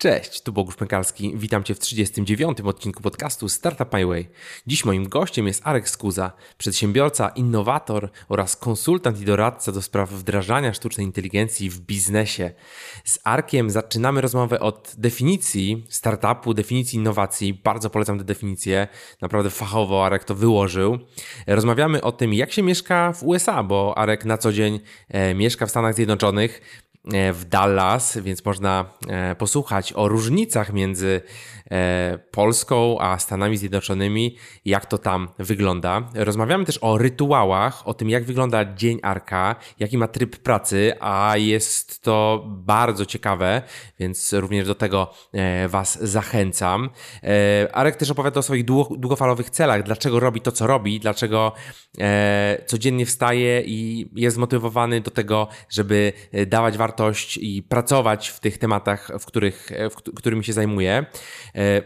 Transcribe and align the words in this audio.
Cześć, 0.00 0.40
tu 0.42 0.52
Bogusz 0.52 0.76
Pękalski. 0.76 1.32
Witam 1.36 1.64
Cię 1.64 1.74
w 1.74 1.78
39. 1.78 2.60
odcinku 2.60 3.02
podcastu 3.02 3.48
Startup 3.48 3.92
My 3.92 4.06
Way. 4.06 4.28
Dziś 4.66 4.84
moim 4.84 5.08
gościem 5.08 5.46
jest 5.46 5.62
Arek 5.64 5.88
Skuza, 5.88 6.32
przedsiębiorca, 6.58 7.28
innowator 7.28 8.10
oraz 8.28 8.56
konsultant 8.56 9.20
i 9.20 9.24
doradca 9.24 9.72
do 9.72 9.82
spraw 9.82 10.10
wdrażania 10.10 10.74
sztucznej 10.74 11.06
inteligencji 11.06 11.70
w 11.70 11.80
biznesie. 11.80 12.50
Z 13.04 13.18
Arkiem 13.24 13.70
zaczynamy 13.70 14.20
rozmowę 14.20 14.60
od 14.60 14.94
definicji 14.98 15.86
startupu, 15.88 16.54
definicji 16.54 16.98
innowacji. 16.98 17.54
Bardzo 17.54 17.90
polecam 17.90 18.18
tę 18.18 18.24
definicję. 18.24 18.88
Naprawdę 19.20 19.50
fachowo 19.50 20.06
Arek 20.06 20.24
to 20.24 20.34
wyłożył. 20.34 20.98
Rozmawiamy 21.46 22.02
o 22.02 22.12
tym, 22.12 22.34
jak 22.34 22.52
się 22.52 22.62
mieszka 22.62 23.12
w 23.12 23.22
USA, 23.22 23.62
bo 23.62 23.98
Arek 23.98 24.24
na 24.24 24.38
co 24.38 24.52
dzień 24.52 24.80
e, 25.08 25.34
mieszka 25.34 25.66
w 25.66 25.70
Stanach 25.70 25.94
Zjednoczonych 25.94 26.60
w 27.32 27.44
Dallas, 27.44 28.18
więc 28.18 28.44
można 28.44 28.84
e, 29.08 29.34
posłuchać 29.34 29.92
o 29.92 30.08
różnicach 30.08 30.72
między 30.72 31.20
e, 31.70 32.18
Polską 32.30 33.00
a 33.00 33.18
Stanami 33.18 33.56
Zjednoczonymi, 33.56 34.36
jak 34.64 34.86
to 34.86 34.98
tam 34.98 35.28
wygląda. 35.38 36.08
Rozmawiamy 36.14 36.64
też 36.64 36.78
o 36.82 36.98
rytuałach, 36.98 37.88
o 37.88 37.94
tym, 37.94 38.10
jak 38.10 38.24
wygląda 38.24 38.74
dzień 38.74 38.98
Arka, 39.02 39.56
jaki 39.78 39.98
ma 39.98 40.08
tryb 40.08 40.36
pracy, 40.36 40.92
a 41.00 41.36
jest 41.36 42.02
to 42.02 42.44
bardzo 42.46 43.06
ciekawe, 43.06 43.62
więc 43.98 44.32
również 44.32 44.66
do 44.66 44.74
tego 44.74 45.14
Was 45.68 45.98
zachęcam. 46.02 46.90
Arek 47.72 47.96
też 47.96 48.10
opowiada 48.10 48.40
o 48.40 48.42
swoich 48.42 48.64
długofalowych 48.64 49.50
celach, 49.50 49.82
dlaczego 49.82 50.20
robi 50.20 50.40
to, 50.40 50.52
co 50.52 50.66
robi, 50.66 51.00
dlaczego 51.00 51.52
codziennie 52.66 53.06
wstaje 53.06 53.62
i 53.66 54.10
jest 54.16 54.36
zmotywowany 54.36 55.00
do 55.00 55.10
tego, 55.10 55.48
żeby 55.70 56.12
dawać 56.46 56.78
wartość 56.78 56.97
wartość 56.98 57.36
i 57.36 57.62
pracować 57.62 58.28
w 58.28 58.40
tych 58.40 58.58
tematach, 58.58 59.10
w 59.20 59.26
których, 59.26 59.70
w 59.90 60.14
którymi 60.14 60.44
się 60.44 60.52
zajmuję. 60.52 61.06
E, 61.54 61.82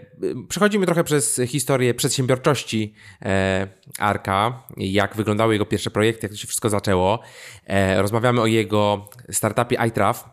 przechodzimy 0.48 0.86
trochę 0.86 1.04
przez 1.04 1.40
historię 1.46 1.94
przedsiębiorczości 1.94 2.94
e, 3.22 3.68
Arka, 3.98 4.62
jak 4.76 5.16
wyglądały 5.16 5.52
jego 5.52 5.66
pierwsze 5.66 5.90
projekty, 5.90 6.24
jak 6.26 6.32
to 6.32 6.38
się 6.38 6.46
wszystko 6.46 6.68
zaczęło. 6.68 7.20
E, 7.66 8.02
rozmawiamy 8.02 8.40
o 8.40 8.46
jego 8.46 9.08
startupie 9.30 9.76
iTraf, 9.88 10.31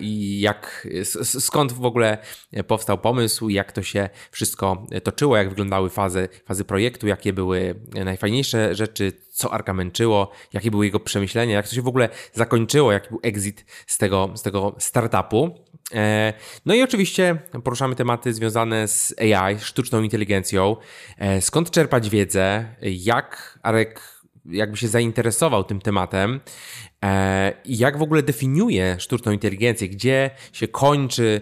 i 0.00 0.40
jak, 0.40 0.88
skąd 1.22 1.72
w 1.72 1.84
ogóle 1.84 2.18
powstał 2.66 2.98
pomysł, 2.98 3.48
jak 3.48 3.72
to 3.72 3.82
się 3.82 4.08
wszystko 4.30 4.86
toczyło, 5.02 5.36
jak 5.36 5.48
wyglądały 5.48 5.90
fazy, 5.90 6.28
fazy 6.44 6.64
projektu, 6.64 7.06
jakie 7.06 7.32
były 7.32 7.74
najfajniejsze 8.04 8.74
rzeczy, 8.74 9.12
co 9.30 9.52
Arka 9.52 9.74
męczyło, 9.74 10.30
jakie 10.52 10.70
były 10.70 10.84
jego 10.86 11.00
przemyślenia, 11.00 11.54
jak 11.54 11.68
to 11.68 11.74
się 11.74 11.82
w 11.82 11.88
ogóle 11.88 12.08
zakończyło, 12.32 12.92
jaki 12.92 13.08
był 13.08 13.20
exit 13.22 13.64
z 13.86 13.98
tego, 13.98 14.30
z 14.34 14.42
tego 14.42 14.74
startupu. 14.78 15.64
E, 15.94 16.32
no 16.66 16.74
i 16.74 16.82
oczywiście 16.82 17.38
poruszamy 17.64 17.94
tematy 17.94 18.34
związane 18.34 18.88
z 18.88 19.14
AI, 19.18 19.58
sztuczną 19.60 20.02
inteligencją, 20.02 20.76
e, 21.18 21.40
skąd 21.40 21.70
czerpać 21.70 22.10
wiedzę, 22.10 22.74
jak 22.82 23.58
Arek 23.62 24.17
jakby 24.50 24.76
się 24.76 24.88
zainteresował 24.88 25.64
tym 25.64 25.80
tematem 25.80 26.40
e, 27.04 27.52
i 27.64 27.78
jak 27.78 27.98
w 27.98 28.02
ogóle 28.02 28.22
definiuje 28.22 28.96
sztuczną 28.98 29.32
inteligencję, 29.32 29.88
gdzie 29.88 30.30
się 30.52 30.68
kończy 30.68 31.40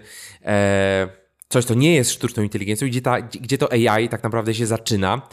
coś, 1.48 1.64
co 1.64 1.74
nie 1.74 1.94
jest 1.94 2.10
sztuczną 2.10 2.42
inteligencją, 2.42 2.88
gdzie, 2.88 3.02
ta, 3.02 3.20
gdzie 3.20 3.58
to 3.58 3.72
AI 3.72 4.08
tak 4.08 4.22
naprawdę 4.22 4.54
się 4.54 4.66
zaczyna 4.66 5.28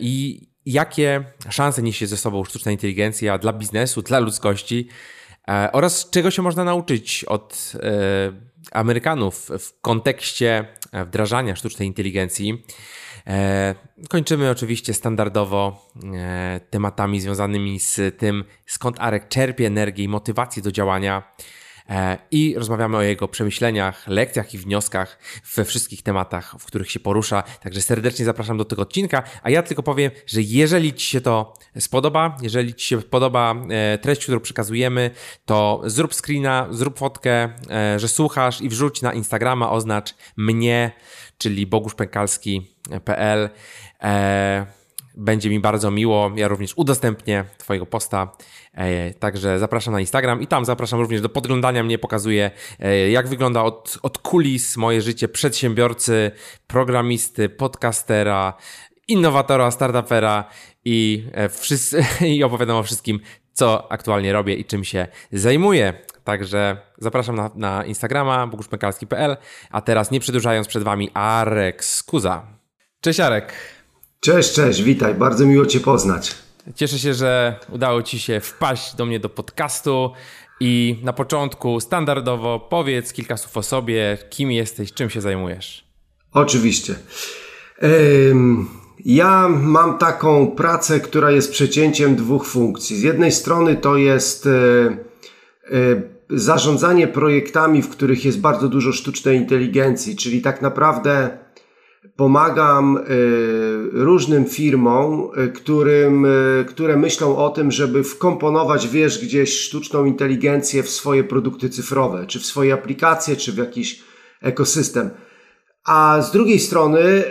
i 0.00 0.40
jakie 0.66 1.24
szanse 1.50 1.82
niesie 1.82 2.06
ze 2.06 2.16
sobą 2.16 2.44
sztuczna 2.44 2.72
inteligencja 2.72 3.38
dla 3.38 3.52
biznesu, 3.52 4.02
dla 4.02 4.18
ludzkości 4.18 4.88
e, 5.48 5.68
oraz 5.72 6.10
czego 6.10 6.30
się 6.30 6.42
można 6.42 6.64
nauczyć 6.64 7.24
od 7.24 7.72
e, 7.74 8.32
Amerykanów 8.72 9.50
w 9.58 9.80
kontekście 9.80 10.66
wdrażania 11.06 11.56
sztucznej 11.56 11.88
inteligencji. 11.88 12.64
E, 13.26 13.74
kończymy 14.08 14.50
oczywiście 14.50 14.94
standardowo 14.94 15.90
tematami 16.70 17.20
związanymi 17.20 17.80
z 17.80 18.18
tym, 18.18 18.44
skąd 18.66 19.00
Arek 19.00 19.28
czerpie 19.28 19.66
energię 19.66 20.04
i 20.04 20.08
motywację 20.08 20.62
do 20.62 20.72
działania. 20.72 21.34
E, 21.90 22.18
i 22.30 22.54
rozmawiamy 22.58 22.96
o 22.96 23.02
jego 23.02 23.28
przemyśleniach, 23.28 24.08
lekcjach 24.08 24.54
i 24.54 24.58
wnioskach 24.58 25.18
we 25.56 25.64
wszystkich 25.64 26.02
tematach, 26.02 26.54
w 26.58 26.64
których 26.64 26.90
się 26.90 27.00
porusza. 27.00 27.42
Także 27.42 27.80
serdecznie 27.80 28.24
zapraszam 28.24 28.58
do 28.58 28.64
tego 28.64 28.82
odcinka, 28.82 29.22
a 29.42 29.50
ja 29.50 29.62
tylko 29.62 29.82
powiem, 29.82 30.10
że 30.26 30.42
jeżeli 30.42 30.94
Ci 30.94 31.06
się 31.06 31.20
to 31.20 31.54
spodoba, 31.78 32.36
jeżeli 32.42 32.74
Ci 32.74 32.86
się 32.86 33.02
podoba 33.02 33.54
e, 33.70 33.98
treść, 33.98 34.22
którą 34.22 34.40
przekazujemy, 34.40 35.10
to 35.44 35.82
zrób 35.84 36.14
screena, 36.14 36.68
zrób 36.70 36.98
fotkę, 36.98 37.48
e, 37.70 37.98
że 37.98 38.08
słuchasz 38.08 38.60
i 38.60 38.68
wrzuć 38.68 39.02
na 39.02 39.12
Instagrama, 39.12 39.70
oznacz 39.70 40.14
mnie, 40.36 40.92
czyli 41.38 41.66
boguszpękalski.pl. 41.66 43.50
Będzie 45.16 45.50
mi 45.50 45.60
bardzo 45.60 45.90
miło. 45.90 46.32
Ja 46.36 46.48
również 46.48 46.72
udostępnię 46.76 47.44
Twojego 47.58 47.86
posta. 47.86 48.32
E, 48.72 49.14
także 49.14 49.58
zapraszam 49.58 49.94
na 49.94 50.00
Instagram 50.00 50.42
i 50.42 50.46
tam 50.46 50.64
zapraszam 50.64 51.00
również 51.00 51.20
do 51.20 51.28
podglądania 51.28 51.82
mnie. 51.82 51.98
Pokazuję, 51.98 52.50
e, 52.80 53.10
jak 53.10 53.28
wygląda 53.28 53.62
od, 53.62 53.98
od 54.02 54.18
kulis 54.18 54.76
moje 54.76 55.02
życie 55.02 55.28
przedsiębiorcy, 55.28 56.30
programisty, 56.66 57.48
podcastera, 57.48 58.54
innowatora, 59.08 59.70
startupera 59.70 60.44
i, 60.84 61.26
e, 61.32 61.48
wszyscy, 61.48 62.04
i 62.36 62.44
opowiadam 62.44 62.76
o 62.76 62.82
wszystkim, 62.82 63.20
co 63.54 63.92
aktualnie 63.92 64.32
robię 64.32 64.54
i 64.54 64.64
czym 64.64 64.84
się 64.84 65.06
zajmuję. 65.32 65.94
Także 66.24 66.76
zapraszam 66.98 67.36
na, 67.36 67.50
na 67.54 67.84
Instagrama 67.84 68.46
boguszmekalski.pl, 68.46 69.36
a 69.70 69.80
teraz 69.80 70.10
nie 70.10 70.20
przedłużając 70.20 70.68
przed 70.68 70.82
Wami 70.82 71.10
Arek 71.14 71.84
Skuza. 71.84 72.42
Cześć 73.00 73.20
Arek. 73.20 73.52
Cześć, 74.20 74.52
cześć, 74.52 74.82
witaj, 74.82 75.14
bardzo 75.14 75.46
miło 75.46 75.66
Cię 75.66 75.80
poznać. 75.80 76.34
Cieszę 76.74 76.98
się, 76.98 77.14
że 77.14 77.58
udało 77.68 78.02
Ci 78.02 78.18
się 78.18 78.40
wpaść 78.40 78.94
do 78.94 79.06
mnie 79.06 79.20
do 79.20 79.28
podcastu 79.28 80.12
i 80.60 80.98
na 81.02 81.12
początku 81.12 81.80
standardowo 81.80 82.60
powiedz 82.60 83.12
kilka 83.12 83.36
słów 83.36 83.56
o 83.56 83.62
sobie, 83.62 84.18
kim 84.30 84.52
jesteś, 84.52 84.92
czym 84.92 85.10
się 85.10 85.20
zajmujesz. 85.20 85.84
Oczywiście. 86.32 86.94
Ja 89.04 89.48
mam 89.48 89.98
taką 89.98 90.46
pracę, 90.46 91.00
która 91.00 91.30
jest 91.30 91.50
przecięciem 91.50 92.16
dwóch 92.16 92.46
funkcji. 92.46 92.96
Z 92.96 93.02
jednej 93.02 93.32
strony 93.32 93.76
to 93.76 93.96
jest 93.96 94.46
e, 94.46 94.50
e, 94.50 96.02
zarządzanie 96.30 97.08
projektami, 97.08 97.82
w 97.82 97.88
których 97.88 98.24
jest 98.24 98.40
bardzo 98.40 98.68
dużo 98.68 98.92
sztucznej 98.92 99.36
inteligencji, 99.36 100.16
czyli 100.16 100.42
tak 100.42 100.62
naprawdę 100.62 101.38
pomagam 102.16 102.96
y, 102.96 103.02
różnym 103.92 104.44
firmom, 104.44 105.28
którym, 105.54 106.26
które 106.68 106.96
myślą 106.96 107.36
o 107.36 107.50
tym, 107.50 107.70
żeby 107.70 108.04
wkomponować, 108.04 108.88
wiesz, 108.88 109.24
gdzieś 109.24 109.60
sztuczną 109.60 110.04
inteligencję 110.04 110.82
w 110.82 110.90
swoje 110.90 111.24
produkty 111.24 111.68
cyfrowe, 111.68 112.26
czy 112.26 112.40
w 112.40 112.46
swoje 112.46 112.74
aplikacje, 112.74 113.36
czy 113.36 113.52
w 113.52 113.56
jakiś 113.56 114.02
ekosystem. 114.42 115.10
A 115.84 116.22
z 116.22 116.32
drugiej 116.32 116.58
strony 116.58 117.24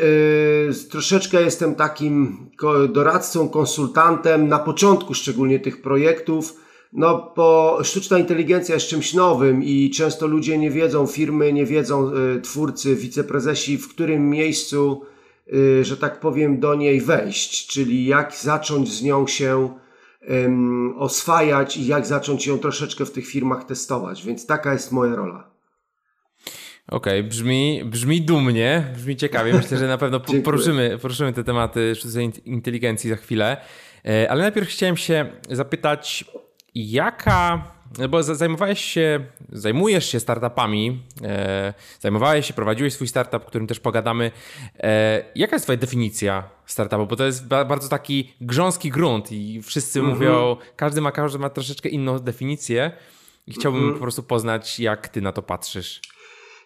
troszeczkę 0.89 1.41
jestem 1.41 1.75
takim 1.75 2.37
doradcą, 2.89 3.49
konsultantem 3.49 4.47
na 4.47 4.59
początku 4.59 5.13
szczególnie 5.13 5.59
tych 5.59 5.81
projektów, 5.81 6.63
no, 6.93 7.33
bo 7.35 7.79
sztuczna 7.83 8.19
inteligencja 8.19 8.75
jest 8.75 8.87
czymś 8.87 9.13
nowym 9.13 9.63
i 9.63 9.89
często 9.89 10.27
ludzie 10.27 10.57
nie 10.57 10.71
wiedzą, 10.71 11.07
firmy 11.07 11.53
nie 11.53 11.65
wiedzą, 11.65 12.11
y, 12.37 12.41
twórcy, 12.41 12.95
wiceprezesi, 12.95 13.77
w 13.77 13.89
którym 13.89 14.29
miejscu, 14.29 15.01
y, 15.53 15.85
że 15.85 15.97
tak 15.97 16.19
powiem, 16.19 16.59
do 16.59 16.75
niej 16.75 17.01
wejść, 17.01 17.67
czyli 17.67 18.05
jak 18.05 18.35
zacząć 18.35 18.91
z 18.91 19.03
nią 19.03 19.27
się 19.27 19.69
oswajać 20.97 21.77
i 21.77 21.85
jak 21.85 22.05
zacząć 22.05 22.47
ją 22.47 22.59
troszeczkę 22.59 23.05
w 23.05 23.11
tych 23.11 23.27
firmach 23.27 23.63
testować. 23.63 24.25
Więc 24.25 24.45
taka 24.45 24.73
jest 24.73 24.91
moja 24.91 25.15
rola. 25.15 25.52
Okej, 26.87 27.19
okay, 27.19 27.29
brzmi, 27.29 27.81
brzmi 27.85 28.21
dumnie, 28.21 28.87
brzmi 28.95 29.15
ciekawie. 29.15 29.53
Myślę, 29.53 29.77
że 29.77 29.87
na 29.87 29.97
pewno 29.97 30.19
poruszymy, 30.43 30.97
poruszymy 31.01 31.33
te 31.33 31.43
tematy 31.43 31.95
sztucznej 31.95 32.31
inteligencji 32.45 33.09
za 33.09 33.15
chwilę. 33.15 33.57
E, 34.05 34.31
ale 34.31 34.41
najpierw 34.41 34.69
chciałem 34.69 34.97
się 34.97 35.25
zapytać, 35.49 36.25
Jaka, 36.75 37.71
bo 38.09 38.23
zajmowałeś 38.23 38.85
się, 38.85 39.25
zajmujesz 39.51 40.11
się 40.11 40.19
startupami, 40.19 41.03
e, 41.23 41.73
zajmowałeś 41.99 42.47
się, 42.47 42.53
prowadziłeś 42.53 42.93
swój 42.93 43.07
startup, 43.07 43.43
o 43.43 43.45
którym 43.45 43.67
też 43.67 43.79
pogadamy. 43.79 44.31
E, 44.79 45.23
jaka 45.35 45.55
jest 45.55 45.65
twoja 45.65 45.77
definicja 45.77 46.49
startupu? 46.65 47.07
Bo 47.07 47.15
to 47.15 47.25
jest 47.25 47.47
bardzo 47.47 47.89
taki 47.89 48.33
grząski 48.41 48.89
grunt 48.89 49.31
i 49.31 49.61
wszyscy 49.61 49.99
mm 49.99 50.11
-hmm. 50.11 50.15
mówią, 50.15 50.57
każdy 50.75 51.01
ma, 51.01 51.11
każdy 51.11 51.39
ma 51.39 51.49
troszeczkę 51.49 51.89
inną 51.89 52.19
definicję 52.19 52.91
i 53.47 53.53
chciałbym 53.53 53.81
mm 53.81 53.91
-hmm. 53.91 53.97
po 53.97 54.01
prostu 54.01 54.23
poznać, 54.23 54.79
jak 54.79 55.07
ty 55.07 55.21
na 55.21 55.31
to 55.31 55.41
patrzysz. 55.41 56.01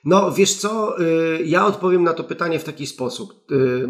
No, 0.05 0.31
wiesz 0.31 0.55
co, 0.55 1.01
y, 1.01 1.43
ja 1.45 1.65
odpowiem 1.65 2.03
na 2.03 2.13
to 2.13 2.23
pytanie 2.23 2.59
w 2.59 2.63
taki 2.63 2.87
sposób. 2.87 3.51
Y, 3.51 3.89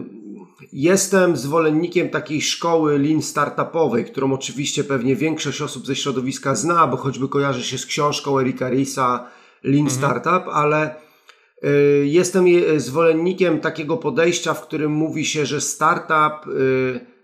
jestem 0.74 1.38
zwolennikiem 1.38 2.10
takiej 2.10 2.42
szkoły 2.42 3.00
lean 3.00 3.22
startupowej, 3.22 4.06
którą 4.06 4.34
oczywiście 4.34 4.84
pewnie 4.84 5.16
większość 5.16 5.62
osób 5.62 5.88
ze 5.88 5.96
środowiska 5.96 6.56
zna, 6.56 6.88
bo 6.88 6.98
choćby 6.98 7.28
kojarzy 7.28 7.64
się 7.64 7.78
z 7.78 7.86
książką 7.86 8.40
Erika 8.40 8.70
Risa 8.70 9.28
Lean 9.64 9.88
mhm. 9.88 9.98
Startup, 9.98 10.54
ale 10.54 11.08
Jestem 12.04 12.46
zwolennikiem 12.78 13.60
takiego 13.60 13.98
podejścia, 13.98 14.54
w 14.54 14.62
którym 14.62 14.92
mówi 14.92 15.26
się, 15.26 15.46
że 15.46 15.62
startup 15.62 16.54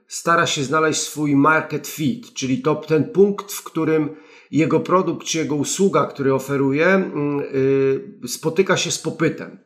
stara 0.08 0.48
się 0.48 0.64
znaleźć 0.64 1.02
swój 1.02 1.36
market 1.36 1.88
fit, 1.88 2.34
czyli 2.34 2.62
to 2.62 2.76
ten 2.76 3.04
punkt, 3.04 3.52
w 3.52 3.64
którym 3.64 4.16
jego 4.58 4.80
produkt 4.80 5.28
czy 5.28 5.38
jego 5.38 5.56
usługa, 5.56 6.06
który 6.06 6.34
oferuje, 6.34 6.86
mm, 6.86 7.40
y, 7.40 8.28
spotyka 8.28 8.78
się 8.78 8.92
z 8.92 9.00
popytem. 9.00 9.60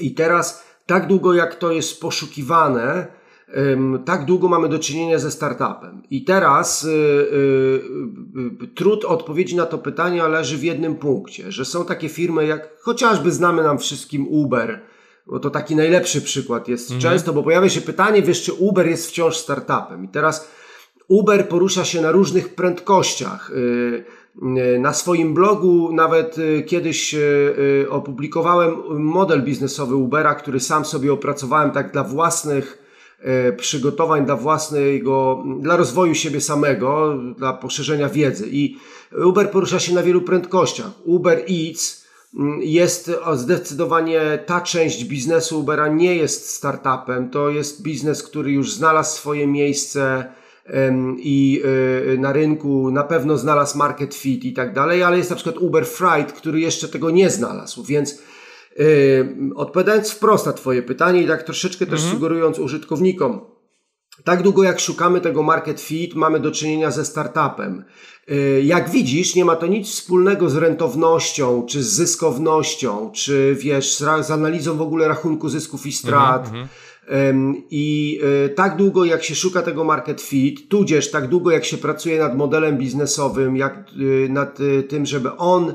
I 0.00 0.14
teraz, 0.14 0.64
tak 0.86 1.06
długo 1.06 1.34
jak 1.34 1.54
to 1.54 1.72
jest 1.72 2.00
poszukiwane, 2.00 3.06
tak 4.04 4.24
długo 4.24 4.48
mamy 4.48 4.68
do 4.68 4.78
czynienia 4.78 5.18
ze 5.18 5.30
startupem. 5.30 6.02
I 6.10 6.24
teraz 6.24 6.84
y, 6.84 6.88
y, 6.88 8.68
trud 8.74 9.04
odpowiedzi 9.04 9.56
na 9.56 9.66
to 9.66 9.78
pytanie 9.78 10.28
leży 10.28 10.56
w 10.58 10.64
jednym 10.64 10.94
punkcie, 10.94 11.52
że 11.52 11.64
są 11.64 11.84
takie 11.84 12.08
firmy 12.08 12.46
jak 12.46 12.80
chociażby 12.80 13.32
znamy 13.32 13.62
nam 13.62 13.78
wszystkim 13.78 14.28
Uber, 14.28 14.80
bo 15.26 15.40
to 15.40 15.50
taki 15.50 15.76
najlepszy 15.76 16.22
przykład 16.22 16.68
jest 16.68 16.90
mhm. 16.90 17.00
często, 17.00 17.32
bo 17.32 17.42
pojawia 17.42 17.68
się 17.68 17.80
pytanie, 17.80 18.22
wiesz, 18.22 18.42
czy 18.42 18.52
Uber 18.52 18.88
jest 18.88 19.08
wciąż 19.08 19.36
startupem. 19.36 20.04
I 20.04 20.08
teraz 20.08 20.50
Uber 21.10 21.48
porusza 21.48 21.84
się 21.84 22.00
na 22.00 22.12
różnych 22.12 22.54
prędkościach. 22.54 23.50
Y, 23.50 24.04
y, 24.74 24.78
na 24.78 24.92
swoim 24.92 25.34
blogu 25.34 25.92
nawet 25.92 26.38
y, 26.38 26.62
kiedyś 26.62 27.16
opublikowałem 27.88 28.74
model 28.88 29.42
biznesowy 29.42 29.96
Ubera, 29.96 30.34
który 30.34 30.60
sam 30.60 30.84
sobie 30.84 31.12
opracowałem 31.12 31.70
tak 31.70 31.92
dla 31.92 32.04
własnych 32.04 32.90
przygotowań, 33.56 34.26
dla 34.26 34.36
własnego, 34.36 35.44
dla 35.60 35.76
rozwoju 35.76 36.14
siebie 36.14 36.40
samego, 36.40 37.18
dla 37.38 37.52
poszerzenia 37.52 38.08
wiedzy. 38.08 38.48
I 38.50 38.76
Uber 39.24 39.50
porusza 39.50 39.80
się 39.80 39.94
na 39.94 40.02
wielu 40.02 40.22
prędkościach. 40.22 40.90
Uber 41.04 41.38
Eats 41.38 42.06
jest 42.60 43.10
zdecydowanie 43.34 44.38
ta 44.46 44.60
część 44.60 45.04
biznesu 45.04 45.60
Ubera 45.60 45.88
nie 45.88 46.16
jest 46.16 46.50
startupem. 46.50 47.30
To 47.30 47.50
jest 47.50 47.82
biznes, 47.82 48.22
który 48.22 48.52
już 48.52 48.72
znalazł 48.72 49.16
swoje 49.16 49.46
miejsce 49.46 50.32
i 51.18 51.62
e, 52.14 52.16
na 52.16 52.32
rynku 52.32 52.90
na 52.90 53.02
pewno 53.02 53.38
znalazł 53.38 53.78
market 53.78 54.14
fit 54.14 54.44
i 54.44 54.52
tak 54.52 54.74
dalej, 54.74 55.02
ale 55.02 55.18
jest 55.18 55.30
na 55.30 55.36
przykład 55.36 55.58
Uber 55.58 55.86
Freight, 55.86 56.32
który 56.32 56.60
jeszcze 56.60 56.88
tego 56.88 57.10
nie 57.10 57.30
znalazł, 57.30 57.84
więc 57.84 58.22
e, 58.78 58.84
odpowiadając 59.54 60.10
wprost 60.10 60.46
na 60.46 60.52
Twoje 60.52 60.82
pytanie 60.82 61.22
i 61.22 61.26
tak 61.26 61.42
troszeczkę 61.42 61.86
też 61.86 62.00
mhm. 62.00 62.12
sugerując 62.12 62.58
użytkownikom, 62.58 63.40
tak 64.24 64.42
długo 64.42 64.62
jak 64.62 64.80
szukamy 64.80 65.20
tego 65.20 65.42
market 65.42 65.80
fit, 65.80 66.14
mamy 66.14 66.40
do 66.40 66.50
czynienia 66.50 66.90
ze 66.90 67.04
startupem. 67.04 67.84
E, 68.28 68.34
jak 68.60 68.90
widzisz, 68.90 69.34
nie 69.34 69.44
ma 69.44 69.56
to 69.56 69.66
nic 69.66 69.88
wspólnego 69.88 70.50
z 70.50 70.56
rentownością, 70.56 71.66
czy 71.68 71.82
z 71.82 71.88
zyskownością, 71.92 73.10
czy 73.14 73.56
wiesz, 73.60 73.94
z 73.94 74.30
analizą 74.30 74.76
w 74.76 74.82
ogóle 74.82 75.08
rachunku 75.08 75.48
zysków 75.48 75.86
i 75.86 75.92
strat. 75.92 76.44
Mhm, 76.44 76.62
mhm. 76.62 76.68
I 77.70 78.18
e, 78.44 78.48
tak 78.48 78.76
długo 78.76 79.04
jak 79.04 79.24
się 79.24 79.34
szuka 79.34 79.62
tego 79.62 79.84
market 79.84 80.20
fit, 80.20 80.68
tudzież 80.68 81.10
tak 81.10 81.28
długo 81.28 81.50
jak 81.50 81.64
się 81.64 81.76
pracuje 81.76 82.18
nad 82.18 82.36
modelem 82.36 82.78
biznesowym, 82.78 83.56
jak 83.56 83.74
e, 83.74 84.28
nad 84.28 84.58
e, 84.60 84.82
tym, 84.82 85.06
żeby 85.06 85.36
on 85.36 85.74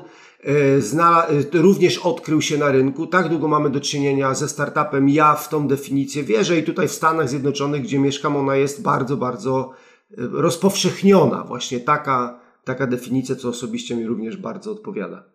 również 1.54 1.98
odkrył 1.98 2.42
się 2.42 2.58
na 2.58 2.72
rynku, 2.72 3.08
tak 3.08 3.30
długo 3.30 3.48
mamy 3.48 3.70
do 3.70 3.80
czynienia 3.80 4.34
ze 4.34 4.50
startupem. 4.50 5.10
Ja 5.10 5.36
w 5.36 5.50
tą 5.50 5.68
definicję 5.68 6.24
wierzę 6.24 6.58
i 6.58 6.64
tutaj 6.64 6.88
w 6.88 6.92
Stanach 6.92 7.30
Zjednoczonych, 7.30 7.82
gdzie 7.82 8.00
mieszkam, 8.00 8.36
ona 8.36 8.56
jest 8.56 8.82
bardzo, 8.82 9.18
bardzo 9.18 9.72
rozpowszechniona. 10.18 11.44
Właśnie 11.44 11.80
taka, 11.80 12.40
taka 12.64 12.88
definicja, 12.88 13.36
co 13.36 13.50
osobiście 13.50 13.96
mi 13.96 14.08
również 14.08 14.38
bardzo 14.38 14.72
odpowiada. 14.72 15.35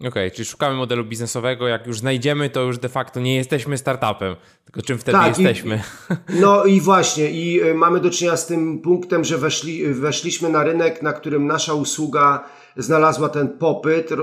Okej, 0.00 0.08
okay, 0.08 0.30
czyli 0.30 0.46
szukamy 0.46 0.76
modelu 0.76 1.04
biznesowego, 1.04 1.68
jak 1.68 1.86
już 1.86 1.98
znajdziemy, 1.98 2.50
to 2.50 2.62
już 2.62 2.78
de 2.78 2.88
facto 2.88 3.20
nie 3.20 3.36
jesteśmy 3.36 3.78
startupem, 3.78 4.36
tylko 4.64 4.82
czym 4.82 4.98
wtedy 4.98 5.18
tak, 5.18 5.38
jesteśmy? 5.38 5.82
I, 6.10 6.32
no 6.42 6.64
i 6.64 6.80
właśnie, 6.80 7.30
i 7.30 7.62
y, 7.62 7.74
mamy 7.74 8.00
do 8.00 8.10
czynienia 8.10 8.36
z 8.36 8.46
tym 8.46 8.78
punktem, 8.78 9.24
że 9.24 9.38
weszli, 9.38 9.94
weszliśmy 9.94 10.48
na 10.48 10.64
rynek, 10.64 11.02
na 11.02 11.12
którym 11.12 11.46
nasza 11.46 11.74
usługa 11.74 12.44
znalazła 12.76 13.28
ten 13.28 13.48
popyt. 13.48 14.12
Y, 14.12 14.14
y, 14.14 14.18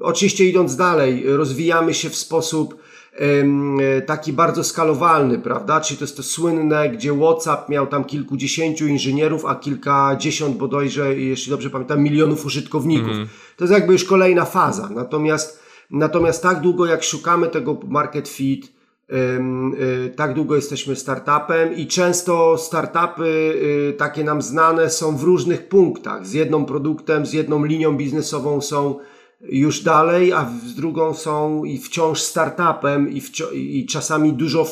oczywiście 0.00 0.44
idąc 0.44 0.76
dalej, 0.76 1.22
rozwijamy 1.26 1.94
się 1.94 2.10
w 2.10 2.16
sposób 2.16 2.84
E, 3.14 4.02
taki 4.02 4.32
bardzo 4.32 4.64
skalowalny, 4.64 5.38
prawda? 5.38 5.80
Czyli 5.80 5.98
to 5.98 6.04
jest 6.04 6.16
to 6.16 6.22
słynne, 6.22 6.90
gdzie 6.90 7.18
WhatsApp 7.18 7.68
miał 7.68 7.86
tam 7.86 8.04
kilkudziesięciu 8.04 8.86
inżynierów, 8.86 9.44
a 9.44 9.54
kilkadziesiąt 9.54 10.56
bodajże, 10.56 11.18
jeśli 11.18 11.50
dobrze 11.50 11.70
pamiętam, 11.70 12.02
milionów 12.02 12.46
użytkowników. 12.46 13.12
Mm. 13.12 13.28
To 13.56 13.64
jest 13.64 13.74
jakby 13.74 13.92
już 13.92 14.04
kolejna 14.04 14.44
faza. 14.44 14.88
Natomiast, 14.94 15.62
natomiast 15.90 16.42
tak 16.42 16.60
długo 16.60 16.86
jak 16.86 17.02
szukamy 17.02 17.46
tego 17.48 17.80
market 17.88 18.28
fit, 18.28 18.72
e, 19.10 20.08
tak 20.16 20.34
długo 20.34 20.56
jesteśmy 20.56 20.96
startupem 20.96 21.74
i 21.76 21.86
często 21.86 22.58
startupy 22.58 23.54
e, 23.88 23.92
takie 23.92 24.24
nam 24.24 24.42
znane 24.42 24.90
są 24.90 25.16
w 25.16 25.22
różnych 25.22 25.68
punktach. 25.68 26.26
Z 26.26 26.32
jedną 26.32 26.64
produktem, 26.64 27.26
z 27.26 27.32
jedną 27.32 27.64
linią 27.64 27.96
biznesową 27.96 28.60
są 28.60 28.98
już 29.40 29.82
dalej, 29.82 30.32
a 30.32 30.50
z 30.66 30.74
drugą 30.74 31.14
są 31.14 31.64
i 31.64 31.78
wciąż 31.78 32.20
startupem 32.20 33.10
i, 33.10 33.20
wci- 33.20 33.54
i 33.54 33.86
czasami 33.86 34.32
dużo, 34.32 34.66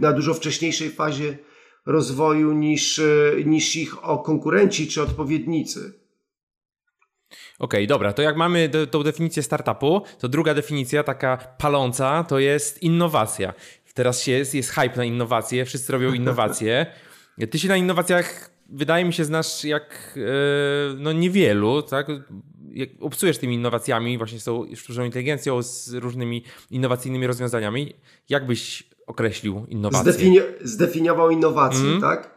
na 0.00 0.12
dużo 0.12 0.34
wcześniejszej 0.34 0.90
fazie 0.90 1.38
rozwoju 1.86 2.52
niż, 2.52 2.98
e, 2.98 3.04
niż 3.44 3.76
ich 3.76 4.08
o 4.08 4.18
konkurenci 4.18 4.88
czy 4.88 5.02
odpowiednicy. 5.02 5.92
Okej, 7.58 7.80
okay, 7.80 7.86
dobra, 7.86 8.12
to 8.12 8.22
jak 8.22 8.36
mamy 8.36 8.68
do, 8.68 8.86
tą 8.86 9.02
definicję 9.02 9.42
startupu, 9.42 10.02
to 10.18 10.28
druga 10.28 10.54
definicja, 10.54 11.02
taka 11.02 11.36
paląca, 11.36 12.24
to 12.24 12.38
jest 12.38 12.82
innowacja. 12.82 13.52
Teraz 13.94 14.26
jest, 14.26 14.54
jest 14.54 14.70
hype 14.70 14.96
na 14.96 15.04
innowacje, 15.04 15.64
wszyscy 15.64 15.92
robią 15.92 16.12
innowacje. 16.20 16.86
Ty 17.50 17.58
się 17.58 17.68
na 17.68 17.76
innowacjach, 17.76 18.50
wydaje 18.68 19.04
mi 19.04 19.12
się, 19.12 19.24
znasz 19.24 19.64
jak 19.64 20.12
yy, 20.16 20.22
no 20.98 21.12
niewielu, 21.12 21.82
tak? 21.82 22.06
jak 22.72 22.88
obcujesz 23.00 23.38
tymi 23.38 23.54
innowacjami, 23.54 24.18
właśnie 24.18 24.40
z 24.40 24.44
tą 24.44 24.66
sztuczną 24.74 25.04
inteligencją, 25.04 25.62
z 25.62 25.94
różnymi 25.94 26.44
innowacyjnymi 26.70 27.26
rozwiązaniami, 27.26 27.94
jak 28.28 28.46
byś 28.46 28.82
określił 29.06 29.66
innowacje? 29.68 30.12
Zdefini 30.12 30.38
zdefiniował 30.60 31.30
innowacje, 31.30 31.88
mm. 31.88 32.00
tak? 32.00 32.35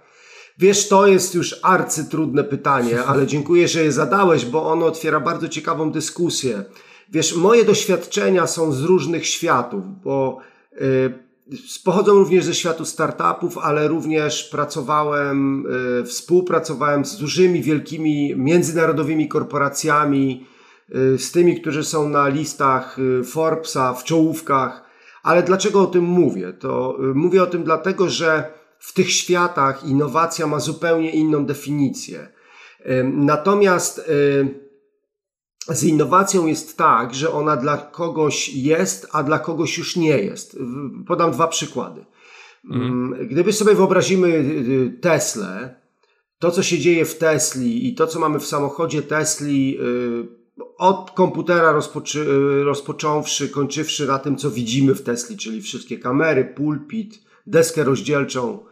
Wiesz, 0.60 0.88
to 0.88 1.08
jest 1.08 1.36
już 1.36 1.60
arcytrudne 1.64 2.44
pytanie, 2.44 3.04
ale 3.04 3.28
dziękuję, 3.28 3.68
że 3.68 3.84
je 3.84 3.92
zadałeś, 3.92 4.46
bo 4.46 4.72
ono 4.72 4.86
otwiera 4.86 5.20
bardzo 5.20 5.48
ciekawą 5.48 5.92
dyskusję. 5.92 6.64
Wiesz, 7.10 7.36
moje 7.36 7.66
doświadczenia 7.66 8.48
są 8.48 8.72
z 8.72 8.84
różnych 8.84 9.28
światów, 9.28 10.02
bo 10.04 10.38
yy, 10.72 11.60
pochodzą 11.84 12.14
również 12.14 12.46
ze 12.46 12.56
światu 12.56 12.86
startupów, 12.86 13.58
ale 13.58 13.88
również 13.88 14.44
pracowałem, 14.44 15.66
yy, 15.98 16.06
współpracowałem 16.06 17.06
z 17.06 17.18
dużymi, 17.18 17.64
wielkimi, 17.64 18.36
międzynarodowymi 18.36 19.28
korporacjami, 19.28 20.46
yy, 20.90 21.18
z 21.18 21.32
tymi, 21.32 21.62
którzy 21.62 21.84
są 21.84 22.10
na 22.10 22.28
listach 22.28 23.00
y, 23.00 23.24
Forbesa, 23.24 23.94
w 23.94 24.04
czołówkach. 24.04 24.84
Ale 25.24 25.44
dlaczego 25.44 25.82
o 25.82 25.88
tym 25.88 26.04
mówię? 26.04 26.54
To 26.54 26.98
y, 27.12 27.14
mówię 27.14 27.44
o 27.44 27.48
tym 27.48 27.64
dlatego, 27.64 28.10
że 28.10 28.59
w 28.80 28.94
tych 28.94 29.12
światach 29.12 29.84
innowacja 29.84 30.48
ma 30.48 30.60
zupełnie 30.60 31.12
inną 31.12 31.46
definicję. 31.46 32.28
Natomiast 33.04 34.02
z 35.68 35.84
innowacją 35.84 36.48
jest 36.48 36.78
tak, 36.78 37.16
że 37.16 37.32
ona 37.32 37.58
dla 37.58 37.78
kogoś 37.78 38.50
jest, 38.50 39.08
a 39.12 39.24
dla 39.24 39.40
kogoś 39.40 39.78
już 39.78 39.96
nie 39.96 40.18
jest. 40.18 40.60
Podam 41.08 41.32
dwa 41.32 41.48
przykłady. 41.48 42.06
Mm. 42.72 43.28
Gdyby 43.28 43.54
sobie 43.54 43.76
wyobrazimy 43.76 44.28
y, 44.28 44.32
y, 44.32 45.00
Teslę, 45.02 45.82
to 46.40 46.52
co 46.52 46.64
się 46.64 46.80
dzieje 46.80 47.06
w 47.06 47.18
Tesli 47.18 47.88
i 47.88 47.96
to 47.96 48.08
co 48.08 48.20
mamy 48.20 48.40
w 48.40 48.46
samochodzie 48.46 49.02
Tesli, 49.02 49.78
y, 49.82 50.40
od 50.78 51.12
komputera 51.12 51.72
rozpoczy, 51.72 52.26
rozpocząwszy, 52.64 53.50
kończywszy 53.50 54.08
na 54.08 54.20
tym, 54.20 54.36
co 54.36 54.52
widzimy 54.52 54.96
w 54.96 55.02
Tesli, 55.02 55.38
czyli 55.38 55.62
wszystkie 55.62 55.98
kamery, 55.98 56.46
pulpit, 56.46 57.22
deskę 57.48 57.84
rozdzielczą, 57.84 58.66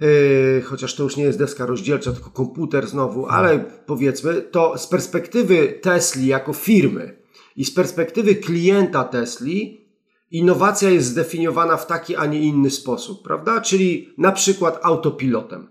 Yy, 0.00 0.62
chociaż 0.64 0.94
to 0.94 1.02
już 1.02 1.16
nie 1.16 1.24
jest 1.24 1.38
deska 1.38 1.66
rozdzielcza, 1.66 2.12
tylko 2.12 2.30
komputer 2.30 2.86
znowu, 2.86 3.26
ale 3.26 3.64
powiedzmy, 3.86 4.42
to 4.42 4.78
z 4.78 4.86
perspektywy 4.86 5.78
Tesli 5.82 6.26
jako 6.26 6.52
firmy 6.52 7.16
i 7.56 7.64
z 7.64 7.74
perspektywy 7.74 8.34
klienta 8.34 9.04
Tesli, 9.04 9.86
innowacja 10.30 10.90
jest 10.90 11.06
zdefiniowana 11.06 11.76
w 11.76 11.86
taki, 11.86 12.16
a 12.16 12.26
nie 12.26 12.40
inny 12.40 12.70
sposób, 12.70 13.22
prawda? 13.22 13.60
Czyli 13.60 14.14
na 14.18 14.32
przykład 14.32 14.78
autopilotem. 14.82 15.68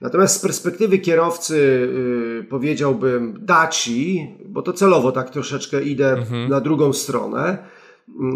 Natomiast 0.00 0.36
z 0.36 0.38
perspektywy 0.38 0.98
kierowcy 0.98 1.88
yy, 2.38 2.44
powiedziałbym 2.50 3.38
Daci, 3.40 4.28
bo 4.46 4.62
to 4.62 4.72
celowo 4.72 5.12
tak 5.12 5.30
troszeczkę 5.30 5.82
idę 5.82 6.12
mhm. 6.12 6.50
na 6.50 6.60
drugą 6.60 6.92
stronę, 6.92 7.58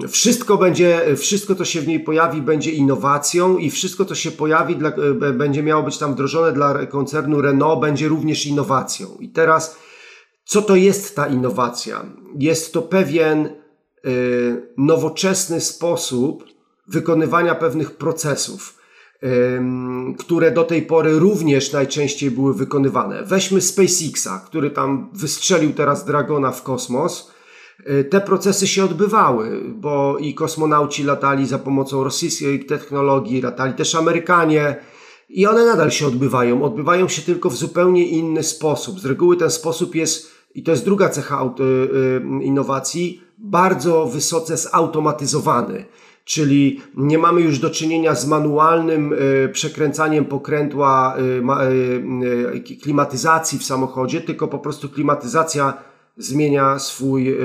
wszystko 0.08 0.58
będzie, 0.58 1.16
wszystko 1.16 1.54
co 1.54 1.64
się 1.64 1.80
w 1.80 1.86
niej 1.86 2.00
pojawi 2.00 2.42
będzie 2.42 2.70
innowacją 2.70 3.58
i 3.58 3.70
wszystko 3.70 4.04
co 4.04 4.14
się 4.14 4.30
pojawi 4.30 4.76
dla, 4.76 4.88
e, 4.90 5.32
będzie 5.32 5.62
miało 5.62 5.82
być 5.82 5.98
tam 5.98 6.12
wdrożone 6.12 6.52
dla 6.52 6.86
koncernu 6.86 7.40
Renault 7.40 7.80
będzie 7.80 8.08
również 8.08 8.46
innowacją. 8.46 9.08
I 9.20 9.28
teraz 9.28 9.76
co 10.44 10.62
to 10.62 10.76
jest 10.76 11.16
ta 11.16 11.26
innowacja? 11.26 12.06
Jest 12.38 12.72
to 12.72 12.82
pewien 12.82 13.62
nowoczesny 14.76 15.60
sposób 15.60 16.44
wykonywania 16.88 17.54
pewnych 17.54 17.96
procesów, 17.96 18.78
które 20.18 20.50
do 20.50 20.64
tej 20.64 20.82
pory 20.82 21.18
również 21.18 21.72
najczęściej 21.72 22.30
były 22.30 22.54
wykonywane. 22.54 23.22
Weźmy 23.22 23.60
SpaceXa, 23.60 24.28
który 24.46 24.70
tam 24.70 25.10
wystrzelił 25.12 25.72
teraz 25.72 26.04
Dragona 26.04 26.50
w 26.52 26.62
kosmos. 26.62 27.31
E, 27.84 28.04
te 28.04 28.20
procesy 28.20 28.66
się 28.66 28.84
odbywały, 28.84 29.60
bo 29.74 30.18
i 30.18 30.34
kosmonauci 30.34 31.04
latali 31.04 31.46
za 31.46 31.58
pomocą 31.58 32.04
rosyjskiej 32.04 32.64
technologii, 32.64 33.42
latali 33.42 33.74
też 33.74 33.94
Amerykanie 33.94 34.76
i 35.28 35.46
one 35.46 35.66
nadal 35.66 35.90
się 35.90 36.06
odbywają. 36.06 36.62
Odbywają 36.62 37.08
się 37.08 37.22
tylko 37.22 37.50
w 37.50 37.56
zupełnie 37.56 38.06
inny 38.06 38.42
sposób. 38.42 39.00
Z 39.00 39.04
reguły 39.04 39.36
ten 39.36 39.50
sposób 39.50 39.94
jest, 39.94 40.32
i 40.54 40.62
to 40.62 40.70
jest 40.70 40.84
druga 40.84 41.08
cecha 41.08 41.42
e, 41.42 41.44
e, 41.44 42.44
innowacji, 42.44 43.22
bardzo 43.38 44.06
wysoce 44.06 44.56
zautomatyzowany 44.56 45.84
czyli 46.24 46.80
nie 46.96 47.18
mamy 47.18 47.40
już 47.40 47.58
do 47.58 47.70
czynienia 47.70 48.14
z 48.14 48.26
manualnym 48.26 49.14
przekręcaniem 49.52 50.24
pokrętła 50.24 51.16
klimatyzacji 52.82 53.58
w 53.58 53.64
samochodzie, 53.64 54.20
tylko 54.20 54.48
po 54.48 54.58
prostu 54.58 54.88
klimatyzacja 54.88 55.74
zmienia 56.16 56.78
swój, 56.78 57.36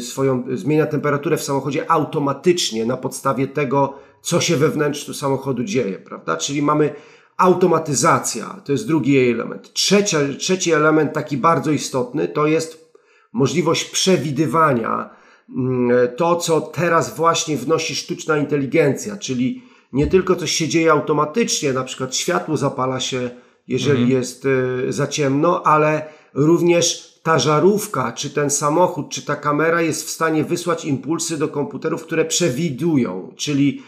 swoją, 0.00 0.44
zmienia 0.52 0.86
temperaturę 0.86 1.36
w 1.36 1.42
samochodzie 1.42 1.90
automatycznie 1.90 2.86
na 2.86 2.96
podstawie 2.96 3.46
tego, 3.46 3.94
co 4.22 4.40
się 4.40 4.56
we 4.56 4.68
wnętrzu 4.68 5.14
samochodu 5.14 5.64
dzieje, 5.64 5.98
prawda? 5.98 6.36
Czyli 6.36 6.62
mamy 6.62 6.94
automatyzacja, 7.36 8.60
to 8.64 8.72
jest 8.72 8.86
drugi 8.86 9.12
jej 9.12 9.30
element. 9.30 9.72
Trzecia, 9.72 10.18
trzeci 10.38 10.72
element, 10.72 11.12
taki 11.12 11.36
bardzo 11.36 11.70
istotny, 11.70 12.28
to 12.28 12.46
jest 12.46 12.92
możliwość 13.32 13.84
przewidywania 13.84 15.22
Mm, 15.56 16.08
to, 16.16 16.36
co 16.36 16.60
teraz 16.60 17.16
właśnie 17.16 17.56
wnosi 17.56 17.94
sztuczna 17.94 18.38
inteligencja, 18.38 19.16
czyli 19.16 19.62
nie 19.92 20.06
tylko 20.06 20.36
coś 20.36 20.52
się 20.52 20.68
dzieje 20.68 20.92
automatycznie, 20.92 21.72
na 21.72 21.84
przykład 21.84 22.16
światło 22.16 22.56
zapala 22.56 23.00
się, 23.00 23.30
jeżeli 23.68 24.02
mhm. 24.02 24.10
jest 24.10 24.44
y, 24.44 24.92
za 24.92 25.06
ciemno, 25.06 25.62
ale 25.66 26.06
również 26.34 27.11
ta 27.22 27.38
żarówka, 27.38 28.12
czy 28.12 28.30
ten 28.30 28.50
samochód, 28.50 29.08
czy 29.08 29.22
ta 29.22 29.36
kamera 29.36 29.82
jest 29.82 30.06
w 30.06 30.10
stanie 30.10 30.44
wysłać 30.44 30.84
impulsy 30.84 31.38
do 31.38 31.48
komputerów, 31.48 32.02
które 32.02 32.24
przewidują. 32.24 33.32
Czyli 33.36 33.82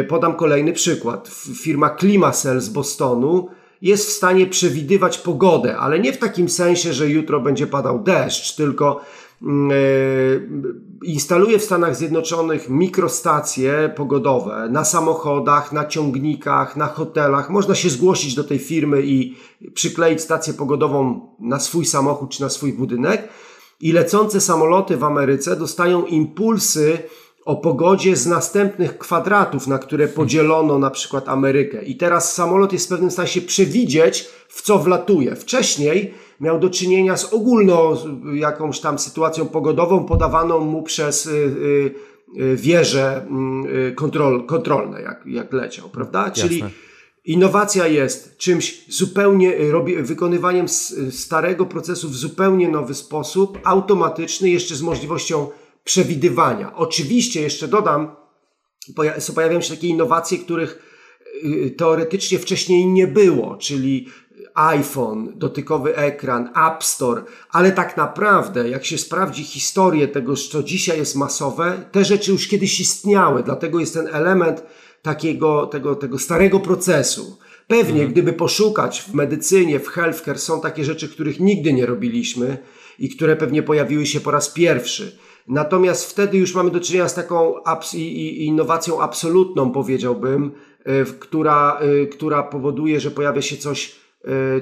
y, 0.00 0.04
podam 0.04 0.34
kolejny 0.34 0.72
przykład. 0.72 1.30
Firma 1.62 1.96
Climasel 1.96 2.60
z 2.60 2.68
Bostonu 2.68 3.48
jest 3.82 4.08
w 4.08 4.12
stanie 4.12 4.46
przewidywać 4.46 5.18
pogodę, 5.18 5.76
ale 5.78 5.98
nie 5.98 6.12
w 6.12 6.18
takim 6.18 6.48
sensie, 6.48 6.92
że 6.92 7.10
jutro 7.10 7.40
będzie 7.40 7.66
padał 7.66 8.02
deszcz, 8.02 8.56
tylko 8.56 9.00
Mm, 9.00 9.00
e, 9.00 9.21
instaluje 11.04 11.58
w 11.58 11.64
Stanach 11.64 11.96
Zjednoczonych 11.96 12.68
mikrostacje 12.68 13.92
pogodowe 13.96 14.68
na 14.70 14.84
samochodach, 14.84 15.72
na 15.72 15.84
ciągnikach, 15.84 16.76
na 16.76 16.86
hotelach. 16.86 17.50
Można 17.50 17.74
się 17.74 17.90
zgłosić 17.90 18.34
do 18.34 18.44
tej 18.44 18.58
firmy 18.58 19.02
i 19.02 19.36
przykleić 19.74 20.20
stację 20.20 20.54
pogodową 20.54 21.28
na 21.40 21.60
swój 21.60 21.84
samochód 21.84 22.30
czy 22.30 22.42
na 22.42 22.48
swój 22.48 22.72
budynek. 22.72 23.28
I 23.80 23.92
lecące 23.92 24.40
samoloty 24.40 24.96
w 24.96 25.04
Ameryce 25.04 25.56
dostają 25.56 26.06
impulsy 26.06 26.98
o 27.44 27.56
pogodzie 27.56 28.16
z 28.16 28.26
następnych 28.26 28.98
kwadratów, 28.98 29.66
na 29.66 29.78
które 29.78 30.08
podzielono 30.08 30.78
na 30.78 30.90
przykład 30.90 31.28
Amerykę. 31.28 31.84
I 31.84 31.96
teraz 31.96 32.34
samolot 32.34 32.72
jest 32.72 32.86
w 32.86 32.88
pewnym 32.88 33.10
sensie 33.10 33.40
przewidzieć, 33.40 34.28
w 34.48 34.62
co 34.62 34.78
wlatuje. 34.78 35.36
Wcześniej 35.36 36.14
miał 36.42 36.58
do 36.58 36.70
czynienia 36.70 37.16
z 37.16 37.32
ogólną 37.32 37.96
jakąś 38.34 38.80
tam 38.80 38.98
sytuacją 38.98 39.46
pogodową 39.46 40.04
podawaną 40.04 40.60
mu 40.60 40.82
przez 40.82 41.26
y, 41.26 41.30
y, 41.30 41.94
y, 42.42 42.56
wieże 42.56 43.26
mm, 43.26 43.94
kontrol, 43.94 44.46
kontrolne, 44.46 45.02
jak, 45.02 45.26
jak 45.26 45.52
leciał, 45.52 45.88
prawda? 45.88 46.30
Czyli 46.30 46.64
innowacja 47.24 47.86
jest 47.86 48.36
czymś 48.36 48.84
zupełnie, 48.88 49.56
wykonywaniem 50.02 50.66
starego 51.10 51.66
procesu 51.66 52.08
w 52.08 52.16
zupełnie 52.16 52.68
nowy 52.68 52.94
sposób, 52.94 53.58
automatyczny, 53.64 54.50
jeszcze 54.50 54.74
z 54.74 54.82
możliwością 54.82 55.48
przewidywania. 55.84 56.74
Oczywiście 56.76 57.40
jeszcze 57.40 57.68
dodam, 57.68 58.16
pojawiają 59.34 59.60
się 59.60 59.74
takie 59.74 59.88
innowacje, 59.88 60.38
których 60.38 60.92
teoretycznie 61.76 62.38
wcześniej 62.38 62.86
nie 62.86 63.06
było, 63.06 63.56
czyli 63.56 64.06
iPhone, 64.54 65.32
dotykowy 65.34 65.96
ekran, 65.96 66.50
App 66.68 66.84
Store, 66.84 67.22
ale 67.50 67.72
tak 67.72 67.96
naprawdę, 67.96 68.68
jak 68.68 68.84
się 68.84 68.98
sprawdzi 68.98 69.44
historię 69.44 70.08
tego, 70.08 70.34
co 70.36 70.62
dzisiaj 70.62 70.98
jest 70.98 71.16
masowe, 71.16 71.84
te 71.92 72.04
rzeczy 72.04 72.32
już 72.32 72.48
kiedyś 72.48 72.80
istniały, 72.80 73.42
dlatego 73.42 73.80
jest 73.80 73.94
ten 73.94 74.08
element 74.12 74.62
takiego, 75.02 75.66
tego, 75.66 75.94
tego 75.94 76.18
starego 76.18 76.60
procesu. 76.60 77.38
Pewnie, 77.66 77.92
mhm. 77.92 78.12
gdyby 78.12 78.32
poszukać 78.32 79.02
w 79.02 79.14
medycynie, 79.14 79.80
w 79.80 79.88
healthcare, 79.88 80.38
są 80.38 80.60
takie 80.60 80.84
rzeczy, 80.84 81.08
których 81.08 81.40
nigdy 81.40 81.72
nie 81.72 81.86
robiliśmy 81.86 82.58
i 82.98 83.08
które 83.08 83.36
pewnie 83.36 83.62
pojawiły 83.62 84.06
się 84.06 84.20
po 84.20 84.30
raz 84.30 84.50
pierwszy. 84.50 85.18
Natomiast 85.48 86.10
wtedy 86.10 86.38
już 86.38 86.54
mamy 86.54 86.70
do 86.70 86.80
czynienia 86.80 87.08
z 87.08 87.14
taką 87.14 87.54
innowacją 88.36 89.00
absolutną, 89.00 89.72
powiedziałbym, 89.72 90.52
y, 90.86 91.04
która, 91.18 91.80
y, 91.82 92.06
która 92.06 92.42
powoduje, 92.42 93.00
że 93.00 93.10
pojawia 93.10 93.42
się 93.42 93.56
coś 93.56 94.01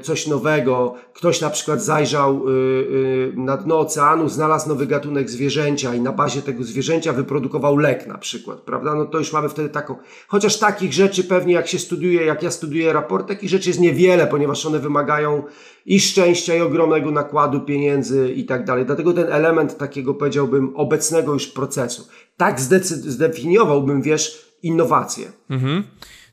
coś 0.03 0.27
nowego, 0.27 0.95
ktoś 1.15 1.41
na 1.41 1.51
przykład 1.51 1.83
zajrzał 1.83 2.49
y, 2.49 2.53
y, 2.53 3.33
na 3.37 3.57
dno 3.57 3.79
oceanu, 3.79 4.29
znalazł 4.29 4.69
nowy 4.69 4.87
gatunek 4.87 5.31
zwierzęcia 5.31 5.95
i 5.95 6.01
na 6.01 6.13
bazie 6.13 6.43
tego 6.43 6.65
zwierzęcia 6.65 7.13
wyprodukował 7.13 7.77
lek 7.77 8.07
na 8.07 8.19
przykład, 8.19 8.61
prawda? 8.61 8.95
No 8.95 9.05
to 9.05 9.19
już 9.19 9.33
mamy 9.33 9.49
wtedy 9.49 9.69
taką, 9.69 9.97
chociaż 10.29 10.59
takich 10.59 10.93
rzeczy 10.93 11.25
pewnie 11.25 11.55
jak 11.55 11.69
się 11.69 11.79
studiuje, 11.79 12.25
jak 12.25 12.43
ja 12.43 12.51
studiuję 12.51 12.93
raport, 12.93 13.29
takich 13.29 13.51
rzeczy 13.51 13.71
jest 13.71 13.81
niewiele, 13.81 14.27
ponieważ 14.27 14.67
one 14.67 14.79
wymagają 14.79 15.43
i 15.87 16.01
szczęścia, 16.01 16.55
i 16.55 16.61
ogromnego 16.61 17.11
nakładu 17.11 17.61
pieniędzy 17.61 18.33
i 18.33 18.45
tak 18.45 18.65
dalej. 18.65 18.87
Dlatego 18.87 19.13
ten 19.13 19.33
element 19.33 19.79
takiego 19.79 20.15
powiedziałbym 20.15 20.77
obecnego 20.77 21.33
już 21.33 21.47
procesu. 21.47 22.09
Tak 22.37 22.61
zdefiniowałbym, 22.61 24.03
wiesz, 24.03 24.53
innowacje. 24.63 25.33
Mhm. 25.51 25.85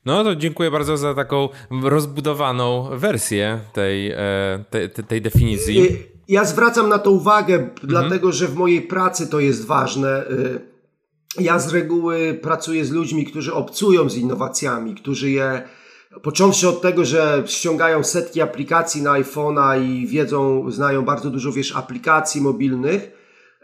No 0.07 0.23
to 0.23 0.35
dziękuję 0.35 0.71
bardzo 0.71 0.97
za 0.97 1.13
taką 1.13 1.49
rozbudowaną 1.83 2.89
wersję 2.93 3.59
tej, 3.73 4.11
e, 4.11 4.63
tej, 4.69 4.89
tej 4.89 5.21
definicji. 5.21 5.97
Ja 6.27 6.45
zwracam 6.45 6.89
na 6.89 6.99
to 6.99 7.11
uwagę, 7.11 7.53
mhm. 7.55 7.75
dlatego 7.83 8.31
że 8.31 8.47
w 8.47 8.55
mojej 8.55 8.81
pracy 8.81 9.27
to 9.27 9.39
jest 9.39 9.65
ważne. 9.65 10.09
E, 10.09 10.23
ja 11.39 11.59
z 11.59 11.73
reguły 11.73 12.39
pracuję 12.41 12.85
z 12.85 12.91
ludźmi, 12.91 13.25
którzy 13.25 13.53
obcują 13.53 14.09
z 14.09 14.17
innowacjami, 14.17 14.95
którzy 14.95 15.31
je, 15.31 15.61
począwszy 16.21 16.69
od 16.69 16.81
tego, 16.81 17.05
że 17.05 17.43
ściągają 17.45 18.03
setki 18.03 18.41
aplikacji 18.41 19.01
na 19.01 19.11
iPhone'a 19.11 19.83
i 19.83 20.07
wiedzą, 20.07 20.71
znają 20.71 21.05
bardzo 21.05 21.29
dużo, 21.29 21.51
wiesz, 21.51 21.75
aplikacji 21.75 22.41
mobilnych, 22.41 23.11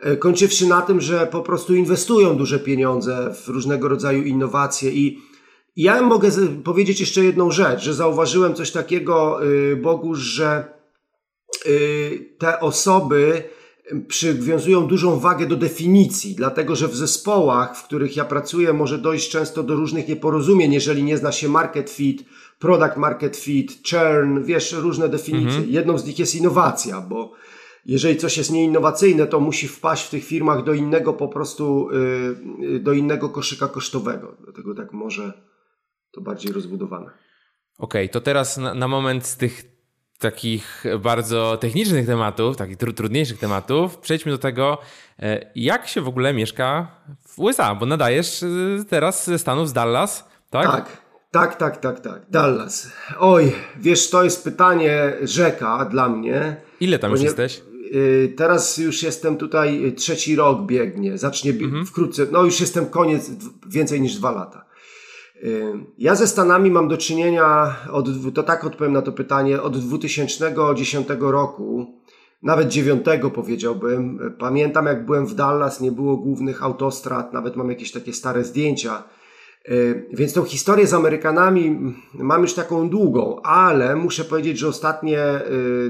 e, 0.01 0.17
kończywszy 0.17 0.67
na 0.67 0.81
tym, 0.81 1.01
że 1.01 1.27
po 1.27 1.41
prostu 1.41 1.75
inwestują 1.75 2.37
duże 2.37 2.59
pieniądze 2.59 3.33
w 3.33 3.47
różnego 3.47 3.87
rodzaju 3.87 4.23
innowacje 4.23 4.91
i 4.91 5.32
ja 5.75 6.01
mogę 6.01 6.29
powiedzieć 6.63 6.99
jeszcze 6.99 7.23
jedną 7.23 7.51
rzecz, 7.51 7.83
że 7.83 7.93
zauważyłem 7.93 8.53
coś 8.55 8.71
takiego, 8.71 9.45
y, 9.47 9.75
Bogu, 9.75 10.15
że 10.15 10.73
y, 11.65 12.35
te 12.39 12.59
osoby 12.59 13.43
przywiązują 14.07 14.87
dużą 14.87 15.19
wagę 15.19 15.45
do 15.45 15.55
definicji, 15.55 16.35
dlatego 16.35 16.75
że 16.75 16.87
w 16.87 16.95
zespołach, 16.95 17.77
w 17.77 17.83
których 17.83 18.15
ja 18.17 18.25
pracuję, 18.25 18.73
może 18.73 18.97
dojść 18.97 19.29
często 19.29 19.63
do 19.63 19.75
różnych 19.75 20.07
nieporozumień, 20.07 20.73
jeżeli 20.73 21.03
nie 21.03 21.17
zna 21.17 21.31
się 21.31 21.49
market 21.49 21.89
fit, 21.89 22.25
product 22.59 22.97
market 22.97 23.37
fit, 23.37 23.79
churn, 23.89 24.43
wiesz, 24.43 24.73
różne 24.73 25.09
definicje. 25.09 25.57
Mhm. 25.57 25.69
Jedną 25.69 25.97
z 25.97 26.05
nich 26.05 26.19
jest 26.19 26.35
innowacja, 26.35 27.01
bo 27.01 27.31
jeżeli 27.85 28.17
coś 28.17 28.37
jest 28.37 28.51
nieinnowacyjne, 28.51 29.27
to 29.27 29.39
musi 29.39 29.67
wpaść 29.67 30.07
w 30.07 30.09
tych 30.09 30.25
firmach 30.25 30.63
do 30.63 30.73
innego 30.73 31.13
po 31.13 31.27
prostu, 31.27 31.89
y, 32.61 32.79
do 32.79 32.93
innego 32.93 33.29
koszyka 33.29 33.67
kosztowego. 33.67 34.35
Dlatego 34.43 34.75
tak 34.75 34.93
może 34.93 35.33
to 36.13 36.21
bardziej 36.21 36.51
rozbudowane. 36.51 37.05
Okej, 37.05 38.05
okay, 38.05 38.09
to 38.09 38.21
teraz 38.21 38.57
na, 38.57 38.73
na, 38.73 38.87
moment 38.87 39.25
z 39.25 39.37
tych 39.37 39.63
takich 40.19 40.83
bardzo 40.99 41.57
technicznych 41.57 42.05
tematów, 42.05 42.57
takich 42.57 42.77
tr 42.77 42.93
trudniejszych 42.93 43.39
tematów, 43.39 43.97
przejdźmy 43.97 44.31
do 44.31 44.37
tego, 44.37 44.77
e, 45.19 45.51
jak 45.55 45.87
się 45.87 46.01
w 46.01 46.07
ogóle 46.07 46.33
mieszka 46.33 46.87
w 47.27 47.39
USA, 47.39 47.75
bo 47.75 47.85
nadajesz 47.85 48.43
e, 48.43 48.47
teraz 48.89 49.25
ze 49.25 49.39
Stanów, 49.39 49.69
z 49.69 49.73
Dallas, 49.73 50.29
tak? 50.49 50.65
Tak. 50.65 51.03
Tak, 51.31 51.55
tak, 51.55 51.77
tak, 51.77 51.99
tak. 51.99 52.21
Dallas. 52.29 52.91
Oj, 53.19 53.53
wiesz, 53.77 54.09
to 54.09 54.23
jest 54.23 54.43
pytanie 54.43 55.13
rzeka 55.21 55.85
dla 55.85 56.09
mnie. 56.09 56.55
Ile 56.79 56.99
tam 56.99 57.11
już 57.11 57.21
jesteś? 57.21 57.61
E, 57.61 58.27
teraz 58.27 58.77
już 58.77 59.03
jestem 59.03 59.37
tutaj, 59.37 59.93
trzeci 59.97 60.35
rok 60.35 60.65
biegnie, 60.65 61.17
zacznie 61.17 61.51
mhm. 61.51 61.85
wkrótce, 61.85 62.27
no 62.31 62.43
już 62.43 62.59
jestem 62.59 62.85
koniec, 62.85 63.31
więcej 63.67 64.01
niż 64.01 64.15
dwa 64.15 64.31
lata. 64.31 64.62
Ja 65.97 66.15
ze 66.15 66.27
Stanami 66.27 66.71
mam 66.71 66.87
do 66.87 66.97
czynienia, 66.97 67.75
od, 67.91 68.07
to 68.33 68.43
tak 68.43 68.63
odpowiem 68.63 68.93
na 68.93 69.01
to 69.01 69.11
pytanie, 69.11 69.61
od 69.61 69.77
2010 69.77 71.07
roku. 71.19 71.85
nawet 72.43 72.67
dziewiątego 72.67 73.31
powiedziałbym. 73.31 74.19
Pamiętam 74.39 74.85
jak 74.85 75.05
byłem 75.05 75.25
w 75.25 75.35
Dallas, 75.35 75.81
nie 75.81 75.91
było 75.91 76.17
głównych 76.17 76.63
autostrad, 76.63 77.33
nawet 77.33 77.55
mam 77.55 77.69
jakieś 77.69 77.91
takie 77.91 78.13
stare 78.13 78.43
zdjęcia. 78.43 79.03
Więc 80.13 80.33
tą 80.33 80.43
historię 80.43 80.87
z 80.87 80.93
Amerykanami 80.93 81.79
mam 82.13 82.41
już 82.41 82.53
taką 82.53 82.89
długą, 82.89 83.41
ale 83.41 83.95
muszę 83.95 84.25
powiedzieć, 84.25 84.59
że 84.59 84.67
ostatnie 84.67 85.41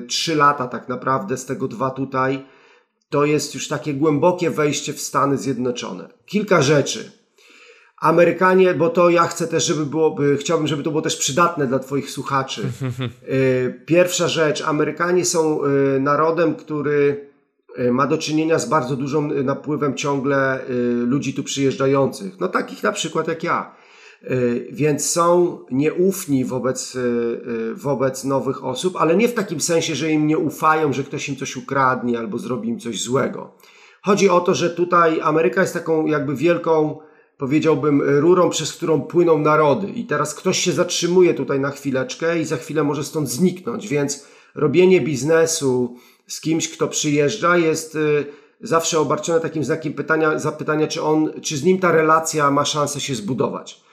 trzy 0.08 0.36
lata 0.36 0.68
tak 0.68 0.90
naprawdę, 0.90 1.38
z 1.38 1.46
tego 1.46 1.68
dwa 1.68 1.90
tutaj, 1.90 2.46
to 3.10 3.26
jest 3.26 3.54
już 3.54 3.68
takie 3.68 3.94
głębokie 3.94 4.50
wejście 4.50 4.94
w 4.94 5.02
Stany 5.02 5.38
Zjednoczone. 5.38 6.10
Kilka 6.26 6.62
rzeczy. 6.62 7.23
Amerykanie, 8.04 8.74
bo 8.74 8.90
to 8.90 9.10
ja 9.10 9.24
chcę 9.24 9.48
też, 9.48 9.66
żeby 9.66 9.86
było, 9.86 10.16
chciałbym, 10.40 10.68
żeby 10.68 10.84
to 10.84 10.90
było 10.90 11.02
też 11.02 11.18
przydatne 11.18 11.68
dla 11.68 11.80
Twoich 11.80 12.10
słuchaczy. 12.10 12.62
Y, 13.34 13.82
pierwsza 13.86 14.28
rzecz, 14.28 14.62
Amerykanie 14.62 15.26
są 15.26 15.66
y, 15.66 16.00
narodem, 16.00 16.56
który 16.56 17.30
y, 17.80 17.92
ma 17.92 18.08
do 18.08 18.18
czynienia 18.18 18.60
z 18.60 18.70
bardzo 18.70 18.96
dużym 18.96 19.46
napływem 19.46 19.96
ciągle 19.96 20.60
ludzi 21.06 21.34
tu 21.34 21.44
przyjeżdżających. 21.44 22.40
No 22.40 22.48
takich 22.48 22.84
na 22.84 22.92
przykład 22.92 23.28
jak 23.28 23.44
ja. 23.44 23.76
Więc 24.72 25.10
są 25.10 25.60
nieufni 25.72 26.46
wobec, 26.46 26.98
wobec 27.74 28.24
nowych 28.24 28.66
osób, 28.66 28.96
ale 29.00 29.16
nie 29.16 29.28
w 29.28 29.34
takim 29.34 29.62
sensie, 29.62 29.96
że 29.96 30.12
im 30.12 30.28
nie 30.28 30.38
ufają, 30.38 30.94
że 30.94 31.04
ktoś 31.04 31.30
im 31.30 31.36
coś 31.36 31.56
ukradnie 31.56 32.20
albo 32.20 32.38
zrobi 32.38 32.70
im 32.70 32.80
coś 32.80 33.02
złego. 33.02 33.52
Chodzi 34.02 34.30
o 34.30 34.42
to, 34.42 34.56
że 34.56 34.70
tutaj 34.70 35.22
Ameryka 35.22 35.62
jest 35.62 35.74
taką 35.74 36.06
jakby 36.06 36.36
wielką 36.36 37.00
powiedziałbym, 37.38 38.02
rurą, 38.20 38.50
przez 38.50 38.74
którą 38.74 39.02
płyną 39.02 39.38
narody. 39.38 39.88
I 39.88 40.06
teraz 40.06 40.36
ktoś 40.36 40.60
się 40.60 40.72
zatrzymuje 40.72 41.34
tutaj 41.34 41.60
na 41.60 41.72
chwileczkę 41.72 42.40
i 42.40 42.46
za 42.46 42.58
chwilę 42.58 42.84
może 42.84 43.04
stąd 43.04 43.30
zniknąć, 43.30 43.88
więc 43.88 44.28
robienie 44.56 45.02
biznesu 45.02 45.96
z 46.28 46.42
kimś, 46.42 46.70
kto 46.70 46.88
przyjeżdża, 46.88 47.58
jest 47.58 47.96
y, 47.96 48.26
zawsze 48.62 49.00
obarczone 49.00 49.40
takim 49.40 49.64
znakiem 49.64 49.94
pytania, 49.94 50.40
zapytania, 50.40 50.88
czy 50.88 51.04
on, 51.04 51.42
czy 51.42 51.58
z 51.58 51.64
nim 51.64 51.80
ta 51.80 51.92
relacja 51.92 52.52
ma 52.52 52.66
szansę 52.66 53.02
się 53.02 53.16
zbudować. 53.16 53.84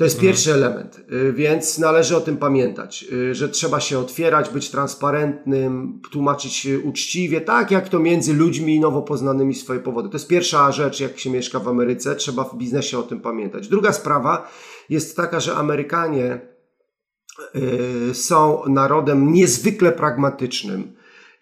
To 0.00 0.04
jest 0.04 0.16
mhm. 0.16 0.32
pierwszy 0.32 0.54
element, 0.54 1.00
y, 1.12 1.32
więc 1.32 1.78
należy 1.78 2.16
o 2.16 2.20
tym 2.20 2.36
pamiętać, 2.36 3.04
y, 3.12 3.34
że 3.34 3.48
trzeba 3.48 3.80
się 3.80 3.98
otwierać, 3.98 4.50
być 4.50 4.70
transparentnym, 4.70 6.00
tłumaczyć 6.12 6.68
uczciwie, 6.84 7.40
tak 7.40 7.70
jak 7.70 7.88
to 7.88 7.98
między 7.98 8.34
ludźmi 8.34 8.80
nowo 8.80 9.02
poznanymi 9.02 9.54
swoje 9.54 9.80
powody. 9.80 10.08
To 10.08 10.14
jest 10.14 10.28
pierwsza 10.28 10.72
rzecz, 10.72 11.00
jak 11.00 11.18
się 11.18 11.30
mieszka 11.30 11.58
w 11.58 11.68
Ameryce, 11.68 12.16
trzeba 12.16 12.44
w 12.44 12.56
biznesie 12.56 12.98
o 12.98 13.02
tym 13.02 13.20
pamiętać. 13.20 13.68
Druga 13.68 13.92
sprawa 13.92 14.50
jest 14.88 15.16
taka, 15.16 15.40
że 15.40 15.54
Amerykanie 15.54 16.40
y, 18.10 18.14
są 18.14 18.62
narodem 18.68 19.32
niezwykle 19.32 19.92
pragmatycznym 19.92 20.92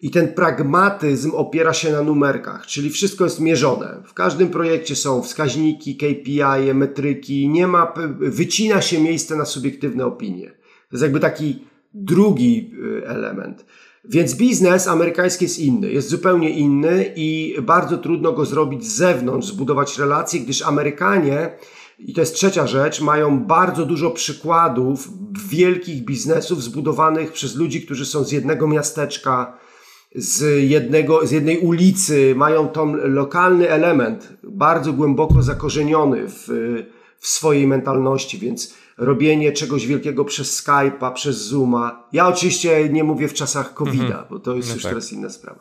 i 0.01 0.11
ten 0.11 0.33
pragmatyzm 0.33 1.31
opiera 1.35 1.73
się 1.73 1.91
na 1.91 2.03
numerkach, 2.03 2.65
czyli 2.65 2.89
wszystko 2.89 3.23
jest 3.23 3.39
mierzone. 3.39 4.03
W 4.05 4.13
każdym 4.13 4.49
projekcie 4.49 4.95
są 4.95 5.21
wskaźniki, 5.21 5.97
KPI, 5.97 6.73
metryki, 6.73 7.49
nie 7.49 7.67
ma, 7.67 7.93
wycina 8.19 8.81
się 8.81 9.01
miejsce 9.01 9.35
na 9.35 9.45
subiektywne 9.45 10.05
opinie. 10.05 10.51
To 10.89 10.95
jest 10.95 11.03
jakby 11.03 11.19
taki 11.19 11.63
drugi 11.93 12.71
y, 13.01 13.07
element. 13.07 13.65
Więc 14.05 14.35
biznes 14.35 14.87
amerykański 14.87 15.45
jest 15.45 15.59
inny, 15.59 15.91
jest 15.91 16.09
zupełnie 16.09 16.49
inny 16.49 17.13
i 17.15 17.55
bardzo 17.61 17.97
trudno 17.97 18.31
go 18.31 18.45
zrobić 18.45 18.85
z 18.85 18.95
zewnątrz, 18.95 19.47
zbudować 19.47 19.97
relacje, 19.97 20.39
gdyż 20.39 20.61
Amerykanie, 20.61 21.51
i 21.99 22.13
to 22.13 22.21
jest 22.21 22.35
trzecia 22.35 22.67
rzecz, 22.67 23.01
mają 23.01 23.43
bardzo 23.43 23.85
dużo 23.85 24.11
przykładów 24.11 25.09
wielkich 25.49 26.05
biznesów 26.05 26.63
zbudowanych 26.63 27.31
przez 27.31 27.55
ludzi, 27.55 27.81
którzy 27.81 28.05
są 28.05 28.23
z 28.23 28.31
jednego 28.31 28.67
miasteczka, 28.67 29.57
z, 30.15 30.63
jednego, 30.69 31.27
z 31.27 31.31
jednej 31.31 31.59
ulicy, 31.59 32.33
mają 32.35 32.69
tam 32.69 32.95
lokalny 32.95 33.69
element 33.69 34.33
bardzo 34.43 34.93
głęboko 34.93 35.41
zakorzeniony 35.43 36.27
w, 36.27 36.47
w 37.19 37.27
swojej 37.27 37.67
mentalności, 37.67 38.37
więc 38.37 38.73
robienie 38.97 39.51
czegoś 39.51 39.87
wielkiego 39.87 40.25
przez 40.25 40.63
Skype'a, 40.63 41.13
przez 41.13 41.37
Zooma. 41.37 42.07
Ja 42.13 42.27
oczywiście 42.27 42.89
nie 42.89 43.03
mówię 43.03 43.27
w 43.27 43.33
czasach 43.33 43.73
COVID-a, 43.73 44.03
mhm. 44.03 44.25
bo 44.29 44.39
to 44.39 44.55
jest 44.55 44.69
no 44.69 44.73
już 44.73 44.83
tak. 44.83 44.91
teraz 44.91 45.13
inna 45.13 45.29
sprawa. 45.29 45.59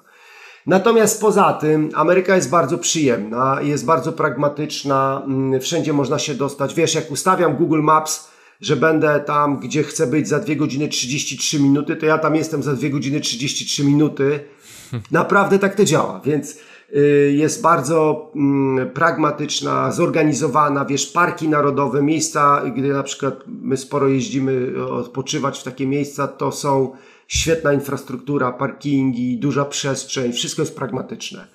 Natomiast 0.66 1.20
poza 1.20 1.52
tym 1.52 1.90
Ameryka 1.94 2.36
jest 2.36 2.50
bardzo 2.50 2.78
przyjemna, 2.78 3.58
jest 3.62 3.84
bardzo 3.84 4.12
pragmatyczna, 4.12 5.22
mm, 5.26 5.60
wszędzie 5.60 5.92
można 5.92 6.18
się 6.18 6.34
dostać. 6.34 6.74
Wiesz, 6.74 6.94
jak 6.94 7.10
ustawiam 7.10 7.56
Google 7.56 7.82
Maps, 7.82 8.28
że 8.60 8.76
będę 8.76 9.20
tam, 9.20 9.58
gdzie 9.60 9.82
chcę 9.82 10.06
być 10.06 10.28
za 10.28 10.38
2 10.38 10.54
godziny 10.54 10.88
33 10.88 11.60
minuty, 11.60 11.96
to 11.96 12.06
ja 12.06 12.18
tam 12.18 12.34
jestem 12.34 12.62
za 12.62 12.72
2 12.72 12.88
godziny 12.88 13.20
33 13.20 13.84
minuty. 13.84 14.40
Naprawdę 15.10 15.58
tak 15.58 15.74
to 15.74 15.84
działa, 15.84 16.20
więc 16.24 16.58
y, 16.96 17.32
jest 17.36 17.62
bardzo 17.62 18.30
mm, 18.36 18.90
pragmatyczna, 18.90 19.92
zorganizowana, 19.92 20.84
wiesz, 20.84 21.06
parki 21.06 21.48
narodowe, 21.48 22.02
miejsca, 22.02 22.62
gdy 22.76 22.88
na 22.88 23.02
przykład 23.02 23.44
my 23.46 23.76
sporo 23.76 24.08
jeździmy 24.08 24.84
odpoczywać 24.90 25.58
w 25.58 25.62
takie 25.62 25.86
miejsca, 25.86 26.28
to 26.28 26.52
są 26.52 26.92
świetna 27.28 27.72
infrastruktura, 27.72 28.52
parkingi, 28.52 29.38
duża 29.38 29.64
przestrzeń, 29.64 30.32
wszystko 30.32 30.62
jest 30.62 30.76
pragmatyczne. 30.76 31.46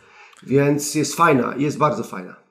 Więc 0.43 0.95
jest 0.95 1.15
fajna, 1.15 1.53
jest 1.57 1.77
bardzo 1.77 2.03
fajna. 2.03 2.42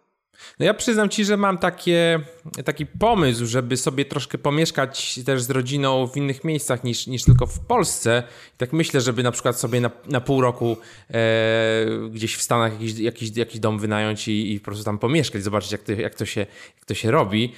No 0.59 0.66
ja 0.66 0.74
przyznam 0.74 1.09
ci, 1.09 1.24
że 1.24 1.37
mam 1.37 1.59
takie, 1.59 2.20
taki 2.64 2.87
pomysł, 2.87 3.46
żeby 3.46 3.76
sobie 3.76 4.05
troszkę 4.05 4.38
pomieszkać 4.38 5.20
też 5.26 5.42
z 5.42 5.50
rodziną 5.50 6.07
w 6.07 6.16
innych 6.16 6.44
miejscach 6.44 6.85
niż, 6.85 7.07
niż 7.07 7.24
tylko 7.24 7.46
w 7.46 7.61
Polsce. 7.61 8.22
I 8.55 8.59
tak 8.59 8.72
myślę, 8.72 9.00
żeby 9.00 9.22
na 9.22 9.33
przykład 9.33 9.61
sobie 9.61 9.81
na, 9.81 9.90
na 10.09 10.20
pół 10.20 10.40
roku 10.40 10.76
e, 11.11 11.16
gdzieś 12.11 12.37
w 12.37 12.42
Stanach 12.42 12.72
jakiś, 12.72 12.98
jakiś, 12.98 13.37
jakiś 13.37 13.61
dom 13.61 13.78
wynająć 13.78 14.28
i, 14.28 14.52
i 14.52 14.61
po 14.61 14.64
prostu 14.64 14.85
tam 14.85 14.98
pomieszkać, 14.98 15.42
zobaczyć 15.42 15.72
jak 15.72 15.83
to, 15.83 15.92
jak 15.92 16.14
to, 16.14 16.26
się, 16.26 16.40
jak 16.76 16.85
to 16.87 16.94
się 16.94 17.11
robi. 17.11 17.52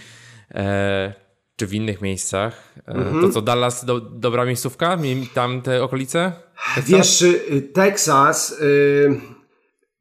E, 0.55 1.25
czy 1.57 1.67
w 1.67 1.75
innych 1.75 2.01
miejscach. 2.01 2.75
Mhm. 2.87 3.23
To 3.23 3.29
co, 3.29 3.43
Dallas, 3.43 3.85
do, 3.85 4.01
dobra 4.01 4.45
miejscówka? 4.45 4.99
Tam 5.35 5.63
te 5.63 5.83
okolice? 5.83 6.33
Texas? 6.75 6.91
Wiesz, 6.91 7.23
y, 7.23 7.63
Teksas... 7.63 8.61
Y 8.61 9.34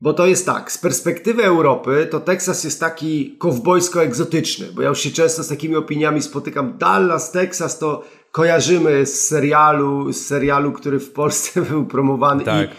bo 0.04 0.14
to 0.14 0.26
jest 0.26 0.46
tak, 0.46 0.72
z 0.72 0.78
perspektywy 0.78 1.44
Europy 1.44 2.08
to 2.12 2.20
Teksas 2.20 2.64
jest 2.64 2.80
taki 2.80 3.36
kowbojsko-egzotyczny, 3.40 4.66
bo 4.74 4.82
ja 4.82 4.90
już 4.90 5.00
się 5.00 5.12
często 5.12 5.44
z 5.44 5.48
takimi 5.48 5.76
opiniami 5.76 6.22
spotykam. 6.22 6.78
Dallas, 6.78 7.32
Teksas 7.32 7.80
to 7.80 8.04
kojarzymy 8.32 9.06
z 9.06 9.28
serialu, 9.28 10.14
z 10.14 10.26
serialu, 10.26 10.72
który 10.72 11.00
w 11.00 11.12
Polsce 11.12 11.62
był 11.70 11.86
promowany. 11.86 12.44
Tak. 12.44 12.70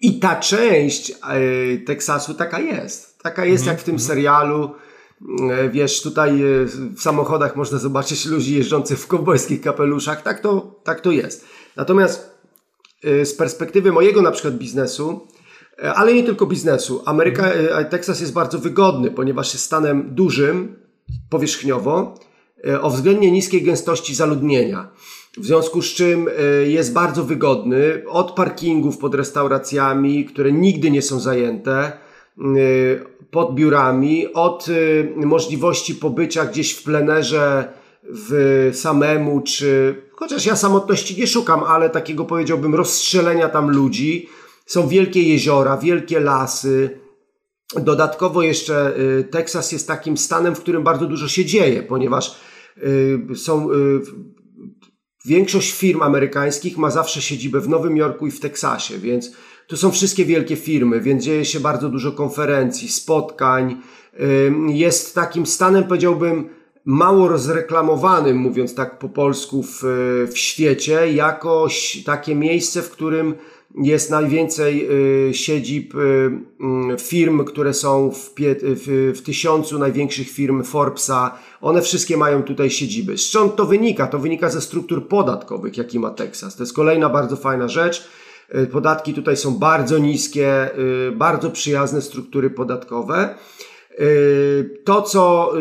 I, 0.00 0.08
I 0.08 0.18
ta 0.18 0.36
część 0.36 1.10
e, 1.10 1.14
Teksasu 1.86 2.34
taka 2.34 2.60
jest. 2.60 3.22
Taka 3.22 3.44
jest 3.44 3.66
jak 3.66 3.80
w 3.80 3.84
tym 3.84 3.94
mhm. 3.94 4.08
serialu. 4.08 4.70
E, 5.50 5.68
wiesz, 5.68 6.02
tutaj 6.02 6.42
e, 6.42 6.64
w 6.96 7.00
samochodach 7.00 7.56
można 7.56 7.78
zobaczyć 7.78 8.26
ludzi 8.26 8.54
jeżdżących 8.54 8.98
w 8.98 9.06
kowbojskich 9.06 9.60
kapeluszach. 9.60 10.22
Tak 10.22 10.40
to, 10.40 10.80
tak 10.84 11.00
to 11.00 11.10
jest. 11.10 11.46
Natomiast 11.76 12.34
z 13.24 13.34
perspektywy 13.34 13.92
mojego 13.92 14.22
na 14.22 14.30
przykład 14.30 14.54
biznesu, 14.54 15.26
ale 15.82 16.14
nie 16.14 16.22
tylko 16.22 16.46
biznesu. 16.46 17.02
Ameryka, 17.04 17.46
e, 17.46 17.84
Teksas 17.84 18.20
jest 18.20 18.32
bardzo 18.32 18.58
wygodny, 18.58 19.10
ponieważ 19.10 19.52
jest 19.52 19.64
stanem 19.64 20.14
dużym 20.14 20.76
powierzchniowo 21.30 22.14
e, 22.66 22.80
o 22.80 22.90
względnie 22.90 23.30
niskiej 23.30 23.62
gęstości 23.62 24.14
zaludnienia. 24.14 24.88
W 25.38 25.44
związku 25.44 25.82
z 25.82 25.86
czym 25.86 26.28
jest 26.66 26.92
bardzo 26.92 27.24
wygodny 27.24 28.02
od 28.08 28.32
parkingów 28.32 28.98
pod 28.98 29.14
restauracjami, 29.14 30.24
które 30.24 30.52
nigdy 30.52 30.90
nie 30.90 31.02
są 31.02 31.20
zajęte, 31.20 31.92
pod 33.30 33.54
biurami, 33.54 34.32
od 34.32 34.66
możliwości 35.16 35.94
pobycia 35.94 36.44
gdzieś 36.44 36.72
w 36.72 36.82
plenerze 36.82 37.72
w 38.02 38.70
samemu, 38.74 39.40
czy 39.40 40.02
chociaż 40.12 40.46
ja 40.46 40.56
samotności 40.56 41.20
nie 41.20 41.26
szukam, 41.26 41.64
ale 41.64 41.90
takiego 41.90 42.24
powiedziałbym 42.24 42.74
rozstrzelenia 42.74 43.48
tam 43.48 43.70
ludzi 43.70 44.28
są 44.66 44.88
wielkie 44.88 45.22
jeziora, 45.22 45.76
wielkie 45.76 46.20
lasy. 46.20 47.00
Dodatkowo 47.76 48.42
jeszcze 48.42 48.98
y, 48.98 49.24
Teksas 49.24 49.72
jest 49.72 49.88
takim 49.88 50.16
stanem, 50.16 50.54
w 50.54 50.60
którym 50.60 50.82
bardzo 50.82 51.06
dużo 51.06 51.28
się 51.28 51.44
dzieje, 51.44 51.82
ponieważ 51.82 52.40
y, 53.32 53.36
są 53.36 53.70
y, 53.70 53.74
większość 55.24 55.72
firm 55.72 56.02
amerykańskich 56.02 56.78
ma 56.78 56.90
zawsze 56.90 57.22
siedzibę 57.22 57.60
w 57.60 57.68
Nowym 57.68 57.96
Jorku 57.96 58.26
i 58.26 58.30
w 58.30 58.40
Teksasie, 58.40 58.98
więc 58.98 59.32
tu 59.66 59.76
są 59.76 59.90
wszystkie 59.90 60.24
wielkie 60.24 60.56
firmy, 60.56 61.00
więc 61.00 61.24
dzieje 61.24 61.44
się 61.44 61.60
bardzo 61.60 61.88
dużo 61.88 62.12
konferencji, 62.12 62.88
spotkań. 62.88 63.80
Jest 64.68 65.14
takim 65.14 65.46
stanem, 65.46 65.84
powiedziałbym, 65.84 66.48
mało 66.84 67.28
rozreklamowanym, 67.28 68.36
mówiąc 68.36 68.74
tak 68.74 68.98
po 68.98 69.08
polsku, 69.08 69.62
w, 69.62 69.82
w 70.32 70.38
świecie, 70.38 71.12
jako 71.12 71.66
takie 72.04 72.34
miejsce, 72.34 72.82
w 72.82 72.90
którym 72.90 73.34
jest 73.82 74.10
najwięcej 74.10 74.88
y, 75.28 75.34
siedzib 75.34 75.94
y, 75.94 75.98
mm, 76.60 76.98
firm, 76.98 77.44
które 77.44 77.74
są 77.74 78.10
w, 78.10 78.34
w, 78.62 79.12
w 79.16 79.22
tysiącu 79.22 79.78
największych 79.78 80.30
firm 80.30 80.62
Forbesa. 80.64 81.38
One 81.60 81.82
wszystkie 81.82 82.16
mają 82.16 82.42
tutaj 82.42 82.70
siedziby. 82.70 83.18
Z 83.18 83.32
to 83.56 83.66
wynika? 83.66 84.06
To 84.06 84.18
wynika 84.18 84.50
ze 84.50 84.60
struktur 84.60 85.08
podatkowych, 85.08 85.76
jaki 85.76 85.98
ma 85.98 86.10
Teksas. 86.10 86.56
To 86.56 86.62
jest 86.62 86.74
kolejna 86.74 87.08
bardzo 87.08 87.36
fajna 87.36 87.68
rzecz. 87.68 88.08
Podatki 88.72 89.14
tutaj 89.14 89.36
są 89.36 89.58
bardzo 89.58 89.98
niskie, 89.98 90.70
bardzo 91.12 91.50
przyjazne 91.50 92.02
struktury 92.02 92.50
podatkowe. 92.50 93.34
To, 94.84 95.02
co 95.02 95.52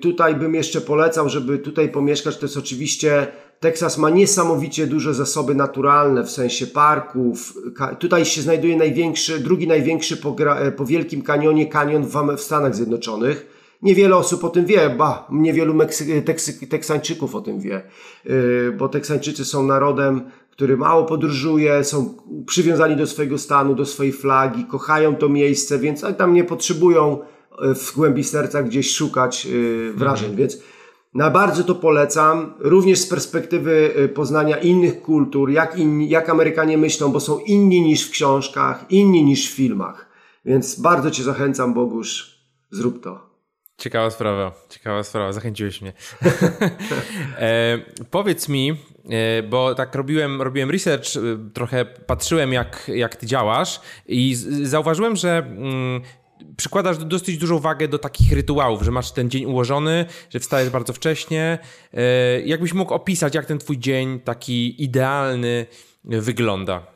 tutaj 0.00 0.34
bym 0.34 0.54
jeszcze 0.54 0.80
polecał, 0.80 1.28
żeby 1.28 1.58
tutaj 1.58 1.88
pomieszkać, 1.88 2.38
to 2.38 2.46
jest 2.46 2.56
oczywiście 2.56 3.26
Teksas 3.64 3.98
ma 3.98 4.10
niesamowicie 4.10 4.86
duże 4.86 5.14
zasoby 5.14 5.54
naturalne 5.54 6.24
w 6.24 6.30
sensie 6.30 6.66
parków. 6.66 7.54
Tutaj 7.98 8.24
się 8.24 8.42
znajduje 8.42 8.76
największy, 8.76 9.38
drugi 9.38 9.68
największy 9.68 10.16
po, 10.16 10.36
e, 10.38 10.72
po 10.72 10.86
Wielkim 10.86 11.22
Kanionie 11.22 11.66
kanion 11.66 12.04
w, 12.06 12.36
w 12.36 12.40
Stanach 12.40 12.74
Zjednoczonych. 12.74 13.46
Niewiele 13.82 14.16
osób 14.16 14.44
o 14.44 14.48
tym 14.48 14.66
wie, 14.66 14.90
ba, 14.90 15.28
niewielu 15.30 15.74
Meksy, 15.74 16.22
Teksy, 16.22 16.66
Teksańczyków 16.66 17.34
o 17.34 17.40
tym 17.40 17.60
wie, 17.60 17.82
yy, 18.24 18.74
bo 18.78 18.88
Teksańczycy 18.88 19.44
są 19.44 19.62
narodem, 19.62 20.22
który 20.50 20.76
mało 20.76 21.04
podróżuje, 21.04 21.84
są 21.84 22.14
przywiązani 22.46 22.96
do 22.96 23.06
swojego 23.06 23.38
stanu, 23.38 23.74
do 23.74 23.86
swojej 23.86 24.12
flagi, 24.12 24.64
kochają 24.64 25.16
to 25.16 25.28
miejsce, 25.28 25.78
więc 25.78 26.04
tam 26.18 26.34
nie 26.34 26.44
potrzebują 26.44 27.18
e, 27.62 27.74
w 27.74 27.94
głębi 27.94 28.24
serca 28.24 28.62
gdzieś 28.62 28.94
szukać 28.94 29.44
yy, 29.44 29.92
wrażeń, 29.92 30.30
mhm. 30.30 30.38
więc 30.38 30.58
na 31.14 31.30
bardzo 31.30 31.64
to 31.64 31.74
polecam, 31.74 32.54
również 32.58 32.98
z 32.98 33.06
perspektywy 33.06 33.94
y, 33.98 34.08
poznania 34.08 34.56
innych 34.56 35.02
kultur, 35.02 35.50
jak, 35.50 35.78
inni, 35.78 36.08
jak 36.08 36.28
Amerykanie 36.28 36.78
myślą, 36.78 37.12
bo 37.12 37.20
są 37.20 37.38
inni 37.38 37.80
niż 37.82 38.08
w 38.08 38.10
książkach, 38.10 38.84
inni 38.90 39.24
niż 39.24 39.50
w 39.52 39.56
filmach. 39.56 40.08
Więc 40.44 40.80
bardzo 40.80 41.10
Cię 41.10 41.22
zachęcam, 41.22 41.74
Bogusz, 41.74 42.40
zrób 42.70 43.02
to. 43.02 43.34
Ciekawa 43.76 44.10
sprawa, 44.10 44.52
ciekawa 44.68 45.02
sprawa, 45.02 45.32
zachęciłeś 45.32 45.82
mnie. 45.82 45.92
e, 47.38 47.78
powiedz 48.10 48.48
mi, 48.48 48.76
e, 49.10 49.42
bo 49.42 49.74
tak 49.74 49.94
robiłem, 49.94 50.42
robiłem 50.42 50.70
research, 50.70 51.16
e, 51.16 51.20
trochę 51.52 51.84
patrzyłem 51.84 52.52
jak, 52.52 52.90
jak 52.94 53.16
ty 53.16 53.26
działasz 53.26 53.80
i 54.06 54.34
zauważyłem, 54.62 55.16
że 55.16 55.38
mm, 55.38 56.00
przykładasz 56.56 56.98
dosyć 56.98 57.38
dużą 57.38 57.58
wagę 57.58 57.88
do 57.88 57.98
takich 57.98 58.32
rytuałów, 58.32 58.82
że 58.82 58.90
masz 58.90 59.12
ten 59.12 59.30
dzień 59.30 59.44
ułożony, 59.44 60.06
że 60.30 60.40
wstajesz 60.40 60.70
bardzo 60.70 60.92
wcześnie. 60.92 61.58
E, 61.92 62.40
jakbyś 62.40 62.72
mógł 62.72 62.94
opisać, 62.94 63.34
jak 63.34 63.46
ten 63.46 63.58
twój 63.58 63.78
dzień 63.78 64.20
taki 64.20 64.82
idealny 64.84 65.66
wygląda? 66.04 66.86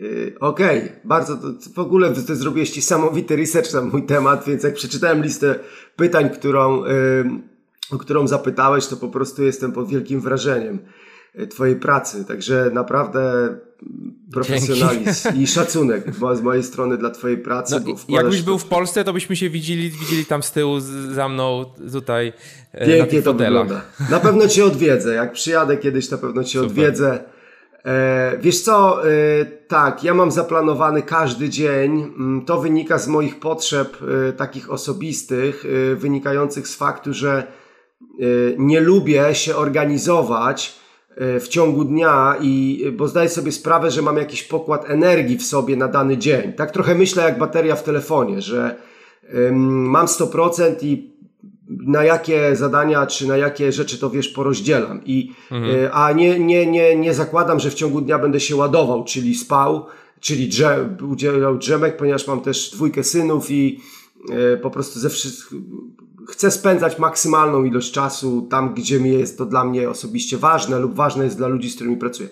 Y, 0.00 0.34
okej, 0.40 0.78
okay. 0.78 1.00
bardzo 1.04 1.36
to, 1.36 1.48
w 1.74 1.78
ogóle 1.78 2.14
ty 2.14 2.36
zrobiłeś 2.36 2.76
niesamowity 2.76 3.36
research 3.36 3.72
na 3.72 3.80
mój 3.80 4.06
temat, 4.06 4.44
więc 4.46 4.64
jak 4.64 4.74
przeczytałem 4.74 5.22
listę 5.22 5.58
pytań, 5.96 6.30
którą, 6.30 6.82
o 7.90 7.98
którą 7.98 8.26
zapytałeś, 8.26 8.86
to 8.86 8.96
po 8.96 9.08
prostu 9.08 9.42
jestem 9.42 9.72
pod 9.72 9.88
wielkim 9.88 10.20
wrażeniem 10.20 10.78
Twojej 11.50 11.76
pracy. 11.76 12.24
Także 12.24 12.70
naprawdę 12.72 13.48
profesjonalizm 14.32 15.22
Dzięki. 15.24 15.42
i 15.42 15.46
szacunek 15.46 16.04
z 16.34 16.42
mojej 16.42 16.62
strony 16.62 16.98
dla 16.98 17.10
Twojej 17.10 17.38
pracy. 17.38 17.82
No, 17.86 18.16
jakbyś 18.16 18.42
był 18.42 18.58
w 18.58 18.64
Polsce, 18.64 19.04
to 19.04 19.12
byśmy 19.12 19.36
się 19.36 19.50
widzieli, 19.50 19.90
widzieli 19.90 20.26
tam 20.26 20.42
z 20.42 20.52
tyłu 20.52 20.80
za 21.14 21.28
mną 21.28 21.64
tutaj. 21.92 22.32
E, 22.72 22.86
Pięknie 22.86 23.22
to 23.22 23.34
wygląda. 23.34 23.82
Na 24.10 24.20
pewno 24.20 24.48
Cię 24.48 24.64
odwiedzę. 24.64 25.14
Jak 25.14 25.32
przyjadę 25.32 25.76
kiedyś, 25.76 26.10
na 26.10 26.18
pewno 26.18 26.44
Cię 26.44 26.58
Super. 26.58 26.66
odwiedzę. 26.66 27.24
E, 27.84 28.38
wiesz 28.40 28.60
co, 28.60 29.08
e, 29.10 29.10
tak, 29.46 30.04
ja 30.04 30.14
mam 30.14 30.30
zaplanowany 30.30 31.02
każdy 31.02 31.48
dzień. 31.48 32.02
Mm, 32.02 32.44
to 32.44 32.60
wynika 32.60 32.98
z 32.98 33.08
moich 33.08 33.40
potrzeb 33.40 33.96
e, 34.28 34.32
takich 34.32 34.70
osobistych, 34.70 35.64
e, 35.92 35.94
wynikających 35.96 36.68
z 36.68 36.76
faktu, 36.76 37.12
że 37.14 37.32
e, 37.38 38.24
nie 38.58 38.80
lubię 38.80 39.34
się 39.34 39.56
organizować 39.56 40.79
w 41.40 41.48
ciągu 41.48 41.84
dnia 41.84 42.36
i 42.40 42.84
bo 42.96 43.08
zdaję 43.08 43.28
sobie 43.28 43.52
sprawę, 43.52 43.90
że 43.90 44.02
mam 44.02 44.16
jakiś 44.16 44.42
pokład 44.42 44.90
energii 44.90 45.36
w 45.36 45.42
sobie 45.42 45.76
na 45.76 45.88
dany 45.88 46.18
dzień. 46.18 46.52
Tak 46.52 46.70
trochę 46.70 46.94
myślę 46.94 47.22
jak 47.22 47.38
bateria 47.38 47.76
w 47.76 47.82
telefonie, 47.82 48.42
że 48.42 48.76
mam 49.52 50.06
100% 50.06 50.74
i 50.82 51.10
na 51.68 52.04
jakie 52.04 52.56
zadania 52.56 53.06
czy 53.06 53.28
na 53.28 53.36
jakie 53.36 53.72
rzeczy 53.72 53.98
to 53.98 54.10
wiesz 54.10 54.28
porozdzielam 54.28 55.00
i 55.04 55.32
mhm. 55.50 55.84
E, 55.84 55.92
a 55.92 56.12
nie, 56.12 56.38
nie, 56.38 56.66
nie, 56.66 56.96
nie 56.96 57.14
zakładam, 57.14 57.60
że 57.60 57.70
w 57.70 57.74
ciągu 57.74 58.00
dnia 58.00 58.18
będę 58.18 58.40
się 58.40 58.56
ładował, 58.56 59.04
czyli 59.04 59.34
spał, 59.34 59.86
czyli 60.20 60.48
drze, 60.48 60.96
udzielał 61.10 61.58
drzemek, 61.58 61.96
ponieważ 61.96 62.26
mam 62.26 62.40
też 62.40 62.70
dwójkę 62.70 63.04
synów 63.04 63.50
i 63.50 63.80
e, 64.30 64.56
po 64.56 64.70
prostu 64.70 65.00
ze 65.00 65.10
wszystkich 65.10 65.60
chcę 66.28 66.50
spędzać 66.50 66.98
maksymalną 66.98 67.64
ilość 67.64 67.92
czasu 67.92 68.46
tam, 68.50 68.74
gdzie 68.74 69.00
mi 69.00 69.12
jest 69.12 69.38
to 69.38 69.46
dla 69.46 69.64
mnie 69.64 69.90
osobiście 69.90 70.38
ważne 70.38 70.78
lub 70.78 70.94
ważne 70.94 71.24
jest 71.24 71.36
dla 71.36 71.48
ludzi, 71.48 71.70
z 71.70 71.74
którymi 71.74 71.96
pracuję. 71.96 72.28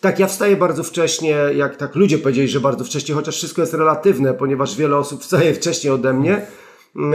Tak, 0.00 0.18
ja 0.18 0.26
wstaję 0.26 0.56
bardzo 0.56 0.84
wcześnie, 0.84 1.36
jak 1.54 1.76
tak 1.76 1.94
ludzie 1.94 2.18
powiedzieli, 2.18 2.48
że 2.48 2.60
bardzo 2.60 2.84
wcześnie, 2.84 3.14
chociaż 3.14 3.36
wszystko 3.36 3.60
jest 3.60 3.74
relatywne, 3.74 4.34
ponieważ 4.34 4.76
wiele 4.76 4.96
osób 4.96 5.22
wstaje 5.22 5.54
wcześniej 5.54 5.92
ode 5.92 6.12
mnie, 6.12 6.46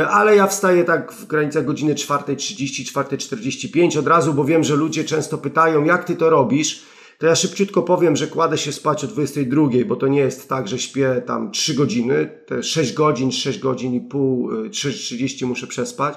ale 0.09 0.35
ja 0.35 0.47
wstaję 0.47 0.83
tak 0.83 1.11
w 1.11 1.27
granicach 1.27 1.65
godziny 1.65 1.95
4.30, 1.95 2.93
4.45 2.93 3.99
od 3.99 4.07
razu, 4.07 4.33
bo 4.33 4.45
wiem, 4.45 4.63
że 4.63 4.75
ludzie 4.75 5.03
często 5.03 5.37
pytają, 5.37 5.83
jak 5.83 6.03
ty 6.03 6.15
to 6.15 6.29
robisz? 6.29 6.96
To 7.17 7.25
ja 7.25 7.35
szybciutko 7.35 7.83
powiem, 7.83 8.15
że 8.15 8.27
kładę 8.27 8.57
się 8.57 8.71
spać 8.71 9.03
o 9.03 9.07
22, 9.07 9.67
bo 9.87 9.95
to 9.95 10.07
nie 10.07 10.19
jest 10.19 10.49
tak, 10.49 10.67
że 10.67 10.79
śpię 10.79 11.21
tam 11.25 11.51
3 11.51 11.73
godziny, 11.73 12.29
te 12.47 12.63
6 12.63 12.93
godzin, 12.93 13.31
6 13.31 13.59
godzin 13.59 13.93
i 13.93 14.01
pół, 14.01 14.51
3.30 14.51 15.43
y, 15.43 15.47
muszę 15.47 15.67
przespać. 15.67 16.15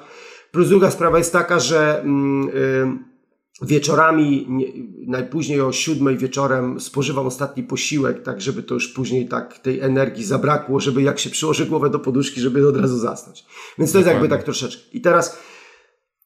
Plus 0.52 0.68
druga 0.68 0.90
sprawa 0.90 1.18
jest 1.18 1.32
taka, 1.32 1.60
że 1.60 2.04
yy, 2.54 3.66
wieczorami, 3.66 4.46
nie, 4.48 4.66
najpóźniej 5.06 5.60
o 5.60 5.72
7 5.72 6.18
wieczorem 6.18 6.80
spożywam 6.80 7.26
ostatni 7.26 7.62
posiłek, 7.62 8.22
tak 8.22 8.40
żeby 8.40 8.62
to 8.62 8.74
już 8.74 8.88
później 8.88 9.28
tak 9.28 9.58
tej 9.58 9.80
energii 9.80 10.24
zabrakło, 10.24 10.80
żeby 10.80 11.02
jak 11.02 11.18
się 11.18 11.30
przyłoży 11.30 11.66
głowę 11.66 11.90
do 11.90 11.98
poduszki, 11.98 12.40
żeby 12.40 12.68
od 12.68 12.76
razu 12.76 12.98
zasnąć. 12.98 13.44
Więc 13.78 13.92
to 13.92 13.98
jest 13.98 14.10
jakby 14.10 14.28
tak 14.28 14.42
troszeczkę. 14.42 14.82
I 14.92 15.00
teraz 15.00 15.38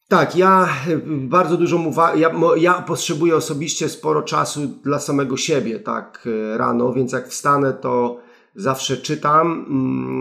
tak, 0.09 0.37
ja 0.37 0.69
y, 0.88 1.01
bardzo 1.07 1.57
dużo 1.57 1.77
uwagi, 1.77 2.21
ja, 2.21 2.31
ja 2.57 2.75
potrzebuję 2.75 3.37
osobiście 3.37 3.88
sporo 3.88 4.23
czasu 4.23 4.67
dla 4.67 4.99
samego 4.99 5.37
siebie, 5.37 5.81
tak, 5.81 6.27
y, 6.27 6.59
rano, 6.59 6.93
więc 6.93 7.12
jak 7.12 7.29
wstanę, 7.29 7.73
to 7.73 8.21
zawsze 8.55 8.97
czytam 8.97 9.67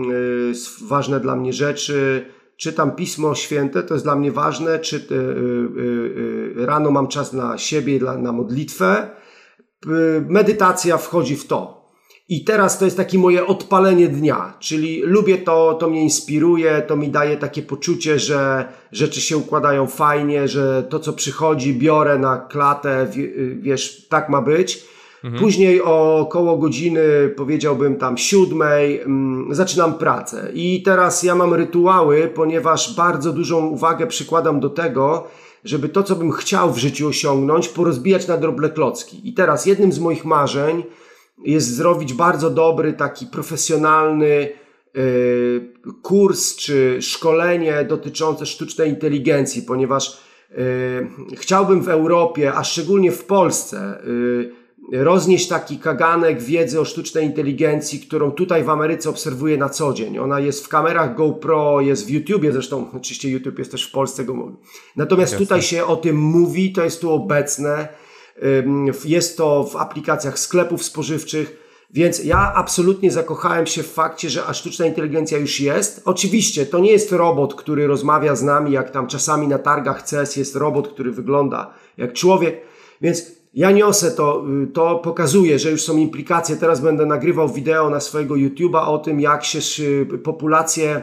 yy, 0.08 0.52
ważne 0.88 1.20
dla 1.20 1.36
mnie 1.36 1.52
rzeczy, 1.52 2.26
czytam 2.56 2.92
Pismo 2.92 3.34
Święte, 3.34 3.82
to 3.82 3.94
jest 3.94 4.06
dla 4.06 4.16
mnie 4.16 4.32
ważne, 4.32 4.78
czy 4.78 5.06
yy, 5.10 6.54
yy, 6.56 6.66
rano 6.66 6.90
mam 6.90 7.08
czas 7.08 7.32
na 7.32 7.58
siebie, 7.58 7.98
dla, 7.98 8.18
na 8.18 8.32
modlitwę, 8.32 9.10
medytacja 10.28 10.98
wchodzi 10.98 11.36
w 11.36 11.46
to, 11.46 11.83
i 12.28 12.44
teraz 12.44 12.78
to 12.78 12.84
jest 12.84 12.96
takie 12.96 13.18
moje 13.18 13.46
odpalenie 13.46 14.08
dnia, 14.08 14.54
czyli 14.60 15.00
lubię 15.04 15.38
to, 15.38 15.74
to 15.74 15.90
mnie 15.90 16.02
inspiruje, 16.02 16.82
to 16.86 16.96
mi 16.96 17.08
daje 17.08 17.36
takie 17.36 17.62
poczucie, 17.62 18.18
że 18.18 18.68
rzeczy 18.92 19.20
się 19.20 19.36
układają 19.36 19.86
fajnie, 19.86 20.48
że 20.48 20.82
to 20.82 20.98
co 20.98 21.12
przychodzi 21.12 21.74
biorę 21.74 22.18
na 22.18 22.36
klatę, 22.38 23.06
wiesz, 23.60 24.08
tak 24.08 24.28
ma 24.28 24.42
być. 24.42 24.84
Mhm. 25.24 25.42
Później 25.42 25.82
około 25.82 26.56
godziny, 26.56 27.34
powiedziałbym 27.36 27.96
tam 27.96 28.18
siódmej, 28.18 29.00
mm, 29.00 29.54
zaczynam 29.54 29.94
pracę. 29.94 30.50
I 30.54 30.82
teraz 30.82 31.22
ja 31.22 31.34
mam 31.34 31.54
rytuały, 31.54 32.30
ponieważ 32.34 32.96
bardzo 32.96 33.32
dużą 33.32 33.66
uwagę 33.66 34.06
przykładam 34.06 34.60
do 34.60 34.70
tego, 34.70 35.26
żeby 35.64 35.88
to, 35.88 36.02
co 36.02 36.16
bym 36.16 36.32
chciał 36.32 36.72
w 36.72 36.78
życiu 36.78 37.08
osiągnąć, 37.08 37.68
porozbijać 37.68 38.28
na 38.28 38.36
drobne 38.36 38.70
klocki. 38.70 39.28
I 39.28 39.34
teraz 39.34 39.66
jednym 39.66 39.92
z 39.92 39.98
moich 39.98 40.24
marzeń, 40.24 40.82
jest 41.44 41.74
zrobić 41.74 42.12
bardzo 42.12 42.50
dobry, 42.50 42.92
taki 42.92 43.26
profesjonalny 43.26 44.48
y, 44.96 45.72
kurs 46.02 46.56
czy 46.56 46.98
szkolenie 47.02 47.84
dotyczące 47.88 48.46
sztucznej 48.46 48.90
inteligencji, 48.90 49.62
ponieważ 49.62 50.20
y, 50.50 51.36
chciałbym 51.36 51.82
w 51.82 51.88
Europie, 51.88 52.54
a 52.54 52.64
szczególnie 52.64 53.12
w 53.12 53.24
Polsce, 53.24 53.98
y, 54.06 54.64
roznieść 54.92 55.48
taki 55.48 55.78
kaganek 55.78 56.42
wiedzy 56.42 56.80
o 56.80 56.84
sztucznej 56.84 57.26
inteligencji, 57.26 58.00
którą 58.00 58.30
tutaj 58.30 58.64
w 58.64 58.70
Ameryce 58.70 59.10
obserwuję 59.10 59.56
na 59.56 59.68
co 59.68 59.92
dzień. 59.92 60.18
Ona 60.18 60.40
jest 60.40 60.64
w 60.64 60.68
kamerach 60.68 61.16
GoPro, 61.16 61.80
jest 61.80 62.06
w 62.06 62.10
YouTubie, 62.10 62.52
zresztą 62.52 62.90
oczywiście 62.96 63.30
YouTube 63.30 63.58
jest 63.58 63.70
też 63.70 63.88
w 63.88 63.90
Polsce. 63.90 64.24
Natomiast 64.96 65.36
tutaj 65.36 65.62
się 65.62 65.84
o 65.84 65.96
tym 65.96 66.16
mówi, 66.16 66.72
to 66.72 66.84
jest 66.84 67.00
tu 67.00 67.12
obecne 67.12 67.88
jest 69.04 69.36
to 69.36 69.64
w 69.64 69.76
aplikacjach 69.76 70.38
sklepów 70.38 70.84
spożywczych, 70.84 71.64
więc 71.90 72.24
ja 72.24 72.52
absolutnie 72.54 73.10
zakochałem 73.10 73.66
się 73.66 73.82
w 73.82 73.92
fakcie, 73.92 74.30
że 74.30 74.46
a 74.46 74.54
sztuczna 74.54 74.86
inteligencja 74.86 75.38
już 75.38 75.60
jest. 75.60 76.02
Oczywiście 76.04 76.66
to 76.66 76.78
nie 76.78 76.92
jest 76.92 77.12
robot, 77.12 77.54
który 77.54 77.86
rozmawia 77.86 78.36
z 78.36 78.42
nami, 78.42 78.72
jak 78.72 78.90
tam 78.90 79.06
czasami 79.06 79.48
na 79.48 79.58
targach 79.58 80.02
CES 80.02 80.36
jest 80.36 80.56
robot, 80.56 80.88
który 80.88 81.12
wygląda 81.12 81.74
jak 81.96 82.12
człowiek, 82.12 82.60
więc 83.00 83.22
ja 83.54 83.70
niosę 83.70 84.10
to, 84.10 84.44
y, 84.62 84.66
to 84.66 84.98
pokazuje, 84.98 85.58
że 85.58 85.70
już 85.70 85.82
są 85.82 85.96
implikacje. 85.96 86.56
Teraz 86.56 86.80
będę 86.80 87.06
nagrywał 87.06 87.48
wideo 87.48 87.90
na 87.90 88.00
swojego 88.00 88.34
YouTube'a 88.34 88.86
o 88.86 88.98
tym, 88.98 89.20
jak 89.20 89.44
się 89.44 90.06
populacje 90.24 91.02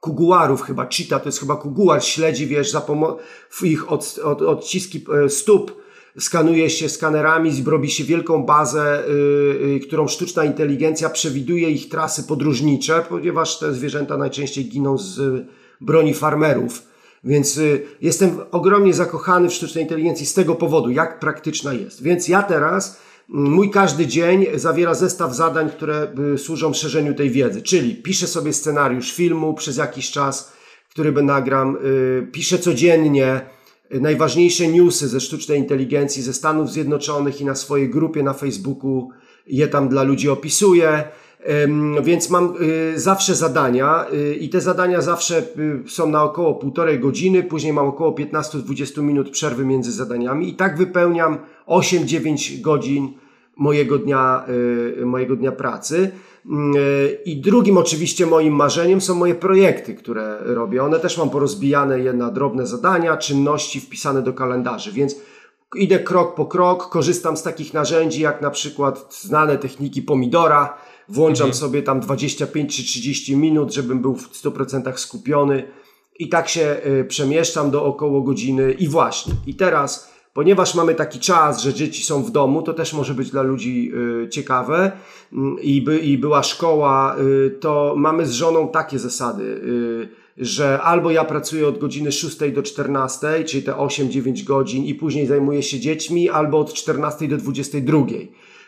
kuguarów, 0.00 0.62
chyba 0.62 0.86
cheetah, 0.86 1.22
to 1.22 1.28
jest 1.28 1.40
chyba 1.40 1.56
kuguar, 1.56 2.04
śledzi, 2.04 2.46
wiesz, 2.46 2.70
za 2.70 2.80
pomocą 2.80 3.18
ich 3.62 3.92
od, 3.92 4.18
od, 4.24 4.42
odciski 4.42 5.04
e, 5.24 5.28
stóp 5.28 5.83
skanuje 6.18 6.70
się 6.70 6.88
skanerami, 6.88 7.64
robi 7.66 7.90
się 7.90 8.04
wielką 8.04 8.42
bazę, 8.42 9.02
yy, 9.08 9.80
którą 9.80 10.08
sztuczna 10.08 10.44
inteligencja 10.44 11.10
przewiduje 11.10 11.70
ich 11.70 11.88
trasy 11.88 12.24
podróżnicze, 12.24 13.04
ponieważ 13.08 13.58
te 13.58 13.74
zwierzęta 13.74 14.16
najczęściej 14.16 14.64
giną 14.64 14.98
z 14.98 15.44
broni 15.80 16.14
farmerów. 16.14 16.82
Więc 17.24 17.58
y, 17.58 17.82
jestem 18.00 18.40
ogromnie 18.50 18.94
zakochany 18.94 19.48
w 19.48 19.52
sztucznej 19.52 19.84
inteligencji 19.84 20.26
z 20.26 20.34
tego 20.34 20.54
powodu, 20.54 20.90
jak 20.90 21.20
praktyczna 21.20 21.72
jest. 21.72 22.02
Więc 22.02 22.28
ja 22.28 22.42
teraz, 22.42 23.00
mój 23.28 23.70
każdy 23.70 24.06
dzień 24.06 24.46
zawiera 24.54 24.94
zestaw 24.94 25.34
zadań, 25.34 25.70
które 25.70 26.08
y, 26.34 26.38
służą 26.38 26.74
szerzeniu 26.74 27.14
tej 27.14 27.30
wiedzy. 27.30 27.62
Czyli 27.62 27.96
piszę 27.96 28.26
sobie 28.26 28.52
scenariusz 28.52 29.12
filmu 29.12 29.54
przez 29.54 29.76
jakiś 29.76 30.10
czas, 30.10 30.52
który 30.90 31.12
by 31.12 31.22
nagram, 31.22 31.76
y, 31.76 32.26
piszę 32.32 32.58
codziennie 32.58 33.40
najważniejsze 34.00 34.68
newsy 34.68 35.08
ze 35.08 35.20
sztucznej 35.20 35.58
inteligencji 35.58 36.22
ze 36.22 36.32
Stanów 36.32 36.70
Zjednoczonych 36.70 37.40
i 37.40 37.44
na 37.44 37.54
swojej 37.54 37.90
grupie 37.90 38.22
na 38.22 38.32
Facebooku 38.32 39.10
je 39.46 39.68
tam 39.68 39.88
dla 39.88 40.02
ludzi 40.02 40.28
opisuję. 40.28 41.04
Więc 42.02 42.30
mam 42.30 42.54
y, 42.94 43.00
zawsze 43.00 43.34
zadania 43.34 44.06
y, 44.12 44.34
i 44.34 44.48
te 44.48 44.60
zadania 44.60 45.00
zawsze 45.00 45.42
y, 45.58 45.90
są 45.90 46.10
na 46.10 46.22
około 46.22 46.54
półtorej 46.54 47.00
godziny, 47.00 47.42
później 47.42 47.72
mam 47.72 47.86
około 47.86 48.10
15-20 48.12 49.02
minut 49.02 49.30
przerwy 49.30 49.64
między 49.64 49.92
zadaniami 49.92 50.48
i 50.48 50.54
tak 50.54 50.78
wypełniam 50.78 51.38
8-9 51.66 52.60
godzin 52.60 53.08
mojego 53.56 53.98
dnia, 53.98 54.44
mojego 55.04 55.36
dnia 55.36 55.52
pracy. 55.52 56.10
I 57.24 57.36
drugim 57.36 57.78
oczywiście 57.78 58.26
moim 58.26 58.54
marzeniem 58.54 59.00
są 59.00 59.14
moje 59.14 59.34
projekty, 59.34 59.94
które 59.94 60.38
robię. 60.40 60.82
One 60.82 61.00
też 61.00 61.18
mam 61.18 61.30
porozbijane 61.30 62.00
je 62.00 62.12
na 62.12 62.30
drobne 62.30 62.66
zadania, 62.66 63.16
czynności 63.16 63.80
wpisane 63.80 64.22
do 64.22 64.32
kalendarzy, 64.32 64.92
więc 64.92 65.16
idę 65.76 65.98
krok 65.98 66.34
po 66.34 66.46
krok, 66.46 66.88
korzystam 66.88 67.36
z 67.36 67.42
takich 67.42 67.74
narzędzi 67.74 68.20
jak 68.20 68.42
na 68.42 68.50
przykład 68.50 69.14
znane 69.20 69.58
techniki 69.58 70.02
pomidora, 70.02 70.78
włączam 71.08 71.46
mhm. 71.46 71.60
sobie 71.60 71.82
tam 71.82 72.00
25 72.00 72.76
czy 72.76 72.84
30 72.84 73.36
minut, 73.36 73.74
żebym 73.74 74.00
był 74.00 74.16
w 74.16 74.32
100% 74.32 74.96
skupiony 74.96 75.68
i 76.18 76.28
tak 76.28 76.48
się 76.48 76.76
y, 76.86 77.04
przemieszczam 77.04 77.70
do 77.70 77.84
około 77.84 78.22
godziny 78.22 78.72
i 78.72 78.88
właśnie. 78.88 79.34
I 79.46 79.54
teraz, 79.54 80.13
ponieważ 80.34 80.74
mamy 80.74 80.94
taki 80.94 81.18
czas, 81.18 81.62
że 81.62 81.74
dzieci 81.74 82.02
są 82.02 82.22
w 82.22 82.30
domu, 82.30 82.62
to 82.62 82.74
też 82.74 82.92
może 82.92 83.14
być 83.14 83.30
dla 83.30 83.42
ludzi 83.42 83.92
y, 84.24 84.28
ciekawe 84.28 84.92
mm, 85.32 85.56
i, 85.60 85.82
by, 85.82 85.98
i 85.98 86.18
była 86.18 86.42
szkoła, 86.42 87.16
y, 87.46 87.50
to 87.50 87.94
mamy 87.96 88.26
z 88.26 88.32
żoną 88.32 88.68
takie 88.68 88.98
zasady, 88.98 89.60
że 90.38 90.80
albo 90.80 91.10
ja 91.10 91.24
pracuję 91.24 91.68
od 91.68 91.78
godziny 91.78 92.12
6 92.12 92.38
do 92.54 92.62
14, 92.62 93.44
czyli 93.44 93.62
te 93.62 93.72
8-9 93.72 94.44
godzin 94.44 94.84
i 94.84 94.94
później 94.94 95.26
zajmuję 95.26 95.62
się 95.62 95.80
dziećmi, 95.80 96.30
albo 96.30 96.58
od 96.58 96.72
14 96.74 97.28
do 97.28 97.36
22. 97.36 97.98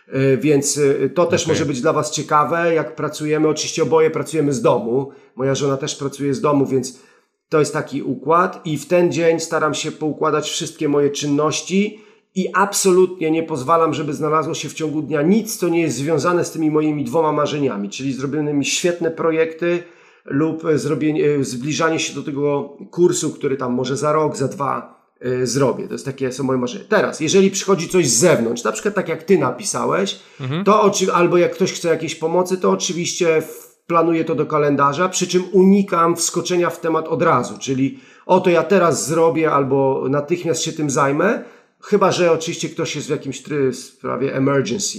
E, 0.09 0.37
więc 0.37 0.81
to 1.14 1.26
też 1.26 1.42
okay. 1.42 1.55
może 1.55 1.66
być 1.66 1.81
dla 1.81 1.92
Was 1.92 2.11
ciekawe, 2.11 2.74
jak 2.74 2.96
pracujemy. 2.96 3.48
Oczywiście 3.48 3.83
oboje 3.83 4.11
pracujemy 4.11 4.52
z 4.52 4.62
domu. 4.62 5.11
Moja 5.37 5.55
żona 5.55 5.76
też 5.76 5.96
pracuje 5.96 6.35
z 6.35 6.40
domu, 6.40 6.66
więc 6.66 7.00
to 7.48 7.59
jest 7.59 7.72
taki 7.72 8.02
układ. 8.02 8.61
I 8.64 8.78
w 8.78 8.87
ten 8.87 9.12
dzień 9.12 9.40
staram 9.40 9.74
się 9.74 9.92
poukładać 9.92 10.50
wszystkie 10.50 10.88
moje 10.88 11.11
czynności 11.11 12.00
i 12.35 12.48
absolutnie 12.54 13.30
nie 13.30 13.42
pozwalam, 13.42 13.94
żeby 13.94 14.14
znalazło 14.14 14.54
się 14.54 14.68
w 14.68 14.74
ciągu 14.74 15.02
dnia 15.02 15.22
nic, 15.22 15.56
co 15.56 15.68
nie 15.68 15.80
jest 15.80 15.96
związane 15.96 16.44
z 16.44 16.50
tymi 16.50 16.70
moimi 16.70 17.04
dwoma 17.04 17.32
marzeniami, 17.32 17.90
czyli 17.90 18.12
zrobionymi 18.12 18.64
świetne 18.64 19.11
projekty 19.11 19.82
lub 20.24 20.62
zrobienie, 20.74 21.44
zbliżanie 21.44 21.98
się 21.98 22.14
do 22.14 22.22
tego 22.22 22.76
kursu, 22.90 23.30
który 23.30 23.56
tam 23.56 23.72
może 23.72 23.96
za 23.96 24.12
rok, 24.12 24.37
za 24.37 24.48
dwa 24.48 24.96
Y, 25.24 25.46
zrobię. 25.46 25.87
To 25.87 25.92
jest 25.92 26.04
takie 26.04 26.32
są 26.32 26.44
moje 26.44 26.59
marzenie. 26.59 26.85
Teraz, 26.85 27.20
jeżeli 27.20 27.50
przychodzi 27.50 27.88
coś 27.88 28.09
z 28.09 28.18
zewnątrz, 28.18 28.64
na 28.64 28.72
przykład 28.72 28.94
tak 28.94 29.09
jak 29.09 29.22
ty 29.22 29.38
napisałeś, 29.38 30.18
mhm. 30.40 30.64
to 30.64 30.82
oczy, 30.82 31.12
albo 31.12 31.37
jak 31.37 31.54
ktoś 31.54 31.72
chce 31.72 31.88
jakiejś 31.88 32.14
pomocy, 32.14 32.56
to 32.56 32.70
oczywiście 32.70 33.42
planuję 33.87 34.25
to 34.25 34.35
do 34.35 34.46
kalendarza, 34.46 35.09
przy 35.09 35.27
czym 35.27 35.44
unikam 35.53 36.16
wskoczenia 36.16 36.70
w 36.70 36.81
temat 36.81 37.09
od 37.09 37.22
razu, 37.22 37.59
czyli 37.59 38.01
oto 38.27 38.51
ja 38.51 38.62
teraz 38.62 39.07
zrobię 39.07 39.53
albo 39.53 40.05
natychmiast 40.09 40.62
się 40.62 40.72
tym 40.72 40.90
zajmę, 40.90 41.44
chyba 41.83 42.12
że 42.12 42.33
oczywiście 42.33 42.68
ktoś 42.68 42.96
jest 42.96 43.07
w 43.07 43.11
jakimś 43.11 43.42
sprawie 43.72 44.35
emergency, 44.35 44.99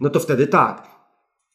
no 0.00 0.10
to 0.10 0.20
wtedy 0.20 0.46
tak. 0.46 0.98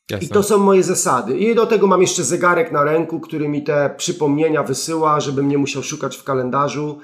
Jasne. 0.09 0.25
I 0.25 0.29
to 0.29 0.43
są 0.43 0.57
moje 0.57 0.83
zasady. 0.83 1.37
I 1.37 1.55
do 1.55 1.65
tego 1.65 1.87
mam 1.87 2.01
jeszcze 2.01 2.23
zegarek 2.23 2.71
na 2.71 2.83
ręku, 2.83 3.19
który 3.19 3.49
mi 3.49 3.63
te 3.63 3.95
przypomnienia 3.97 4.63
wysyła, 4.63 5.19
żebym 5.19 5.49
nie 5.49 5.57
musiał 5.57 5.83
szukać 5.83 6.17
w 6.17 6.23
kalendarzu. 6.23 6.99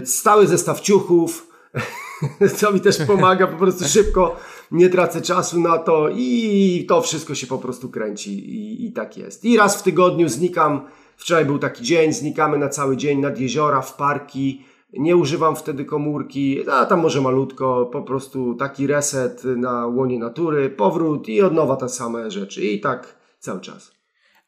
E, 0.00 0.06
stały 0.06 0.46
zestaw 0.46 0.80
ciuchów, 0.80 1.48
co 2.56 2.72
mi 2.72 2.80
też 2.80 2.98
pomaga 3.06 3.46
po 3.46 3.56
prostu 3.56 3.84
szybko, 3.84 4.36
nie 4.70 4.88
tracę 4.88 5.20
czasu 5.20 5.60
na 5.60 5.78
to 5.78 6.08
i 6.14 6.84
to 6.88 7.02
wszystko 7.02 7.34
się 7.34 7.46
po 7.46 7.58
prostu 7.58 7.88
kręci 7.88 8.30
i, 8.30 8.86
i 8.86 8.92
tak 8.92 9.16
jest. 9.16 9.44
I 9.44 9.56
raz 9.56 9.80
w 9.80 9.82
tygodniu 9.82 10.28
znikam, 10.28 10.80
wczoraj 11.16 11.44
był 11.44 11.58
taki 11.58 11.84
dzień, 11.84 12.12
znikamy 12.12 12.58
na 12.58 12.68
cały 12.68 12.96
dzień 12.96 13.20
nad 13.20 13.40
jeziora, 13.40 13.80
w 13.80 13.96
parki, 13.96 14.64
nie 14.92 15.16
używam 15.16 15.56
wtedy 15.56 15.84
komórki, 15.84 16.70
a 16.70 16.86
tam 16.86 17.00
może 17.00 17.20
malutko, 17.20 17.86
po 17.92 18.02
prostu 18.02 18.54
taki 18.54 18.86
reset 18.86 19.44
na 19.44 19.86
łonie 19.86 20.18
natury, 20.18 20.70
powrót 20.70 21.28
i 21.28 21.42
od 21.42 21.52
nowa 21.52 21.76
te 21.76 21.88
same 21.88 22.30
rzeczy 22.30 22.64
i 22.64 22.80
tak 22.80 23.16
cały 23.38 23.60
czas. 23.60 23.92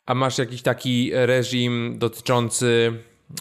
A 0.06 0.14
masz 0.14 0.38
jakiś 0.38 0.62
taki 0.62 1.10
reżim 1.12 1.94
dotyczący 1.98 2.92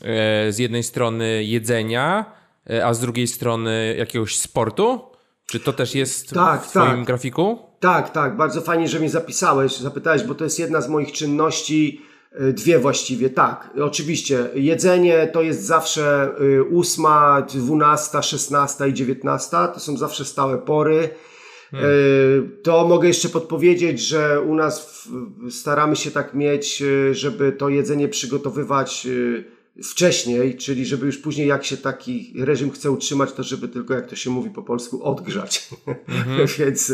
E, 0.01 0.51
z 0.51 0.59
jednej 0.59 0.83
strony 0.83 1.43
jedzenia, 1.43 2.25
e, 2.69 2.85
a 2.85 2.93
z 2.93 2.99
drugiej 2.99 3.27
strony 3.27 3.95
jakiegoś 3.97 4.37
sportu? 4.37 5.10
Czy 5.45 5.59
to 5.59 5.73
też 5.73 5.95
jest 5.95 6.29
tak, 6.29 6.63
w 6.65 6.69
Twoim 6.69 6.85
tak. 6.85 7.05
grafiku? 7.05 7.59
Tak, 7.79 8.09
tak. 8.09 8.37
Bardzo 8.37 8.61
fajnie, 8.61 8.87
że 8.87 8.99
mnie 8.99 9.09
zapisałeś, 9.09 9.77
zapytałeś, 9.77 10.23
bo 10.23 10.35
to 10.35 10.43
jest 10.43 10.59
jedna 10.59 10.81
z 10.81 10.89
moich 10.89 11.11
czynności. 11.11 12.01
E, 12.31 12.53
dwie 12.53 12.79
właściwie, 12.79 13.29
tak. 13.29 13.69
Oczywiście, 13.81 14.49
jedzenie 14.55 15.27
to 15.27 15.41
jest 15.41 15.65
zawsze 15.65 16.31
ósma, 16.69 17.41
dwunasta, 17.41 18.21
szesnasta 18.21 18.87
i 18.87 18.93
dziewiętnasta. 18.93 19.67
To 19.67 19.79
są 19.79 19.97
zawsze 19.97 20.25
stałe 20.25 20.57
pory. 20.57 21.09
Hmm. 21.71 21.91
To 22.63 22.87
mogę 22.87 23.07
jeszcze 23.07 23.29
podpowiedzieć, 23.29 23.99
że 23.99 24.41
u 24.41 24.55
nas 24.55 25.07
staramy 25.49 25.95
się 25.95 26.11
tak 26.11 26.33
mieć, 26.33 26.83
żeby 27.11 27.51
to 27.51 27.69
jedzenie 27.69 28.07
przygotowywać 28.07 29.07
wcześniej, 29.83 30.57
czyli 30.57 30.85
żeby 30.85 31.05
już 31.05 31.17
później 31.17 31.47
jak 31.47 31.65
się 31.65 31.77
taki 31.77 32.33
reżim 32.37 32.71
chce 32.71 32.91
utrzymać, 32.91 33.33
to 33.33 33.43
żeby 33.43 33.67
tylko, 33.67 33.93
jak 33.93 34.07
to 34.07 34.15
się 34.15 34.29
mówi 34.29 34.49
po 34.49 34.63
polsku, 34.63 35.03
odgrzać. 35.03 35.69
Mhm. 36.07 36.47
Więc 36.59 36.93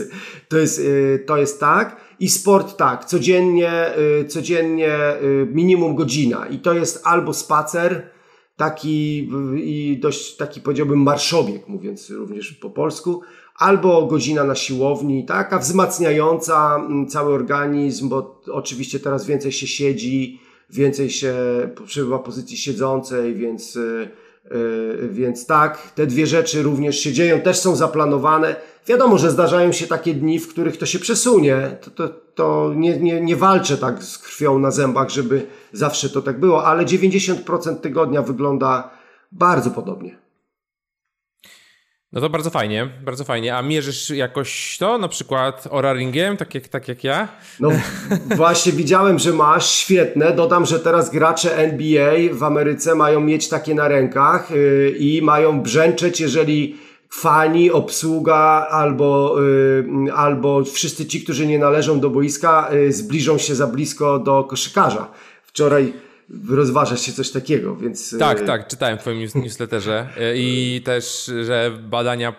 to 0.49 0.57
jest, 0.57 0.79
y, 0.79 1.23
to 1.27 1.37
jest 1.37 1.59
tak. 1.59 2.01
I 2.19 2.29
sport 2.29 2.77
tak, 2.77 3.05
codziennie, 3.05 3.97
y, 4.21 4.25
codziennie 4.25 5.21
y, 5.23 5.47
minimum 5.53 5.95
godzina. 5.95 6.47
I 6.47 6.59
to 6.59 6.73
jest 6.73 7.01
albo 7.03 7.33
spacer, 7.33 8.09
taki 8.57 9.29
i 9.55 9.99
dość 10.01 10.35
taki 10.35 10.61
powiedziałbym 10.61 10.99
marszobieg, 10.99 11.67
mówiąc 11.67 12.09
również 12.09 12.51
po 12.53 12.69
polsku, 12.69 13.21
albo 13.55 14.05
godzina 14.05 14.43
na 14.43 14.55
siłowni, 14.55 15.25
taka 15.25 15.59
wzmacniająca 15.59 16.75
mm, 16.75 17.07
cały 17.07 17.33
organizm, 17.33 18.09
bo 18.09 18.41
oczywiście 18.51 18.99
teraz 18.99 19.25
więcej 19.25 19.51
się 19.51 19.67
siedzi, 19.67 20.39
więcej 20.69 21.09
się 21.09 21.35
przebywa 21.85 22.19
pozycji 22.19 22.57
siedzącej, 22.57 23.35
więc, 23.35 23.75
y, 23.75 24.09
y, 24.51 25.09
więc 25.11 25.45
tak, 25.45 25.91
te 25.91 26.07
dwie 26.07 26.27
rzeczy 26.27 26.63
również 26.63 26.99
się 26.99 27.13
dzieją, 27.13 27.41
też 27.41 27.59
są 27.59 27.75
zaplanowane. 27.75 28.55
Wiadomo, 28.87 29.17
że 29.17 29.31
zdarzają 29.31 29.71
się 29.71 29.87
takie 29.87 30.13
dni, 30.13 30.39
w 30.39 30.47
których 30.47 30.77
to 30.77 30.85
się 30.85 30.99
przesunie. 30.99 31.77
To, 31.81 31.91
to, 31.91 32.09
to 32.35 32.73
nie, 32.75 32.99
nie, 32.99 33.21
nie 33.21 33.35
walczę 33.35 33.77
tak 33.77 34.03
z 34.03 34.17
krwią 34.17 34.59
na 34.59 34.71
zębach, 34.71 35.09
żeby 35.09 35.47
zawsze 35.73 36.09
to 36.09 36.21
tak 36.21 36.39
było, 36.39 36.65
ale 36.65 36.85
90% 36.85 37.75
tygodnia 37.75 38.21
wygląda 38.21 38.89
bardzo 39.31 39.71
podobnie. 39.71 40.26
No 42.17 42.21
to 42.21 42.29
bardzo 42.29 42.49
fajnie, 42.49 42.89
bardzo 43.05 43.23
fajnie. 43.23 43.55
A 43.55 43.61
mierzysz 43.61 44.09
jakoś 44.09 44.77
to, 44.77 44.97
na 44.97 45.07
przykład 45.07 45.67
oraringiem, 45.69 46.37
tak 46.37 46.55
jak, 46.55 46.67
tak 46.67 46.87
jak 46.87 47.03
ja? 47.03 47.27
No 47.59 47.69
właśnie 48.35 48.71
widziałem, 48.71 49.19
że 49.19 49.33
masz, 49.33 49.69
świetne. 49.69 50.31
Dodam, 50.31 50.65
że 50.65 50.79
teraz 50.79 51.09
gracze 51.09 51.57
NBA 51.57 52.13
w 52.31 52.43
Ameryce 52.43 52.95
mają 52.95 53.19
mieć 53.19 53.49
takie 53.49 53.75
na 53.75 53.87
rękach 53.87 54.51
yy, 54.51 54.95
i 54.99 55.21
mają 55.21 55.61
brzęczeć, 55.61 56.19
jeżeli 56.19 56.77
fani, 57.09 57.71
obsługa 57.71 58.67
albo, 58.71 59.35
yy, 60.05 60.13
albo 60.13 60.63
wszyscy 60.63 61.05
ci, 61.05 61.23
którzy 61.23 61.47
nie 61.47 61.59
należą 61.59 61.99
do 61.99 62.09
boiska, 62.09 62.69
yy, 62.71 62.93
zbliżą 62.93 63.37
się 63.37 63.55
za 63.55 63.67
blisko 63.67 64.19
do 64.19 64.43
koszykarza. 64.43 65.07
Wczoraj 65.43 65.93
rozważa 66.49 66.97
się 66.97 67.11
coś 67.11 67.31
takiego, 67.31 67.75
więc... 67.75 68.15
Tak, 68.19 68.41
e, 68.41 68.45
tak, 68.45 68.67
czytałem 68.67 68.97
w 68.97 69.01
twoim 69.01 69.27
newsletterze 69.35 70.07
e, 70.17 70.37
i 70.37 70.81
też, 70.85 71.31
że 71.45 71.71
badania 71.83 72.31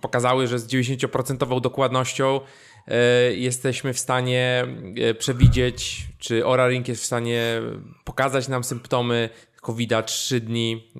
pokazały, 0.00 0.46
że 0.46 0.58
z 0.58 0.66
90% 0.66 1.60
dokładnością 1.60 2.40
e, 2.86 3.34
jesteśmy 3.34 3.92
w 3.92 3.98
stanie 3.98 4.66
przewidzieć, 5.18 6.06
czy 6.18 6.46
Oraring 6.46 6.88
jest 6.88 7.02
w 7.02 7.06
stanie 7.06 7.62
pokazać 8.04 8.48
nam 8.48 8.64
symptomy 8.64 9.28
covid 9.62 9.92
3 10.06 10.40
dni 10.40 10.92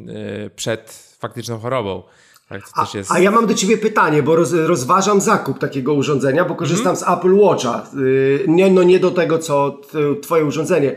przed 0.57 1.17
faktyczną 1.19 1.59
chorobą. 1.59 2.03
Tak, 2.49 2.63
a, 2.75 2.87
jest... 2.95 3.13
a, 3.13 3.19
ja 3.19 3.31
mam 3.31 3.47
do 3.47 3.55
ciebie 3.55 3.79
pytanie, 3.79 4.23
bo 4.23 4.37
roz, 4.37 4.53
rozważam 4.53 5.21
zakup 5.21 5.59
takiego 5.59 5.95
urządzenia, 5.95 6.45
bo 6.45 6.55
korzystam 6.55 6.87
mm 6.87 6.97
z 6.97 7.09
Apple 7.09 7.35
Watcha. 7.35 7.87
Yy, 7.97 8.45
nie, 8.49 8.71
no 8.71 8.83
nie 8.83 9.01
do 9.01 9.11
tego, 9.11 9.39
co 9.39 9.81
twoje 10.23 10.45
urządzenie. 10.45 10.97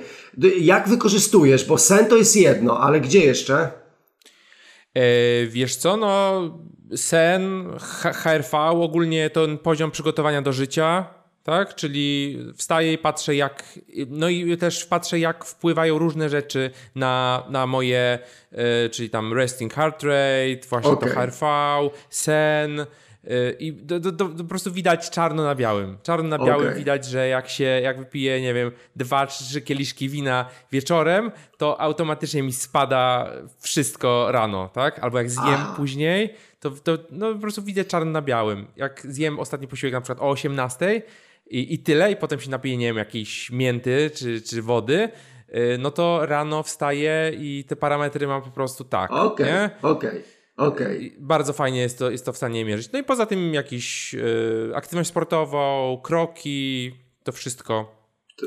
Jak 0.60 0.90
wykorzystujesz? 0.90 1.66
Bo 1.66 1.78
sen 1.78 2.06
to 2.06 2.16
jest 2.16 2.36
jedno, 2.36 2.80
ale 2.80 3.02
gdzie 3.02 3.20
jeszcze? 3.20 3.72
E, 4.94 5.02
wiesz 5.48 5.76
co, 5.76 5.98
no 5.98 6.42
sen, 6.96 7.66
HRV, 8.14 8.58
ogólnie 8.60 9.30
ten 9.30 9.58
poziom 9.58 9.92
przygotowania 9.92 10.42
do 10.42 10.54
życia, 10.54 11.19
tak? 11.44 11.76
Czyli 11.76 12.38
wstaję 12.56 12.94
i 12.94 12.98
patrzę 12.98 13.36
jak, 13.36 13.64
no 14.08 14.30
i 14.30 14.58
też 14.58 14.86
patrzę 14.86 15.20
jak 15.20 15.46
wpływają 15.46 15.98
różne 15.98 16.30
rzeczy 16.30 16.72
na, 16.96 17.44
na 17.50 17.68
moje, 17.68 18.20
y, 18.86 18.90
czyli 18.90 19.10
tam 19.10 19.34
resting 19.34 19.74
heart 19.74 20.04
rate, 20.04 20.68
właśnie 20.70 20.92
okay. 20.92 21.10
to 21.10 21.16
HRV, 21.16 21.46
sen, 22.10 22.80
y, 22.80 23.56
i 23.60 23.74
do, 23.74 24.00
do, 24.00 24.12
do, 24.12 24.30
po 24.30 24.44
prostu 24.44 24.72
widać 24.72 25.10
czarno 25.10 25.44
na 25.44 25.56
białym. 25.56 25.98
Czarno 26.04 26.38
na 26.38 26.46
białym 26.46 26.68
okay. 26.68 26.80
widać, 26.80 27.06
że 27.06 27.28
jak 27.28 27.50
się, 27.50 27.64
jak 27.64 28.00
wypiję, 28.00 28.42
nie 28.42 28.54
wiem, 28.54 28.72
dwa 28.96 29.28
trzy 29.28 29.62
kieliszki 29.62 30.10
wina 30.10 30.46
wieczorem, 30.72 31.32
to 31.58 31.82
automatycznie 31.82 32.44
mi 32.44 32.54
spada 32.54 33.32
wszystko 33.60 34.32
rano, 34.32 34.70
tak? 34.74 35.00
Albo 35.00 35.18
jak 35.18 35.30
zjem 35.30 35.62
A. 35.62 35.74
później, 35.78 36.34
to, 36.60 36.72
to 36.72 36.98
no, 37.12 37.34
po 37.34 37.40
prostu 37.40 37.64
widzę 37.64 37.86
czarno 37.86 38.12
na 38.12 38.22
białym. 38.22 38.68
Jak 38.76 39.02
zjem 39.10 39.40
ostatni 39.40 39.68
posiłek 39.68 39.94
na 39.94 40.02
przykład 40.02 40.20
o 40.20 40.30
18, 40.30 41.02
i, 41.50 41.74
i 41.74 41.80
tyle, 41.80 42.12
i 42.12 42.16
potem 42.16 42.40
się 42.40 42.50
napiję, 42.50 42.78
nie 42.78 42.86
wiem, 42.86 42.98
jakiejś 42.98 43.52
mięty 43.52 44.12
czy, 44.16 44.42
czy 44.42 44.62
wody, 44.62 45.10
y, 45.50 45.78
no 45.80 45.92
to 45.92 46.26
rano 46.26 46.64
wstaję 46.64 47.32
i 47.38 47.66
te 47.68 47.76
parametry 47.76 48.28
mam 48.28 48.42
po 48.42 48.52
prostu 48.52 48.84
tak. 48.84 49.12
Okej, 49.12 49.46
okay, 49.46 49.70
okej. 49.82 50.10
Okay. 50.10 50.24
Okay. 50.60 51.12
Bardzo 51.20 51.54
fajnie 51.54 51.80
jest 51.80 52.00
to, 52.00 52.12
jest 52.12 52.26
to 52.26 52.34
w 52.34 52.38
stanie 52.38 52.66
mierzyć. 52.66 52.92
No 52.92 53.00
i 53.00 53.04
poza 53.04 53.26
tym 53.26 53.54
jakiś 53.54 54.14
y, 54.14 54.72
aktywność 54.76 55.10
sportową, 55.10 56.02
kroki, 56.04 56.92
to 57.24 57.32
wszystko. 57.32 57.96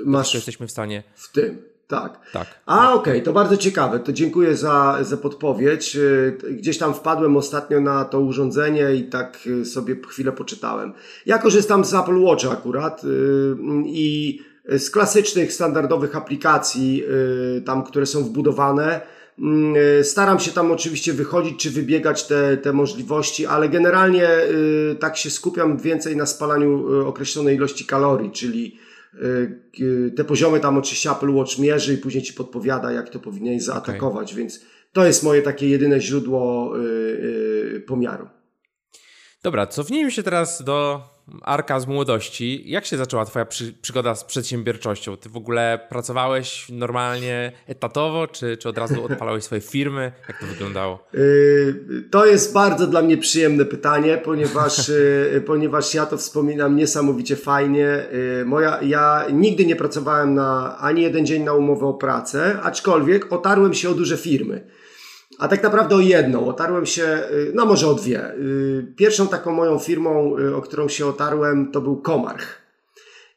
Masz 0.04 0.30
to 0.30 0.36
jesteśmy 0.36 0.66
w 0.66 0.70
stanie. 0.70 1.02
W 1.14 1.32
tym. 1.32 1.71
Tak. 1.92 2.20
tak. 2.32 2.46
A, 2.66 2.94
okej, 2.94 3.12
okay, 3.12 3.22
to 3.22 3.32
bardzo 3.32 3.56
ciekawe. 3.56 4.00
To 4.00 4.12
dziękuję 4.12 4.56
za, 4.56 4.98
za 5.00 5.16
podpowiedź. 5.16 5.96
Y, 5.96 6.36
gdzieś 6.50 6.78
tam 6.78 6.94
wpadłem 6.94 7.36
ostatnio 7.36 7.80
na 7.80 8.04
to 8.04 8.20
urządzenie 8.20 8.94
i 8.94 9.04
tak 9.04 9.38
y, 9.46 9.64
sobie 9.64 9.96
chwilę 10.08 10.32
poczytałem. 10.32 10.92
Ja 11.26 11.38
korzystam 11.38 11.84
z 11.84 11.94
Apple 11.94 12.22
Watch 12.22 12.44
akurat 12.52 13.04
y, 13.04 13.08
i 13.86 14.40
z 14.68 14.90
klasycznych, 14.90 15.52
standardowych 15.52 16.16
aplikacji, 16.16 17.04
tam, 17.64 17.84
które 17.84 18.06
są 18.06 18.24
wbudowane. 18.24 19.00
Staram 20.02 20.40
się 20.40 20.50
tam 20.50 20.72
oczywiście 20.72 21.12
wychodzić 21.12 21.62
czy 21.62 21.70
wybiegać 21.70 22.26
te, 22.26 22.56
te 22.56 22.72
możliwości, 22.72 23.46
ale 23.46 23.68
generalnie 23.68 24.28
tak 25.00 25.16
się 25.16 25.30
skupiam 25.30 25.78
więcej 25.78 26.16
na 26.16 26.26
spalaniu 26.26 26.86
określonej 27.06 27.56
ilości 27.56 27.84
kalorii, 27.86 28.30
czyli 28.30 28.78
te 30.16 30.24
poziomy 30.24 30.60
tam 30.60 30.78
oczywiście 30.78 31.10
Apple 31.10 31.30
Watch 31.30 31.58
mierzy 31.58 31.94
i 31.94 31.98
później 31.98 32.22
ci 32.22 32.34
podpowiada, 32.34 32.92
jak 32.92 33.08
to 33.08 33.18
powinieneś 33.18 33.62
zaatakować, 33.62 34.26
okay. 34.32 34.38
więc 34.38 34.60
to 34.92 35.06
jest 35.06 35.22
moje 35.22 35.42
takie 35.42 35.68
jedyne 35.68 36.00
źródło 36.00 36.72
y, 36.78 36.80
y, 37.76 37.84
pomiaru. 37.86 38.28
Dobra, 39.42 39.66
cofnijmy 39.66 40.10
się 40.10 40.22
teraz 40.22 40.64
do 40.64 41.00
Arka 41.42 41.80
z 41.80 41.86
młodości. 41.86 42.62
Jak 42.66 42.86
się 42.86 42.96
zaczęła 42.96 43.24
Twoja 43.24 43.44
przy, 43.44 43.72
przygoda 43.72 44.14
z 44.14 44.24
przedsiębiorczością? 44.24 45.16
Ty 45.16 45.28
w 45.28 45.36
ogóle 45.36 45.86
pracowałeś 45.88 46.66
normalnie, 46.68 47.52
etatowo, 47.66 48.26
czy, 48.26 48.56
czy 48.56 48.68
od 48.68 48.78
razu 48.78 49.04
odpalałeś 49.04 49.44
swoje 49.44 49.60
firmy? 49.60 50.12
Jak 50.28 50.40
to 50.40 50.46
wyglądało? 50.46 51.06
Yy, 51.14 52.04
to 52.10 52.26
jest 52.26 52.52
bardzo 52.52 52.86
dla 52.86 53.02
mnie 53.02 53.16
przyjemne 53.16 53.64
pytanie, 53.64 54.18
ponieważ, 54.24 54.88
yy, 54.88 55.42
ponieważ 55.46 55.94
ja 55.94 56.06
to 56.06 56.16
wspominam 56.16 56.76
niesamowicie 56.76 57.36
fajnie. 57.36 58.04
Yy, 58.38 58.44
moja, 58.44 58.82
ja 58.82 59.24
nigdy 59.32 59.66
nie 59.66 59.76
pracowałem 59.76 60.34
na 60.34 60.78
ani 60.78 61.02
jeden 61.02 61.26
dzień 61.26 61.42
na 61.42 61.52
umowę 61.52 61.86
o 61.86 61.94
pracę, 61.94 62.58
aczkolwiek 62.62 63.32
otarłem 63.32 63.74
się 63.74 63.90
o 63.90 63.94
duże 63.94 64.16
firmy. 64.16 64.64
A 65.42 65.48
tak 65.48 65.62
naprawdę 65.62 65.96
o 65.96 66.00
jedną. 66.00 66.46
Otarłem 66.46 66.86
się, 66.86 67.22
y, 67.32 67.52
no 67.54 67.66
może 67.66 67.88
o 67.88 67.94
dwie. 67.94 68.34
Y, 68.34 68.94
pierwszą 68.96 69.28
taką 69.28 69.52
moją 69.52 69.78
firmą, 69.78 70.38
y, 70.38 70.56
o 70.56 70.62
którą 70.62 70.88
się 70.88 71.06
otarłem, 71.06 71.72
to 71.72 71.80
był 71.80 71.96
Komarch. 71.96 72.62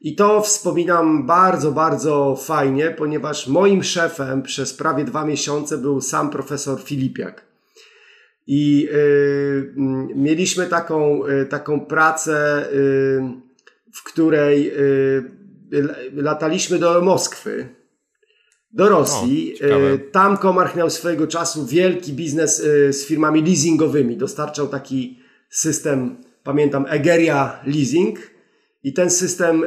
I 0.02 0.15
to 0.15 0.41
wspominam 0.41 1.26
bardzo, 1.26 1.72
bardzo 1.72 2.36
fajnie, 2.36 2.91
ponieważ 2.98 3.48
moim 3.48 3.84
szefem 3.84 4.44
przez 4.44 4.74
prawie 4.74 5.04
dwa 5.04 5.26
miesiące 5.26 5.78
był 5.78 6.02
sam 6.02 6.30
profesor 6.30 6.82
Filipiak. 6.82 7.46
I 8.48 8.89
y, 8.94 9.74
mieliśmy 10.15 10.65
taką, 10.65 11.22
taką 11.50 11.86
pracę, 11.86 12.68
w 13.94 14.04
której 14.04 14.74
lataliśmy 16.13 16.80
do 16.80 17.02
Moskwy 17.02 17.70
do 18.76 18.90
Rosji. 18.90 19.56
O, 19.62 19.66
e, 19.66 19.98
Tam 19.98 20.38
Komarch 20.38 20.76
miał 20.76 20.90
swojego 20.90 21.28
czasu 21.28 21.66
wielki 21.66 22.14
biznes 22.14 22.60
e, 22.60 22.94
z 22.94 23.06
firmami 23.06 23.42
leasingowymi. 23.42 24.18
Dostarczał 24.18 24.68
taki 24.68 25.20
system, 25.50 26.18
pamiętam, 26.44 26.86
Egeria 26.90 27.60
Leasing. 27.66 28.20
I 28.84 28.94
ten 28.94 29.10
system 29.10 29.64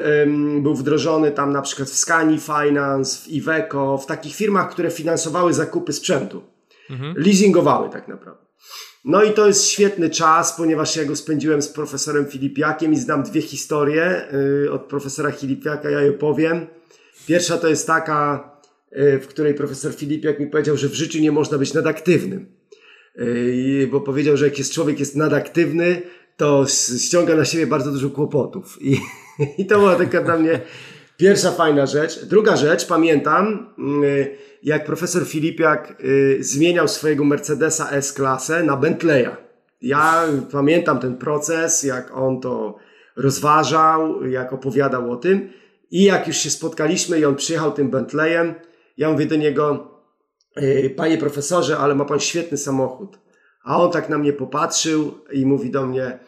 był 0.63 0.75
wdrożony 0.75 1.31
tam 1.31 1.53
na 1.53 1.63
przykład 1.63 1.89
w 1.89 1.97
Scani 1.97 2.39
Finance, 2.39 3.19
w 3.19 3.29
Iveco, 3.29 3.99
w 3.99 4.07
takich 4.07 4.35
firmach, 4.35 4.71
które 4.71 4.91
finansowały 4.91 5.55
zakupy 5.55 5.93
sprzętu. 5.93 6.43
Mhm. 6.91 7.15
Leasingowały 7.17 7.91
tak 7.91 8.09
naprawdę. 8.09 8.49
No 9.05 9.23
i 9.23 9.33
to 9.33 9.47
jest 9.47 9.67
świetny 9.67 10.11
czas, 10.11 10.57
ponieważ 10.57 10.97
ja 10.97 11.05
go 11.05 11.17
spędziłem 11.17 11.63
z 11.63 11.69
profesorem 11.69 12.27
Filipiakiem 12.27 12.93
i 12.93 12.97
znam 12.97 13.23
dwie 13.23 13.43
historie 13.43 14.33
y, 14.65 14.73
od 14.73 14.83
profesora 14.83 15.31
Filipiaka, 15.31 15.91
ja 15.91 16.01
je 16.01 16.13
powiem. 16.13 16.67
Pierwsza 17.27 17.59
to 17.59 17.69
jest 17.69 17.87
taka, 17.87 18.51
w 18.93 19.27
której 19.29 19.55
profesor 19.55 19.95
Filipiak 19.95 20.41
mi 20.41 20.47
powiedział, 20.47 20.77
że 20.77 20.89
w 20.89 20.95
życiu 20.95 21.19
nie 21.19 21.33
można 21.33 21.59
być 21.59 21.75
nadaktywnym. 21.75 22.47
E, 23.19 23.87
bo 23.87 24.01
powiedział, 24.01 24.37
że 24.37 24.45
jak 24.45 24.59
jest 24.59 24.73
człowiek 24.73 25.01
jest 25.01 25.17
nadaktywny, 25.17 26.03
to 26.37 26.67
ściąga 26.99 27.37
na 27.37 27.45
siebie 27.45 27.67
bardzo 27.67 27.91
dużo 27.93 28.11
kłopotów. 28.11 28.79
I, 28.83 29.01
i 29.59 29.67
to 29.67 29.79
była 29.79 29.97
taka 29.97 30.23
dla 30.23 30.37
mnie 30.37 30.61
pierwsza 31.17 31.53
fajna 31.53 31.87
rzecz. 31.87 32.25
Druga 32.25 32.57
rzecz, 32.57 32.87
pamiętam, 32.87 33.75
mm, 33.79 34.03
jak 34.63 34.85
profesor 34.85 35.27
Filipiak 35.27 35.91
e, 35.91 36.43
zmieniał 36.43 36.89
swojego 36.89 37.25
Mercedesa 37.25 37.91
S-klasę 37.91 38.63
na 38.63 38.77
Bentleya. 38.77 39.37
Ja 39.83 40.25
pamiętam 40.53 40.99
ten 40.99 41.17
proces, 41.17 41.83
jak 41.83 42.17
on 42.17 42.41
to 42.41 42.77
rozważał, 43.17 44.27
jak 44.27 44.53
opowiadał 44.53 45.13
o 45.13 45.17
tym. 45.17 45.51
I 45.91 46.05
jak 46.05 46.27
już 46.27 46.37
się 46.37 46.51
spotkaliśmy 46.51 47.19
i 47.19 47.25
on 47.25 47.37
przyjechał 47.37 47.73
tym 47.73 47.91
Bentleyem, 47.91 48.55
ja 48.99 49.11
mówię 49.11 49.27
do 49.27 49.37
niego, 49.37 49.91
panie 50.97 51.19
profesorze, 51.19 51.79
ale 51.79 51.95
ma 51.95 52.05
pan 52.05 52.21
świetny 52.21 52.59
samochód. 52.59 53.19
A 53.65 53.83
on 53.83 53.93
tak 53.93 54.09
na 54.09 54.19
mnie 54.19 54.33
popatrzył 54.33 55.15
i 55.33 55.47
mówi 55.47 55.71
do 55.71 55.87
mnie, 55.87 56.19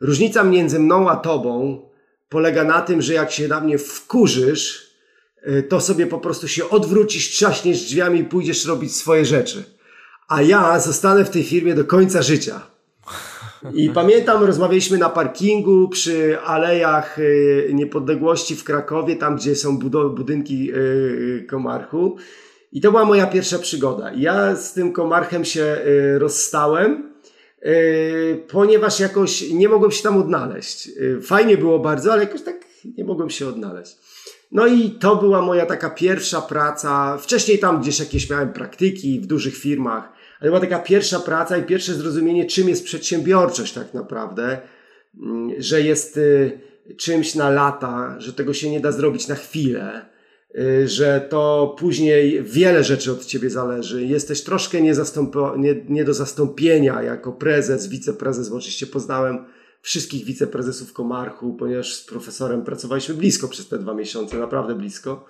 różnica 0.00 0.44
między 0.44 0.78
mną 0.78 1.10
a 1.10 1.16
tobą 1.16 1.82
polega 2.28 2.64
na 2.64 2.82
tym, 2.82 3.02
że 3.02 3.14
jak 3.14 3.32
się 3.32 3.48
na 3.48 3.60
mnie 3.60 3.78
wkurzysz, 3.78 4.90
y, 5.48 5.62
to 5.62 5.80
sobie 5.80 6.06
po 6.06 6.18
prostu 6.18 6.48
się 6.48 6.70
odwrócisz, 6.70 7.30
trzaśniesz 7.30 7.80
drzwiami 7.84 8.20
i 8.20 8.24
pójdziesz 8.24 8.66
robić 8.66 8.96
swoje 8.96 9.24
rzeczy. 9.24 9.64
A 10.28 10.42
ja 10.42 10.80
zostanę 10.80 11.24
w 11.24 11.30
tej 11.30 11.44
firmie 11.44 11.74
do 11.74 11.84
końca 11.84 12.22
życia. 12.22 12.60
I 13.74 13.90
pamiętam, 13.90 14.44
rozmawialiśmy 14.44 14.98
na 14.98 15.08
parkingu 15.08 15.88
przy 15.88 16.40
Alejach 16.40 17.18
y, 17.18 17.70
Niepodległości 17.74 18.56
w 18.56 18.64
Krakowie, 18.64 19.16
tam 19.16 19.36
gdzie 19.36 19.56
są 19.56 19.78
budynki 20.14 20.72
y, 20.74 21.46
Komarchu. 21.50 22.16
I 22.72 22.80
to 22.80 22.90
była 22.90 23.04
moja 23.04 23.26
pierwsza 23.26 23.58
przygoda. 23.58 24.12
Ja 24.12 24.56
z 24.56 24.72
tym 24.72 24.92
Komarchem 24.92 25.44
się 25.44 25.62
y, 25.86 26.18
rozstałem, 26.18 27.10
ponieważ 28.48 29.00
jakoś 29.00 29.50
nie 29.50 29.68
mogłem 29.68 29.90
się 29.90 30.02
tam 30.02 30.16
odnaleźć. 30.16 30.88
Fajnie 31.22 31.56
było 31.56 31.78
bardzo, 31.78 32.12
ale 32.12 32.22
jakoś 32.24 32.42
tak 32.42 32.64
nie 32.98 33.04
mogłem 33.04 33.30
się 33.30 33.48
odnaleźć. 33.48 33.96
No 34.52 34.66
i 34.66 34.90
to 34.90 35.16
była 35.16 35.42
moja 35.42 35.66
taka 35.66 35.90
pierwsza 35.90 36.40
praca. 36.40 37.18
Wcześniej 37.18 37.58
tam 37.58 37.80
gdzieś 37.80 38.00
jakieś 38.00 38.30
miałem 38.30 38.52
praktyki 38.52 39.20
w 39.20 39.26
dużych 39.26 39.56
firmach 39.56 40.19
ale 40.40 40.50
była 40.50 40.60
taka 40.60 40.78
pierwsza 40.78 41.20
praca 41.20 41.56
i 41.56 41.62
pierwsze 41.62 41.94
zrozumienie, 41.94 42.46
czym 42.46 42.68
jest 42.68 42.84
przedsiębiorczość 42.84 43.72
tak 43.72 43.94
naprawdę, 43.94 44.60
mm, 45.22 45.50
że 45.58 45.82
jest 45.82 46.16
y, 46.16 46.60
czymś 46.96 47.34
na 47.34 47.50
lata, 47.50 48.16
że 48.18 48.32
tego 48.32 48.54
się 48.54 48.70
nie 48.70 48.80
da 48.80 48.92
zrobić 48.92 49.28
na 49.28 49.34
chwilę, 49.34 50.06
y, 50.58 50.88
że 50.88 51.26
to 51.30 51.74
później 51.78 52.42
wiele 52.42 52.84
rzeczy 52.84 53.12
od 53.12 53.24
ciebie 53.24 53.50
zależy. 53.50 54.04
Jesteś 54.04 54.42
troszkę 54.42 54.80
nie, 54.82 54.94
nie, 55.88 56.04
do 56.04 56.14
zastąpienia 56.14 57.02
jako 57.02 57.32
prezes, 57.32 57.88
wiceprezes, 57.88 58.48
bo 58.48 58.56
oczywiście 58.56 58.86
poznałem 58.86 59.44
wszystkich 59.82 60.24
wiceprezesów 60.24 60.92
Komarchu, 60.92 61.54
ponieważ 61.54 61.94
z 61.94 62.04
profesorem 62.04 62.64
pracowaliśmy 62.64 63.14
blisko 63.14 63.48
przez 63.48 63.68
te 63.68 63.78
dwa 63.78 63.94
miesiące, 63.94 64.38
naprawdę 64.38 64.74
blisko. 64.74 65.26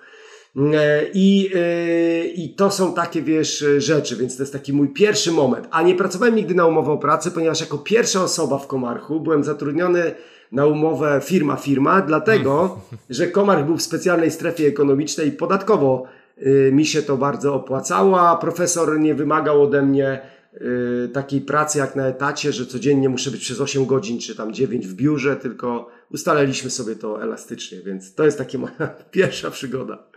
E, 0.55 1.01
I, 1.13 1.51
e, 1.55 2.25
I 2.25 2.55
to 2.55 2.71
są 2.71 2.93
takie, 2.93 3.21
wiesz, 3.21 3.65
rzeczy, 3.77 4.15
więc 4.15 4.37
to 4.37 4.43
jest 4.43 4.53
taki 4.53 4.73
mój 4.73 4.89
pierwszy 4.89 5.31
moment. 5.31 5.67
A 5.71 5.81
nie 5.81 5.95
pracowałem 5.95 6.35
nigdy 6.35 6.55
na 6.55 6.65
umowę 6.65 6.91
o 6.91 6.97
pracę, 6.97 7.31
ponieważ 7.31 7.61
jako 7.61 7.77
pierwsza 7.77 8.23
osoba 8.23 8.57
w 8.57 8.67
Komarchu 8.67 9.19
byłem 9.19 9.43
zatrudniony 9.43 10.15
na 10.51 10.65
umowę 10.65 11.21
firma 11.23 11.55
firma, 11.55 12.01
dlatego, 12.01 12.79
że 13.09 13.27
Komarch 13.27 13.65
był 13.65 13.77
w 13.77 13.81
specjalnej 13.81 14.31
strefie 14.31 14.67
ekonomicznej 14.67 15.27
i 15.27 15.31
podatkowo 15.31 16.03
y, 16.37 16.69
mi 16.73 16.85
się 16.85 17.01
to 17.01 17.17
bardzo 17.17 17.55
opłacało, 17.55 18.21
a 18.21 18.37
profesor 18.37 18.99
nie 18.99 19.15
wymagał 19.15 19.63
ode 19.63 19.81
mnie 19.81 20.21
y, 20.53 21.09
takiej 21.13 21.41
pracy 21.41 21.79
jak 21.79 21.95
na 21.95 22.07
etacie, 22.07 22.51
że 22.51 22.65
codziennie 22.65 23.09
muszę 23.09 23.31
być 23.31 23.41
przez 23.41 23.61
8 23.61 23.85
godzin 23.85 24.19
czy 24.19 24.35
tam 24.35 24.53
9 24.53 24.87
w 24.87 24.93
biurze, 24.93 25.35
tylko 25.35 25.89
ustaliliśmy 26.11 26.69
sobie 26.69 26.95
to 26.95 27.23
elastycznie, 27.23 27.81
więc 27.81 28.13
to 28.15 28.25
jest 28.25 28.37
taka 28.37 28.57
moja 28.57 28.95
pierwsza 29.11 29.51
przygoda. 29.51 30.10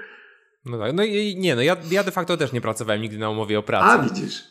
No 0.66 0.78
tak, 0.78 0.92
no 0.94 1.04
i 1.04 1.36
nie, 1.36 1.56
no 1.56 1.62
ja, 1.62 1.76
ja 1.90 2.04
de 2.04 2.10
facto 2.10 2.36
też 2.36 2.52
nie 2.52 2.60
pracowałem 2.60 3.02
nigdy 3.02 3.18
na 3.18 3.30
umowie 3.30 3.58
o 3.58 3.62
pracę. 3.62 3.86
A, 3.86 3.98
widzisz. 3.98 4.42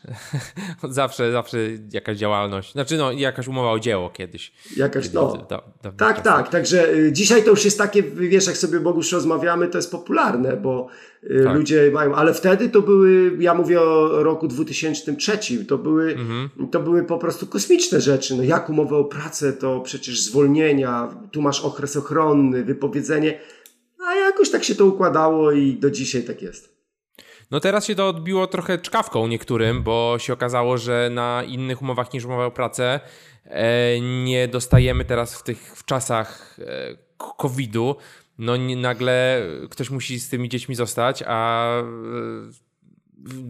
zawsze, 0.89 1.31
zawsze 1.31 1.57
jakaś 1.93 2.17
działalność, 2.17 2.71
znaczy 2.71 2.97
no 2.97 3.11
jakaś 3.11 3.47
umowa 3.47 3.71
o 3.71 3.79
dzieło 3.79 4.09
kiedyś. 4.09 4.53
Jakaś, 4.77 5.13
no. 5.13 5.45
Da, 5.49 5.61
da, 5.83 5.91
tak, 5.91 6.21
tak, 6.21 6.49
także 6.49 6.93
y, 6.93 7.11
dzisiaj 7.11 7.43
to 7.43 7.49
już 7.49 7.65
jest 7.65 7.77
takie, 7.77 8.03
wiesz, 8.03 8.47
jak 8.47 8.57
sobie 8.57 8.79
Bogusz 8.79 9.11
rozmawiamy, 9.11 9.67
to 9.67 9.77
jest 9.77 9.91
popularne, 9.91 10.57
bo 10.57 10.87
y, 11.23 11.43
tak. 11.45 11.55
ludzie 11.55 11.91
mają, 11.93 12.15
ale 12.15 12.33
wtedy 12.33 12.69
to 12.69 12.81
były, 12.81 13.31
ja 13.39 13.53
mówię 13.53 13.81
o 13.81 14.23
roku 14.23 14.47
2003, 14.47 15.65
to 15.65 15.77
były, 15.77 16.11
mhm. 16.11 16.49
to 16.71 16.79
były 16.79 17.03
po 17.03 17.17
prostu 17.17 17.47
kosmiczne 17.47 18.01
rzeczy, 18.01 18.35
no 18.35 18.43
jak 18.43 18.69
umowę 18.69 18.97
o 18.97 19.03
pracę, 19.03 19.53
to 19.53 19.79
przecież 19.79 20.21
zwolnienia, 20.21 21.15
tu 21.31 21.41
masz 21.41 21.61
okres 21.61 21.97
ochronny, 21.97 22.63
wypowiedzenie, 22.63 23.39
a 24.07 24.15
jakoś 24.15 24.51
tak 24.51 24.63
się 24.63 24.75
to 24.75 24.85
układało 24.85 25.51
i 25.51 25.73
do 25.73 25.91
dzisiaj 25.91 26.23
tak 26.23 26.41
jest. 26.41 26.73
No 27.51 27.59
teraz 27.59 27.85
się 27.85 27.95
to 27.95 28.07
odbiło 28.07 28.47
trochę 28.47 28.77
czkawką 28.77 29.27
niektórym, 29.27 29.83
bo 29.83 30.15
się 30.19 30.33
okazało, 30.33 30.77
że 30.77 31.09
na 31.11 31.43
innych 31.47 31.81
umowach 31.81 32.13
niż 32.13 32.25
umowa 32.25 32.45
o 32.45 32.51
pracę 32.51 32.99
e, 33.45 33.99
nie 34.23 34.47
dostajemy 34.47 35.05
teraz 35.05 35.35
w 35.35 35.43
tych 35.43 35.75
w 35.77 35.85
czasach 35.85 36.59
e, 36.59 36.97
COVID-u. 37.37 37.95
No 38.37 38.53
nagle 38.57 39.41
ktoś 39.69 39.89
musi 39.89 40.19
z 40.19 40.29
tymi 40.29 40.49
dziećmi 40.49 40.75
zostać, 40.75 41.23
a 41.27 41.67
e, 41.79 41.83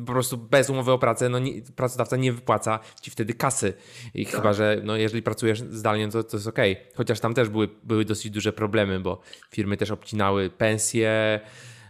po 0.05 0.11
prostu 0.11 0.37
bez 0.37 0.69
umowy 0.69 0.91
o 0.91 0.97
pracę, 0.97 1.29
no 1.29 1.39
nie, 1.39 1.61
pracodawca 1.75 2.17
nie 2.17 2.33
wypłaca 2.33 2.79
ci 3.01 3.11
wtedy 3.11 3.33
kasy. 3.33 3.73
I 4.13 4.25
tak. 4.25 4.35
chyba, 4.35 4.53
że 4.53 4.81
no 4.83 4.95
jeżeli 4.95 5.23
pracujesz 5.23 5.59
zdalnie, 5.59 6.09
to, 6.09 6.23
to 6.23 6.37
jest 6.37 6.47
ok. 6.47 6.59
Chociaż 6.95 7.19
tam 7.19 7.33
też 7.33 7.49
były, 7.49 7.69
były 7.83 8.05
dosyć 8.05 8.31
duże 8.31 8.53
problemy, 8.53 8.99
bo 8.99 9.21
firmy 9.51 9.77
też 9.77 9.91
obcinały 9.91 10.49
pensje, 10.49 11.39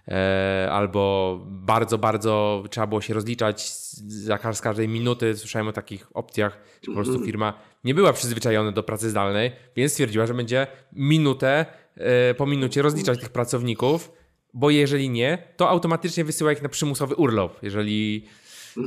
e, 0.08 0.70
albo 0.72 1.40
bardzo, 1.46 1.98
bardzo 1.98 2.64
trzeba 2.70 2.88
było 2.88 3.02
się 3.02 3.14
rozliczać 3.14 3.72
za 4.08 4.54
z 4.54 4.62
każdej 4.62 4.88
minuty. 4.88 5.38
Słyszałem 5.38 5.68
o 5.68 5.74
takich 5.74 6.08
opcjach, 6.14 6.58
że 6.82 6.88
po 6.88 6.94
prostu 6.94 7.26
firma 7.26 7.54
nie 7.84 7.96
była 7.96 8.14
przyzwyczajona 8.14 8.72
do 8.72 8.84
pracy 8.84 9.10
zdalnej, 9.10 9.52
więc 9.76 9.92
stwierdziła, 9.92 10.26
że 10.26 10.34
będzie 10.34 10.68
minutę 10.94 11.66
e, 11.96 12.34
po 12.34 12.46
minucie 12.46 12.82
rozliczać 12.82 13.20
tych 13.20 13.30
pracowników 13.30 14.23
bo 14.54 14.70
jeżeli 14.70 15.10
nie, 15.10 15.38
to 15.58 15.70
automatycznie 15.70 16.24
wysyła 16.24 16.52
ich 16.52 16.62
na 16.62 16.70
przymusowy 16.70 17.16
urlop, 17.16 17.64
jeżeli 17.64 18.26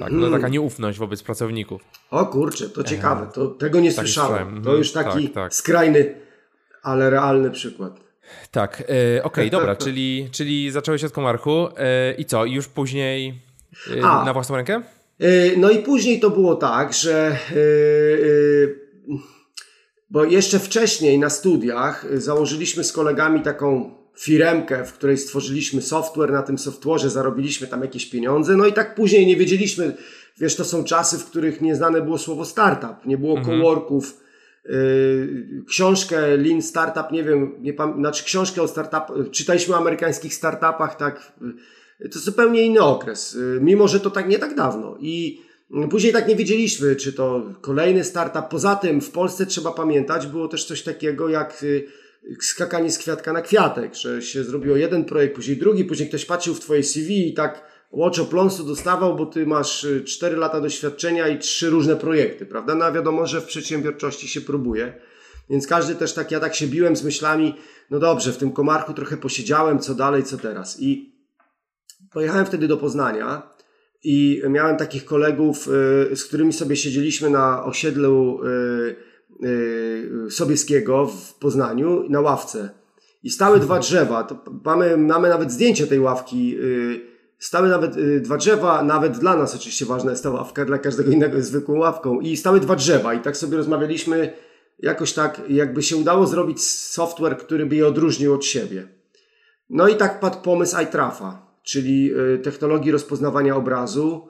tak, 0.00 0.12
no 0.12 0.30
taka 0.30 0.48
nieufność 0.48 0.98
wobec 0.98 1.22
pracowników. 1.22 1.82
O 2.10 2.26
kurczę, 2.26 2.68
to 2.68 2.84
ciekawe, 2.84 3.28
to, 3.34 3.46
tego 3.46 3.80
nie 3.80 3.92
tak 3.92 4.04
słyszałem. 4.04 4.62
To 4.62 4.76
już 4.76 4.92
taki 4.92 5.24
tak, 5.24 5.34
tak. 5.34 5.54
skrajny, 5.54 6.14
ale 6.82 7.10
realny 7.10 7.50
przykład. 7.50 8.00
Tak, 8.50 8.80
e, 8.80 8.84
okej, 8.84 9.22
okay, 9.22 9.50
dobra, 9.50 9.76
czyli, 9.76 10.28
czyli 10.32 10.70
zacząłeś 10.70 11.04
od 11.04 11.12
Komarchu 11.12 11.68
e, 11.76 12.12
i 12.12 12.24
co, 12.24 12.44
już 12.44 12.68
później 12.68 13.42
e, 13.96 14.04
A, 14.04 14.24
na 14.24 14.32
własną 14.32 14.56
rękę? 14.56 14.82
E, 15.20 15.56
no 15.56 15.70
i 15.70 15.78
później 15.78 16.20
to 16.20 16.30
było 16.30 16.54
tak, 16.54 16.92
że 16.92 17.12
e, 17.16 17.54
e, 17.54 19.16
bo 20.10 20.24
jeszcze 20.24 20.58
wcześniej 20.58 21.18
na 21.18 21.30
studiach 21.30 22.06
założyliśmy 22.14 22.84
z 22.84 22.92
kolegami 22.92 23.42
taką 23.42 23.94
firemkę, 24.18 24.84
w 24.84 24.92
której 24.92 25.18
stworzyliśmy 25.18 25.82
software, 25.82 26.32
na 26.32 26.42
tym 26.42 26.56
software'ze 26.56 27.08
zarobiliśmy 27.08 27.66
tam 27.66 27.82
jakieś 27.82 28.06
pieniądze, 28.06 28.56
no 28.56 28.66
i 28.66 28.72
tak 28.72 28.94
później 28.94 29.26
nie 29.26 29.36
wiedzieliśmy, 29.36 29.96
wiesz, 30.38 30.56
to 30.56 30.64
są 30.64 30.84
czasy, 30.84 31.18
w 31.18 31.24
których 31.24 31.60
nieznane 31.60 32.02
było 32.02 32.18
słowo 32.18 32.44
startup, 32.44 33.06
nie 33.06 33.18
było 33.18 33.38
mhm. 33.38 33.58
coworków, 33.58 34.20
yy, 34.64 35.64
książkę 35.68 36.36
Lean 36.36 36.62
Startup, 36.62 37.12
nie 37.12 37.24
wiem, 37.24 37.54
nie 37.60 37.72
pam- 37.72 37.98
znaczy 37.98 38.24
książkę 38.24 38.62
o 38.62 38.68
startup, 38.68 39.30
czytaliśmy 39.30 39.74
o 39.74 39.78
amerykańskich 39.78 40.34
startupach, 40.34 40.96
tak, 40.96 41.32
yy, 42.00 42.08
to 42.08 42.18
zupełnie 42.18 42.62
inny 42.62 42.80
okres, 42.80 43.34
yy, 43.34 43.60
mimo 43.62 43.88
że 43.88 44.00
to 44.00 44.10
tak 44.10 44.28
nie 44.28 44.38
tak 44.38 44.54
dawno 44.54 44.96
i 45.00 45.46
Później 45.90 46.12
tak 46.12 46.28
nie 46.28 46.36
wiedzieliśmy, 46.36 46.96
czy 46.96 47.12
to 47.12 47.42
kolejny 47.60 48.04
startup. 48.04 48.48
Poza 48.50 48.76
tym 48.76 49.00
w 49.00 49.10
Polsce 49.10 49.46
trzeba 49.46 49.72
pamiętać, 49.72 50.26
było 50.26 50.48
też 50.48 50.64
coś 50.64 50.82
takiego 50.82 51.28
jak 51.28 51.62
yy, 51.62 51.86
skakanie 52.40 52.90
z 52.90 52.98
kwiatka 52.98 53.32
na 53.32 53.42
kwiatek, 53.42 53.94
że 53.94 54.22
się 54.22 54.44
zrobiło 54.44 54.76
jeden 54.76 55.04
projekt, 55.04 55.34
później 55.34 55.56
drugi, 55.56 55.84
później 55.84 56.08
ktoś 56.08 56.24
patrzył 56.24 56.54
w 56.54 56.60
twoje 56.60 56.82
CV 56.82 57.28
i 57.28 57.34
tak 57.34 57.62
łoczo 57.90 58.24
pląsu 58.24 58.64
dostawał, 58.64 59.16
bo 59.16 59.26
ty 59.26 59.46
masz 59.46 59.86
4 60.06 60.34
y, 60.34 60.38
lata 60.38 60.60
doświadczenia 60.60 61.28
i 61.28 61.38
trzy 61.38 61.70
różne 61.70 61.96
projekty, 61.96 62.46
prawda? 62.46 62.74
No 62.74 62.84
a 62.84 62.92
wiadomo, 62.92 63.26
że 63.26 63.40
w 63.40 63.44
przedsiębiorczości 63.44 64.28
się 64.28 64.40
próbuje. 64.40 65.00
Więc 65.50 65.66
każdy 65.66 65.94
też 65.94 66.14
tak, 66.14 66.30
ja 66.30 66.40
tak 66.40 66.54
się 66.54 66.66
biłem 66.66 66.96
z 66.96 67.04
myślami, 67.04 67.54
no 67.90 67.98
dobrze, 67.98 68.32
w 68.32 68.36
tym 68.36 68.52
komarku 68.52 68.94
trochę 68.94 69.16
posiedziałem, 69.16 69.78
co 69.78 69.94
dalej, 69.94 70.22
co 70.22 70.36
teraz. 70.36 70.80
I 70.80 71.16
pojechałem 72.12 72.46
wtedy 72.46 72.68
do 72.68 72.76
Poznania 72.76 73.42
i 74.04 74.42
miałem 74.48 74.76
takich 74.76 75.04
kolegów, 75.04 75.68
y, 76.12 76.16
z 76.16 76.24
którymi 76.24 76.52
sobie 76.52 76.76
siedzieliśmy 76.76 77.30
na 77.30 77.64
osiedlu 77.64 78.40
Y, 78.44 79.05
Sobieskiego 80.30 81.06
w 81.06 81.34
Poznaniu 81.34 82.04
na 82.08 82.20
ławce. 82.20 82.70
I 83.22 83.30
stały 83.30 83.60
dwa 83.60 83.78
drzewa. 83.78 84.24
To 84.24 84.44
mamy, 84.64 84.96
mamy 84.96 85.28
nawet 85.28 85.52
zdjęcie 85.52 85.86
tej 85.86 86.00
ławki. 86.00 86.56
Y, 86.60 87.00
stały 87.38 87.68
nawet 87.68 87.96
y, 87.96 88.20
dwa 88.20 88.36
drzewa, 88.36 88.82
nawet 88.82 89.18
dla 89.18 89.36
nas 89.36 89.54
oczywiście 89.54 89.86
ważna 89.86 90.10
jest 90.10 90.22
ta 90.22 90.30
ławka, 90.30 90.64
dla 90.64 90.78
każdego 90.78 91.10
innego 91.10 91.36
jest 91.36 91.48
zwykłą 91.48 91.78
ławką. 91.78 92.20
I 92.20 92.36
stały 92.36 92.60
dwa 92.60 92.76
drzewa 92.76 93.14
i 93.14 93.20
tak 93.20 93.36
sobie 93.36 93.56
rozmawialiśmy, 93.56 94.32
jakoś 94.78 95.12
tak, 95.12 95.42
jakby 95.48 95.82
się 95.82 95.96
udało 95.96 96.26
zrobić 96.26 96.62
software, 96.64 97.38
który 97.38 97.66
by 97.66 97.76
je 97.76 97.86
odróżnił 97.86 98.34
od 98.34 98.44
siebie. 98.44 98.88
No 99.70 99.88
i 99.88 99.96
tak 99.96 100.20
padł 100.20 100.40
pomysł 100.42 100.76
iTrafa, 100.82 101.46
czyli 101.62 102.12
technologii 102.42 102.92
rozpoznawania 102.92 103.56
obrazu, 103.56 104.28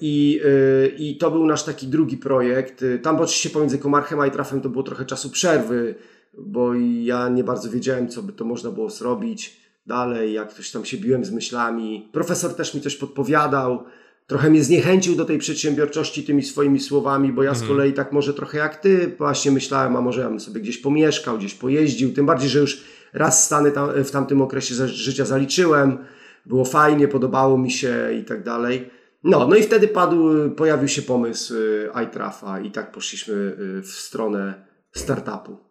I, 0.00 0.40
e, 0.44 0.88
I 0.88 1.16
to 1.16 1.30
był 1.30 1.46
nasz 1.46 1.64
taki 1.64 1.86
drugi 1.86 2.16
projekt. 2.16 2.82
E, 2.82 2.98
tam 2.98 3.16
oczywiście 3.16 3.50
pomiędzy 3.50 3.78
Komarchem 3.78 4.20
a 4.20 4.26
Itrafem 4.26 4.60
to 4.60 4.68
było 4.68 4.84
trochę 4.84 5.04
czasu 5.04 5.30
przerwy, 5.30 5.94
bo 6.38 6.74
ja 7.02 7.28
nie 7.28 7.44
bardzo 7.44 7.70
wiedziałem, 7.70 8.08
co 8.08 8.22
by 8.22 8.32
to 8.32 8.44
można 8.44 8.70
było 8.70 8.90
zrobić 8.90 9.60
dalej, 9.86 10.32
jak 10.32 10.48
ktoś 10.48 10.70
tam 10.70 10.84
się 10.84 10.96
biłem 10.96 11.24
z 11.24 11.30
myślami. 11.30 12.08
Profesor 12.12 12.54
też 12.54 12.74
mi 12.74 12.80
coś 12.80 12.96
podpowiadał, 12.96 13.84
trochę 14.26 14.50
mnie 14.50 14.64
zniechęcił 14.64 15.16
do 15.16 15.24
tej 15.24 15.38
przedsiębiorczości 15.38 16.24
tymi 16.24 16.42
swoimi 16.42 16.80
słowami, 16.80 17.32
bo 17.32 17.42
ja 17.42 17.54
z 17.54 17.60
mhm. 17.60 17.76
kolei 17.76 17.92
tak 17.92 18.12
może 18.12 18.34
trochę 18.34 18.58
jak 18.58 18.76
ty 18.76 19.14
właśnie 19.18 19.50
myślałem, 19.50 19.96
a 19.96 20.00
może 20.00 20.20
ja 20.20 20.28
bym 20.28 20.40
sobie 20.40 20.60
gdzieś 20.60 20.78
pomieszkał, 20.78 21.38
gdzieś 21.38 21.54
pojeździł, 21.54 22.12
tym 22.12 22.26
bardziej, 22.26 22.48
że 22.48 22.58
już 22.58 22.84
raz 23.12 23.44
stany 23.44 23.72
tam, 23.72 24.04
w 24.04 24.10
tamtym 24.10 24.42
okresie 24.42 24.86
życia 24.86 25.24
zaliczyłem, 25.24 25.98
było 26.46 26.64
fajnie, 26.64 27.08
podobało 27.08 27.58
mi 27.58 27.70
się 27.70 28.08
i 28.20 28.24
tak 28.24 28.42
dalej. 28.42 28.97
No, 29.24 29.48
no 29.48 29.56
i 29.56 29.62
wtedy 29.62 29.88
padł, 29.88 30.50
pojawił 30.50 30.88
się 30.88 31.02
pomysł 31.02 31.54
y, 31.54 31.90
iTrafa 32.04 32.60
i 32.60 32.70
tak 32.70 32.92
poszliśmy 32.92 33.34
y, 33.34 33.82
w 33.82 33.88
stronę 33.88 34.66
startupu. 34.92 35.52
Okej, 35.52 35.62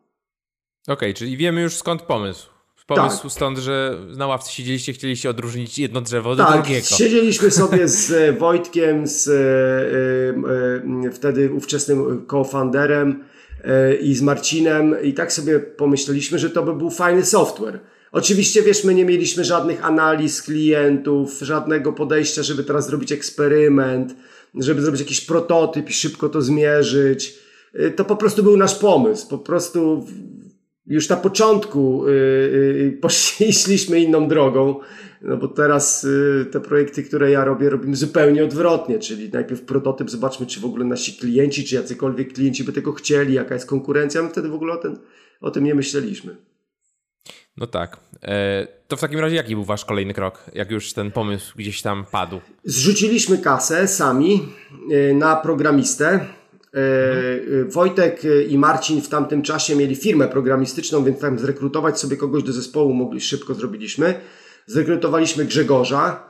okay, 0.94 1.14
czyli 1.14 1.38
wiemy 1.38 1.62
już 1.62 1.76
skąd 1.76 2.02
pomysł. 2.02 2.50
Pomysł 2.88 3.22
tak. 3.22 3.32
stąd, 3.32 3.58
że 3.58 3.98
na 4.18 4.28
ławce 4.28 4.52
siedzieliście, 4.52 4.94
chcieliście 4.94 5.30
odróżnić 5.30 5.80
jedno 5.80 6.02
drzewo 6.02 6.30
od 6.30 6.38
tak, 6.38 6.54
drugiego. 6.54 6.86
siedzieliśmy 6.86 7.52
sobie 7.62 7.88
z 7.88 8.12
e, 8.12 8.34
Wojtkiem, 8.34 9.08
z 9.08 9.28
y, 9.28 11.08
y, 11.08 11.12
wtedy 11.12 11.52
ówczesnym 11.52 12.26
co-founderem 12.32 13.24
i 14.02 14.16
z 14.16 14.22
Marcinem 14.22 14.96
i 15.04 15.14
tak 15.14 15.34
sobie 15.34 15.60
pomyśleliśmy, 15.60 16.40
że 16.40 16.50
to 16.50 16.64
by 16.64 16.74
był 16.74 16.90
fajny 16.90 17.26
software 17.26 17.80
Oczywiście, 18.12 18.62
wiesz, 18.62 18.84
my 18.84 18.94
nie 18.94 19.06
mieliśmy 19.06 19.44
żadnych 19.44 19.86
analiz 19.86 20.42
klientów, 20.42 21.40
żadnego 21.42 21.94
podejścia, 21.94 22.44
żeby 22.44 22.64
teraz 22.64 22.88
zrobić 22.88 23.12
eksperyment, 23.12 24.16
żeby 24.56 24.82
zrobić 24.82 25.02
jakiś 25.02 25.22
prototyp 25.22 25.90
i 25.90 25.94
szybko 25.94 26.30
to 26.30 26.42
zmierzyć. 26.42 27.40
Y, 27.80 27.92
to 27.92 28.06
po 28.06 28.16
prostu 28.16 28.44
był 28.44 28.58
nasz 28.58 28.76
pomysł. 28.76 29.28
Po 29.30 29.38
prostu 29.38 30.06
już 30.86 31.10
na 31.10 31.16
początku 31.16 32.04
yy, 32.08 32.98
poszliśmy 33.02 34.00
inną 34.00 34.28
drogą, 34.28 34.80
no 35.22 35.38
bo 35.38 35.48
teraz 35.48 36.08
te 36.52 36.60
projekty, 36.60 37.04
które 37.04 37.32
ja 37.32 37.46
robię, 37.46 37.70
robimy 37.70 37.96
zupełnie 37.96 38.44
odwrotnie, 38.44 39.00
czyli 39.00 39.30
najpierw 39.30 39.62
prototyp, 39.62 40.10
zobaczmy, 40.10 40.46
czy 40.46 40.60
w 40.60 40.66
ogóle 40.66 40.86
nasi 40.86 41.14
klienci, 41.14 41.64
czy 41.64 41.76
jacykolwiek 41.76 42.34
klienci 42.34 42.64
by 42.64 42.74
tego 42.74 42.94
chcieli, 42.94 43.34
jaka 43.34 43.54
jest 43.54 43.68
konkurencja, 43.68 44.24
my 44.24 44.30
wtedy 44.30 44.50
w 44.50 44.54
ogóle 44.54 44.74
o, 44.74 44.78
ten, 44.78 44.98
o 45.42 45.52
tym 45.52 45.64
nie 45.64 45.76
myśleliśmy. 45.76 46.36
No 47.58 47.68
tak. 47.68 47.98
E, 48.24 48.68
to 48.88 48.98
w 48.98 49.02
takim 49.02 49.20
razie 49.20 49.36
jaki 49.36 49.56
był 49.56 49.64
wasz 49.64 49.86
kolejny 49.86 50.14
krok, 50.14 50.44
jak 50.54 50.72
już 50.72 50.94
ten 50.94 51.12
pomysł 51.12 51.54
gdzieś 51.56 51.82
tam 51.82 52.06
padł? 52.12 52.40
Zrzuciliśmy 52.64 53.38
kasę 53.38 53.88
sami 53.88 54.50
e, 54.92 55.14
na 55.14 55.36
programistę. 55.36 56.08
Mhm. 56.74 57.70
Wojtek 57.70 58.22
i 58.50 58.58
Marcin 58.58 59.02
w 59.02 59.10
tamtym 59.10 59.42
czasie 59.42 59.76
mieli 59.76 59.96
firmę 59.96 60.28
programistyczną, 60.28 61.04
więc 61.04 61.20
tam 61.20 61.40
zrekrutować 61.40 62.00
sobie 62.00 62.18
kogoś 62.18 62.44
do 62.44 62.54
zespołu 62.54 62.94
mogli, 62.94 63.22
szybko 63.22 63.54
zrobiliśmy. 63.54 64.14
Zrekrutowaliśmy 64.66 65.46
Grzegorza. 65.46 66.24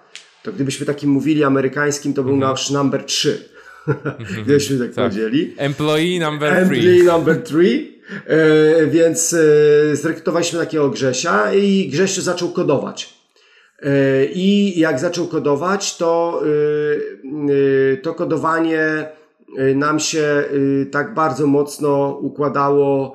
To 0.43 0.51
gdybyśmy 0.53 0.85
takim 0.85 1.09
mówili 1.09 1.43
amerykańskim, 1.43 2.13
to 2.13 2.23
był 2.23 2.33
mhm. 2.33 2.51
nasz 2.51 2.69
number 2.69 3.05
3. 3.05 3.49
Gdybyśmy 4.43 4.79
tak, 4.79 4.87
tak 4.87 4.95
powiedzieli. 4.95 5.53
Employee 5.57 6.19
number 6.19 6.51
3. 6.51 6.61
Employee 6.61 7.03
number 7.03 7.43
3. 7.43 7.96
E, 8.27 8.87
więc 8.87 9.33
e, 9.33 9.95
zrekrutowaliśmy 9.95 10.59
takiego 10.59 10.89
Grzesia 10.89 11.53
i 11.53 11.89
Grześ 11.91 12.17
zaczął 12.17 12.49
kodować. 12.49 13.13
E, 13.79 14.25
I 14.25 14.79
jak 14.79 14.99
zaczął 14.99 15.27
kodować, 15.27 15.97
to, 15.97 16.43
to 18.03 18.13
kodowanie 18.13 19.09
nam 19.75 19.99
się 19.99 20.43
tak 20.91 21.13
bardzo 21.13 21.47
mocno 21.47 22.19
układało 22.21 23.13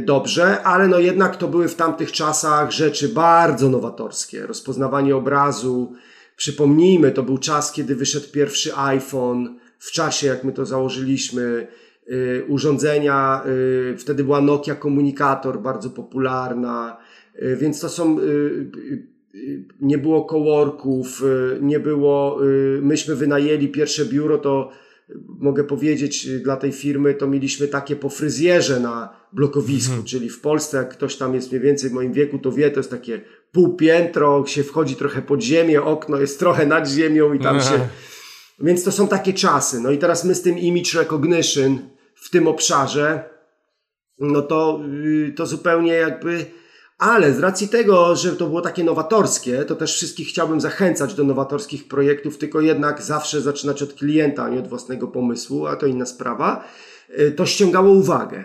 dobrze, 0.00 0.62
ale 0.62 0.88
no 0.88 0.98
jednak 0.98 1.36
to 1.36 1.48
były 1.48 1.68
w 1.68 1.74
tamtych 1.74 2.12
czasach 2.12 2.70
rzeczy 2.70 3.08
bardzo 3.08 3.68
nowatorskie. 3.68 4.46
Rozpoznawanie 4.46 5.16
obrazu. 5.16 5.92
Przypomnijmy, 6.36 7.10
to 7.10 7.22
był 7.22 7.38
czas, 7.38 7.72
kiedy 7.72 7.94
wyszedł 7.94 8.26
pierwszy 8.32 8.76
iPhone, 8.76 9.58
w 9.78 9.90
czasie 9.90 10.26
jak 10.26 10.44
my 10.44 10.52
to 10.52 10.66
założyliśmy 10.66 11.66
urządzenia. 12.48 13.42
Y, 13.92 13.96
wtedy 13.98 14.24
była 14.24 14.40
Nokia 14.40 14.74
Komunikator 14.74 15.60
bardzo 15.60 15.90
popularna, 15.90 16.96
y, 17.42 17.56
więc 17.56 17.80
to 17.80 17.88
są. 17.88 18.18
Nie 19.80 19.98
było 19.98 20.24
coworków, 20.24 21.22
nie 21.60 21.80
było. 21.80 22.38
Myśmy 22.82 23.16
wynajęli 23.16 23.68
pierwsze 23.68 24.04
biuro, 24.04 24.38
to 24.38 24.70
mogę 25.38 25.64
powiedzieć 25.64 26.28
dla 26.42 26.56
tej 26.56 26.72
firmy, 26.72 27.14
to 27.14 27.26
mieliśmy 27.26 27.68
takie 27.68 27.96
po 27.96 28.08
fryzjerze 28.08 28.80
na 28.80 29.16
blokowisku, 29.32 29.90
hmm. 29.90 30.06
czyli 30.06 30.30
w 30.30 30.40
Polsce, 30.40 30.76
jak 30.76 30.88
ktoś 30.88 31.16
tam 31.16 31.34
jest 31.34 31.50
mniej 31.50 31.62
więcej 31.62 31.90
w 31.90 31.92
moim 31.92 32.12
wieku, 32.12 32.38
to 32.38 32.52
wie, 32.52 32.70
to 32.70 32.80
jest 32.80 32.90
takie 32.90 33.20
półpiętro, 33.52 34.46
się 34.46 34.62
wchodzi 34.62 34.96
trochę 34.96 35.22
pod 35.22 35.42
ziemię, 35.42 35.82
okno 35.82 36.20
jest 36.20 36.38
trochę 36.38 36.66
nad 36.66 36.88
ziemią 36.88 37.32
i 37.32 37.38
tam 37.38 37.60
się. 37.60 37.88
Więc 38.60 38.84
to 38.84 38.92
są 38.92 39.08
takie 39.08 39.32
czasy. 39.32 39.80
No 39.80 39.90
i 39.90 39.98
teraz 39.98 40.24
my 40.24 40.34
z 40.34 40.42
tym 40.42 40.58
image 40.58 40.98
recognition, 40.98 41.78
w 42.24 42.30
tym 42.30 42.48
obszarze, 42.48 43.30
no 44.18 44.42
to, 44.42 44.80
y, 45.04 45.32
to 45.36 45.46
zupełnie 45.46 45.92
jakby. 45.92 46.46
Ale 46.98 47.32
z 47.32 47.40
racji 47.40 47.68
tego, 47.68 48.16
że 48.16 48.36
to 48.36 48.46
było 48.46 48.60
takie 48.60 48.84
nowatorskie, 48.84 49.64
to 49.64 49.74
też 49.74 49.94
wszystkich 49.94 50.28
chciałbym 50.28 50.60
zachęcać 50.60 51.14
do 51.14 51.24
nowatorskich 51.24 51.88
projektów, 51.88 52.38
tylko 52.38 52.60
jednak 52.60 53.02
zawsze 53.02 53.40
zaczynać 53.40 53.82
od 53.82 53.94
klienta, 53.94 54.44
a 54.44 54.48
nie 54.48 54.58
od 54.58 54.68
własnego 54.68 55.08
pomysłu, 55.08 55.66
a 55.66 55.76
to 55.76 55.86
inna 55.86 56.06
sprawa. 56.06 56.64
Y, 57.18 57.32
to 57.32 57.46
ściągało 57.46 57.92
uwagę. 57.92 58.44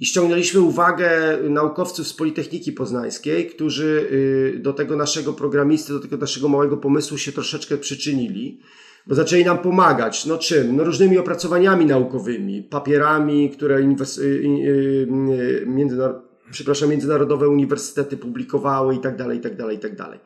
I 0.00 0.06
ściągnęliśmy 0.06 0.60
uwagę 0.60 1.38
naukowców 1.42 2.08
z 2.08 2.14
Politechniki 2.14 2.72
Poznańskiej, 2.72 3.46
którzy 3.46 4.08
y, 4.56 4.58
do 4.58 4.72
tego 4.72 4.96
naszego 4.96 5.32
programisty, 5.32 5.92
do 5.92 6.00
tego 6.00 6.16
naszego 6.16 6.48
małego 6.48 6.76
pomysłu 6.76 7.18
się 7.18 7.32
troszeczkę 7.32 7.76
przyczynili 7.76 8.60
bo 9.08 9.14
zaczęli 9.14 9.44
nam 9.44 9.58
pomagać. 9.58 10.26
No 10.26 10.38
czym? 10.38 10.76
No 10.76 10.84
różnymi 10.84 11.18
opracowaniami 11.18 11.86
naukowymi, 11.86 12.62
papierami, 12.62 13.50
które 13.50 13.82
inwes- 13.82 14.20
y, 14.20 14.24
y, 14.24 15.08
y, 15.32 15.66
międzynaro- 15.66 16.20
przepraszam, 16.50 16.90
międzynarodowe 16.90 17.48
uniwersytety 17.48 18.16
publikowały 18.16 18.94
i 18.94 18.98
tak 18.98 19.16
dalej, 19.16 19.38
i 19.38 19.40
tak 19.40 19.56
dalej, 19.56 19.76
i 19.76 19.80
tak 19.80 19.96
dalej. 19.96 20.18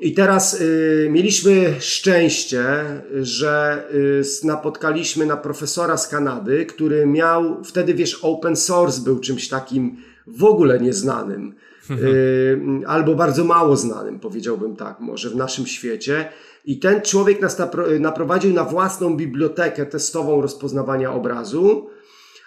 I 0.00 0.12
teraz 0.14 0.60
y, 0.60 1.08
mieliśmy 1.10 1.74
szczęście, 1.80 2.64
że 3.20 3.84
y, 3.94 4.46
napotkaliśmy 4.46 5.26
na 5.26 5.36
profesora 5.36 5.96
z 5.96 6.08
Kanady, 6.08 6.66
który 6.66 7.06
miał, 7.06 7.64
wtedy 7.64 7.94
wiesz, 7.94 8.18
open 8.22 8.56
source 8.56 9.00
był 9.04 9.18
czymś 9.20 9.48
takim 9.48 9.96
w 10.26 10.44
ogóle 10.44 10.80
nieznanym. 10.80 11.54
Y, 11.90 12.60
albo 12.86 13.14
bardzo 13.14 13.44
mało 13.44 13.76
znanym, 13.76 14.20
powiedziałbym 14.20 14.76
tak, 14.76 15.00
może 15.00 15.30
w 15.30 15.36
naszym 15.36 15.66
świecie. 15.66 16.28
I 16.66 16.78
ten 16.78 17.02
człowiek 17.02 17.40
nas 17.40 17.58
naprowadził 18.00 18.52
na 18.52 18.64
własną 18.64 19.16
bibliotekę 19.16 19.86
testową 19.86 20.42
rozpoznawania 20.42 21.12
obrazu, 21.12 21.90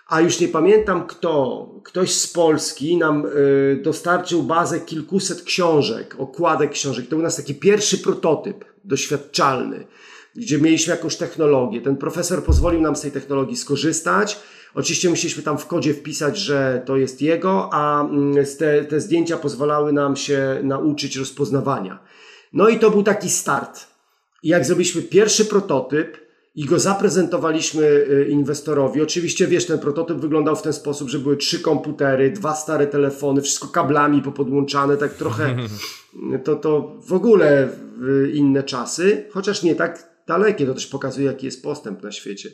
a 0.08 0.22
już 0.22 0.40
nie 0.40 0.48
pamiętam 0.48 1.08
kto, 1.08 1.70
ktoś 1.84 2.14
z 2.14 2.28
Polski 2.28 2.98
nam 2.98 3.26
y, 3.26 3.82
dostarczył 3.84 4.44
bazę 4.44 4.80
kilkuset 4.80 5.42
książek, 5.42 6.16
okładek 6.20 6.72
książek. 6.72 7.06
To 7.06 7.10
był 7.10 7.22
nas 7.22 7.36
taki 7.36 7.56
pierwszy 7.56 7.98
prototyp 7.98 8.66
doświadczalny, 8.84 9.88
gdzie 10.36 10.58
mieliśmy 10.58 10.92
jakąś 10.92 11.16
technologię. 11.16 11.82
Ten 11.82 11.98
profesor 11.98 12.44
pozwolił 12.44 12.82
nam 12.82 12.96
z 12.96 13.02
tej 13.02 13.12
technologii 13.12 13.58
skorzystać. 13.58 14.40
Oczywiście 14.76 15.10
musieliśmy 15.10 15.44
tam 15.44 15.58
w 15.58 15.66
kodzie 15.66 15.94
wpisać, 15.94 16.38
że 16.38 16.82
to 16.86 16.98
jest 16.98 17.22
jego, 17.22 17.70
a 17.74 18.04
mm, 18.04 18.46
te, 18.60 18.84
te 18.86 19.00
zdjęcia 19.00 19.38
pozwalały 19.38 19.94
nam 19.94 20.16
się 20.16 20.60
nauczyć 20.64 21.16
rozpoznawania. 21.16 22.00
No 22.54 22.70
i 22.70 22.80
to 22.80 22.92
był 22.92 23.04
taki 23.04 23.30
start. 23.30 23.89
I 24.44 24.50
jak 24.50 24.66
zrobiliśmy 24.66 25.02
pierwszy 25.02 25.46
prototyp 25.46 26.30
i 26.56 26.66
go 26.66 26.80
zaprezentowaliśmy 26.80 27.84
y, 27.84 28.28
inwestorowi, 28.30 29.02
oczywiście 29.02 29.48
wiesz, 29.48 29.66
ten 29.66 29.80
prototyp 29.80 30.18
wyglądał 30.18 30.56
w 30.56 30.62
ten 30.62 30.74
sposób, 30.74 31.10
że 31.10 31.20
były 31.20 31.38
trzy 31.38 31.60
komputery, 31.60 32.32
dwa 32.32 32.56
stare 32.56 32.88
telefony, 32.88 33.42
wszystko 33.42 33.68
kablami 33.68 34.22
popodłączane, 34.22 34.98
tak 34.98 35.14
trochę 35.14 35.56
to, 36.46 36.56
to 36.56 36.96
w 37.08 37.14
ogóle 37.14 37.70
inne 38.34 38.64
czasy, 38.64 39.26
chociaż 39.32 39.64
nie 39.64 39.76
tak 39.76 40.10
dalekie, 40.28 40.66
to 40.66 40.74
też 40.74 40.88
pokazuje, 40.88 41.28
jaki 41.28 41.46
jest 41.46 41.64
postęp 41.64 42.04
na 42.04 42.12
świecie. 42.12 42.50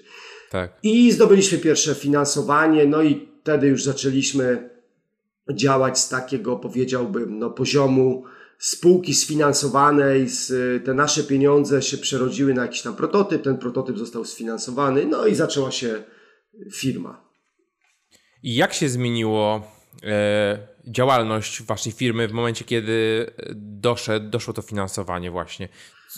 Tak. 0.49 0.73
I 0.83 1.11
zdobyliśmy 1.11 1.57
pierwsze 1.57 1.95
finansowanie, 1.95 2.85
no 2.85 3.01
i 3.01 3.27
wtedy 3.41 3.67
już 3.67 3.83
zaczęliśmy 3.83 4.69
działać 5.53 5.99
z 5.99 6.09
takiego, 6.09 6.55
powiedziałbym, 6.55 7.39
no, 7.39 7.49
poziomu 7.49 8.23
spółki 8.59 9.15
sfinansowanej, 9.15 10.29
z, 10.29 10.49
te 10.85 10.93
nasze 10.93 11.23
pieniądze 11.23 11.81
się 11.81 11.97
przerodziły 11.97 12.53
na 12.53 12.61
jakiś 12.61 12.81
tam 12.81 12.95
prototyp, 12.95 13.43
ten 13.43 13.57
prototyp 13.57 13.97
został 13.97 14.25
sfinansowany, 14.25 15.05
no 15.05 15.27
i 15.27 15.35
zaczęła 15.35 15.71
się 15.71 16.03
firma. 16.73 17.25
I 18.43 18.55
jak 18.55 18.73
się 18.73 18.89
zmieniło 18.89 19.71
e, 20.03 20.67
działalność 20.87 21.63
waszej 21.63 21.91
firmy 21.91 22.27
w 22.27 22.31
momencie, 22.31 22.65
kiedy 22.65 23.25
doszedł, 23.55 24.29
doszło 24.29 24.53
to 24.53 24.61
finansowanie 24.61 25.31
właśnie? 25.31 25.69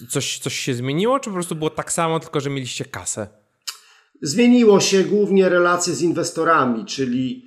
Coś, 0.10 0.40
coś 0.40 0.60
się 0.60 0.74
zmieniło, 0.74 1.20
czy 1.20 1.30
po 1.30 1.34
prostu 1.34 1.56
było 1.56 1.70
tak 1.70 1.92
samo, 1.92 2.20
tylko 2.20 2.40
że 2.40 2.50
mieliście 2.50 2.86
kasę? 2.86 3.28
Zmieniło 4.22 4.80
się 4.80 5.04
głównie 5.04 5.50
relacje 5.50 5.94
z 5.94 6.02
inwestorami, 6.02 6.86
czyli 6.86 7.47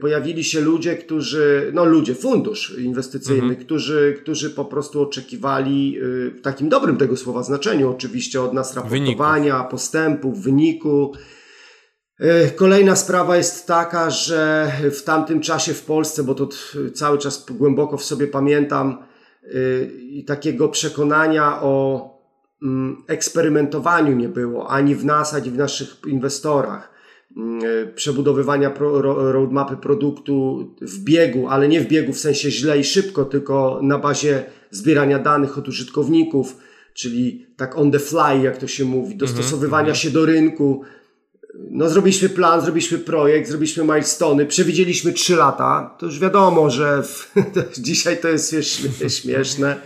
pojawili 0.00 0.44
się 0.44 0.60
ludzie, 0.60 0.96
którzy, 0.96 1.70
no 1.74 1.84
ludzie, 1.84 2.14
fundusz 2.14 2.78
inwestycyjny, 2.78 3.42
mhm. 3.42 3.64
którzy, 3.64 4.18
którzy 4.22 4.50
po 4.50 4.64
prostu 4.64 5.02
oczekiwali 5.02 5.98
y, 5.98 6.30
w 6.30 6.40
takim 6.40 6.68
dobrym 6.68 6.96
tego 6.96 7.16
słowa 7.16 7.42
znaczeniu 7.42 7.90
oczywiście 7.90 8.42
od 8.42 8.52
nas 8.52 8.76
raportowania, 8.76 9.52
wyników. 9.52 9.70
postępów, 9.70 10.42
wyniku. 10.42 11.12
Y, 12.20 12.50
kolejna 12.56 12.96
sprawa 12.96 13.36
jest 13.36 13.66
taka, 13.66 14.10
że 14.10 14.72
w 14.90 15.02
tamtym 15.02 15.40
czasie 15.40 15.74
w 15.74 15.84
Polsce, 15.84 16.22
bo 16.22 16.34
to 16.34 16.48
cały 16.94 17.18
czas 17.18 17.46
głęboko 17.50 17.96
w 17.96 18.04
sobie 18.04 18.26
pamiętam, 18.26 18.98
takiego 20.26 20.68
przekonania 20.68 21.62
o 21.62 22.04
mm, 22.62 23.04
eksperymentowaniu 23.06 24.16
nie 24.16 24.28
było 24.28 24.70
ani 24.70 24.94
w 24.94 25.04
nas, 25.04 25.34
ani 25.34 25.50
w 25.50 25.56
naszych 25.56 25.96
inwestorach. 26.06 26.95
Mm, 27.36 27.64
e, 27.64 27.86
przebudowywania 27.86 28.70
pro, 28.70 29.02
roadmapy 29.32 29.76
produktu 29.76 30.66
w 30.80 30.98
biegu, 30.98 31.48
ale 31.48 31.68
nie 31.68 31.80
w 31.80 31.88
biegu 31.88 32.12
w 32.12 32.18
sensie 32.18 32.50
źle 32.50 32.78
i 32.78 32.84
szybko, 32.84 33.24
tylko 33.24 33.80
na 33.82 33.98
bazie 33.98 34.44
zbierania 34.70 35.18
danych 35.18 35.58
od 35.58 35.68
użytkowników, 35.68 36.56
czyli 36.94 37.46
tak 37.56 37.78
on 37.78 37.90
the 37.90 37.98
fly, 37.98 38.42
jak 38.42 38.56
to 38.56 38.66
się 38.66 38.84
mówi, 38.84 39.12
mhm, 39.12 39.18
dostosowywania 39.18 39.92
-hmm. 39.92 39.96
się 39.96 40.10
do 40.10 40.26
rynku. 40.26 40.82
No, 41.70 41.88
zrobiliśmy 41.88 42.28
plan, 42.28 42.60
zrobiliśmy 42.60 42.98
projekt, 42.98 43.48
zrobiliśmy 43.48 43.84
milestony, 43.84 44.46
przewidzieliśmy 44.46 45.12
3 45.12 45.36
lata. 45.36 45.96
To 45.98 46.06
już 46.06 46.18
wiadomo, 46.18 46.70
że 46.70 47.02
w, 47.02 47.32
dzisiaj 47.78 48.20
to 48.20 48.28
jest 48.28 48.54
śmieszne. 49.20 49.76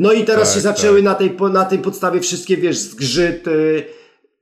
No 0.00 0.12
i 0.12 0.24
teraz 0.24 0.48
tak, 0.48 0.54
się 0.54 0.60
zaczęły 0.60 1.02
tak. 1.02 1.04
na, 1.04 1.14
tej, 1.14 1.36
na 1.52 1.64
tej 1.64 1.78
podstawie 1.78 2.20
wszystkie, 2.20 2.56
wiesz, 2.56 2.78
zgrzyty, 2.78 3.84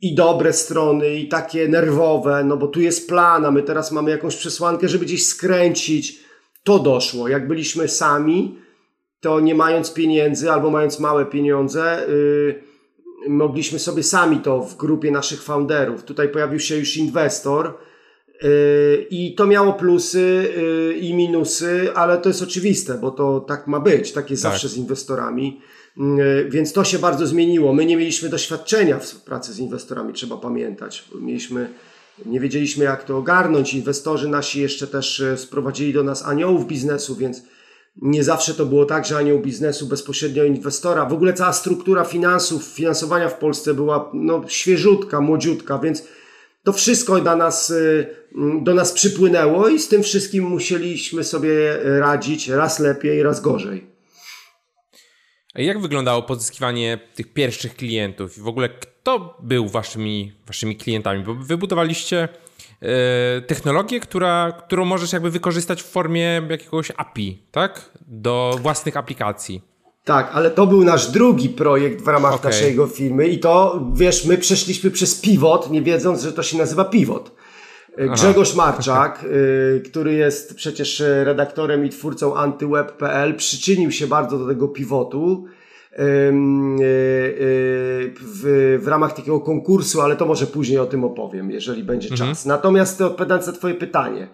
i 0.03 0.15
dobre 0.15 0.53
strony, 0.53 1.15
i 1.15 1.29
takie 1.29 1.69
nerwowe, 1.69 2.45
no 2.45 2.57
bo 2.57 2.67
tu 2.67 2.81
jest 2.81 3.09
plan, 3.09 3.45
a 3.45 3.51
my 3.51 3.63
teraz 3.63 3.93
mamy 3.93 4.11
jakąś 4.11 4.37
przesłankę, 4.37 4.89
żeby 4.89 5.05
gdzieś 5.05 5.27
skręcić. 5.27 6.21
To 6.65 6.79
doszło. 6.79 7.29
Jak 7.29 7.49
byliśmy 7.49 7.89
sami, 7.89 8.59
to 9.21 9.41
nie 9.41 9.55
mając 9.55 9.93
pieniędzy 9.93 10.51
albo 10.51 10.71
mając 10.71 10.99
małe 10.99 11.27
pieniądze, 11.27 12.07
yy, 12.09 12.63
mogliśmy 13.29 13.79
sobie 13.79 14.03
sami 14.03 14.39
to 14.39 14.61
w 14.61 14.77
grupie 14.77 15.11
naszych 15.11 15.43
founderów. 15.43 16.05
Tutaj 16.05 16.29
pojawił 16.29 16.61
się 16.61 16.77
już 16.77 16.97
inwestor, 16.97 17.75
Y, 18.45 19.07
I 19.11 19.35
to 19.35 19.47
miało 19.47 19.73
plusy 19.73 20.53
y, 20.59 20.99
i 20.99 21.15
minusy, 21.15 21.93
ale 21.95 22.19
to 22.19 22.29
jest 22.29 22.43
oczywiste, 22.43 22.95
bo 22.95 23.11
to 23.11 23.41
tak 23.41 23.67
ma 23.67 23.81
być, 23.81 24.13
tak 24.13 24.31
jest 24.31 24.43
tak. 24.43 24.53
zawsze 24.53 24.69
z 24.69 24.77
inwestorami. 24.77 25.61
Y, 25.99 26.49
więc 26.51 26.73
to 26.73 26.85
się 26.85 26.99
bardzo 26.99 27.27
zmieniło. 27.27 27.73
My 27.73 27.87
nie 27.87 27.97
mieliśmy 27.97 28.29
doświadczenia 28.29 28.99
w 28.99 29.15
pracy 29.15 29.53
z 29.53 29.59
inwestorami, 29.59 30.13
trzeba 30.13 30.37
pamiętać. 30.37 31.05
Mieliśmy, 31.21 31.69
nie 32.27 32.41
wiedzieliśmy 32.41 32.85
jak 32.85 33.05
to 33.05 33.17
ogarnąć. 33.17 33.75
Inwestorzy 33.75 34.29
nasi 34.29 34.61
jeszcze 34.61 34.87
też 34.87 35.23
sprowadzili 35.37 35.93
do 35.93 36.03
nas 36.03 36.27
aniołów 36.27 36.67
biznesu, 36.67 37.17
więc 37.17 37.43
nie 37.97 38.25
zawsze 38.25 38.55
to 38.55 38.67
było 38.67 38.85
tak, 38.85 39.07
że 39.07 39.17
anioł 39.17 39.41
biznesu 39.41 39.87
bezpośrednio 39.87 40.45
inwestora. 40.45 41.07
W 41.07 41.13
ogóle 41.13 41.33
cała 41.33 41.53
struktura 41.53 42.05
finansów, 42.05 42.65
finansowania 42.65 43.29
w 43.29 43.39
Polsce 43.39 43.75
była 43.75 44.11
no, 44.15 44.45
świeżutka, 44.49 45.21
młodziutka, 45.21 45.79
więc 45.79 46.05
to 46.63 46.73
wszystko 46.73 47.21
do 47.21 47.37
nas, 47.37 47.71
y, 47.71 48.07
do 48.63 48.75
nas 48.75 48.93
przypłynęło 48.93 49.69
i 49.69 49.79
z 49.79 49.89
tym 49.89 50.03
wszystkim 50.03 50.45
musieliśmy 50.45 51.25
sobie 51.25 51.79
radzić 51.83 52.49
raz 52.49 52.79
lepiej, 52.79 53.23
raz 53.23 53.41
gorzej. 53.41 54.00
Jak 55.55 55.81
wyglądało 55.81 56.23
pozyskiwanie 56.23 56.99
tych 57.15 57.33
pierwszych 57.33 57.77
klientów? 57.77 58.39
W 58.39 58.49
ogóle 58.49 58.69
kto 58.69 59.37
był 59.43 59.69
waszymi, 59.69 60.33
waszymi 60.47 60.77
klientami? 60.77 61.25
Bo 61.25 61.35
wybudowaliście 61.35 62.29
e, 62.83 63.43
technologię, 63.43 64.01
która, 64.01 64.53
którą 64.67 64.85
możesz 64.85 65.13
jakby 65.13 65.31
wykorzystać 65.31 65.83
w 65.83 65.87
formie 65.87 66.43
jakiegoś 66.51 66.93
API, 66.97 67.43
tak? 67.51 67.91
Do 68.07 68.59
własnych 68.63 68.97
aplikacji. 68.97 69.63
Tak, 70.05 70.31
ale 70.33 70.51
to 70.51 70.67
był 70.67 70.85
nasz 70.85 71.11
drugi 71.11 71.49
projekt 71.49 72.03
w 72.03 72.09
ramach 72.09 72.35
okay. 72.35 72.51
naszego 72.51 72.87
firmy 72.87 73.29
i 73.29 73.39
to, 73.39 73.81
wiesz, 73.95 74.25
my 74.25 74.39
przeszliśmy 74.39 74.91
przez 74.91 75.21
Pivot, 75.21 75.71
nie 75.71 75.83
wiedząc, 75.83 76.23
że 76.23 76.33
to 76.33 76.43
się 76.43 76.59
nazywa 76.59 76.85
Pivot. 76.85 77.40
Grzegorz 77.99 78.55
Marczak, 78.55 79.25
y, 79.25 79.83
który 79.91 80.15
jest 80.15 80.55
przecież 80.55 81.03
redaktorem 81.25 81.85
i 81.85 81.89
twórcą 81.89 82.37
antyweb.pl, 82.37 83.35
przyczynił 83.35 83.91
się 83.91 84.07
bardzo 84.07 84.39
do 84.39 84.47
tego 84.47 84.69
pivotu 84.69 85.45
y, 85.93 85.97
y, 85.97 86.03
w, 88.21 88.79
w 88.83 88.89
ramach 88.89 89.13
takiego 89.13 89.41
konkursu, 89.41 90.01
ale 90.01 90.17
to 90.17 90.27
może 90.27 90.47
później 90.47 90.79
o 90.79 90.87
tym 90.87 91.05
opowiem, 91.05 91.51
jeżeli 91.51 91.85
będzie 91.85 92.11
mhm. 92.11 92.31
czas. 92.31 92.47
Natomiast 92.47 93.01
odpowiadając 93.01 93.47
na 93.47 93.53
Twoje 93.53 93.75
pytanie, 93.75 94.29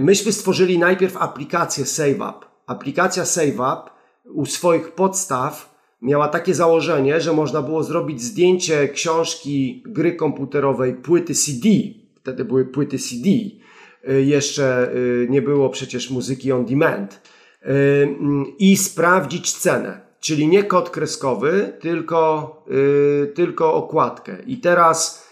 myśmy 0.00 0.32
stworzyli 0.32 0.78
najpierw 0.78 1.16
aplikację 1.16 1.86
SaveUp. 1.86 2.46
Aplikacja 2.66 3.24
SaveUp 3.24 3.90
u 4.24 4.46
swoich 4.46 4.92
podstaw 4.92 5.78
miała 6.02 6.28
takie 6.28 6.54
założenie, 6.54 7.20
że 7.20 7.32
można 7.32 7.62
było 7.62 7.82
zrobić 7.82 8.22
zdjęcie 8.22 8.88
książki, 8.88 9.82
gry 9.86 10.12
komputerowej, 10.12 10.94
płyty 10.94 11.34
CD. 11.34 11.68
Wtedy 12.28 12.44
były 12.44 12.64
płyty 12.64 12.98
CD. 12.98 13.28
Y, 14.08 14.24
jeszcze 14.24 14.90
y, 14.94 15.26
nie 15.30 15.42
było 15.42 15.70
przecież 15.70 16.10
muzyki 16.10 16.52
on 16.52 16.64
demand. 16.64 17.20
Y, 17.66 18.08
I 18.58 18.76
sprawdzić 18.76 19.52
cenę. 19.52 20.00
Czyli 20.20 20.48
nie 20.48 20.64
kod 20.64 20.90
kreskowy, 20.90 21.72
tylko, 21.80 22.66
tylko 23.34 23.74
okładkę. 23.74 24.36
I 24.46 24.56
teraz 24.56 25.28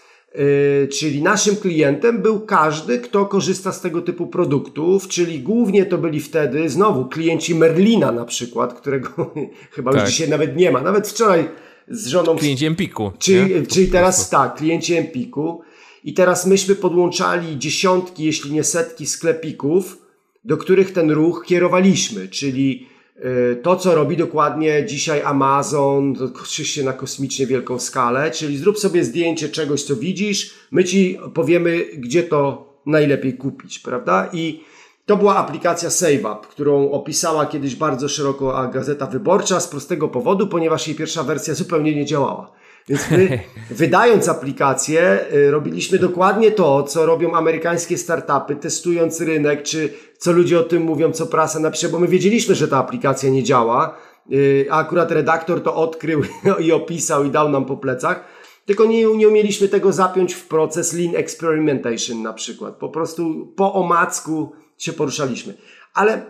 czyli 0.99 1.23
naszym 1.23 1.55
klientem 1.55 2.21
był 2.21 2.39
każdy, 2.39 2.99
kto 2.99 3.25
korzysta 3.25 3.71
z 3.71 3.81
tego 3.81 4.01
typu 4.01 4.27
produktów, 4.27 5.07
czyli 5.07 5.39
głównie 5.39 5.85
to 5.85 5.97
byli 5.97 6.19
wtedy 6.19 6.69
znowu 6.69 7.05
klienci 7.05 7.55
Merlina 7.55 8.11
na 8.11 8.25
przykład, 8.25 8.73
którego 8.73 9.33
chyba 9.75 9.91
tak. 9.91 10.01
już 10.01 10.09
dzisiaj 10.09 10.29
nawet 10.29 10.55
nie 10.55 10.71
ma. 10.71 10.81
Nawet 10.81 11.07
wczoraj 11.07 11.49
z 11.87 12.07
żoną. 12.07 12.35
Klienci 12.35 12.65
Empiku. 12.65 13.11
Czyli, 13.19 13.67
czyli 13.67 13.87
teraz 13.87 14.29
tak, 14.29 14.55
klienci 14.55 14.93
Empiku. 14.93 15.61
I 16.07 16.13
teraz 16.13 16.45
myśmy 16.45 16.75
podłączali 16.75 17.59
dziesiątki, 17.59 18.23
jeśli 18.23 18.51
nie 18.51 18.63
setki 18.63 19.05
sklepików, 19.05 19.97
do 20.45 20.57
których 20.57 20.93
ten 20.93 21.11
ruch 21.11 21.45
kierowaliśmy, 21.47 22.27
czyli 22.27 22.87
Y, 23.25 23.55
to, 23.55 23.75
co 23.75 23.95
robi 23.95 24.17
dokładnie 24.17 24.85
dzisiaj 24.85 25.21
Amazon, 25.21 26.15
oczywiście 26.43 26.83
na 26.83 26.93
kosmicznie 26.93 27.47
wielką 27.47 27.79
skalę, 27.79 28.31
czyli 28.31 28.57
zrób 28.57 28.79
sobie 28.79 29.03
zdjęcie 29.03 29.49
czegoś, 29.49 29.83
co 29.83 29.95
widzisz, 29.95 30.53
my 30.71 30.83
ci 30.83 31.19
powiemy, 31.33 31.85
gdzie 31.97 32.23
to 32.23 32.73
najlepiej 32.85 33.33
kupić, 33.33 33.79
prawda? 33.79 34.29
I 34.33 34.63
to 35.05 35.17
była 35.17 35.35
aplikacja 35.35 35.89
SaveUp, 35.89 36.47
którą 36.47 36.91
opisała 36.91 37.45
kiedyś 37.45 37.75
bardzo 37.75 38.09
szeroko 38.09 38.69
Gazeta 38.73 39.05
Wyborcza 39.05 39.59
z 39.59 39.67
prostego 39.67 40.07
powodu, 40.07 40.47
ponieważ 40.47 40.87
jej 40.87 40.97
pierwsza 40.97 41.23
wersja 41.23 41.53
zupełnie 41.53 41.95
nie 41.95 42.05
działała. 42.05 42.51
Więc 42.87 43.11
my, 43.11 43.39
wydając 43.69 44.29
aplikację, 44.29 45.25
y, 45.33 45.51
robiliśmy 45.51 45.99
dokładnie 45.99 46.51
to, 46.51 46.83
co 46.83 47.05
robią 47.05 47.33
amerykańskie 47.33 47.97
startupy, 47.97 48.55
testując 48.55 49.21
rynek, 49.21 49.63
czy 49.63 49.93
co 50.17 50.31
ludzie 50.31 50.59
o 50.59 50.63
tym 50.63 50.83
mówią, 50.83 51.11
co 51.11 51.25
prasa 51.25 51.59
napisze, 51.59 51.89
bo 51.89 51.99
my 51.99 52.07
wiedzieliśmy, 52.07 52.55
że 52.55 52.67
ta 52.67 52.77
aplikacja 52.77 53.29
nie 53.29 53.43
działa, 53.43 53.97
y, 54.31 54.67
a 54.69 54.77
akurat 54.77 55.11
redaktor 55.11 55.63
to 55.63 55.75
odkrył 55.75 56.21
i 56.65 56.71
opisał 56.71 57.23
i 57.23 57.31
dał 57.31 57.49
nam 57.49 57.65
po 57.65 57.77
plecach. 57.77 58.23
Tylko 58.65 58.85
nie, 58.85 59.05
nie 59.15 59.27
umieliśmy 59.27 59.67
tego 59.67 59.93
zapiąć 59.93 60.33
w 60.33 60.47
proces 60.47 60.93
lean 60.93 61.15
experimentation 61.15 62.21
na 62.21 62.33
przykład. 62.33 62.75
Po 62.75 62.89
prostu 62.89 63.53
po 63.55 63.73
omacku 63.73 64.51
się 64.77 64.93
poruszaliśmy. 64.93 65.53
Ale 65.93 66.25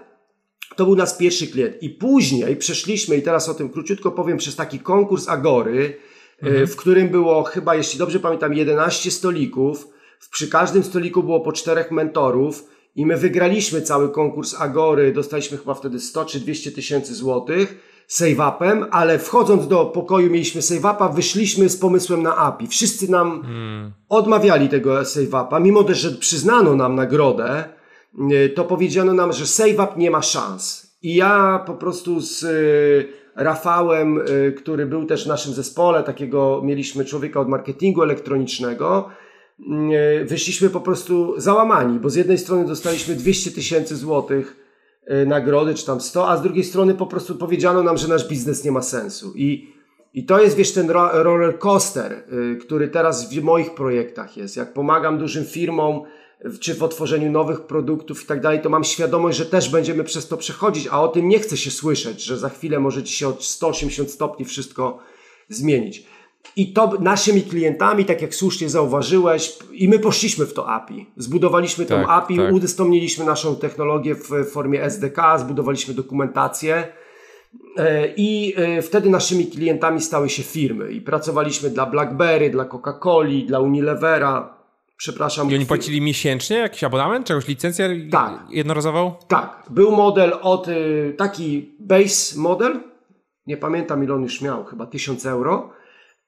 to 0.76 0.86
był 0.86 0.95
nasz 0.95 1.18
pierwszy 1.18 1.47
klient. 1.47 1.84
I 1.84 1.89
później 1.89 2.55
przeszliśmy, 2.55 3.18
i 3.18 3.22
teraz 3.22 3.49
o 3.49 3.53
tym 3.53 3.70
króciutko 3.70 4.12
powiem, 4.12 4.38
przez 4.38 4.55
taki 4.55 4.80
konkurs 4.80 5.30
Agory, 5.30 5.97
mhm. 6.42 6.68
w 6.68 6.76
którym 6.76 7.10
było 7.10 7.44
chyba, 7.44 7.76
jeśli 7.76 8.00
dobrze 8.00 8.20
pamiętam, 8.20 8.54
11 8.54 9.12
stolików. 9.12 9.88
Przy 10.32 10.48
każdym 10.48 10.84
stoliku 10.84 11.24
było 11.24 11.40
po 11.40 11.52
czterech 11.52 11.92
mentorów 11.92 12.64
i 12.96 13.06
my 13.06 13.18
wygraliśmy 13.18 13.82
cały 13.82 14.10
konkurs 14.10 14.56
Agory. 14.60 15.14
Dostaliśmy 15.14 15.58
chyba 15.58 15.74
wtedy 15.74 16.00
100 16.00 16.26
czy 16.26 16.40
200 16.40 16.72
tysięcy 16.72 17.16
złotych 17.16 17.78
save-upem, 18.08 18.86
ale 18.92 19.20
wchodząc 19.20 19.68
do 19.68 19.86
pokoju 19.86 20.32
mieliśmy 20.32 20.62
save-upa, 20.62 21.14
wyszliśmy 21.14 21.70
z 21.70 21.78
pomysłem 21.78 22.24
na 22.24 22.38
API. 22.38 22.68
Wszyscy 22.68 23.12
nam 23.12 23.42
hmm. 23.42 23.92
odmawiali 24.10 24.70
tego 24.70 25.02
save-upa, 25.06 25.62
mimo 25.62 25.84
też, 25.84 25.98
że 25.98 26.12
przyznano 26.12 26.76
nam 26.76 26.96
nagrodę, 26.96 27.64
y, 28.32 28.50
to 28.50 28.64
powiedziano 28.64 29.14
nam, 29.14 29.34
że 29.34 29.46
save-up 29.46 29.88
nie 29.98 30.12
ma 30.12 30.22
szans. 30.22 30.88
I 31.02 31.16
ja 31.16 31.64
po 31.66 31.74
prostu 31.74 32.22
z 32.22 32.46
Rafałem, 33.38 34.18
y, 34.18 34.54
który 34.58 34.86
był 34.86 35.06
też 35.06 35.26
w 35.26 35.28
naszym 35.28 35.54
zespole, 35.54 36.04
takiego 36.04 36.62
mieliśmy 36.64 37.06
człowieka 37.06 37.40
od 37.40 37.48
marketingu 37.48 38.04
elektronicznego, 38.04 39.10
y, 40.22 40.26
wyszliśmy 40.26 40.70
po 40.70 40.82
prostu 40.82 41.34
załamani, 41.38 42.00
bo 42.00 42.10
z 42.10 42.16
jednej 42.16 42.38
strony 42.38 42.66
dostaliśmy 42.66 43.16
200 43.16 43.52
tysięcy 43.52 43.96
złotych 43.96 44.58
y, 45.12 45.26
nagrody, 45.26 45.74
czy 45.74 45.86
tam 45.86 46.02
100, 46.02 46.30
a 46.30 46.38
z 46.38 46.42
drugiej 46.42 46.64
strony 46.64 46.94
po 46.94 47.06
prostu 47.06 47.36
powiedziano 47.36 47.84
nam, 47.84 47.98
że 47.98 48.08
nasz 48.08 48.28
biznes 48.28 48.64
nie 48.64 48.72
ma 48.72 48.82
sensu. 48.82 49.34
I, 49.36 49.74
i 50.14 50.26
to 50.26 50.42
jest, 50.42 50.56
wiesz, 50.56 50.74
ten 50.74 50.90
roller 50.90 51.60
coaster, 51.60 52.24
który 52.62 52.88
teraz 52.88 53.34
w 53.34 53.44
moich 53.44 53.76
projektach 53.76 54.38
jest. 54.38 54.58
Jak 54.58 54.74
pomagam 54.74 55.18
dużym 55.18 55.46
firmom, 55.46 56.02
czy 56.60 56.76
w 56.76 56.84
otworzeniu 56.84 57.32
nowych 57.32 57.62
produktów 57.62 58.24
i 58.24 58.26
tak 58.26 58.42
dalej, 58.42 58.62
to 58.62 58.70
mam 58.70 58.84
świadomość, 58.84 59.38
że 59.38 59.46
też 59.46 59.70
będziemy 59.70 60.04
przez 60.04 60.28
to 60.28 60.38
przechodzić, 60.38 60.88
a 60.92 61.02
o 61.02 61.08
tym 61.08 61.30
nie 61.30 61.40
chcę 61.40 61.58
się 61.58 61.72
słyszeć, 61.72 62.24
że 62.24 62.38
za 62.38 62.50
chwilę 62.50 62.80
może 62.80 63.04
ci 63.04 63.14
się 63.14 63.28
o 63.28 63.38
180 63.40 64.12
stopni 64.12 64.46
wszystko 64.46 65.00
zmienić. 65.50 66.06
I 66.56 66.74
to 66.74 66.94
naszymi 67.00 67.42
klientami, 67.42 68.06
tak 68.06 68.22
jak 68.22 68.36
słusznie 68.36 68.70
zauważyłeś, 68.70 69.58
i 69.72 69.90
my 69.90 70.00
poszliśmy 70.00 70.46
w 70.46 70.54
to 70.54 70.70
API. 70.70 71.06
Zbudowaliśmy 71.18 71.86
tak, 71.86 72.06
tą 72.06 72.12
API, 72.12 72.38
tak. 72.38 72.54
udostępniliśmy 72.54 73.26
naszą 73.26 73.56
technologię 73.56 74.16
w 74.16 74.52
formie 74.52 74.84
SDK, 74.84 75.40
zbudowaliśmy 75.40 75.94
dokumentację. 75.94 76.88
E, 77.78 78.14
I 78.18 78.54
e, 78.58 78.82
wtedy 78.82 79.10
naszymi 79.10 79.48
klientami 79.48 80.02
stały 80.02 80.30
się 80.30 80.44
firmy 80.44 80.92
i 80.92 81.02
pracowaliśmy 81.02 81.70
dla 81.70 81.86
BlackBerry, 81.86 82.50
dla 82.50 82.66
Coca-Coli, 82.66 83.46
dla 83.46 83.60
Unilevera, 83.60 84.57
przepraszam. 84.98 85.52
I 85.52 85.56
oni 85.56 85.66
płacili 85.66 86.02
miesięcznie 86.02 86.58
jakiś 86.58 86.84
abonament, 86.84 87.28
czegoś 87.28 87.48
licencję 87.48 88.10
tak. 88.12 88.45
jednorazową? 88.50 89.16
Tak. 89.28 89.64
Był 89.70 89.91
model 89.91 90.34
od 90.41 90.68
y, 90.68 91.14
taki 91.18 91.76
base 91.80 92.39
model, 92.39 92.80
nie 93.48 93.58
pamiętam 93.58 94.04
ile 94.04 94.14
on 94.14 94.24
już 94.24 94.41
miał, 94.41 94.66
chyba 94.66 94.86
1000 94.86 95.26
euro. 95.26 95.78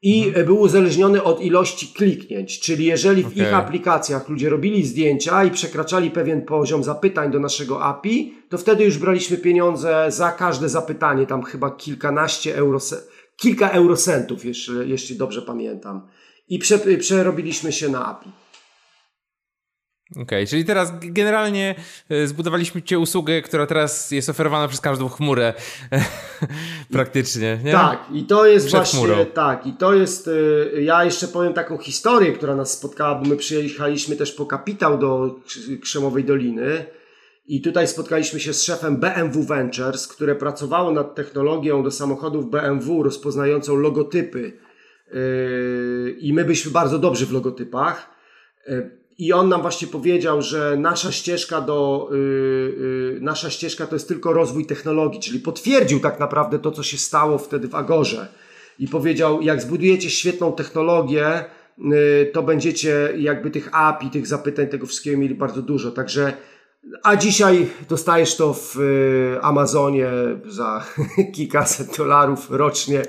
I 0.02 0.28
mhm. 0.28 0.46
był 0.46 0.60
uzależniony 0.60 1.24
od 1.24 1.42
ilości 1.42 1.88
kliknięć, 1.88 2.60
czyli 2.60 2.86
jeżeli 2.86 3.24
w 3.24 3.28
okay. 3.28 3.44
ich 3.44 3.54
aplikacjach 3.54 4.30
ludzie 4.30 4.50
robili 4.50 4.86
zdjęcia 4.86 5.44
i 5.44 5.52
przekraczali 5.52 6.12
pewien 6.12 6.42
poziom 6.42 6.84
zapytań 6.84 7.32
do 7.32 7.40
naszego 7.40 7.84
API, 7.84 8.34
to 8.50 8.58
wtedy 8.58 8.84
już 8.84 8.98
braliśmy 8.98 9.38
pieniądze 9.38 10.06
za 10.08 10.32
każde 10.32 10.70
zapytanie, 10.70 11.26
tam 11.26 11.44
chyba 11.44 11.72
kilkanaście 11.72 12.56
euro, 12.56 12.80
kilka 13.36 13.70
eurocentów, 13.70 14.46
jeśli, 14.46 14.90
jeśli 14.90 15.18
dobrze 15.18 15.42
pamiętam. 15.42 16.08
I 16.50 16.60
prze, 16.60 16.80
przerobiliśmy 16.80 17.72
się 17.72 17.90
na 17.90 18.06
API. 18.06 18.30
Okej, 20.12 20.24
okay, 20.24 20.48
czyli 20.48 20.66
teraz 20.66 20.92
generalnie 21.00 21.76
e, 22.10 22.28
zbudowaliśmy 22.28 22.82
cię 22.82 23.00
usługę, 23.00 23.42
która 23.42 23.66
teraz 23.66 24.12
jest 24.12 24.30
oferowana 24.30 24.68
przez 24.68 24.82
każdą 24.82 25.10
chmurę 25.10 25.54
praktycznie, 26.92 27.60
nie? 27.64 27.72
Tak, 27.72 28.00
i 28.14 28.24
to 28.24 28.46
jest 28.46 28.68
Przed 28.68 28.80
właśnie, 28.80 29.00
chmurą. 29.00 29.26
tak, 29.26 29.68
i 29.68 29.74
to 29.74 29.94
jest, 29.94 30.30
e, 30.76 30.82
ja 30.82 31.06
jeszcze 31.06 31.28
powiem 31.28 31.54
taką 31.54 31.78
historię, 31.78 32.34
która 32.34 32.56
nas 32.56 32.72
spotkała, 32.72 33.16
bo 33.16 33.30
my 33.30 33.36
przyjechaliśmy 33.36 34.16
też 34.16 34.32
po 34.32 34.46
kapitał 34.46 34.98
do 34.98 35.40
Krzemowej 35.82 36.24
Doliny 36.24 36.86
i 37.48 37.62
tutaj 37.62 37.88
spotkaliśmy 37.88 38.40
się 38.40 38.54
z 38.54 38.64
szefem 38.64 38.98
BMW 38.98 39.44
Ventures, 39.44 40.08
które 40.08 40.36
pracowało 40.36 40.92
nad 40.92 41.16
technologią 41.16 41.84
do 41.84 41.92
samochodów 41.92 42.50
BMW 42.50 43.04
rozpoznającą 43.04 43.76
logotypy 43.76 44.54
e, 45.08 45.14
i 46.10 46.34
my 46.34 46.44
byliśmy 46.46 46.72
bardzo 46.72 47.00
dobrzy 47.00 47.26
w 47.26 47.32
logotypach 47.32 48.20
i 49.20 49.34
on 49.34 49.50
nam 49.50 49.62
właśnie 49.62 49.88
powiedział, 49.88 50.42
że 50.42 50.78
nasza 50.78 51.12
ścieżka 51.12 51.62
do, 51.62 52.10
yy, 52.12 52.18
yy, 52.18 53.20
nasza 53.22 53.50
ścieżka 53.50 53.88
to 53.88 53.96
jest 53.96 54.08
tylko 54.08 54.34
rozwój 54.34 54.66
technologii, 54.66 55.22
czyli 55.22 55.40
potwierdził 55.40 56.00
tak 56.00 56.20
naprawdę 56.20 56.60
to, 56.60 56.72
co 56.72 56.84
się 56.84 56.98
stało 56.98 57.38
wtedy 57.38 57.68
w 57.68 57.76
Agorze. 57.76 58.28
I 58.80 58.88
powiedział, 58.88 59.42
jak 59.42 59.62
zbudujecie 59.62 60.10
świetną 60.10 60.54
technologię, 60.54 61.46
yy, 61.78 62.30
to 62.34 62.44
będziecie 62.44 63.14
jakby 63.18 63.52
tych 63.52 63.70
API, 63.72 64.10
tych 64.10 64.28
zapytań, 64.28 64.68
tego 64.68 64.86
wszystkiego 64.86 65.18
mieli 65.18 65.36
bardzo 65.36 65.62
dużo. 65.62 65.92
Także, 65.92 66.34
a 67.04 67.16
dzisiaj 67.16 67.68
dostajesz 67.90 68.36
to 68.36 68.54
w 68.54 68.80
y, 68.80 69.42
Amazonie 69.42 70.08
za 70.46 70.86
kilkaset 71.36 71.98
dolarów 71.98 72.48
rocznie, 72.52 73.02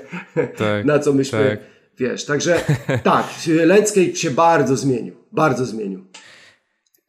tak, 0.57 0.85
na 0.85 0.99
co 0.99 1.13
myśmy 1.13 1.59
tak 1.59 1.70
Wiesz, 2.01 2.25
także 2.25 2.61
tak, 3.03 3.27
Landscape 3.65 4.15
się 4.15 4.31
bardzo 4.31 4.77
zmienił, 4.77 5.15
bardzo 5.31 5.65
zmienił. 5.65 6.05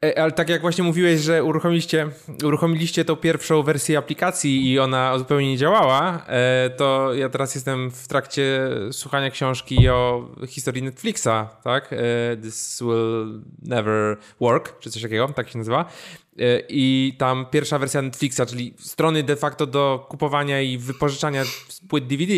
E, 0.04 0.22
ale 0.22 0.32
tak 0.32 0.48
jak 0.48 0.60
właśnie 0.60 0.84
mówiłeś, 0.84 1.20
że 1.20 1.44
uruchomiliście, 1.44 2.08
uruchomiliście 2.44 3.04
tą 3.04 3.16
pierwszą 3.16 3.62
wersję 3.62 3.98
aplikacji 3.98 4.72
i 4.72 4.78
ona 4.78 5.18
zupełnie 5.18 5.48
nie 5.48 5.56
działała, 5.56 6.24
e, 6.26 6.70
to 6.70 7.14
ja 7.14 7.28
teraz 7.28 7.54
jestem 7.54 7.90
w 7.90 8.08
trakcie 8.08 8.70
słuchania 8.90 9.30
książki 9.30 9.88
o 9.88 10.28
historii 10.48 10.82
Netflixa, 10.82 11.48
tak? 11.64 11.92
E, 11.92 11.96
This 12.42 12.80
will 12.80 13.42
never 13.62 14.16
work, 14.40 14.78
czy 14.78 14.90
coś 14.90 15.02
takiego, 15.02 15.28
tak 15.28 15.48
się 15.48 15.58
nazywa. 15.58 15.84
I 16.68 17.14
tam 17.18 17.46
pierwsza 17.50 17.78
wersja 17.78 18.02
Netflixa, 18.02 18.40
czyli 18.48 18.74
strony 18.78 19.22
de 19.22 19.36
facto 19.36 19.66
do 19.66 20.06
kupowania 20.08 20.60
i 20.60 20.78
wypożyczania 20.78 21.44
płyt 21.88 22.06
DVD, 22.06 22.32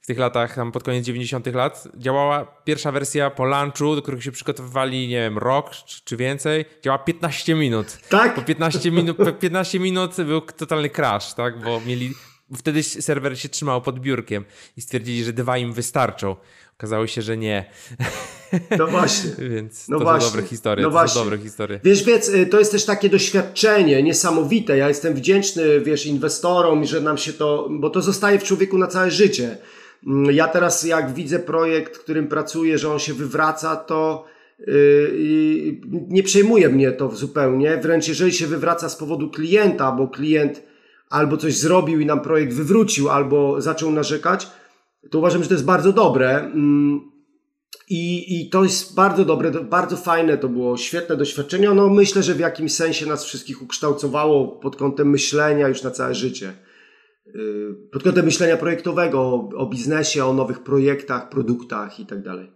w 0.00 0.06
tych 0.06 0.18
latach, 0.18 0.54
tam 0.54 0.72
pod 0.72 0.82
koniec 0.82 1.06
90. 1.06 1.46
lat, 1.46 1.88
działała 1.94 2.44
pierwsza 2.64 2.92
wersja 2.92 3.30
po 3.30 3.44
lunchu, 3.44 3.96
do 3.96 4.02
których 4.02 4.24
się 4.24 4.32
przygotowywali, 4.32 5.08
nie 5.08 5.16
wiem, 5.16 5.38
rok 5.38 5.70
czy, 6.04 6.16
więcej, 6.16 6.64
działa 6.84 6.98
15 6.98 7.54
minut. 7.54 7.98
Tak? 8.08 8.34
Po 8.34 8.42
15 8.42 8.90
minut, 8.90 9.16
po 9.16 9.32
15 9.32 9.80
minut 9.80 10.16
był 10.16 10.40
totalny 10.40 10.90
crash, 10.90 11.34
tak? 11.34 11.62
Bo 11.62 11.80
mieli, 11.80 12.14
wtedy 12.56 12.82
serwer 12.82 13.40
się 13.40 13.48
trzymał 13.48 13.82
pod 13.82 14.00
biurkiem 14.00 14.44
i 14.76 14.80
stwierdzili, 14.80 15.24
że 15.24 15.32
dwa 15.32 15.58
im 15.58 15.72
wystarczą. 15.72 16.36
Okazało 16.78 17.06
się, 17.06 17.22
że 17.22 17.36
nie. 17.36 17.64
No 18.78 18.86
właśnie. 18.86 19.30
Więc 19.54 19.88
no 19.88 19.98
to 19.98 20.04
właśnie. 20.04 20.28
dobre 20.30 20.42
historie. 20.42 20.82
No 20.82 20.88
to 20.88 20.92
właśnie. 20.92 21.20
dobre 21.20 21.38
historie. 21.38 21.80
Wiesz, 21.84 22.04
więc 22.04 22.28
y, 22.28 22.46
to 22.46 22.58
jest 22.58 22.72
też 22.72 22.84
takie 22.84 23.08
doświadczenie 23.08 24.02
niesamowite. 24.02 24.76
Ja 24.76 24.88
jestem 24.88 25.14
wdzięczny, 25.14 25.80
wiesz, 25.80 26.06
inwestorom, 26.06 26.84
że 26.84 27.00
nam 27.00 27.18
się 27.18 27.32
to, 27.32 27.68
bo 27.70 27.90
to 27.90 28.02
zostaje 28.02 28.38
w 28.38 28.44
człowieku 28.44 28.78
na 28.78 28.86
całe 28.86 29.10
życie. 29.10 29.58
Mm, 30.06 30.34
ja 30.34 30.48
teraz 30.48 30.84
jak 30.84 31.14
widzę 31.14 31.38
projekt, 31.38 31.98
którym 31.98 32.28
pracuję, 32.28 32.78
że 32.78 32.92
on 32.92 32.98
się 32.98 33.14
wywraca, 33.14 33.76
to 33.76 34.24
yy, 34.58 35.80
nie 36.08 36.22
przejmuje 36.22 36.68
mnie 36.68 36.92
to 36.92 37.10
zupełnie. 37.10 37.76
Wręcz 37.76 38.08
jeżeli 38.08 38.32
się 38.32 38.46
wywraca 38.46 38.88
z 38.88 38.96
powodu 38.96 39.30
klienta, 39.30 39.92
bo 39.92 40.08
klient 40.08 40.62
albo 41.10 41.36
coś 41.36 41.58
zrobił 41.58 42.00
i 42.00 42.06
nam 42.06 42.20
projekt 42.20 42.52
wywrócił, 42.52 43.10
albo 43.10 43.60
zaczął 43.60 43.92
narzekać, 43.92 44.46
to 45.10 45.18
uważam, 45.18 45.42
że 45.42 45.48
to 45.48 45.54
jest 45.54 45.64
bardzo 45.64 45.92
dobre. 45.92 46.38
Mm, 46.38 47.00
I, 47.88 48.40
I 48.40 48.50
to 48.50 48.64
jest 48.64 48.94
bardzo 48.94 49.24
dobre, 49.24 49.50
bardzo 49.50 49.96
fajne 49.96 50.38
to 50.38 50.48
było, 50.48 50.76
świetne 50.76 51.16
doświadczenie. 51.16 51.70
No 51.70 51.88
myślę, 51.88 52.22
że 52.22 52.34
w 52.34 52.40
jakimś 52.40 52.74
sensie 52.74 53.06
nas 53.06 53.24
wszystkich 53.24 53.62
ukształtowało 53.62 54.48
pod 54.48 54.76
kątem 54.76 55.10
myślenia 55.10 55.68
już 55.68 55.82
na 55.82 55.90
całe 55.90 56.14
życie. 56.14 56.52
Y, 57.36 57.74
pod 57.92 58.02
kątem 58.02 58.24
myślenia 58.24 58.56
projektowego, 58.56 59.20
o, 59.20 59.48
o 59.56 59.66
biznesie, 59.66 60.24
o 60.24 60.32
nowych 60.32 60.62
projektach, 60.62 61.28
produktach 61.28 62.00
i 62.00 62.06
tak 62.06 62.22
dalej. 62.22 62.50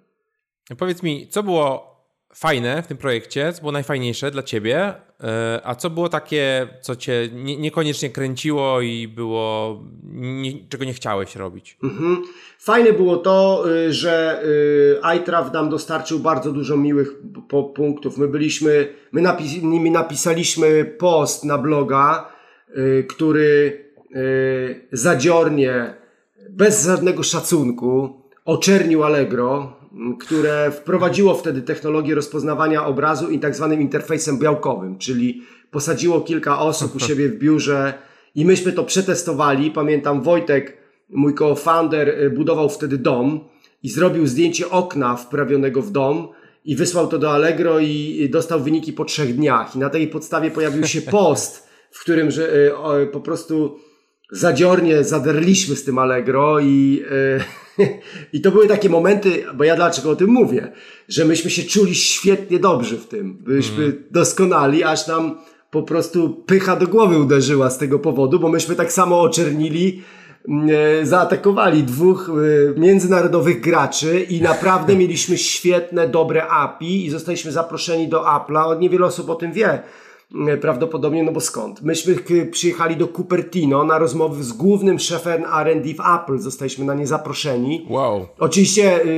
Powiedz 0.78 1.02
mi, 1.02 1.28
co 1.28 1.42
było 1.42 1.94
fajne 2.34 2.82
w 2.82 2.86
tym 2.86 2.96
projekcie, 2.96 3.52
co 3.52 3.60
było 3.60 3.72
najfajniejsze 3.72 4.30
dla 4.30 4.42
ciebie, 4.42 4.88
y, 4.88 5.24
a 5.64 5.74
co 5.74 5.90
było 5.90 6.08
takie, 6.08 6.68
co 6.80 6.96
cię 6.96 7.28
nie, 7.32 7.56
niekoniecznie 7.56 8.10
kręciło 8.10 8.80
i 8.80 9.08
było, 9.08 9.80
nie, 10.12 10.68
czego 10.68 10.84
nie 10.84 10.94
chciałeś 10.94 11.36
robić? 11.36 11.78
Mhm. 11.82 12.22
Fajne 12.58 12.92
było 12.92 13.16
to, 13.16 13.64
y, 13.70 13.92
że 13.92 14.42
iTraf 15.16 15.52
nam 15.52 15.70
dostarczył 15.70 16.18
bardzo 16.18 16.52
dużo 16.52 16.76
miłych 16.76 17.12
punktów. 17.74 18.18
My 18.18 18.28
byliśmy, 18.28 18.94
my 19.12 19.22
napis, 19.22 19.52
napisaliśmy 19.90 20.84
post 20.84 21.44
na 21.44 21.58
bloga, 21.58 22.34
który 23.08 23.84
zadziornie, 24.92 25.94
bez 26.50 26.86
żadnego 26.86 27.22
szacunku, 27.22 28.20
oczernił 28.44 29.04
Allegro, 29.04 29.76
które 30.20 30.70
wprowadziło 30.70 31.34
wtedy 31.34 31.62
technologię 31.62 32.14
rozpoznawania 32.14 32.86
obrazu 32.86 33.30
i 33.30 33.38
tak 33.38 33.56
zwanym 33.56 33.80
interfejsem 33.80 34.38
białkowym, 34.38 34.98
czyli 34.98 35.42
posadziło 35.70 36.20
kilka 36.20 36.58
osób 36.58 36.94
u 36.96 37.00
siebie 37.00 37.28
w 37.28 37.38
biurze 37.38 37.94
i 38.34 38.44
myśmy 38.44 38.72
to 38.72 38.84
przetestowali. 38.84 39.70
Pamiętam 39.70 40.22
Wojtek, 40.22 40.76
mój 41.10 41.34
co-founder, 41.34 42.08
y, 42.08 42.30
budował 42.30 42.68
wtedy 42.68 42.98
dom 42.98 43.40
i 43.82 43.88
zrobił 43.88 44.26
zdjęcie 44.26 44.70
okna 44.70 45.16
wprawionego 45.16 45.82
w 45.82 45.90
dom 45.90 46.28
i 46.64 46.76
wysłał 46.76 47.08
to 47.08 47.18
do 47.18 47.32
Allegro 47.32 47.78
i 47.78 48.28
dostał 48.32 48.60
wyniki 48.60 48.92
po 48.92 49.04
trzech 49.04 49.36
dniach. 49.36 49.76
I 49.76 49.78
na 49.78 49.90
tej 49.90 50.08
podstawie 50.08 50.50
pojawił 50.50 50.86
się 50.86 51.02
post, 51.02 51.68
w 51.90 52.00
którym 52.00 52.30
że, 52.30 52.54
y, 53.02 53.06
po 53.06 53.20
prostu 53.20 53.78
zadziornie 54.35 55.05
zaderliśmy 55.05 55.76
z 55.76 55.85
tym 55.85 55.99
Allegro 55.99 56.61
i, 56.61 57.03
yy, 57.78 57.87
i 58.32 58.41
to 58.41 58.51
były 58.51 58.68
takie 58.68 58.89
momenty, 58.89 59.45
bo 59.55 59.64
ja 59.64 59.76
dlaczego 59.76 60.11
o 60.11 60.16
tym 60.16 60.30
mówię, 60.30 60.72
że 61.09 61.24
myśmy 61.24 61.51
się 61.51 61.62
czuli 61.62 61.95
świetnie 61.95 62.59
dobrze 62.59 62.97
w 62.97 63.07
tym. 63.07 63.37
Byliśmy 63.41 63.85
mm. 63.85 64.05
doskonali, 64.11 64.85
aż 64.85 65.07
nam 65.07 65.39
po 65.70 65.82
prostu 65.82 66.43
pycha 66.47 66.76
do 66.76 66.87
głowy 66.87 67.18
uderzyła 67.18 67.70
z 67.70 67.78
tego 67.78 67.99
powodu, 67.99 68.41
bo 68.41 68.49
myśmy 68.49 68.74
tak 68.74 68.93
samo 68.93 69.20
oczernili, 69.20 70.03
yy, 70.49 71.07
zaatakowali 71.07 71.82
dwóch 71.82 72.30
yy, 72.37 72.74
międzynarodowych 72.80 73.61
graczy 73.61 74.20
i 74.20 74.43
naprawdę 74.43 74.97
mieliśmy 75.03 75.39
świetne, 75.39 76.09
dobre 76.09 76.47
API 76.47 77.07
i 77.07 77.11
zostaliśmy 77.11 77.53
zaproszeni 77.53 78.09
do 78.09 78.20
Apple'a. 78.20 78.78
Niewiele 78.78 79.07
osób 79.07 79.30
o 79.30 79.35
tym 79.35 79.53
wie 79.53 79.68
E, 79.68 79.82
prawdopodobnie, 80.60 81.22
no 81.22 81.32
bo 81.32 81.40
skąd? 81.40 81.82
Myśmy 81.82 82.16
przyjechali 82.50 82.96
do 82.96 83.08
Cupertino 83.08 83.84
na 83.84 83.98
rozmowy 83.98 84.44
z 84.44 84.52
głównym 84.52 84.98
szefem 84.98 85.44
R&D 85.44 85.94
w 85.94 86.00
Apple, 86.00 86.38
zostaliśmy 86.38 86.84
na 86.84 86.94
nie 86.94 87.06
zaproszeni. 87.06 87.86
Wow. 87.90 88.26
Oczywiście 88.38 89.04
y, 89.04 89.08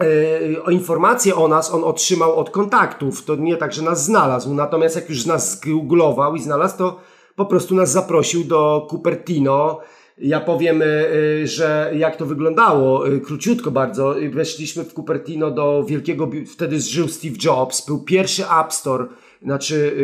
y, 0.00 0.04
y, 0.04 0.62
o 0.62 0.70
informacje 0.70 1.34
o 1.34 1.48
nas 1.48 1.74
on 1.74 1.84
otrzymał 1.84 2.36
od 2.36 2.50
kontaktów, 2.50 3.24
to 3.24 3.36
nie 3.36 3.56
tak, 3.56 3.72
że 3.72 3.82
nas 3.82 4.04
znalazł, 4.04 4.54
natomiast 4.54 4.96
jak 4.96 5.08
już 5.08 5.26
nas 5.26 5.58
zgooglował 5.58 6.36
i 6.36 6.42
znalazł, 6.42 6.78
to 6.78 7.00
po 7.36 7.46
prostu 7.46 7.74
nas 7.74 7.92
zaprosił 7.92 8.44
do 8.44 8.86
Cupertino. 8.90 9.80
Ja 10.18 10.40
powiem, 10.40 10.82
że 11.44 11.92
jak 11.96 12.16
to 12.16 12.26
wyglądało, 12.26 13.04
króciutko 13.24 13.70
bardzo. 13.70 14.14
Weszliśmy 14.32 14.84
w 14.84 14.94
Cupertino 14.94 15.50
do 15.50 15.84
wielkiego, 15.84 16.30
wtedy 16.52 16.80
żył 16.80 17.08
Steve 17.08 17.36
Jobs, 17.44 17.86
był 17.86 18.04
pierwszy 18.04 18.44
App 18.60 18.72
Store 18.72 19.06
znaczy, 19.42 19.96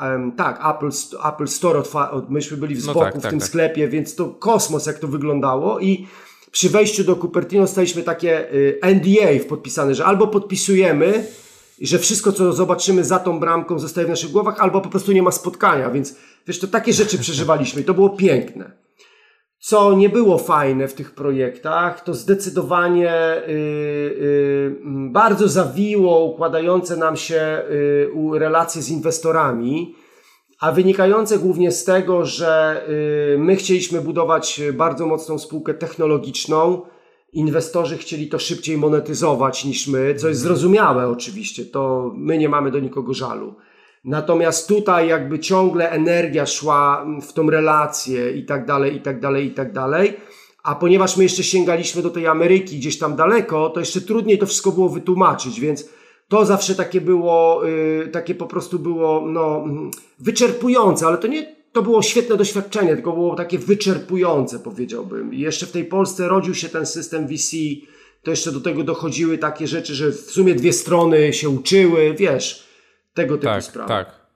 yy, 0.00 0.32
tak, 0.36 0.60
Apple, 0.70 0.90
Apple 1.28 1.48
Store, 1.48 1.82
myśmy 2.28 2.56
byli 2.56 2.76
z 2.76 2.86
no 2.86 2.94
boku 2.94 3.04
tak, 3.04 3.18
w 3.18 3.22
tak, 3.22 3.30
tym 3.30 3.40
tak. 3.40 3.48
sklepie, 3.48 3.88
więc 3.88 4.14
to 4.14 4.28
kosmos, 4.28 4.86
jak 4.86 4.98
to 4.98 5.08
wyglądało 5.08 5.80
i 5.80 6.06
przy 6.50 6.68
wejściu 6.68 7.04
do 7.04 7.16
Cupertino 7.16 7.66
staliśmy 7.66 8.02
takie 8.02 8.52
y, 8.52 8.80
NDA 8.82 9.48
podpisane, 9.48 9.94
że 9.94 10.04
albo 10.04 10.26
podpisujemy, 10.26 11.26
że 11.80 11.98
wszystko, 11.98 12.32
co 12.32 12.52
zobaczymy 12.52 13.04
za 13.04 13.18
tą 13.18 13.40
bramką 13.40 13.78
zostaje 13.78 14.06
w 14.06 14.10
naszych 14.10 14.30
głowach, 14.30 14.60
albo 14.60 14.80
po 14.80 14.88
prostu 14.88 15.12
nie 15.12 15.22
ma 15.22 15.30
spotkania, 15.30 15.90
więc 15.90 16.14
wiesz, 16.46 16.58
to 16.58 16.66
takie 16.66 16.92
rzeczy 16.92 17.18
przeżywaliśmy 17.18 17.80
i 17.80 17.84
to 17.84 17.94
było 17.94 18.10
piękne. 18.10 18.87
Co 19.60 19.94
nie 19.94 20.08
było 20.08 20.38
fajne 20.38 20.88
w 20.88 20.94
tych 20.94 21.14
projektach, 21.14 22.04
to 22.04 22.14
zdecydowanie 22.14 23.36
y, 23.36 23.50
y, 23.50 24.76
bardzo 25.10 25.48
zawiło 25.48 26.24
układające 26.24 26.96
nam 26.96 27.16
się 27.16 27.62
y, 27.70 28.38
relacje 28.38 28.82
z 28.82 28.90
inwestorami, 28.90 29.94
a 30.60 30.72
wynikające 30.72 31.38
głównie 31.38 31.72
z 31.72 31.84
tego, 31.84 32.24
że 32.24 32.82
my 33.38 33.56
chcieliśmy 33.56 34.00
budować 34.00 34.60
bardzo 34.72 35.06
mocną 35.06 35.38
spółkę 35.38 35.74
technologiczną 35.74 36.82
inwestorzy 37.32 37.98
chcieli 37.98 38.28
to 38.28 38.38
szybciej 38.38 38.78
monetyzować 38.78 39.64
niż 39.64 39.88
my, 39.88 40.14
co 40.14 40.28
jest 40.28 40.40
zrozumiałe 40.40 41.08
oczywiście, 41.08 41.64
to 41.64 42.12
my 42.16 42.38
nie 42.38 42.48
mamy 42.48 42.70
do 42.70 42.80
nikogo 42.80 43.14
żalu. 43.14 43.54
Natomiast 44.08 44.68
tutaj 44.68 45.08
jakby 45.08 45.38
ciągle 45.38 45.90
energia 45.90 46.46
szła 46.46 47.06
w 47.22 47.32
tą 47.32 47.50
relację 47.50 48.30
i 48.30 48.44
tak 48.44 48.66
dalej, 48.66 48.96
i 48.96 49.00
tak 49.00 49.20
dalej, 49.20 49.46
i 49.46 49.50
tak 49.50 49.72
dalej. 49.72 50.16
A 50.62 50.74
ponieważ 50.74 51.16
my 51.16 51.22
jeszcze 51.22 51.42
sięgaliśmy 51.42 52.02
do 52.02 52.10
tej 52.10 52.26
Ameryki 52.26 52.78
gdzieś 52.78 52.98
tam 52.98 53.16
daleko, 53.16 53.70
to 53.70 53.80
jeszcze 53.80 54.00
trudniej 54.00 54.38
to 54.38 54.46
wszystko 54.46 54.72
było 54.72 54.88
wytłumaczyć, 54.88 55.60
więc 55.60 55.88
to 56.28 56.44
zawsze 56.44 56.74
takie 56.74 57.00
było, 57.00 57.64
yy, 57.64 58.08
takie 58.08 58.34
po 58.34 58.46
prostu 58.46 58.78
było, 58.78 59.24
no, 59.26 59.64
wyczerpujące, 60.18 61.06
ale 61.06 61.18
to 61.18 61.26
nie, 61.26 61.56
to 61.72 61.82
było 61.82 62.02
świetne 62.02 62.36
doświadczenie, 62.36 62.94
tylko 62.94 63.12
było 63.12 63.34
takie 63.34 63.58
wyczerpujące, 63.58 64.58
powiedziałbym. 64.58 65.34
I 65.34 65.38
jeszcze 65.38 65.66
w 65.66 65.72
tej 65.72 65.84
Polsce 65.84 66.28
rodził 66.28 66.54
się 66.54 66.68
ten 66.68 66.86
system 66.86 67.26
VC, 67.26 67.56
to 68.22 68.30
jeszcze 68.30 68.52
do 68.52 68.60
tego 68.60 68.84
dochodziły 68.84 69.38
takie 69.38 69.66
rzeczy, 69.66 69.94
że 69.94 70.12
w 70.12 70.30
sumie 70.30 70.54
dwie 70.54 70.72
strony 70.72 71.32
się 71.32 71.48
uczyły, 71.48 72.14
wiesz, 72.14 72.67
tego 73.14 73.34
typu 73.34 73.46
tak, 73.46 73.64
sprawy. 73.64 73.88
Tak. 73.88 74.28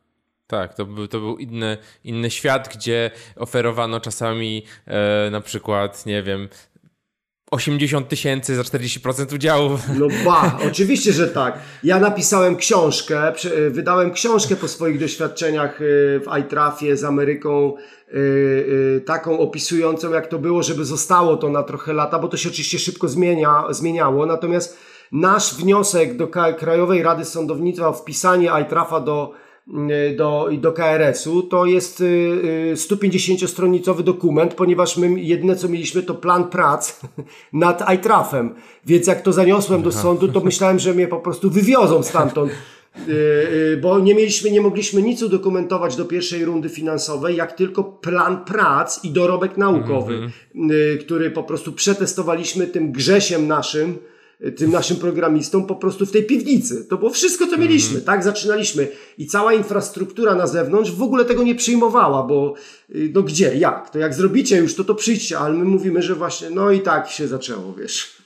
Tak, 0.47 0.75
to 0.75 0.87
był, 0.87 1.09
to 1.09 1.20
był 1.20 1.37
inny, 1.37 1.79
inny 2.05 2.31
świat, 2.31 2.77
gdzie 2.77 3.11
oferowano 3.37 4.01
czasami 4.01 4.66
e, 4.87 5.31
na 5.31 5.41
przykład, 5.41 6.07
nie 6.07 6.23
wiem, 6.23 6.49
80 7.53 8.09
tysięcy 8.09 8.57
za 8.57 8.62
40% 8.62 9.35
udziału. 9.35 9.79
No 9.99 10.07
ba, 10.25 10.59
oczywiście, 10.68 11.12
że 11.12 11.29
tak. 11.29 11.59
Ja 11.85 11.99
napisałem 11.99 12.57
książkę, 12.57 13.33
wydałem 13.70 14.12
książkę 14.12 14.57
po 14.57 14.68
swoich 14.68 15.01
doświadczeniach 15.01 15.81
e, 15.81 15.85
w 16.20 16.25
iTrafie 16.41 16.97
z 16.97 17.05
Ameryką, 17.05 17.75
e, 17.77 18.16
e, 18.97 19.01
taką 19.01 19.39
opisującą 19.39 20.12
jak 20.12 20.27
to 20.27 20.39
było, 20.39 20.62
żeby 20.62 20.85
zostało 20.85 21.37
to 21.37 21.49
na 21.49 21.62
trochę 21.62 21.93
lata, 21.93 22.18
bo 22.18 22.29
to 22.29 22.37
się 22.37 22.49
oczywiście 22.49 22.79
szybko 22.79 23.09
zmienia, 23.09 23.64
zmieniało, 23.70 24.27
natomiast 24.27 24.79
nasz 25.13 25.55
wniosek 25.55 26.17
do 26.17 26.29
Krajowej 26.59 27.03
Rady 27.03 27.25
Sądownictwa 27.25 27.89
o 27.89 27.93
wpisanie 27.93 28.51
iTrafa 28.63 29.01
do 29.01 29.33
Y, 29.69 30.17
do, 30.17 30.49
do 30.53 30.73
KRS-u, 30.73 31.43
to 31.43 31.67
jest 31.67 32.03
150-stronicowy 32.75 34.01
y, 34.01 34.03
dokument, 34.03 34.55
ponieważ 34.55 34.97
my 34.97 35.21
jedyne 35.21 35.57
co 35.57 35.69
mieliśmy 35.69 36.03
to 36.03 36.15
plan 36.15 36.49
prac 36.49 37.01
nad 37.53 37.95
ITRAF-em. 37.95 38.55
Więc 38.87 39.07
jak 39.07 39.23
to 39.23 39.33
zaniosłem 39.33 39.83
do 39.83 39.93
sądu, 39.93 40.29
to 40.29 40.41
myślałem, 40.41 40.79
że 40.79 40.95
mnie 40.95 41.09
po 41.09 41.21
prostu 41.21 41.51
wywiozą 41.51 42.03
stamtąd. 42.03 42.53
Y, 43.09 43.79
bo 43.83 43.99
nie 43.99 44.15
mieliśmy, 44.15 44.51
nie 44.51 44.61
mogliśmy 44.61 45.03
nic 45.03 45.23
udokumentować 45.23 45.97
do 45.97 46.05
pierwszej 46.05 46.45
rundy 46.45 46.69
finansowej, 46.69 47.37
jak 47.37 47.53
tylko 47.53 47.85
plan 47.85 48.45
prac 48.45 49.05
i 49.05 49.11
dorobek 49.11 49.57
naukowy, 49.57 50.15
mm 50.15 50.31
-hmm. 50.55 50.99
który 51.05 51.31
po 51.31 51.43
prostu 51.43 51.73
przetestowaliśmy 51.73 52.67
tym 52.67 52.93
grzesiem 52.93 53.47
naszym, 53.47 53.99
tym 54.51 54.70
naszym 54.70 54.97
programistom 54.97 55.66
po 55.66 55.76
prostu 55.76 56.07
w 56.07 56.11
tej 56.11 56.24
piwnicy. 56.24 56.84
To 56.84 56.97
było 56.97 57.11
wszystko, 57.11 57.47
co 57.47 57.59
mieliśmy, 57.59 57.95
mm. 57.95 58.05
tak? 58.05 58.24
Zaczynaliśmy. 58.24 58.88
I 59.18 59.26
cała 59.26 59.53
infrastruktura 59.53 60.34
na 60.34 60.47
zewnątrz 60.47 60.90
w 60.90 61.03
ogóle 61.03 61.24
tego 61.24 61.43
nie 61.43 61.55
przyjmowała, 61.55 62.22
bo 62.22 62.55
y, 62.90 63.11
no 63.14 63.22
gdzie, 63.22 63.57
jak? 63.57 63.90
To 63.90 63.99
jak 63.99 64.14
zrobicie 64.14 64.57
już, 64.57 64.74
to 64.74 64.84
to 64.84 64.95
przyjdźcie, 64.95 65.38
ale 65.38 65.55
my 65.55 65.64
mówimy, 65.64 66.03
że 66.03 66.14
właśnie, 66.14 66.51
no 66.51 66.70
i 66.70 66.80
tak 66.80 67.09
się 67.09 67.28
zaczęło, 67.28 67.74
wiesz. 67.74 68.22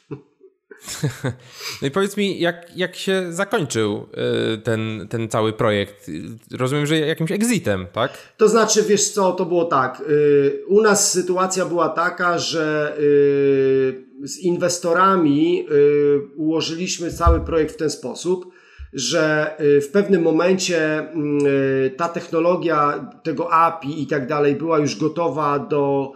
No 1.83 1.89
i 1.89 1.91
powiedz 1.91 2.17
mi, 2.17 2.41
jak, 2.41 2.77
jak 2.77 2.97
się 2.97 3.33
zakończył 3.33 4.07
y, 4.55 4.59
ten, 4.59 5.07
ten 5.11 5.29
cały 5.29 5.53
projekt? 5.53 6.11
Rozumiem, 6.53 6.87
że 6.87 6.99
jakimś 6.99 7.33
exitem, 7.33 7.87
tak? 7.93 8.13
To 8.37 8.49
znaczy, 8.49 8.83
wiesz 8.83 9.11
co, 9.11 9.33
to 9.33 9.45
było 9.45 9.65
tak. 9.65 10.03
Y, 10.09 10.63
u 10.69 10.83
nas 10.83 11.13
sytuacja 11.13 11.67
była 11.67 11.89
taka, 11.89 12.39
że 12.39 12.97
z 14.23 14.39
inwestorami 14.39 15.67
y, 15.71 16.21
ułożyliśmy 16.37 17.13
cały 17.13 17.41
projekt 17.41 17.75
w 17.75 17.77
ten 17.77 17.91
sposób, 17.91 18.53
że 18.93 19.55
y, 19.61 19.81
w 19.81 19.89
pewnym 19.89 20.23
momencie 20.23 21.09
y, 21.87 21.91
ta 21.97 22.09
technologia 22.09 23.11
tego 23.23 23.53
API 23.53 24.03
i 24.03 24.07
tak 24.07 24.27
dalej 24.27 24.55
była 24.55 24.79
już 24.79 24.99
gotowa 24.99 25.59
do 25.59 26.13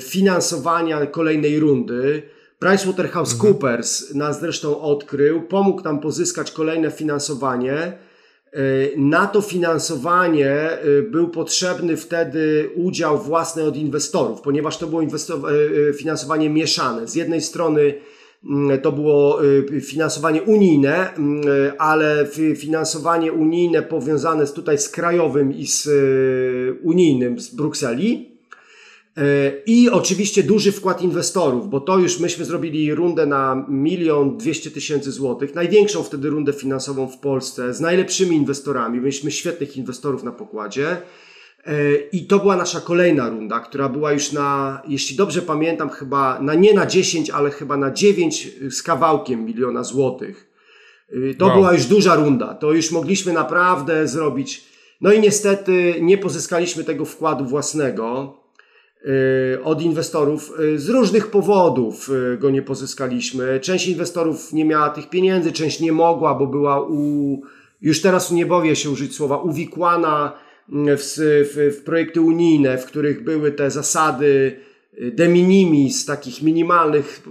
finansowania 0.00 1.06
kolejnej 1.06 1.60
rundy. 1.60 2.22
PricewaterhouseCoopers 2.58 4.02
mhm. 4.02 4.18
nas 4.18 4.40
zresztą 4.40 4.80
odkrył, 4.80 5.42
pomógł 5.42 5.82
nam 5.82 6.00
pozyskać 6.00 6.50
kolejne 6.50 6.90
finansowanie. 6.90 7.98
E, 8.52 8.60
na 8.96 9.26
to 9.26 9.40
finansowanie 9.40 10.50
e, 10.50 11.02
był 11.02 11.28
potrzebny 11.28 11.96
wtedy 11.96 12.70
udział 12.76 13.18
własny 13.18 13.62
od 13.62 13.76
inwestorów, 13.76 14.40
ponieważ 14.40 14.78
to 14.78 14.86
było 14.86 15.02
e, 15.02 15.06
finansowanie 15.92 16.50
mieszane. 16.50 17.08
Z 17.08 17.14
jednej 17.14 17.40
strony 17.40 17.94
mm, 18.44 18.80
to 18.80 18.92
było 18.92 19.38
finansowanie 19.80 20.42
unijne, 20.42 21.14
mm, 21.14 21.42
ale 21.78 22.26
finansowanie 22.56 23.32
unijne 23.32 23.82
powiązane 23.82 24.46
tutaj 24.46 24.78
z 24.78 24.88
krajowym 24.88 25.52
i 25.52 25.66
z 25.66 25.88
unijnym 26.82 27.38
z 27.40 27.54
Brukseli. 27.54 28.37
I 29.66 29.90
oczywiście 29.90 30.42
duży 30.42 30.72
wkład 30.72 31.02
inwestorów, 31.02 31.70
bo 31.70 31.80
to 31.80 31.98
już 31.98 32.20
myśmy 32.20 32.44
zrobili 32.44 32.94
rundę 32.94 33.26
na 33.26 33.66
milion 33.68 34.36
dwieście 34.36 34.70
tysięcy 34.70 35.12
złotych, 35.12 35.54
największą 35.54 36.02
wtedy 36.02 36.30
rundę 36.30 36.52
finansową 36.52 37.08
w 37.08 37.18
Polsce 37.18 37.74
z 37.74 37.80
najlepszymi 37.80 38.36
inwestorami. 38.36 38.98
Mieliśmy 38.98 39.30
świetnych 39.30 39.76
inwestorów 39.76 40.22
na 40.22 40.32
pokładzie. 40.32 40.96
E, 41.66 41.94
I 42.12 42.26
to 42.26 42.38
była 42.38 42.56
nasza 42.56 42.80
kolejna 42.80 43.28
runda, 43.28 43.60
która 43.60 43.88
była 43.88 44.12
już 44.12 44.32
na, 44.32 44.82
jeśli 44.88 45.16
dobrze 45.16 45.42
pamiętam, 45.42 45.90
chyba 45.90 46.40
na 46.40 46.54
nie 46.54 46.74
na 46.74 46.86
10, 46.86 47.30
ale 47.30 47.50
chyba 47.50 47.76
na 47.76 47.90
9 47.90 48.48
z 48.70 48.82
kawałkiem 48.82 49.44
miliona 49.44 49.84
złotych. 49.84 50.50
E, 51.30 51.34
to 51.34 51.46
wow. 51.46 51.54
była 51.54 51.72
już 51.72 51.86
duża 51.86 52.14
runda. 52.14 52.54
To 52.54 52.72
już 52.72 52.90
mogliśmy 52.90 53.32
naprawdę 53.32 54.08
zrobić. 54.08 54.64
No 55.00 55.12
i 55.12 55.20
niestety 55.20 55.94
nie 56.00 56.18
pozyskaliśmy 56.18 56.84
tego 56.84 57.04
wkładu 57.04 57.44
własnego. 57.44 58.34
Y, 59.06 59.64
od 59.64 59.82
inwestorów 59.82 60.52
y, 60.60 60.78
z 60.78 60.88
różnych 60.88 61.26
powodów 61.26 62.10
y, 62.10 62.38
go 62.38 62.50
nie 62.50 62.62
pozyskaliśmy. 62.62 63.60
Część 63.60 63.88
inwestorów 63.88 64.52
nie 64.52 64.64
miała 64.64 64.90
tych 64.90 65.10
pieniędzy, 65.10 65.52
część 65.52 65.80
nie 65.80 65.92
mogła, 65.92 66.34
bo 66.34 66.46
była 66.46 66.80
u, 66.88 67.40
już 67.80 68.02
teraz 68.02 68.30
nie 68.30 68.46
boję 68.46 68.76
się 68.76 68.90
użyć 68.90 69.14
słowa, 69.14 69.36
uwikłana 69.36 70.32
w, 70.68 71.14
w, 71.54 71.76
w 71.78 71.84
projekty 71.84 72.20
unijne, 72.20 72.78
w 72.78 72.86
których 72.86 73.24
były 73.24 73.52
te 73.52 73.70
zasady 73.70 74.60
de 75.12 75.28
minimis, 75.28 76.04
takich 76.04 76.42
minimalnych. 76.42 77.22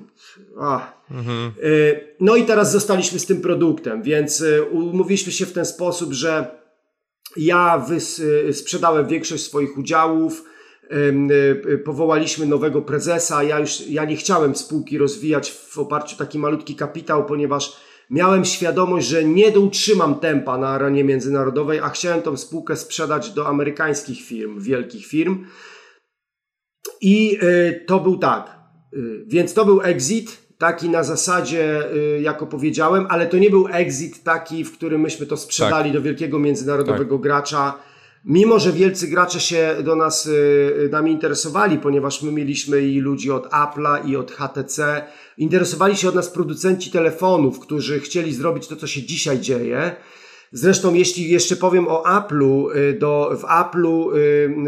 Mhm. 1.11 1.51
No 2.19 2.35
i 2.35 2.43
teraz 2.43 2.71
zostaliśmy 2.71 3.19
z 3.19 3.25
tym 3.25 3.41
produktem, 3.41 4.03
więc 4.03 4.43
umówiliśmy 4.71 5.31
się 5.31 5.45
w 5.45 5.53
ten 5.53 5.65
sposób, 5.65 6.13
że 6.13 6.47
ja 7.37 7.77
wys, 7.77 8.21
sprzedałem 8.51 9.07
większość 9.07 9.43
swoich 9.43 9.77
udziałów, 9.77 10.43
powołaliśmy 11.85 12.45
nowego 12.45 12.81
prezesa. 12.81 13.43
Ja 13.43 13.59
już 13.59 13.87
ja 13.87 14.05
nie 14.05 14.15
chciałem 14.15 14.55
spółki 14.55 14.97
rozwijać 14.97 15.51
w 15.51 15.77
oparciu 15.77 16.15
o 16.15 16.19
taki 16.19 16.39
malutki 16.39 16.75
kapitał, 16.75 17.25
ponieważ 17.25 17.77
miałem 18.09 18.45
świadomość, 18.45 19.07
że 19.07 19.23
nie 19.23 19.59
utrzymam 19.59 20.19
tempa 20.19 20.57
na 20.57 20.69
arenie 20.69 21.03
międzynarodowej, 21.03 21.79
a 21.79 21.89
chciałem 21.89 22.21
tą 22.21 22.37
spółkę 22.37 22.75
sprzedać 22.75 23.31
do 23.31 23.47
amerykańskich 23.47 24.21
firm, 24.21 24.59
wielkich 24.59 25.05
firm. 25.05 25.45
I 27.01 27.39
y, 27.43 27.85
to 27.87 27.99
był 27.99 28.17
tak. 28.17 28.59
Y, 28.93 29.25
więc 29.27 29.53
to 29.53 29.65
był 29.65 29.81
exit, 29.81 30.47
taki 30.57 30.89
na 30.89 31.03
zasadzie, 31.03 31.83
jako 32.21 32.47
powiedziałem, 32.47 33.07
ale 33.09 33.27
to 33.27 33.37
nie 33.37 33.49
był 33.49 33.67
exit 33.71 34.23
taki, 34.23 34.63
w 34.63 34.77
którym 34.77 35.01
myśmy 35.01 35.25
to 35.25 35.37
sprzedali 35.37 35.89
tak. 35.89 35.93
do 35.93 36.01
wielkiego 36.01 36.39
międzynarodowego 36.39 37.15
tak. 37.15 37.23
gracza 37.23 37.86
Mimo, 38.25 38.59
że 38.59 38.71
wielcy 38.71 39.07
gracze 39.07 39.39
się 39.39 39.75
do 39.83 39.95
nas 39.95 40.25
y, 40.25 40.31
y, 40.85 40.89
nami 40.91 41.11
interesowali, 41.11 41.77
ponieważ 41.77 42.21
my 42.21 42.31
mieliśmy 42.31 42.81
i 42.81 42.99
ludzi 42.99 43.31
od 43.31 43.49
Apple'a 43.49 44.09
i 44.09 44.15
od 44.15 44.31
HTC, 44.31 45.03
interesowali 45.37 45.97
się 45.97 46.09
od 46.09 46.15
nas 46.15 46.29
producenci 46.29 46.91
telefonów, 46.91 47.59
którzy 47.59 47.99
chcieli 47.99 48.33
zrobić 48.33 48.67
to, 48.67 48.75
co 48.75 48.87
się 48.87 49.03
dzisiaj 49.03 49.39
dzieje. 49.39 49.95
Zresztą, 50.51 50.93
jeśli 50.93 51.29
jeszcze 51.29 51.55
powiem 51.55 51.87
o 51.87 52.03
Apple'u, 52.03 52.75
y, 52.75 52.93
do, 52.99 53.37
w 53.39 53.43
Apple'u 53.43 54.11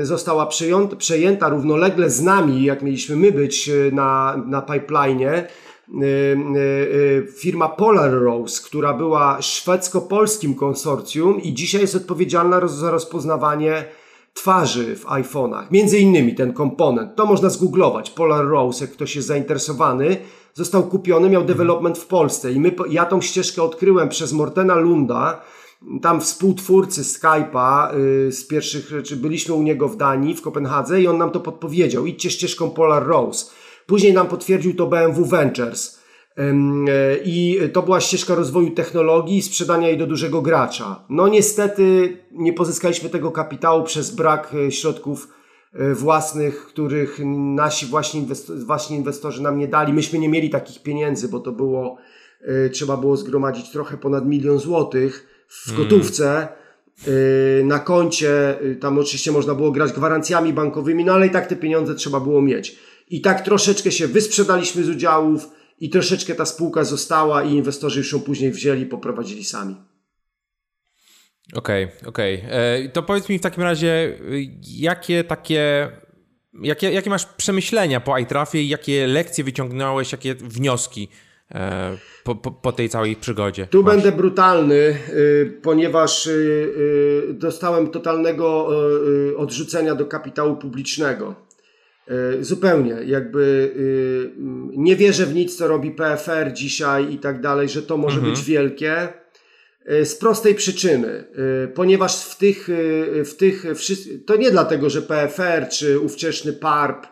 została 0.06 0.46
przejęta, 0.46 0.96
przejęta 0.96 1.50
równolegle 1.50 2.10
z 2.10 2.22
nami, 2.22 2.64
jak 2.64 2.82
mieliśmy 2.82 3.16
my 3.16 3.32
być 3.32 3.72
na, 3.92 4.44
na 4.48 4.62
pipeline'ie, 4.62 5.44
y, 5.44 5.48
firma 7.40 7.70
Polar 7.70 8.12
Rose, 8.12 8.62
która 8.66 8.94
była 8.94 9.42
szwedzko-polskim 9.42 10.56
konsorcjum 10.56 11.42
i 11.42 11.54
dzisiaj 11.54 11.82
jest 11.82 11.96
odpowiedzialna 11.96 12.68
za 12.68 12.92
rozpoznawanie 12.92 13.86
twarzy 14.34 14.96
w 14.96 15.06
iPhone'ach. 15.06 15.64
Między 15.72 16.00
innymi 16.00 16.36
ten 16.36 16.54
komponent. 16.54 17.16
To 17.16 17.26
można 17.26 17.50
zgooglować. 17.50 18.10
Polar 18.10 18.48
Rose, 18.48 18.86
jak 18.86 18.94
ktoś 18.94 19.16
jest 19.16 19.28
zainteresowany, 19.28 20.18
został 20.54 20.84
kupiony, 20.84 21.30
miał 21.30 21.44
development 21.44 21.98
w 21.98 22.08
Polsce 22.08 22.52
i 22.52 22.60
my, 22.60 22.76
ja 22.90 23.06
tą 23.06 23.22
ścieżkę 23.22 23.64
odkryłem 23.64 24.10
przez 24.10 24.34
Mortena 24.34 24.76
Lunda, 24.76 25.42
tam 26.02 26.22
współtwórcy 26.22 27.02
Skype'a 27.02 27.88
z 28.32 28.48
pierwszych, 28.48 28.92
czy 29.04 29.16
byliśmy 29.16 29.56
u 29.56 29.62
niego 29.62 29.88
w 29.88 29.98
Danii, 29.98 30.36
w 30.36 30.42
Kopenhadze 30.42 31.02
i 31.02 31.08
on 31.08 31.18
nam 31.18 31.32
to 31.32 31.40
podpowiedział. 31.40 32.06
Idźcie 32.06 32.30
ścieżką 32.30 32.70
Polar 32.70 33.08
Rose 33.08 33.52
Później 33.90 34.14
nam 34.14 34.28
potwierdził 34.28 34.76
to 34.76 34.88
BMW 34.88 35.26
Ventures. 35.26 36.00
I 37.26 37.60
to 37.74 37.82
była 37.82 38.00
ścieżka 38.02 38.36
rozwoju 38.36 38.70
technologii 38.70 39.38
i 39.38 39.42
sprzedania 39.42 39.88
jej 39.88 39.98
do 39.98 40.08
dużego 40.08 40.42
gracza. 40.42 41.06
No 41.10 41.28
niestety 41.28 42.18
nie 42.32 42.54
pozyskaliśmy 42.54 43.10
tego 43.10 43.32
kapitału 43.32 43.84
przez 43.84 44.16
brak 44.16 44.56
środków 44.70 45.28
własnych, 45.94 46.66
których 46.66 47.20
nasi 47.56 47.86
właśnie, 47.86 48.20
inwestor, 48.20 48.58
właśnie 48.58 48.98
inwestorzy 48.98 49.44
nam 49.44 49.58
nie 49.58 49.68
dali. 49.68 49.94
Myśmy 49.94 50.20
nie 50.20 50.30
mieli 50.30 50.50
takich 50.50 50.84
pieniędzy, 50.84 51.28
bo 51.28 51.40
to 51.40 51.52
było, 51.52 51.98
trzeba 52.72 52.98
było 52.98 53.18
zgromadzić 53.18 53.72
trochę 53.72 53.98
ponad 53.98 54.26
milion 54.26 54.60
złotych 54.60 55.46
w 55.66 55.78
gotówce. 55.78 56.48
Mm. 57.08 57.68
Na 57.68 57.80
koncie, 57.80 58.60
tam 58.80 59.00
oczywiście 59.00 59.32
można 59.32 59.56
było 59.56 59.72
grać 59.72 59.94
gwarancjami 59.94 60.54
bankowymi, 60.54 61.06
no 61.06 61.14
ale 61.14 61.28
i 61.28 61.30
tak 61.30 61.48
te 61.48 61.56
pieniądze 61.56 61.96
trzeba 61.96 62.20
było 62.20 62.42
mieć. 62.42 62.89
I 63.10 63.22
tak 63.22 63.42
troszeczkę 63.42 63.92
się 63.92 64.08
wysprzedaliśmy 64.08 64.84
z 64.84 64.90
udziałów 64.90 65.50
i 65.80 65.90
troszeczkę 65.90 66.36
ta 66.36 66.46
spółka 66.46 66.84
została 66.84 67.44
i 67.44 67.54
inwestorzy 67.54 68.00
już 68.00 68.14
ją 68.14 68.20
później 68.20 68.52
wzięli 68.52 68.82
i 68.82 68.86
poprowadzili 68.86 69.46
sami. 69.46 69.76
Okej, 71.54 71.86
okay, 71.86 72.10
okej. 72.10 72.38
Okay. 72.38 72.52
E, 72.52 72.90
to 72.90 73.04
powiedz 73.04 73.30
mi 73.30 73.40
w 73.40 73.42
takim 73.42 73.64
razie, 73.64 74.20
jakie 74.62 75.24
takie, 75.24 75.92
jakie, 76.62 76.92
jakie 76.92 77.10
masz 77.10 77.26
przemyślenia 77.26 78.00
po 78.00 78.18
iTrafie 78.18 78.62
i 78.62 78.70
jakie 78.70 79.08
lekcje 79.08 79.44
wyciągnąłeś, 79.44 80.12
jakie 80.12 80.36
wnioski 80.36 81.08
e, 81.52 81.98
po, 82.24 82.36
po, 82.36 82.52
po 82.52 82.72
tej 82.72 82.90
całej 82.90 83.16
przygodzie? 83.16 83.68
Tu 83.68 83.84
masz? 83.84 83.96
będę 83.96 84.12
brutalny, 84.12 84.76
y, 85.10 85.60
ponieważ 85.62 86.28
y, 86.28 86.32
y, 87.30 87.34
dostałem 87.34 87.88
totalnego 87.88 88.70
odrzucenia 89.38 89.96
do 89.96 90.06
kapitału 90.06 90.56
publicznego. 90.56 91.49
E, 92.10 92.44
zupełnie, 92.44 92.98
jakby 93.06 93.72
y, 93.78 94.32
nie 94.78 94.96
wierzę 94.96 95.26
w 95.26 95.36
nic, 95.36 95.56
co 95.56 95.68
robi 95.68 95.92
PFR 95.92 96.54
dzisiaj 96.54 97.14
i 97.14 97.18
tak 97.18 97.42
dalej, 97.42 97.70
że 97.70 97.82
to 97.82 97.98
może 97.98 98.18
mhm. 98.18 98.34
być 98.34 98.44
wielkie. 98.44 99.08
E, 99.86 100.06
z 100.06 100.16
prostej 100.16 100.56
przyczyny, 100.56 101.08
e, 101.64 101.68
ponieważ 101.68 102.26
w 102.26 102.38
tych, 102.38 102.68
w 103.26 103.34
tych, 103.38 103.66
to 104.26 104.36
nie 104.36 104.52
dlatego, 104.52 104.90
że 104.90 105.02
PFR, 105.02 105.70
czy 105.70 106.00
ówczesny 106.00 106.54
PARP, 106.54 107.08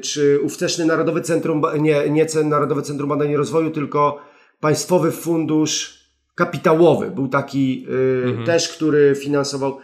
czy 0.00 0.40
ówczesny 0.40 0.86
Narodowy 0.86 1.20
Centrum, 1.20 1.62
nie, 1.78 2.10
nie 2.10 2.26
Narodowe 2.44 2.82
Centrum 2.82 3.08
Badań 3.08 3.30
i 3.30 3.36
Rozwoju, 3.36 3.70
tylko 3.70 4.22
Państwowy 4.60 5.10
Fundusz 5.10 6.02
Kapitałowy 6.34 7.10
był 7.10 7.28
taki 7.28 7.86
mhm. 8.24 8.46
też, 8.46 8.68
który 8.68 9.14
finansował. 9.14 9.78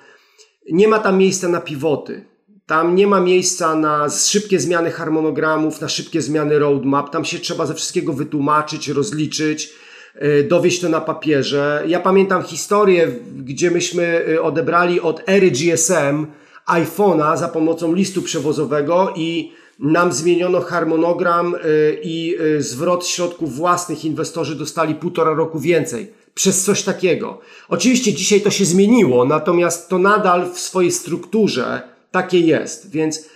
Nie 0.73 0.89
ma 0.89 0.99
tam 0.99 1.19
miejsca 1.19 1.49
na 1.49 1.61
pivoty. 1.61 2.25
Tam 2.69 2.95
nie 2.95 3.07
ma 3.07 3.21
miejsca 3.21 3.75
na 3.75 4.11
szybkie 4.11 4.61
zmiany 4.61 4.91
harmonogramów, 4.91 5.81
na 5.81 5.89
szybkie 5.89 6.23
zmiany 6.23 6.59
roadmap. 6.59 7.11
Tam 7.11 7.25
się 7.25 7.39
trzeba 7.39 7.67
ze 7.67 7.75
wszystkiego 7.75 8.13
wytłumaczyć, 8.13 8.89
rozliczyć, 8.89 9.73
e, 10.15 10.43
dowieść 10.43 10.81
to 10.81 10.89
na 10.89 11.01
papierze. 11.01 11.85
Ja 11.87 12.01
pamiętam 12.01 12.43
historię, 12.43 13.09
gdzie 13.37 13.71
myśmy 13.71 14.25
e, 14.35 14.43
odebrali 14.43 15.01
od 15.01 15.23
ery 15.27 15.51
GSM 15.51 16.27
iPhone'a 16.67 17.37
za 17.37 17.49
pomocą 17.49 17.95
listu 17.95 18.23
przewozowego 18.23 19.13
i 19.17 19.53
nam 19.79 20.13
zmieniono 20.13 20.61
harmonogram 20.61 21.55
e, 21.55 21.59
i 22.03 22.39
zwrot 22.59 23.07
środków 23.07 23.57
własnych 23.57 24.05
inwestorzy 24.05 24.55
dostali 24.55 24.95
półtora 24.95 25.35
roku 25.35 25.61
więcej 25.61 26.13
przez 26.35 26.65
coś 26.65 26.83
takiego. 26.83 27.41
Oczywiście 27.69 28.13
dzisiaj 28.13 28.41
to 28.41 28.51
się 28.51 28.65
zmieniło, 28.65 29.25
natomiast 29.25 29.89
to 29.89 29.99
nadal 29.99 30.51
w 30.53 30.59
swojej 30.59 30.93
strukturze 30.93 31.98
takie 32.11 32.41
jest, 32.41 32.91
więc 32.91 33.29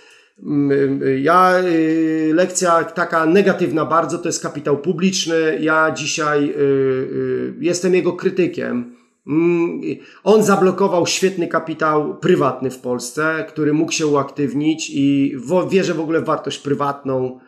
mm, 0.43 1.01
ja, 1.21 1.59
y, 1.59 2.31
lekcja 2.33 2.83
taka 2.83 3.25
negatywna 3.25 3.85
bardzo 3.85 4.17
to 4.17 4.29
jest 4.29 4.43
kapitał 4.43 4.77
publiczny. 4.77 5.57
Ja 5.61 5.91
dzisiaj 5.91 6.49
y, 6.49 6.53
y, 6.53 7.53
jestem 7.59 7.95
jego 7.95 8.13
krytykiem. 8.13 8.95
Mm, 9.27 9.81
on 10.23 10.43
zablokował 10.43 11.07
świetny 11.07 11.47
kapitał 11.47 12.17
prywatny 12.17 12.71
w 12.71 12.79
Polsce, 12.79 13.45
który 13.49 13.73
mógł 13.73 13.91
się 13.91 14.07
uaktywnić 14.07 14.89
i 14.93 15.37
wierzę 15.69 15.93
w 15.93 15.99
ogóle 15.99 16.21
w 16.21 16.25
wartość 16.25 16.59
prywatną, 16.59 17.39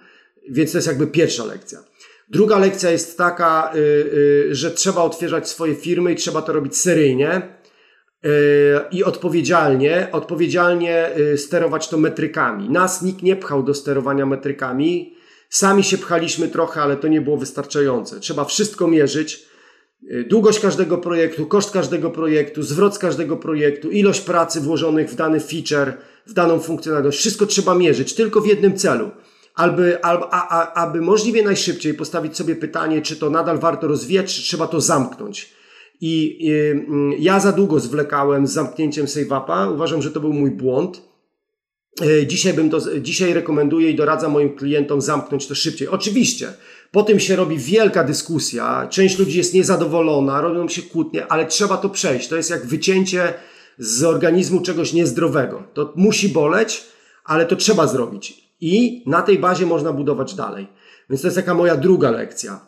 więc 0.50 0.72
to 0.72 0.78
jest 0.78 0.88
jakby 0.88 1.08
pierwsza 1.08 1.46
lekcja. 1.46 1.80
Druga 2.30 2.60
lekcja 2.60 2.92
jest 2.92 3.18
taka, 3.18 3.74
że 4.50 4.72
trzeba 4.72 5.02
otwierać 5.02 5.50
swoje 5.50 5.76
firmy 5.76 6.14
i 6.14 6.16
trzeba 6.16 6.42
to 6.42 6.54
robić 6.54 6.78
seryjnie 6.78 7.42
i 8.92 9.04
odpowiedzialnie, 9.04 10.08
odpowiedzialnie 10.12 11.18
y, 11.18 11.38
sterować 11.38 11.88
to 11.88 11.98
metrykami. 11.98 12.70
Nas 12.70 13.02
nikt 13.02 13.22
nie 13.22 13.36
pchał 13.36 13.64
do 13.64 13.74
sterowania 13.74 14.26
metrykami. 14.26 15.16
Sami 15.50 15.84
się 15.84 15.98
pchaliśmy 15.98 16.48
trochę, 16.48 16.82
ale 16.82 16.98
to 16.98 17.08
nie 17.08 17.22
było 17.22 17.38
wystarczające. 17.38 18.20
Trzeba 18.20 18.46
wszystko 18.46 18.88
mierzyć. 18.88 19.46
Y, 20.12 20.24
długość 20.30 20.60
każdego 20.60 20.98
projektu, 20.98 21.46
koszt 21.46 21.72
każdego 21.72 22.12
projektu, 22.12 22.64
zwrot 22.64 22.96
z 22.96 23.00
każdego 23.00 23.38
projektu, 23.38 23.92
ilość 23.92 24.22
pracy 24.22 24.62
włożonych 24.62 25.10
w 25.10 25.16
dany 25.16 25.40
feature, 25.40 25.94
w 26.26 26.34
daną 26.34 26.60
funkcjonalność. 26.60 27.20
Wszystko 27.20 27.46
trzeba 27.46 27.76
mierzyć 27.76 28.14
tylko 28.14 28.42
w 28.42 28.48
jednym 28.48 28.78
celu. 28.78 29.12
Aby, 29.56 30.04
aby, 30.04 30.26
aby 30.76 31.02
możliwie 31.02 31.44
najszybciej 31.44 31.94
postawić 31.94 32.38
sobie 32.38 32.56
pytanie, 32.56 33.02
czy 33.02 33.16
to 33.16 33.30
nadal 33.30 33.60
warto 33.60 33.88
rozwijać, 33.88 34.36
czy 34.36 34.42
trzeba 34.42 34.68
to 34.68 34.82
zamknąć. 34.82 35.56
I, 36.02 36.46
I 36.48 36.52
mm, 36.52 37.14
ja 37.20 37.40
za 37.40 37.52
długo 37.52 37.80
zwlekałem 37.80 38.48
z 38.48 38.52
zamknięciem 38.52 39.08
SaveUpa. 39.08 39.70
Uważam, 39.70 40.02
że 40.02 40.12
to 40.12 40.20
był 40.20 40.34
mój 40.34 40.52
błąd. 40.52 41.02
E, 42.02 42.28
dzisiaj, 42.28 42.54
bym 42.54 42.70
to, 42.70 43.00
dzisiaj 43.00 43.34
rekomenduję 43.34 43.90
i 43.90 43.96
doradzam 43.96 44.32
moim 44.32 44.56
klientom 44.56 45.02
zamknąć 45.02 45.48
to 45.48 45.56
szybciej. 45.56 45.88
Oczywiście, 45.88 46.54
po 46.92 47.04
tym 47.04 47.20
się 47.20 47.36
robi 47.36 47.58
wielka 47.58 48.04
dyskusja, 48.04 48.88
część 48.90 49.20
ludzi 49.20 49.38
jest 49.38 49.54
niezadowolona, 49.54 50.42
robią 50.42 50.68
się 50.68 50.82
kłótnie, 50.82 51.28
ale 51.28 51.46
trzeba 51.46 51.78
to 51.78 51.90
przejść. 51.90 52.28
To 52.28 52.36
jest 52.36 52.50
jak 52.50 52.66
wycięcie 52.66 53.34
z 53.78 54.04
organizmu 54.04 54.62
czegoś 54.62 54.94
niezdrowego. 54.94 55.64
To 55.74 55.94
musi 55.96 56.30
boleć, 56.30 56.84
ale 57.26 57.46
to 57.46 57.56
trzeba 57.56 57.88
zrobić. 57.88 58.46
I 58.62 59.04
na 59.06 59.22
tej 59.22 59.40
bazie 59.40 59.66
można 59.66 59.94
budować 59.94 60.36
dalej. 60.36 60.68
Więc 61.10 61.22
to 61.22 61.28
jest 61.28 61.38
taka 61.38 61.54
moja 61.54 61.76
druga 61.78 62.12
lekcja. 62.12 62.60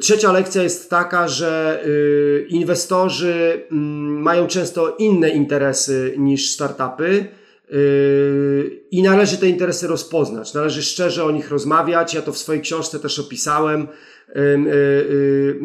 Trzecia 0.00 0.32
lekcja 0.32 0.62
jest 0.62 0.90
taka, 0.90 1.28
że 1.28 1.82
y, 1.86 2.46
inwestorzy 2.48 3.66
mm, 3.70 4.22
mają 4.22 4.46
często 4.46 4.96
inne 4.96 5.28
interesy 5.28 6.14
niż 6.18 6.50
startupy 6.50 7.26
y, 7.72 8.80
i 8.90 9.02
należy 9.02 9.38
te 9.38 9.48
interesy 9.48 9.86
rozpoznać. 9.86 10.54
Należy 10.54 10.82
szczerze 10.82 11.24
o 11.24 11.30
nich 11.30 11.50
rozmawiać. 11.50 12.14
Ja 12.14 12.22
to 12.22 12.32
w 12.32 12.38
swojej 12.38 12.62
książce 12.62 12.98
też 12.98 13.18
opisałem. 13.18 13.88
Y, 14.36 15.58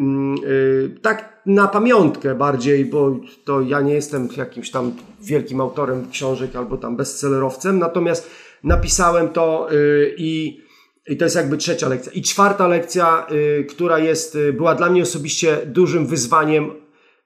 tak 1.02 1.42
na 1.46 1.68
pamiątkę 1.68 2.34
bardziej, 2.34 2.84
bo 2.84 3.16
to 3.44 3.60
ja 3.60 3.80
nie 3.80 3.94
jestem 3.94 4.28
jakimś 4.36 4.70
tam 4.70 4.92
wielkim 5.20 5.60
autorem 5.60 6.10
książek 6.10 6.56
albo 6.56 6.76
tam 6.76 6.96
bestsellerowcem, 6.96 7.78
natomiast 7.78 8.30
napisałem 8.64 9.28
to 9.28 9.68
i 10.16 10.61
i 11.08 11.16
to 11.16 11.24
jest 11.24 11.36
jakby 11.36 11.56
trzecia 11.56 11.88
lekcja. 11.88 12.12
I 12.12 12.22
czwarta 12.22 12.68
lekcja, 12.68 13.26
y, 13.60 13.64
która 13.64 13.98
jest, 13.98 14.34
y, 14.34 14.52
była 14.52 14.74
dla 14.74 14.90
mnie 14.90 15.02
osobiście 15.02 15.58
dużym 15.66 16.06
wyzwaniem 16.06 16.70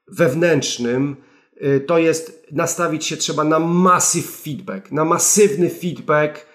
wewnętrznym, 0.07 1.15
y, 1.61 1.79
to 1.87 1.97
jest 1.97 2.45
nastawić 2.51 3.05
się 3.05 3.17
trzeba 3.17 3.43
na 3.43 3.59
massive 3.59 4.27
feedback, 4.27 4.91
na 4.91 5.05
masywny 5.05 5.69
feedback. 5.69 6.47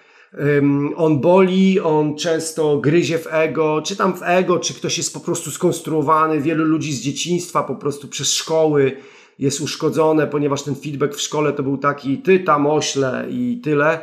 On 0.95 1.21
boli, 1.21 1.79
on 1.79 2.17
często 2.17 2.77
gryzie 2.77 3.17
w 3.17 3.27
ego, 3.33 3.81
czy 3.85 3.95
tam 3.95 4.13
w 4.13 4.23
ego, 4.23 4.59
czy 4.59 4.73
ktoś 4.73 4.97
jest 4.97 5.13
po 5.13 5.19
prostu 5.19 5.51
skonstruowany. 5.51 6.41
Wielu 6.41 6.63
ludzi 6.65 6.93
z 6.93 7.01
dzieciństwa 7.01 7.63
po 7.63 7.75
prostu 7.75 8.07
przez 8.07 8.33
szkoły 8.33 8.97
jest 9.39 9.61
uszkodzone, 9.61 10.27
ponieważ 10.27 10.63
ten 10.63 10.75
feedback 10.75 11.15
w 11.15 11.21
szkole 11.21 11.53
to 11.53 11.63
był 11.63 11.77
taki 11.77 12.17
ty 12.17 12.39
tam 12.39 12.67
ośle 12.67 13.25
i 13.29 13.61
tyle. 13.63 13.99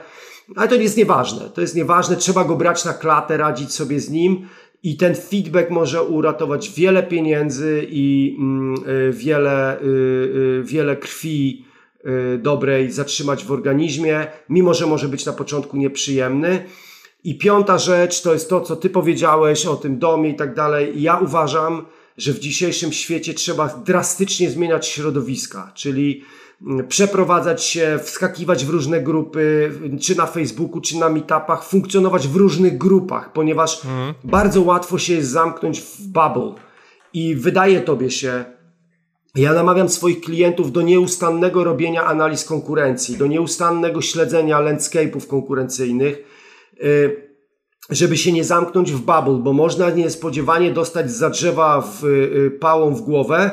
Ale 0.56 0.68
to 0.68 0.74
jest 0.74 0.96
nieważne. 0.96 1.50
To 1.54 1.60
jest 1.60 1.74
nieważne, 1.76 2.16
trzeba 2.16 2.44
go 2.44 2.56
brać 2.56 2.84
na 2.84 2.92
klatę, 2.92 3.36
radzić 3.36 3.72
sobie 3.72 4.00
z 4.00 4.10
nim 4.10 4.46
i 4.82 4.96
ten 4.96 5.14
feedback 5.14 5.70
może 5.70 6.02
uratować 6.02 6.70
wiele 6.70 7.02
pieniędzy 7.02 7.86
i 7.90 8.36
mm, 8.38 8.74
y, 8.88 9.12
wiele, 9.12 9.80
y, 9.80 9.84
y, 9.84 10.62
wiele 10.64 10.96
krwi 10.96 11.64
dobrej 12.38 12.90
zatrzymać 12.92 13.44
w 13.44 13.52
organizmie, 13.52 14.26
mimo 14.48 14.74
że 14.74 14.86
może 14.86 15.08
być 15.08 15.26
na 15.26 15.32
początku 15.32 15.76
nieprzyjemny. 15.76 16.64
I 17.24 17.38
piąta 17.38 17.78
rzecz 17.78 18.22
to 18.22 18.32
jest 18.32 18.50
to, 18.50 18.60
co 18.60 18.76
ty 18.76 18.90
powiedziałeś 18.90 19.66
o 19.66 19.76
tym 19.76 19.98
domie 19.98 20.30
i 20.30 20.34
tak 20.34 20.54
dalej. 20.54 21.02
Ja 21.02 21.18
uważam, 21.18 21.86
że 22.16 22.32
w 22.32 22.38
dzisiejszym 22.38 22.92
świecie 22.92 23.34
trzeba 23.34 23.82
drastycznie 23.84 24.50
zmieniać 24.50 24.86
środowiska, 24.86 25.72
czyli 25.74 26.24
przeprowadzać 26.88 27.64
się, 27.64 27.98
wskakiwać 28.02 28.64
w 28.64 28.70
różne 28.70 29.00
grupy, 29.00 29.72
czy 30.00 30.16
na 30.16 30.26
Facebooku, 30.26 30.80
czy 30.80 30.98
na 30.98 31.08
meetupach, 31.08 31.64
funkcjonować 31.64 32.28
w 32.28 32.36
różnych 32.36 32.78
grupach, 32.78 33.32
ponieważ 33.32 33.84
mhm. 33.84 34.14
bardzo 34.24 34.62
łatwo 34.62 34.98
się 34.98 35.12
jest 35.12 35.30
zamknąć 35.30 35.80
w 35.80 36.06
bubble 36.06 36.54
i 37.12 37.34
wydaje 37.34 37.80
tobie 37.80 38.10
się, 38.10 38.44
ja 39.34 39.52
namawiam 39.52 39.88
swoich 39.88 40.20
klientów 40.20 40.72
do 40.72 40.82
nieustannego 40.82 41.64
robienia 41.64 42.04
analiz 42.04 42.44
konkurencji, 42.44 43.16
do 43.16 43.26
nieustannego 43.26 44.02
śledzenia 44.02 44.60
landscape'ów 44.60 45.26
konkurencyjnych, 45.26 46.24
y, 46.82 47.30
żeby 47.90 48.16
się 48.16 48.32
nie 48.32 48.44
zamknąć 48.44 48.92
w 48.92 48.98
bubble, 49.00 49.38
bo 49.42 49.52
można 49.52 49.90
niespodziewanie 49.90 50.70
dostać 50.70 51.10
za 51.10 51.30
drzewa 51.30 51.80
w, 51.80 52.04
y, 52.04 52.50
pałą 52.60 52.94
w 52.94 53.00
głowę 53.00 53.50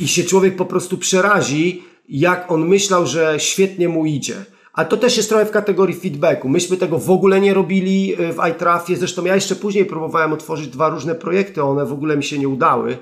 i 0.00 0.08
się 0.08 0.24
człowiek 0.24 0.56
po 0.56 0.64
prostu 0.64 0.98
przerazi, 0.98 1.89
jak 2.10 2.52
on 2.52 2.68
myślał, 2.68 3.06
że 3.06 3.34
świetnie 3.38 3.88
mu 3.88 4.06
idzie. 4.06 4.34
A 4.72 4.84
to 4.84 4.96
też 4.96 5.16
jest 5.16 5.28
trochę 5.28 5.46
w 5.46 5.50
kategorii 5.50 5.96
feedbacku. 5.96 6.48
Myśmy 6.48 6.76
tego 6.76 6.98
w 6.98 7.10
ogóle 7.10 7.40
nie 7.40 7.54
robili 7.54 8.16
w 8.16 8.48
iTrafie. 8.50 8.96
Zresztą 8.96 9.24
ja 9.24 9.34
jeszcze 9.34 9.56
później 9.56 9.84
próbowałem 9.84 10.32
otworzyć 10.32 10.68
dwa 10.68 10.88
różne 10.88 11.14
projekty, 11.14 11.62
one 11.62 11.86
w 11.86 11.92
ogóle 11.92 12.16
mi 12.16 12.24
się 12.24 12.38
nie 12.38 12.48
udały. 12.48 12.96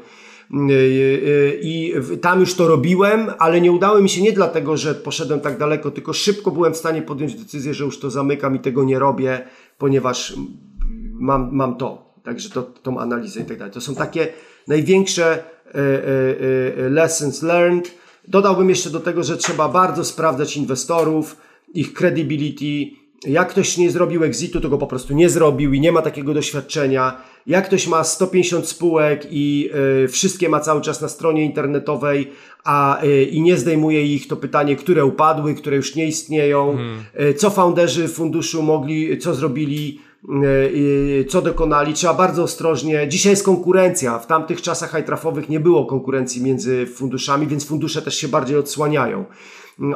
Y, 0.71 0.73
y, 0.73 1.61
I 1.63 1.95
tam 2.21 2.41
już 2.41 2.55
to 2.55 2.69
robiłem, 2.69 3.31
ale 3.39 3.61
nie 3.61 3.73
udało 3.73 4.01
mi 4.01 4.09
się 4.09 4.23
nie 4.23 4.33
dlatego, 4.33 4.77
że 4.77 4.95
poszedłem 4.95 5.41
tak 5.41 5.59
daleko, 5.59 5.91
tylko 5.91 6.13
szybko 6.13 6.51
byłem 6.51 6.75
w 6.75 6.77
stanie 6.77 7.03
podjąć 7.03 7.35
decyzję, 7.35 7.75
że 7.75 7.85
już 7.85 8.01
to 8.01 8.11
zamykam 8.11 8.57
i 8.57 8.59
tego 8.59 8.85
nie 8.85 8.99
robię, 8.99 9.45
ponieważ 9.79 10.35
mam, 11.13 11.49
mam 11.53 11.77
to. 11.77 12.15
Także 12.25 12.51
to, 12.51 12.63
tą 12.63 12.99
analizę 12.99 13.41
i 13.41 13.45
tak 13.45 13.59
dalej. 13.59 13.75
To 13.75 13.81
są 13.81 13.95
takie 13.95 14.29
największe 14.69 15.43
lessons 16.91 17.43
learned. 17.43 17.95
Dodałbym 18.29 18.70
jeszcze 18.70 18.91
do 18.91 19.01
tego, 19.01 19.22
że 19.24 19.37
trzeba 19.37 19.68
bardzo 19.68 20.05
sprawdzać 20.05 20.57
inwestorów, 20.57 21.37
ich 21.74 21.93
credibility. 21.93 22.97
Jak 23.26 23.49
ktoś 23.49 23.76
nie 23.76 23.91
zrobił 23.91 24.24
exitu, 24.24 24.61
to 24.61 24.68
go 24.68 24.79
po 24.79 24.87
prostu 24.87 25.14
nie 25.14 25.29
zrobił 25.29 25.72
i 25.72 25.81
nie 25.81 25.93
ma 25.93 26.03
takiego 26.03 26.35
doświadczenia 26.35 27.20
jak 27.49 27.66
ktoś 27.66 27.87
ma 27.87 28.05
150 28.05 28.68
spółek 28.68 29.26
i 29.31 29.70
y, 30.05 30.09
wszystkie 30.09 30.49
ma 30.49 30.61
cały 30.61 30.81
czas 30.81 31.01
na 31.01 31.09
stronie 31.09 31.45
internetowej, 31.45 32.31
a 32.64 33.03
y, 33.05 33.24
i 33.24 33.41
nie 33.41 33.57
zdejmuje 33.57 34.07
ich, 34.07 34.29
to 34.29 34.37
pytanie, 34.37 34.76
które 34.76 35.05
upadły, 35.05 35.55
które 35.55 35.76
już 35.76 35.95
nie 35.95 36.07
istnieją, 36.07 36.76
hmm. 36.76 37.05
y, 37.31 37.35
co 37.35 37.51
founderzy 37.51 38.09
funduszu 38.09 38.62
mogli, 38.62 39.18
co 39.18 39.35
zrobili, 39.35 40.01
co 41.29 41.43
dokonali. 41.43 41.95
Trzeba 41.95 42.14
bardzo 42.14 42.43
ostrożnie. 42.43 43.09
Dzisiaj 43.09 43.31
jest 43.31 43.45
konkurencja. 43.45 44.19
W 44.19 44.27
tamtych 44.27 44.62
czasach 44.62 44.91
high 44.91 45.49
nie 45.49 45.61
było 45.61 45.87
konkurencji 45.87 46.43
między 46.43 46.87
funduszami, 46.87 47.47
więc 47.47 47.66
fundusze 47.66 48.03
też 48.03 48.16
się 48.16 48.29
bardziej 48.29 48.57
odsłaniają 48.57 49.25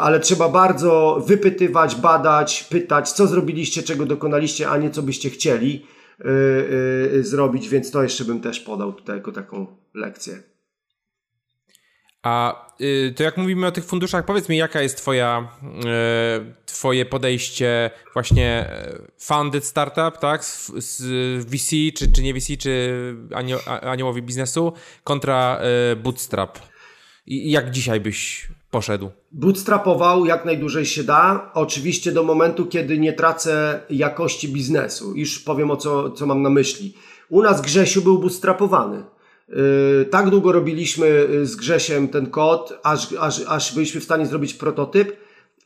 ale 0.00 0.20
trzeba 0.20 0.48
bardzo 0.48 1.22
wypytywać, 1.26 1.96
badać, 1.96 2.64
pytać, 2.64 3.12
co 3.12 3.26
zrobiliście, 3.26 3.82
czego 3.82 4.06
dokonaliście, 4.06 4.70
a 4.70 4.76
nie 4.76 4.90
co 4.90 5.02
byście 5.02 5.30
chcieli. 5.30 5.86
Y, 6.20 6.28
y, 7.14 7.24
zrobić, 7.24 7.68
więc 7.68 7.90
to 7.90 8.02
jeszcze 8.02 8.24
bym 8.24 8.40
też 8.40 8.60
podał 8.60 8.92
tutaj 8.92 9.16
jako 9.16 9.32
taką 9.32 9.66
lekcję. 9.94 10.51
A 12.22 12.66
y, 12.80 13.14
to 13.16 13.22
jak 13.22 13.36
mówimy 13.36 13.66
o 13.66 13.72
tych 13.72 13.84
funduszach, 13.84 14.24
powiedz 14.24 14.48
mi, 14.48 14.56
jaka 14.56 14.82
jest 14.82 14.96
twoja, 14.96 15.48
twoje 16.66 17.04
podejście 17.06 17.90
właśnie 18.12 18.70
funded 19.18 19.64
startup, 19.64 20.18
tak, 20.20 20.44
z, 20.44 20.72
z 20.76 21.44
VC, 21.44 21.70
czy, 21.98 22.12
czy 22.12 22.22
nie 22.22 22.34
VC, 22.34 22.56
czy 22.58 22.92
aniołowi 23.82 24.22
biznesu, 24.22 24.72
kontra 25.04 25.60
bootstrap. 26.02 26.58
I 27.26 27.50
jak 27.50 27.70
dzisiaj 27.70 28.00
byś 28.00 28.48
poszedł? 28.72 29.10
Bootstrapował 29.32 30.26
jak 30.26 30.44
najdłużej 30.44 30.86
się 30.86 31.04
da. 31.04 31.50
Oczywiście 31.54 32.12
do 32.12 32.22
momentu, 32.22 32.66
kiedy 32.66 32.98
nie 32.98 33.12
tracę 33.12 33.80
jakości 33.90 34.48
biznesu. 34.48 35.16
Już 35.16 35.38
powiem 35.40 35.70
o 35.70 35.76
co, 35.76 36.10
co 36.10 36.26
mam 36.26 36.42
na 36.42 36.50
myśli. 36.50 36.94
U 37.28 37.42
nas 37.42 37.62
Grzesiu 37.62 38.02
był 38.02 38.18
bootstrapowany. 38.18 39.04
Yy, 39.52 40.04
tak 40.04 40.30
długo 40.30 40.52
robiliśmy 40.52 41.06
y, 41.06 41.46
z 41.46 41.56
Grzesiem 41.56 42.08
ten 42.08 42.26
kod, 42.26 42.80
aż, 42.82 43.12
aż, 43.20 43.40
aż 43.48 43.74
byliśmy 43.74 44.00
w 44.00 44.04
stanie 44.04 44.26
zrobić 44.26 44.54
prototyp, 44.54 45.16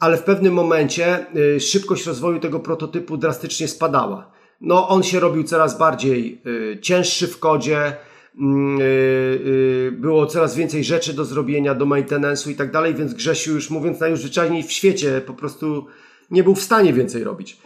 ale 0.01 0.17
w 0.17 0.23
pewnym 0.23 0.55
momencie 0.55 1.27
yy, 1.35 1.61
szybkość 1.61 2.07
rozwoju 2.07 2.41
tego 2.41 2.61
prototypu 2.61 3.17
drastycznie 3.17 3.69
spadała. 3.69 4.31
No, 4.61 4.89
on 4.89 5.03
się 5.03 5.21
robił 5.21 5.45
coraz 5.45 5.79
bardziej 5.79 6.43
cięższy 6.83 7.29
w 7.29 7.39
kodzie, 7.39 7.97
Mm, 8.39 8.81
y, 8.81 8.85
y, 8.85 9.93
było 9.93 10.27
coraz 10.27 10.57
więcej 10.57 10.85
rzeczy 10.85 11.15
do 11.15 11.25
zrobienia, 11.25 11.75
do 11.75 11.87
maintenance'u 11.87 12.51
i 12.51 12.55
tak 12.55 12.73
dalej, 12.73 12.95
więc 12.95 13.15
Grzesiu 13.15 13.53
już 13.53 13.71
mówiąc 13.71 14.01
najzwyczajniej 14.01 14.63
w 14.63 14.73
świecie 14.73 15.21
po 15.27 15.35
prostu 15.35 15.87
nie 16.31 16.45
był 16.45 16.55
w 16.55 16.63
stanie 16.63 16.93
więcej 16.93 17.25
robić. 17.25 17.59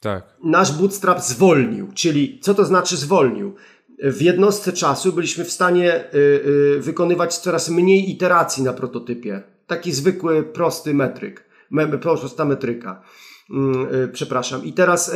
Tak. 0.00 0.36
Nasz 0.44 0.72
bootstrap 0.72 1.20
zwolnił, 1.20 1.88
czyli 1.94 2.40
co 2.42 2.54
to 2.54 2.64
znaczy 2.64 2.96
zwolnił? 2.96 3.54
W 4.02 4.22
jednostce 4.22 4.72
czasu 4.72 5.12
byliśmy 5.12 5.44
w 5.44 5.52
stanie 5.52 6.04
y, 6.14 6.80
wykonywać 6.80 7.38
coraz 7.38 7.68
mniej 7.68 8.10
iteracji 8.10 8.62
na 8.62 8.72
prototypie. 8.72 9.42
Taki 9.66 9.92
zwykły, 9.92 10.42
prosty 10.42 10.94
metryk, 10.94 11.44
prosta 12.00 12.44
metryka. 12.44 13.02
Mm, 13.50 13.86
przepraszam. 14.12 14.64
I 14.64 14.72
teraz 14.72 15.12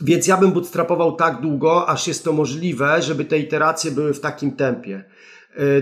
więc 0.00 0.26
ja 0.26 0.36
bym 0.36 0.52
bootstrapował 0.52 1.16
tak 1.16 1.40
długo, 1.40 1.88
aż 1.88 2.08
jest 2.08 2.24
to 2.24 2.32
możliwe, 2.32 3.02
żeby 3.02 3.24
te 3.24 3.38
iteracje 3.38 3.90
były 3.90 4.14
w 4.14 4.20
takim 4.20 4.52
tempie. 4.52 5.04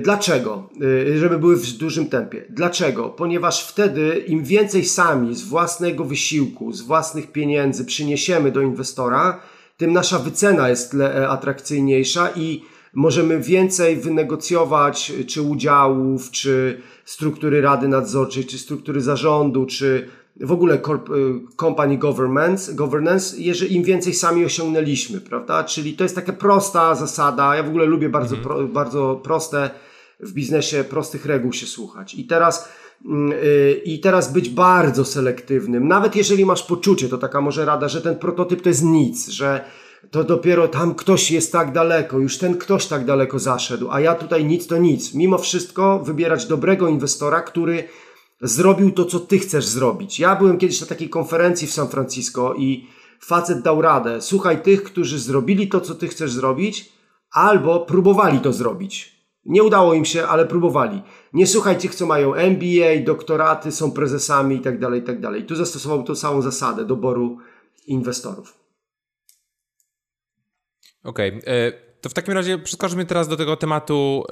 Dlaczego? 0.01 0.71
Żeby 1.17 1.39
były 1.39 1.57
w 1.57 1.73
dużym 1.73 2.09
tempie. 2.09 2.45
Dlaczego? 2.51 3.09
Ponieważ 3.09 3.67
wtedy 3.69 4.25
im 4.27 4.45
więcej 4.45 4.85
sami 4.85 5.35
z 5.35 5.43
własnego 5.43 6.05
wysiłku, 6.05 6.73
z 6.73 6.81
własnych 6.81 7.33
pieniędzy 7.33 7.85
przyniesiemy 7.85 8.53
do 8.53 8.61
inwestora, 8.61 9.41
tym 9.81 9.93
nasza 9.93 10.19
wycena 10.19 10.69
jest 10.69 10.95
e, 10.95 11.29
atrakcyjniejsza 11.29 12.31
i 12.37 12.65
możemy 12.95 13.41
więcej 13.41 13.97
wynegocjować 13.97 15.13
czy 15.27 15.43
udziałów, 15.43 16.31
czy 16.31 16.81
struktury 17.05 17.61
rady 17.61 17.89
nadzorczej, 17.89 18.45
czy 18.45 18.59
struktury 18.59 19.01
zarządu, 19.01 19.67
czy 19.67 20.09
w 20.41 20.53
ogóle 20.53 20.75
y, 20.75 20.81
company 21.57 21.99
governance, 21.99 22.75
governance, 22.75 23.37
jeżeli 23.39 23.77
im 23.77 23.83
więcej 23.83 24.15
sami 24.15 24.45
osiągnęliśmy, 24.45 25.21
prawda? 25.21 25.65
Czyli 25.65 25.95
to 25.95 26.05
jest 26.05 26.15
taka 26.15 26.33
prosta 26.33 26.95
zasada. 26.95 27.57
Ja 27.57 27.63
w 27.63 27.69
ogóle 27.69 27.85
lubię 27.85 28.09
bardzo, 28.09 28.37
mhm. 28.37 28.57
pro, 28.57 28.69
bardzo 28.69 29.21
proste 29.23 29.71
w 30.21 30.33
biznesie 30.33 30.85
prostych 30.85 31.27
reguł 31.27 31.53
się 31.53 31.67
słuchać. 31.67 32.15
I 32.15 32.25
teraz 32.25 32.69
i 33.85 34.01
teraz 34.01 34.33
być 34.33 34.49
bardzo 34.49 35.05
selektywnym. 35.05 35.89
Nawet 35.89 36.17
jeżeli 36.17 36.47
masz 36.47 36.63
poczucie, 36.63 37.09
to 37.09 37.19
taka 37.19 37.41
może 37.41 37.65
rada, 37.65 37.89
że 37.89 38.01
ten 38.01 38.17
prototyp 38.17 38.63
to 38.63 38.69
jest 38.69 38.85
nic, 38.85 39.29
że 39.29 39.65
to 40.11 40.25
dopiero 40.25 40.69
tam 40.69 40.95
ktoś 40.95 41.31
jest 41.31 41.53
tak 41.53 41.73
daleko, 41.73 42.19
już 42.19 42.39
ten 42.39 42.59
ktoś 42.59 42.87
tak 42.87 43.05
daleko 43.05 43.39
zaszedł, 43.39 43.91
a 43.91 44.01
ja 44.01 44.15
tutaj 44.15 44.45
nic 44.45 44.67
to 44.67 44.79
nic. 44.79 45.15
Mimo 45.15 45.39
wszystko 45.39 45.99
wybierać 45.99 46.47
dobrego 46.47 46.89
inwestora, 46.89 47.41
który 47.41 47.85
zrobił 48.41 48.91
to, 48.91 49.05
co 49.05 49.21
ty 49.21 49.39
chcesz 49.39 49.67
zrobić. 49.67 50.21
Ja 50.21 50.37
byłem 50.37 50.59
kiedyś 50.59 50.81
na 50.81 50.87
takiej 50.87 51.09
konferencji 51.09 51.69
w 51.69 51.73
San 51.73 51.89
Francisco 51.89 52.55
i 52.55 52.87
facet 53.21 53.63
dał 53.63 53.83
radę. 53.83 54.21
Słuchaj 54.21 54.63
tych, 54.63 54.83
którzy 54.83 55.19
zrobili 55.19 55.69
to, 55.69 55.81
co 55.81 55.95
ty 55.95 56.09
chcesz 56.09 56.33
zrobić, 56.33 56.93
albo 57.33 57.81
próbowali 57.81 58.39
to 58.39 58.53
zrobić. 58.53 59.20
Nie 59.45 59.63
udało 59.63 59.95
im 59.95 60.05
się, 60.05 60.27
ale 60.27 60.47
próbowali. 60.47 61.03
Nie 61.33 61.47
słuchaj 61.47 61.79
tych, 61.79 61.95
co 61.95 62.07
mają 62.07 62.35
MBA, 62.35 63.05
doktoraty, 63.05 63.73
są 63.73 63.93
prezesami 63.93 64.57
i 64.57 64.61
tak 64.61 64.79
dalej, 64.79 65.01
i 65.01 65.05
tak 65.05 65.21
dalej. 65.21 65.47
Tu 65.47 65.57
zastosował 65.57 66.03
tą 66.03 66.15
samą 66.15 66.43
zasadę 66.43 66.85
doboru 66.85 67.39
inwestorów. 67.87 68.59
Okej. 71.05 71.39
Okay. 71.39 71.55
E, 71.55 71.73
to 72.01 72.09
w 72.09 72.15
takim 72.15 72.35
razie 72.35 72.59
przeskoczmy 72.59 73.07
teraz 73.07 73.29
do 73.29 73.37
tego 73.37 73.57
tematu 73.57 74.25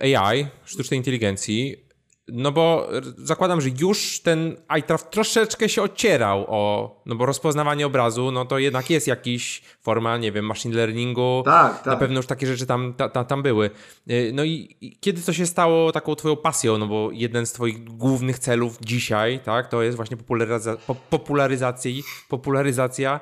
e, 0.00 0.18
AI, 0.18 0.46
sztucznej 0.64 0.98
inteligencji. 0.98 1.85
No 2.28 2.52
bo 2.52 2.88
zakładam, 3.18 3.60
że 3.60 3.68
już 3.80 4.20
ten 4.20 4.56
iTraf 4.78 5.10
troszeczkę 5.10 5.68
się 5.68 5.82
ocierał 5.82 6.44
o, 6.48 7.02
no 7.06 7.14
bo 7.14 7.26
rozpoznawanie 7.26 7.86
obrazu, 7.86 8.30
no 8.30 8.44
to 8.44 8.58
jednak 8.58 8.90
jest 8.90 9.06
jakiś 9.06 9.62
forma, 9.82 10.16
nie 10.16 10.32
wiem, 10.32 10.44
machine 10.44 10.76
learningu. 10.76 11.42
Tak, 11.44 11.76
tak. 11.76 11.86
Na 11.86 11.96
pewno 11.96 12.16
już 12.16 12.26
takie 12.26 12.46
rzeczy 12.46 12.66
tam, 12.66 12.94
ta, 12.94 13.08
ta, 13.08 13.24
tam 13.24 13.42
były. 13.42 13.70
Y, 14.10 14.30
no 14.34 14.44
i, 14.44 14.76
i 14.80 14.98
kiedy 15.00 15.22
to 15.22 15.32
się 15.32 15.46
stało 15.46 15.92
taką 15.92 16.14
twoją 16.14 16.36
pasją, 16.36 16.78
no 16.78 16.86
bo 16.86 17.10
jeden 17.12 17.46
z 17.46 17.52
twoich 17.52 17.84
głównych 17.84 18.38
celów 18.38 18.78
dzisiaj, 18.80 19.40
tak, 19.40 19.68
to 19.68 19.82
jest 19.82 19.96
właśnie 19.96 20.16
popularyzacja, 20.16 20.76
popularyzacja, 21.10 21.90
popularyzacja 22.28 23.20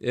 yy, 0.00 0.08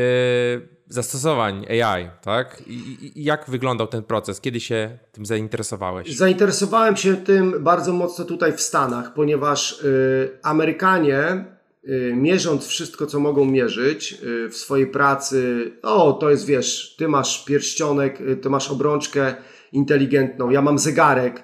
zastosowań 0.90 1.66
AI, 1.70 2.10
tak? 2.22 2.62
I, 2.68 2.74
I, 3.16 3.24
jak 3.24 3.50
wyglądał 3.50 3.88
ten 3.88 4.04
proces? 4.04 4.42
Kiedy 4.42 4.60
się 4.60 4.98
tym 5.12 5.26
zainteresowałeś? 5.26 6.16
Zainteresowałem 6.16 6.98
się 6.98 7.16
tym 7.16 7.56
bardzo 7.60 7.94
mocno 7.94 8.26
tutaj 8.26 8.54
w 8.54 8.62
Stanach, 8.62 9.14
ponieważ 9.14 9.82
y, 9.82 10.40
Amerykanie, 10.44 11.46
y, 11.90 12.14
mierząc 12.16 12.68
wszystko, 12.68 13.06
co 13.06 13.20
mogą 13.20 13.46
mierzyć 13.46 14.18
y, 14.24 14.50
w 14.50 14.58
swojej 14.58 14.88
pracy, 14.88 15.72
o, 15.82 16.14
to 16.14 16.30
jest, 16.30 16.46
wiesz, 16.46 16.96
ty 16.98 17.08
masz 17.08 17.46
pierścionek, 17.46 18.22
y, 18.22 18.38
ty 18.38 18.50
masz 18.50 18.72
obrączkę 18.72 19.36
inteligentną, 19.72 20.50
ja 20.50 20.62
mam 20.62 20.80
zegarek. 20.80 21.44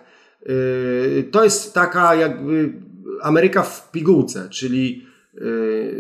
Y, 0.50 1.30
to 1.32 1.44
jest 1.44 1.74
taka 1.74 2.16
jakby 2.16 2.74
Ameryka 3.22 3.64
w 3.64 3.92
pigułce, 3.92 4.50
czyli 4.50 5.13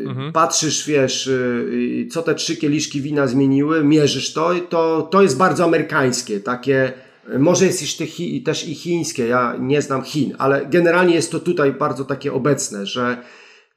mhm. 0.05 0.31
Patrzysz, 0.31 0.87
wiesz, 0.87 1.27
yy, 1.27 2.07
co 2.07 2.21
te 2.21 2.35
trzy 2.35 2.57
kieliszki 2.57 3.01
wina 3.01 3.27
zmieniły, 3.27 3.83
mierzysz 3.83 4.33
to, 4.33 4.55
to, 4.69 5.01
to 5.11 5.21
jest 5.21 5.37
bardzo 5.37 5.63
amerykańskie, 5.63 6.39
takie, 6.39 6.93
może 7.39 7.65
jest 7.65 7.83
też 8.45 8.67
i 8.67 8.75
chińskie, 8.75 9.27
ja 9.27 9.55
nie 9.59 9.81
znam 9.81 10.03
Chin, 10.03 10.35
ale 10.37 10.65
generalnie 10.65 11.15
jest 11.15 11.31
to 11.31 11.39
tutaj 11.39 11.73
bardzo 11.73 12.05
takie 12.05 12.33
obecne, 12.33 12.85
że 12.85 13.17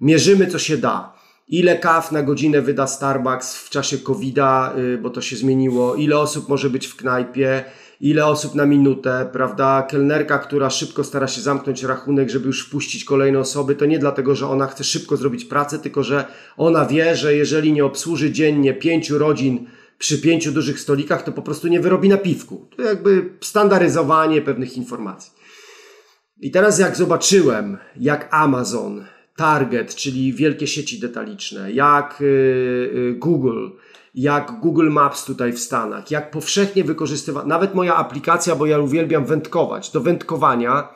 mierzymy, 0.00 0.46
co 0.46 0.58
się 0.58 0.76
da. 0.76 1.16
ile 1.48 1.78
kaw 1.78 2.12
na 2.12 2.22
godzinę 2.22 2.62
wyda 2.62 2.86
Starbucks 2.86 3.56
w 3.56 3.70
czasie 3.70 3.98
COVID-a, 3.98 4.74
y, 4.78 4.98
bo 4.98 5.10
to 5.10 5.20
się 5.20 5.36
zmieniło, 5.36 5.94
ile 5.94 6.18
osób 6.18 6.48
może 6.48 6.70
być 6.70 6.86
w 6.86 6.96
knajpie, 6.96 7.64
ile 8.00 8.26
osób 8.26 8.54
na 8.54 8.66
minutę, 8.66 9.28
prawda? 9.32 9.86
Kelnerka, 9.90 10.38
która 10.38 10.70
szybko 10.70 11.04
stara 11.04 11.28
się 11.28 11.40
zamknąć 11.40 11.82
rachunek, 11.82 12.30
żeby 12.30 12.46
już 12.46 12.66
wpuścić 12.66 13.04
kolejne 13.04 13.38
osoby, 13.38 13.74
to 13.74 13.86
nie 13.86 13.98
dlatego, 13.98 14.34
że 14.34 14.48
ona 14.48 14.66
chce 14.66 14.84
szybko 14.84 15.16
zrobić 15.16 15.44
pracę, 15.44 15.78
tylko 15.78 16.02
że 16.02 16.24
ona 16.56 16.86
wie, 16.86 17.16
że 17.16 17.34
jeżeli 17.34 17.72
nie 17.72 17.84
obsłuży 17.84 18.32
dziennie 18.32 18.74
pięciu 18.74 19.18
rodzin 19.18 19.66
przy 19.98 20.18
pięciu 20.18 20.52
dużych 20.52 20.80
stolikach, 20.80 21.22
to 21.22 21.32
po 21.32 21.42
prostu 21.42 21.68
nie 21.68 21.80
wyrobi 21.80 22.08
napiwku. 22.08 22.68
To 22.76 22.82
jakby 22.82 23.30
standaryzowanie 23.40 24.42
pewnych 24.42 24.76
informacji. 24.76 25.32
I 26.40 26.50
teraz 26.50 26.78
jak 26.78 26.96
zobaczyłem, 26.96 27.78
jak 27.96 28.28
Amazon, 28.30 29.04
Target, 29.36 29.94
czyli 29.94 30.32
wielkie 30.32 30.66
sieci 30.66 31.00
detaliczne, 31.00 31.72
jak 31.72 32.18
y, 32.20 32.24
y, 32.24 33.14
Google, 33.18 33.68
jak 34.16 34.52
Google 34.60 34.90
Maps 34.90 35.24
tutaj 35.24 35.52
w 35.52 35.58
Stanach, 35.58 36.10
jak 36.10 36.30
powszechnie 36.30 36.84
wykorzystywana, 36.84 37.46
nawet 37.46 37.74
moja 37.74 37.96
aplikacja, 37.96 38.56
bo 38.56 38.66
ja 38.66 38.78
uwielbiam 38.78 39.24
wędkować, 39.24 39.90
do 39.90 40.00
wędkowania, 40.00 40.88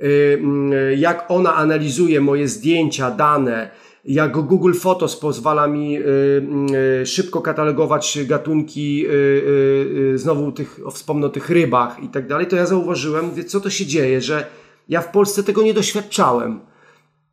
y, 0.00 0.96
jak 0.96 1.24
ona 1.28 1.54
analizuje 1.54 2.20
moje 2.20 2.48
zdjęcia, 2.48 3.10
dane, 3.10 3.70
jak 4.04 4.32
Google 4.32 4.72
Photos 4.74 5.16
pozwala 5.16 5.66
mi 5.66 5.98
szybko 7.04 7.40
katalogować 7.40 8.18
gatunki, 8.26 9.06
znowu 10.14 10.52
tych, 10.52 10.80
wspomnę 10.92 11.26
o 11.26 11.30
tych 11.30 11.50
rybach 11.50 12.02
i 12.02 12.08
tak 12.08 12.26
dalej, 12.26 12.46
to 12.46 12.56
ja 12.56 12.66
zauważyłem, 12.66 13.44
co 13.46 13.60
to 13.60 13.70
się 13.70 13.86
dzieje, 13.86 14.20
że 14.20 14.46
ja 14.88 15.00
w 15.00 15.10
Polsce 15.10 15.42
tego 15.42 15.62
nie 15.62 15.74
doświadczałem. 15.74 16.60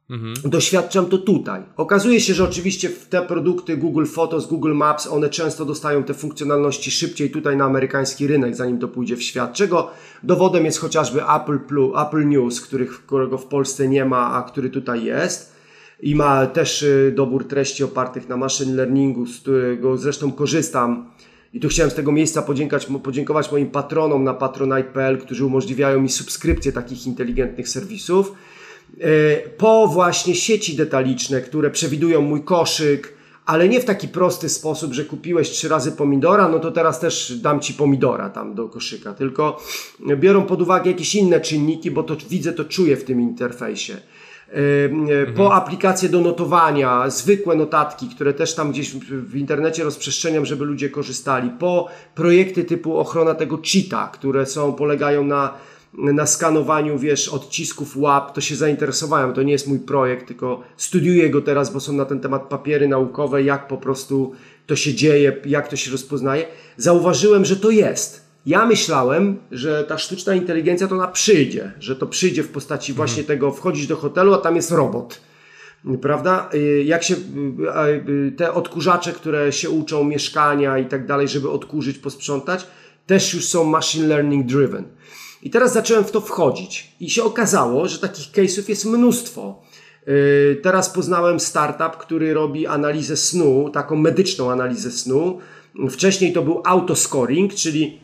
Mhm. 0.10 0.34
Doświadczam 0.46 1.06
to 1.06 1.18
tutaj. 1.18 1.62
Okazuje 1.78 2.22
się, 2.22 2.34
że 2.34 2.44
oczywiście 2.44 2.90
te 3.10 3.22
produkty 3.22 3.78
Google 3.78 4.06
Photos, 4.06 4.48
Google 4.48 4.74
Maps, 4.74 5.08
one 5.08 5.30
często 5.30 5.66
dostają 5.66 6.04
te 6.04 6.14
funkcjonalności 6.14 6.92
szybciej 6.92 7.30
tutaj 7.30 7.58
na 7.58 7.66
amerykański 7.66 8.28
rynek, 8.28 8.56
zanim 8.56 8.80
to 8.80 8.88
pójdzie 8.88 9.16
w 9.16 9.24
świat. 9.24 9.54
Czego 9.54 9.92
dowodem 10.24 10.66
jest 10.66 10.80
chociażby 10.80 11.22
Apple, 11.24 11.60
Plus, 11.60 11.92
Apple 12.08 12.28
News, 12.28 12.62
których, 12.62 13.06
którego 13.06 13.38
w 13.38 13.46
Polsce 13.46 13.88
nie 13.88 14.06
ma, 14.06 14.34
a 14.34 14.44
który 14.44 14.70
tutaj 14.70 15.04
jest. 15.04 15.56
I 16.00 16.16
ma 16.16 16.48
też 16.48 16.84
y, 16.84 17.14
dobór 17.16 17.48
treści 17.48 17.84
opartych 17.84 18.30
na 18.30 18.38
machine 18.38 18.76
learningu, 18.76 19.26
z 19.26 19.40
którego 19.40 19.98
zresztą 19.98 20.32
korzystam. 20.32 21.10
I 21.54 21.60
tu 21.60 21.68
chciałem 21.68 21.92
z 21.92 21.96
tego 21.96 22.12
miejsca 22.12 22.42
podziękować, 22.42 22.88
podziękować 23.04 23.52
moim 23.52 23.68
patronom 23.68 24.24
na 24.24 24.34
patronite.pl, 24.34 25.18
którzy 25.18 25.46
umożliwiają 25.46 26.02
mi 26.02 26.10
subskrypcję 26.10 26.72
takich 26.72 27.08
inteligentnych 27.08 27.70
serwisów. 27.70 28.32
E, 29.02 29.50
po 29.50 29.88
właśnie 29.88 30.36
sieci 30.36 30.76
detaliczne, 30.76 31.42
które 31.42 31.72
przewidują 31.72 32.22
mój 32.22 32.44
koszyk, 32.44 33.14
ale 33.46 33.70
nie 33.70 33.80
w 33.80 33.86
taki 33.86 34.08
prosty 34.08 34.50
sposób, 34.50 34.94
że 34.94 35.06
kupiłeś 35.06 35.50
trzy 35.50 35.70
razy 35.70 35.92
pomidora, 35.92 36.48
no 36.50 36.60
to 36.60 36.72
teraz 36.72 37.00
też 37.00 37.38
dam 37.38 37.60
ci 37.60 37.74
pomidora 37.74 38.30
tam 38.30 38.56
do 38.56 38.70
koszyka, 38.70 39.14
tylko 39.14 39.64
biorą 40.18 40.44
pod 40.44 40.62
uwagę 40.62 40.92
jakieś 40.92 41.16
inne 41.16 41.42
czynniki, 41.42 41.92
bo 41.92 42.04
to 42.04 42.16
widzę, 42.30 42.54
to 42.54 42.66
czuję 42.66 42.98
w 42.98 43.04
tym 43.04 43.22
interfejsie. 43.22 43.94
E, 43.94 44.58
e, 45.22 45.26
po 45.26 45.44
mhm. 45.44 45.52
aplikacje 45.52 46.10
do 46.10 46.22
notowania, 46.22 47.10
zwykłe 47.10 47.56
notatki, 47.56 48.10
które 48.10 48.34
też 48.34 48.56
tam 48.56 48.72
gdzieś 48.72 48.92
w 49.10 49.36
internecie 49.36 49.84
rozprzestrzeniam, 49.84 50.46
żeby 50.46 50.66
ludzie 50.66 50.90
korzystali, 50.90 51.50
po 51.60 51.88
projekty 52.16 52.64
typu 52.64 52.98
ochrona 52.98 53.34
tego 53.34 53.60
cheata, 53.74 54.08
które 54.08 54.46
są, 54.46 54.74
polegają 54.74 55.24
na 55.24 55.54
na 55.98 56.26
skanowaniu, 56.26 57.00
wiesz, 57.00 57.30
odcisków 57.30 57.98
łap, 57.98 58.36
to 58.36 58.42
się 58.42 58.56
zainteresowałem. 58.56 59.34
To 59.34 59.44
nie 59.44 59.52
jest 59.52 59.68
mój 59.68 59.80
projekt, 59.80 60.28
tylko 60.28 60.64
studiuję 60.78 61.30
go 61.30 61.42
teraz, 61.42 61.74
bo 61.74 61.80
są 61.80 61.94
na 61.94 62.06
ten 62.06 62.20
temat 62.20 62.42
papiery 62.42 62.88
naukowe, 62.88 63.44
jak 63.44 63.68
po 63.68 63.78
prostu 63.78 64.32
to 64.68 64.76
się 64.76 64.94
dzieje, 64.94 65.38
jak 65.46 65.68
to 65.68 65.76
się 65.76 65.92
rozpoznaje. 65.92 66.46
Zauważyłem, 66.78 67.46
że 67.46 67.56
to 67.56 67.70
jest. 67.70 68.26
Ja 68.46 68.66
myślałem, 68.66 69.38
że 69.52 69.84
ta 69.84 69.98
sztuczna 69.98 70.36
inteligencja 70.36 70.88
to 70.88 70.96
ona 70.96 71.08
przyjdzie, 71.08 71.72
że 71.80 71.96
to 71.96 72.08
przyjdzie 72.08 72.44
w 72.44 72.50
postaci 72.50 72.92
mhm. 72.92 73.08
właśnie 73.08 73.24
tego, 73.24 73.52
wchodzisz 73.52 73.88
do 73.88 73.96
hotelu, 73.96 74.34
a 74.34 74.38
tam 74.38 74.56
jest 74.56 74.72
robot. 74.72 75.22
Prawda? 76.02 76.50
Y, 76.54 76.84
jak 76.84 77.04
się 77.04 77.16
y, 77.16 78.10
y, 78.10 78.32
te 78.38 78.54
odkurzacze, 78.54 79.14
które 79.14 79.52
się 79.52 79.70
uczą 79.70 80.04
mieszkania 80.04 80.78
i 80.78 80.86
tak 80.86 81.06
dalej, 81.06 81.28
żeby 81.28 81.50
odkurzyć, 81.50 81.98
posprzątać, 81.98 82.68
też 83.06 83.34
już 83.34 83.46
są 83.46 83.64
machine 83.64 84.08
learning 84.08 84.46
driven. 84.46 84.84
I 85.46 85.50
teraz 85.50 85.74
zacząłem 85.74 86.04
w 86.04 86.12
to 86.12 86.22
wchodzić 86.22 86.96
i 87.00 87.10
się 87.10 87.24
okazało, 87.24 87.88
że 87.88 88.00
takich 88.00 88.32
case'ów 88.32 88.70
jest 88.70 88.86
mnóstwo. 88.86 89.62
Yy, 90.08 90.60
teraz 90.64 90.90
poznałem 90.90 91.40
startup, 91.40 91.98
który 91.98 92.34
robi 92.34 92.68
analizę 92.68 93.18
snu, 93.18 93.70
taką 93.74 93.96
medyczną 93.96 94.52
analizę 94.52 94.92
snu. 94.92 95.40
Wcześniej 95.90 96.34
to 96.34 96.42
był 96.42 96.62
autoscoring, 96.66 97.54
czyli 97.54 98.00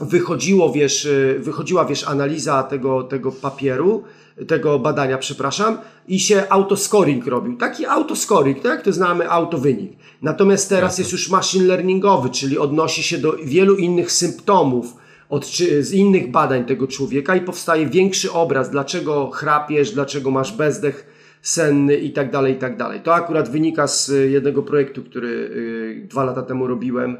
wychodziło, 0.00 0.72
wiesz, 0.72 1.04
yy, 1.04 1.38
wychodziła 1.38 1.84
wiesz, 1.84 2.08
analiza 2.08 2.62
tego, 2.62 3.02
tego 3.02 3.32
papieru, 3.32 4.04
tego 4.48 4.78
badania, 4.78 5.18
przepraszam, 5.18 5.78
i 6.08 6.20
się 6.20 6.44
autoscoring 6.48 7.26
robił. 7.26 7.56
Taki 7.56 7.86
autoscoring, 7.86 8.60
tak 8.60 8.82
to 8.82 8.92
znamy, 8.92 9.30
autowynik. 9.30 9.92
Natomiast 10.22 10.68
teraz 10.68 10.98
jest 10.98 11.12
już 11.12 11.30
machine 11.30 11.66
learningowy, 11.66 12.30
czyli 12.30 12.58
odnosi 12.58 13.02
się 13.02 13.18
do 13.18 13.32
wielu 13.44 13.76
innych 13.76 14.12
symptomów, 14.12 15.01
od, 15.32 15.46
z 15.80 15.92
innych 15.92 16.30
badań 16.30 16.64
tego 16.64 16.86
człowieka 16.86 17.36
i 17.36 17.40
powstaje 17.40 17.86
większy 17.86 18.32
obraz, 18.32 18.70
dlaczego 18.70 19.30
chrapiesz, 19.30 19.90
dlaczego 19.90 20.30
masz 20.30 20.56
bezdech 20.56 21.06
senny 21.42 21.96
i 21.96 22.12
tak 22.12 22.30
dalej, 22.30 22.54
i 22.54 22.56
tak 22.56 22.76
dalej. 22.76 23.00
To 23.00 23.14
akurat 23.14 23.50
wynika 23.50 23.86
z 23.86 24.08
y, 24.08 24.30
jednego 24.30 24.62
projektu, 24.62 25.02
który 25.04 25.28
y, 25.28 26.06
dwa 26.10 26.24
lata 26.24 26.42
temu 26.42 26.66
robiłem, 26.66 27.16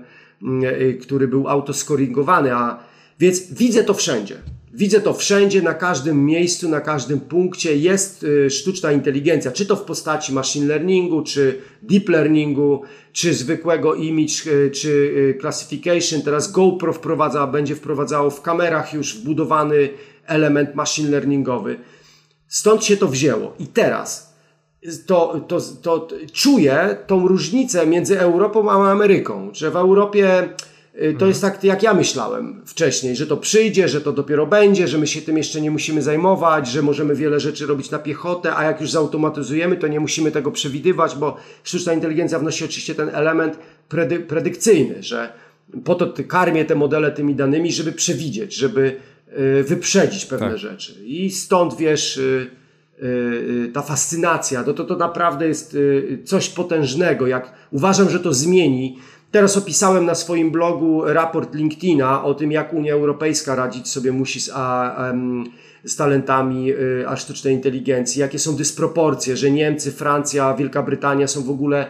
y, 0.63 0.99
który 1.03 1.29
był 1.29 1.49
autoscoringowany, 1.49 2.55
a 2.55 2.79
więc 3.19 3.55
widzę 3.55 3.85
to 3.85 3.95
wszędzie. 3.95 4.37
Widzę 4.75 5.01
to 5.01 5.15
wszędzie, 5.15 5.63
na 5.63 5.75
każdym 5.75 6.25
miejscu, 6.25 6.69
na 6.69 6.81
każdym 6.81 7.21
punkcie 7.21 7.77
jest 7.77 8.23
y, 8.23 8.51
sztuczna 8.51 8.93
inteligencja, 8.93 9.51
czy 9.51 9.67
to 9.67 9.77
w 9.77 9.83
postaci 9.85 10.33
machine 10.33 10.67
learningu, 10.67 11.23
czy 11.23 11.61
deep 11.83 12.09
learningu, 12.09 12.83
czy 13.13 13.35
zwykłego 13.35 13.95
image, 13.95 14.47
y, 14.47 14.71
czy 14.71 14.89
y, 14.89 15.39
classification. 15.41 16.23
Teraz 16.23 16.53
GoPro 16.53 16.93
wprowadza, 16.93 17.47
będzie 17.47 17.75
wprowadzało 17.75 18.31
w 18.31 18.43
kamerach 18.43 18.93
już 18.93 19.17
wbudowany 19.17 19.89
element 20.27 20.75
machine 20.75 21.11
learningowy. 21.11 21.77
Stąd 22.49 22.85
się 22.85 22.97
to 22.97 23.09
wzięło. 23.09 23.55
I 23.59 23.67
teraz 23.67 24.35
to, 25.07 25.41
to, 25.49 25.61
to 25.83 26.09
czuję 26.33 26.97
tą 27.07 27.29
różnicę 27.29 27.87
między 27.87 28.21
Europą 28.21 28.71
a 28.71 28.91
Ameryką, 28.91 29.51
że 29.53 29.71
w 29.71 29.77
Europie 29.77 30.49
to 31.19 31.27
jest 31.27 31.41
tak, 31.41 31.65
jak 31.65 31.83
ja 31.83 31.95
myślałem 31.95 32.63
wcześniej, 32.67 33.17
że 33.17 33.27
to 33.27 33.37
przyjdzie, 33.37 33.89
że 33.89 34.01
to 34.01 34.13
dopiero 34.13 34.47
będzie, 34.47 34.89
że 34.89 34.99
my 34.99 35.07
się 35.07 35.23
tym 35.23 35.37
jeszcze 35.39 35.61
nie 35.61 35.71
musimy 35.71 36.03
zajmować, 36.03 36.69
że 36.69 36.83
możemy 36.83 37.15
wiele 37.15 37.41
rzeczy 37.41 37.67
robić 37.67 37.91
na 37.91 37.99
piechotę, 37.99 38.57
a 38.57 38.65
jak 38.65 38.81
już 38.81 38.91
zautomatyzujemy, 38.91 39.77
to 39.77 39.89
nie 39.89 40.01
musimy 40.01 40.31
tego 40.31 40.51
przewidywać, 40.51 41.17
bo 41.17 41.37
sztuczna 41.63 41.93
inteligencja 41.93 42.39
wnosi 42.39 42.65
oczywiście 42.65 42.95
ten 42.95 43.09
element 43.09 43.59
predy 43.89 44.21
predykcyjny, 44.21 45.03
że 45.03 45.33
po 45.85 45.95
to 45.95 46.13
karmię 46.29 46.65
te 46.65 46.75
modele 46.75 47.11
tymi 47.11 47.35
danymi, 47.35 47.73
żeby 47.73 47.93
przewidzieć, 47.93 48.55
żeby 48.55 48.97
y, 49.61 49.63
wyprzedzić 49.63 50.25
pewne 50.25 50.49
tak. 50.49 50.59
rzeczy. 50.59 50.95
I 51.05 51.31
stąd 51.31 51.77
wiesz, 51.77 52.17
y, 52.17 52.51
ta 53.75 53.83
fascynacja, 53.83 54.65
to, 54.65 54.75
to, 54.75 54.85
to 54.85 54.97
naprawdę 54.97 55.49
jest 55.49 55.77
coś 56.25 56.49
potężnego. 56.49 57.27
Jak 57.27 57.53
uważam, 57.71 58.11
że 58.11 58.21
to 58.21 58.33
zmieni 58.33 58.99
Teraz 59.33 59.57
opisałem 59.57 60.07
na 60.07 60.15
swoim 60.15 60.51
blogu 60.51 61.03
raport 61.05 61.55
LinkedIna 61.55 62.25
o 62.25 62.35
tym, 62.35 62.53
jak 62.53 62.73
Unia 62.73 62.93
Europejska 62.95 63.55
radzić 63.55 63.89
sobie 63.89 64.13
musi 64.13 64.41
z, 64.41 64.51
a, 64.55 65.13
z 65.85 65.97
talentami 65.97 66.73
y, 66.73 67.05
a 67.09 67.17
sztucznej 67.17 67.55
inteligencji, 67.55 68.21
jakie 68.21 68.39
są 68.39 68.57
dysproporcje, 68.57 69.37
że 69.37 69.51
Niemcy, 69.51 69.93
Francja, 69.93 70.55
Wielka 70.55 70.83
Brytania 70.83 71.29
są 71.29 71.43
w 71.43 71.51
ogóle 71.51 71.87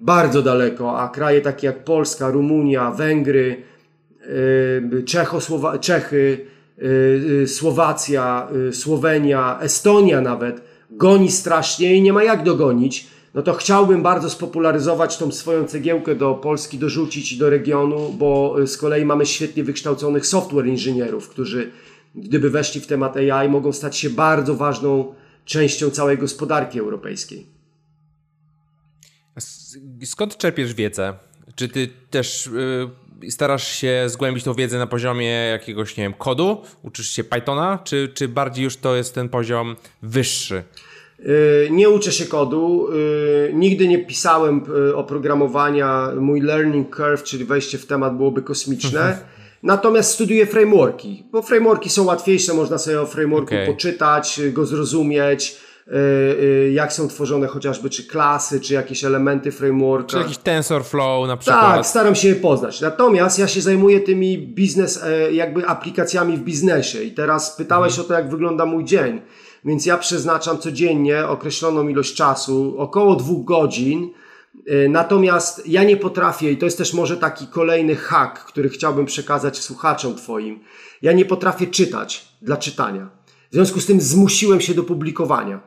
bardzo 0.00 0.42
daleko, 0.42 1.00
a 1.00 1.08
kraje 1.08 1.40
takie 1.40 1.66
jak 1.66 1.84
Polska, 1.84 2.30
Rumunia, 2.30 2.90
Węgry, 2.90 3.62
y, 4.26 5.02
Czechosłowa 5.06 5.78
Czechy, 5.78 6.46
y, 7.42 7.48
Słowacja, 7.48 8.48
Słowenia, 8.72 9.58
Estonia 9.60 10.20
nawet 10.20 10.62
goni 10.90 11.30
strasznie 11.30 11.94
i 11.94 12.02
nie 12.02 12.12
ma 12.12 12.24
jak 12.24 12.42
dogonić 12.42 13.06
no 13.34 13.42
to 13.42 13.54
chciałbym 13.54 14.02
bardzo 14.02 14.30
spopularyzować 14.30 15.18
tą 15.18 15.32
swoją 15.32 15.64
cegiełkę 15.64 16.14
do 16.14 16.34
Polski, 16.34 16.78
dorzucić 16.78 17.36
do 17.36 17.50
regionu, 17.50 18.12
bo 18.12 18.56
y, 18.60 18.66
z 18.66 18.76
kolei 18.76 19.04
mamy 19.04 19.26
świetnie 19.26 19.64
wykształconych 19.64 20.26
software 20.26 20.66
inżynierów, 20.66 21.28
którzy 21.28 21.70
gdyby 22.14 22.50
weszli 22.50 22.80
w 22.80 22.86
temat 22.86 23.16
AI, 23.16 23.48
mogą 23.48 23.72
stać 23.72 23.96
się 23.96 24.10
bardzo 24.10 24.54
ważną 24.54 25.14
częścią 25.44 25.90
całej 25.90 26.18
gospodarki 26.18 26.78
europejskiej. 26.78 27.46
Skąd 30.04 30.36
czerpiesz 30.36 30.74
wiedzę? 30.74 31.14
Czy 31.54 31.68
ty 31.68 31.88
też 32.10 32.50
yy, 33.22 33.30
starasz 33.30 33.68
się 33.68 34.04
zgłębić 34.06 34.44
tą 34.44 34.54
wiedzę 34.54 34.78
na 34.78 34.86
poziomie 34.86 35.30
jakiegoś, 35.30 35.96
nie 35.96 36.04
wiem, 36.04 36.14
kodu? 36.14 36.62
Uczysz 36.82 37.10
się 37.10 37.24
Pythona? 37.24 37.78
Czy, 37.84 38.08
czy 38.14 38.28
bardziej 38.28 38.64
już 38.64 38.76
to 38.76 38.96
jest 38.96 39.14
ten 39.14 39.28
poziom 39.28 39.76
wyższy? 40.02 40.64
Nie 41.70 41.90
uczę 41.90 42.12
się 42.12 42.24
kodu, 42.24 42.88
nigdy 43.52 43.88
nie 43.88 43.98
pisałem 44.06 44.62
oprogramowania. 44.94 46.08
Mój 46.20 46.40
learning 46.40 46.96
curve, 46.96 47.22
czyli 47.22 47.44
wejście 47.44 47.78
w 47.78 47.86
temat, 47.86 48.16
byłoby 48.16 48.42
kosmiczne. 48.42 49.00
Mhm. 49.00 49.18
Natomiast 49.62 50.12
studiuję 50.12 50.46
frameworki, 50.46 51.24
bo 51.32 51.42
frameworki 51.42 51.90
są 51.90 52.04
łatwiejsze, 52.04 52.54
można 52.54 52.78
sobie 52.78 53.00
o 53.00 53.06
frameworku 53.06 53.54
okay. 53.54 53.66
poczytać, 53.66 54.40
go 54.52 54.66
zrozumieć 54.66 55.60
Y, 55.88 55.94
y, 55.94 56.72
jak 56.72 56.92
są 56.92 57.08
tworzone 57.08 57.46
chociażby 57.46 57.90
czy 57.90 58.04
klasy, 58.04 58.60
czy 58.60 58.74
jakieś 58.74 59.04
elementy 59.04 59.52
frameworka. 59.52 60.08
Czy 60.08 60.16
jakiś 60.16 60.38
TensorFlow 60.38 61.28
na 61.28 61.36
przykład. 61.36 61.74
Tak, 61.74 61.86
staram 61.86 62.14
się 62.14 62.28
je 62.28 62.34
poznać. 62.34 62.80
Natomiast 62.80 63.38
ja 63.38 63.48
się 63.48 63.60
zajmuję 63.60 64.00
tymi 64.00 64.38
biznes, 64.38 65.04
e, 65.04 65.32
jakby 65.32 65.66
aplikacjami 65.66 66.36
w 66.36 66.40
biznesie 66.40 67.02
i 67.02 67.12
teraz 67.12 67.56
pytałeś 67.56 67.92
mhm. 67.92 68.06
o 68.06 68.08
to, 68.08 68.14
jak 68.14 68.30
wygląda 68.30 68.66
mój 68.66 68.84
dzień. 68.84 69.20
Więc 69.64 69.86
ja 69.86 69.98
przeznaczam 69.98 70.58
codziennie 70.58 71.26
określoną 71.26 71.88
ilość 71.88 72.14
czasu, 72.14 72.74
około 72.78 73.16
dwóch 73.16 73.44
godzin, 73.44 74.10
e, 74.66 74.88
Natomiast 74.88 75.68
ja 75.68 75.84
nie 75.84 75.96
potrafię, 75.96 76.52
i 76.52 76.56
to 76.56 76.64
jest 76.64 76.78
też 76.78 76.94
może 76.94 77.16
taki 77.16 77.46
kolejny 77.46 77.96
hack, 77.96 78.44
który 78.44 78.68
chciałbym 78.68 79.06
przekazać 79.06 79.58
słuchaczom 79.58 80.14
Twoim. 80.14 80.60
Ja 81.02 81.12
nie 81.12 81.24
potrafię 81.24 81.66
czytać 81.66 82.28
dla 82.42 82.56
czytania. 82.56 83.08
W 83.50 83.54
związku 83.54 83.80
z 83.80 83.86
tym 83.86 84.00
zmusiłem 84.00 84.60
się 84.60 84.74
do 84.74 84.82
publikowania. 84.82 85.60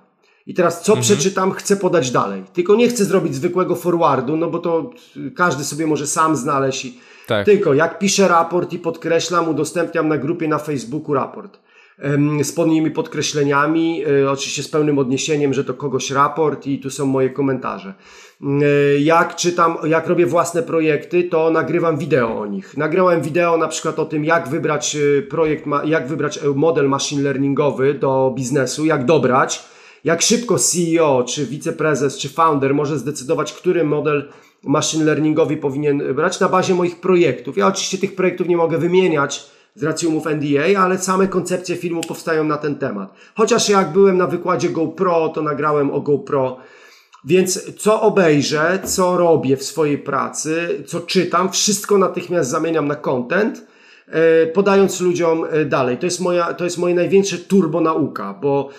I 0.47 0.53
teraz 0.53 0.81
co 0.81 0.93
mhm. 0.93 1.03
przeczytam, 1.03 1.51
chcę 1.51 1.77
podać 1.77 2.11
dalej. 2.11 2.43
Tylko 2.53 2.75
nie 2.75 2.87
chcę 2.87 3.05
zrobić 3.05 3.35
zwykłego 3.35 3.75
forwardu, 3.75 4.37
no 4.37 4.49
bo 4.49 4.59
to 4.59 4.91
każdy 5.35 5.63
sobie 5.63 5.87
może 5.87 6.07
sam 6.07 6.35
znaleźć. 6.35 6.87
Tak. 7.27 7.45
Tylko 7.45 7.73
jak 7.73 7.99
piszę 7.99 8.27
raport 8.27 8.73
i 8.73 8.79
podkreślam, 8.79 9.49
udostępniam 9.49 10.07
na 10.07 10.17
grupie 10.17 10.47
na 10.47 10.57
Facebooku 10.57 11.13
raport 11.13 11.59
z 12.43 12.51
podnymi 12.51 12.91
podkreśleniami, 12.91 14.03
e, 14.23 14.31
oczywiście 14.31 14.63
z 14.63 14.67
pełnym 14.67 14.99
odniesieniem, 14.99 15.53
że 15.53 15.63
to 15.63 15.73
kogoś 15.73 16.11
raport 16.11 16.67
i 16.67 16.79
tu 16.79 16.89
są 16.89 17.05
moje 17.05 17.29
komentarze. 17.29 17.93
E, 18.41 18.99
jak 18.99 19.35
czytam, 19.35 19.77
jak 19.83 20.07
robię 20.07 20.25
własne 20.25 20.63
projekty, 20.63 21.23
to 21.23 21.49
nagrywam 21.49 21.97
wideo 21.97 22.39
o 22.39 22.45
nich. 22.45 22.77
Nagrałem 22.77 23.21
wideo 23.21 23.57
na 23.57 23.67
przykład 23.67 23.99
o 23.99 24.05
tym, 24.05 24.25
jak 24.25 24.47
wybrać 24.47 24.95
e, 24.95 25.21
projekt, 25.21 25.65
jak 25.85 26.07
wybrać 26.07 26.39
model 26.55 26.89
machine 26.89 27.23
learningowy 27.23 27.93
do 27.93 28.33
biznesu, 28.35 28.85
jak 28.85 29.05
dobrać 29.05 29.75
jak 30.03 30.21
szybko 30.21 30.59
CEO, 30.59 31.23
czy 31.23 31.45
wiceprezes, 31.45 32.17
czy 32.17 32.29
founder 32.29 32.73
może 32.73 32.99
zdecydować, 32.99 33.53
który 33.53 33.83
model 33.83 34.29
machine 34.63 35.05
learningowy 35.05 35.57
powinien 35.57 36.13
brać 36.15 36.39
na 36.39 36.49
bazie 36.49 36.75
moich 36.75 36.99
projektów. 36.99 37.57
Ja 37.57 37.67
oczywiście 37.67 37.97
tych 37.97 38.15
projektów 38.15 38.47
nie 38.47 38.57
mogę 38.57 38.77
wymieniać 38.77 39.49
z 39.75 39.83
racji 39.83 40.07
umów 40.07 40.25
NDA, 40.25 40.79
ale 40.79 40.97
same 40.97 41.27
koncepcje 41.27 41.75
filmu 41.75 42.01
powstają 42.01 42.43
na 42.43 42.57
ten 42.57 42.75
temat. 42.75 43.13
Chociaż 43.35 43.69
jak 43.69 43.91
byłem 43.91 44.17
na 44.17 44.27
wykładzie 44.27 44.69
GoPro, 44.69 45.29
to 45.29 45.41
nagrałem 45.41 45.91
o 45.91 46.01
GoPro. 46.01 46.57
Więc 47.25 47.75
co 47.75 48.01
obejrzę, 48.01 48.79
co 48.83 49.17
robię 49.17 49.57
w 49.57 49.63
swojej 49.63 49.97
pracy, 49.97 50.83
co 50.87 50.99
czytam, 50.99 51.51
wszystko 51.51 51.97
natychmiast 51.97 52.49
zamieniam 52.49 52.87
na 52.87 52.95
content, 52.95 53.67
e, 54.07 54.47
podając 54.47 55.01
ludziom 55.01 55.45
e, 55.49 55.65
dalej. 55.65 55.97
To 55.97 56.05
jest, 56.05 56.19
moja, 56.19 56.53
to 56.53 56.63
jest 56.63 56.77
moje 56.77 56.95
największe 56.95 57.37
turbo 57.37 57.81
nauka, 57.81 58.33
bo 58.41 58.69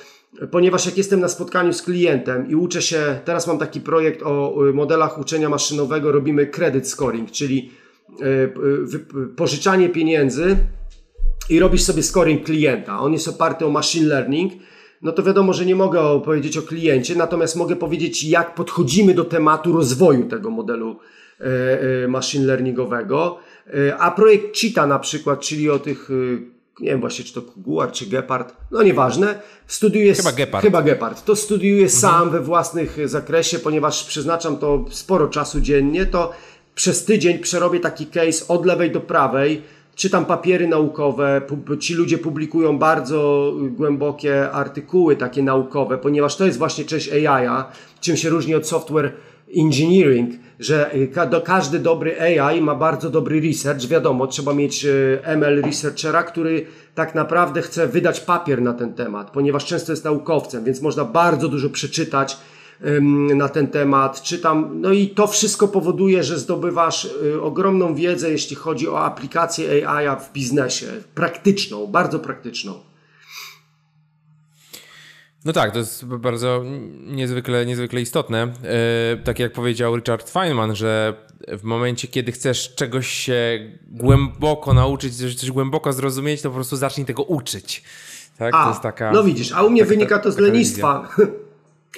ponieważ 0.50 0.86
jak 0.86 0.98
jestem 0.98 1.20
na 1.20 1.28
spotkaniu 1.28 1.72
z 1.72 1.82
klientem 1.82 2.48
i 2.48 2.54
uczę 2.54 2.82
się, 2.82 3.20
teraz 3.24 3.46
mam 3.46 3.58
taki 3.58 3.80
projekt 3.80 4.22
o 4.22 4.54
modelach 4.74 5.18
uczenia 5.18 5.48
maszynowego, 5.48 6.12
robimy 6.12 6.46
credit 6.46 6.88
scoring, 6.88 7.30
czyli 7.30 7.70
e, 7.82 7.85
pożyczanie 9.36 9.88
pieniędzy 9.88 10.56
i 11.50 11.58
robisz 11.58 11.82
sobie 11.82 12.02
scoring 12.02 12.44
klienta. 12.44 13.00
On 13.00 13.12
jest 13.12 13.28
oparty 13.28 13.66
o 13.66 13.70
machine 13.70 14.06
learning. 14.06 14.52
No 15.02 15.12
to 15.12 15.22
wiadomo, 15.22 15.52
że 15.52 15.66
nie 15.66 15.76
mogę 15.76 16.00
opowiedzieć 16.00 16.56
o 16.56 16.62
kliencie, 16.62 17.16
natomiast 17.16 17.56
mogę 17.56 17.76
powiedzieć, 17.76 18.24
jak 18.24 18.54
podchodzimy 18.54 19.14
do 19.14 19.24
tematu 19.24 19.72
rozwoju 19.72 20.28
tego 20.28 20.50
modelu 20.50 20.98
e, 21.40 21.44
e, 22.04 22.08
machine 22.08 22.46
learningowego. 22.46 23.38
A 23.98 24.10
projekt 24.10 24.58
Cheetah 24.60 24.88
na 24.88 24.98
przykład, 24.98 25.40
czyli 25.40 25.70
o 25.70 25.78
tych 25.78 26.10
nie 26.80 26.90
wiem 26.90 27.00
właśnie, 27.00 27.24
czy 27.24 27.34
to 27.34 27.42
Kuguar, 27.42 27.92
czy 27.92 28.06
Gepard, 28.06 28.54
no 28.70 28.82
nieważne, 28.82 29.40
studiuję... 29.66 30.14
Chyba 30.14 30.32
Gepard. 30.32 30.64
Chyba 30.64 30.82
Gepard. 30.82 31.24
To 31.24 31.36
studiuję 31.36 31.82
mhm. 31.82 32.00
sam 32.00 32.30
we 32.30 32.40
własnych 32.40 33.08
zakresie, 33.08 33.58
ponieważ 33.58 34.04
przeznaczam 34.04 34.56
to 34.56 34.84
sporo 34.90 35.28
czasu 35.28 35.60
dziennie, 35.60 36.06
to 36.06 36.32
przez 36.76 37.04
tydzień 37.04 37.38
przerobię 37.38 37.80
taki 37.80 38.06
case 38.06 38.48
od 38.48 38.66
lewej 38.66 38.90
do 38.90 39.00
prawej, 39.00 39.62
czytam 39.94 40.24
papiery 40.24 40.68
naukowe, 40.68 41.42
ci 41.80 41.94
ludzie 41.94 42.18
publikują 42.18 42.78
bardzo 42.78 43.52
głębokie 43.70 44.50
artykuły 44.50 45.16
takie 45.16 45.42
naukowe, 45.42 45.98
ponieważ 45.98 46.36
to 46.36 46.46
jest 46.46 46.58
właśnie 46.58 46.84
część 46.84 47.12
AI, 47.12 47.64
czym 48.00 48.16
się 48.16 48.28
różni 48.28 48.54
od 48.54 48.68
software 48.68 49.12
engineering, 49.56 50.30
że 50.58 50.94
y, 50.94 51.10
każdy 51.44 51.78
dobry 51.78 52.20
AI 52.20 52.60
ma 52.60 52.74
bardzo 52.74 53.10
dobry 53.10 53.40
research. 53.40 53.86
Wiadomo, 53.86 54.26
trzeba 54.26 54.54
mieć 54.54 54.84
y, 54.84 55.18
ML 55.24 55.62
researchera, 55.62 56.22
który 56.22 56.66
tak 56.94 57.14
naprawdę 57.14 57.62
chce 57.62 57.86
wydać 57.86 58.20
papier 58.20 58.62
na 58.62 58.72
ten 58.72 58.94
temat, 58.94 59.30
ponieważ 59.30 59.66
często 59.66 59.92
jest 59.92 60.04
naukowcem, 60.04 60.64
więc 60.64 60.82
można 60.82 61.04
bardzo 61.04 61.48
dużo 61.48 61.70
przeczytać 61.70 62.36
na 63.34 63.48
ten 63.48 63.66
temat. 63.66 64.22
Czytam, 64.22 64.80
no 64.80 64.92
i 64.92 65.08
to 65.08 65.26
wszystko 65.26 65.68
powoduje, 65.68 66.22
że 66.22 66.38
zdobywasz 66.38 67.04
y, 67.04 67.42
ogromną 67.42 67.94
wiedzę, 67.94 68.30
jeśli 68.30 68.56
chodzi 68.56 68.88
o 68.88 69.04
aplikację 69.04 69.88
AI 69.88 70.20
w 70.20 70.32
biznesie. 70.32 70.86
Praktyczną, 71.14 71.86
bardzo 71.86 72.18
praktyczną. 72.18 72.74
No 75.44 75.52
tak, 75.52 75.72
to 75.72 75.78
jest 75.78 76.04
bardzo 76.04 76.64
niezwykle, 77.06 77.66
niezwykle 77.66 78.00
istotne. 78.00 78.52
Yy, 79.12 79.22
tak 79.24 79.38
jak 79.38 79.52
powiedział 79.52 79.96
Richard 79.96 80.30
Feynman, 80.30 80.76
że 80.76 81.14
w 81.48 81.62
momencie, 81.62 82.08
kiedy 82.08 82.32
chcesz 82.32 82.74
czegoś 82.74 83.08
się 83.08 83.70
głęboko 83.86 84.74
nauczyć, 84.74 85.16
coś, 85.16 85.34
coś 85.34 85.50
głęboko 85.50 85.92
zrozumieć, 85.92 86.42
to 86.42 86.48
po 86.48 86.54
prostu 86.54 86.76
zacznij 86.76 87.06
tego 87.06 87.22
uczyć. 87.22 87.82
Tak? 88.38 88.54
A, 88.54 88.74
taka, 88.74 89.12
no 89.12 89.24
widzisz, 89.24 89.52
a 89.52 89.62
u 89.62 89.70
mnie 89.70 89.84
wynika 89.84 90.18
to 90.18 90.32
z 90.32 90.38
lenistwa, 90.38 91.08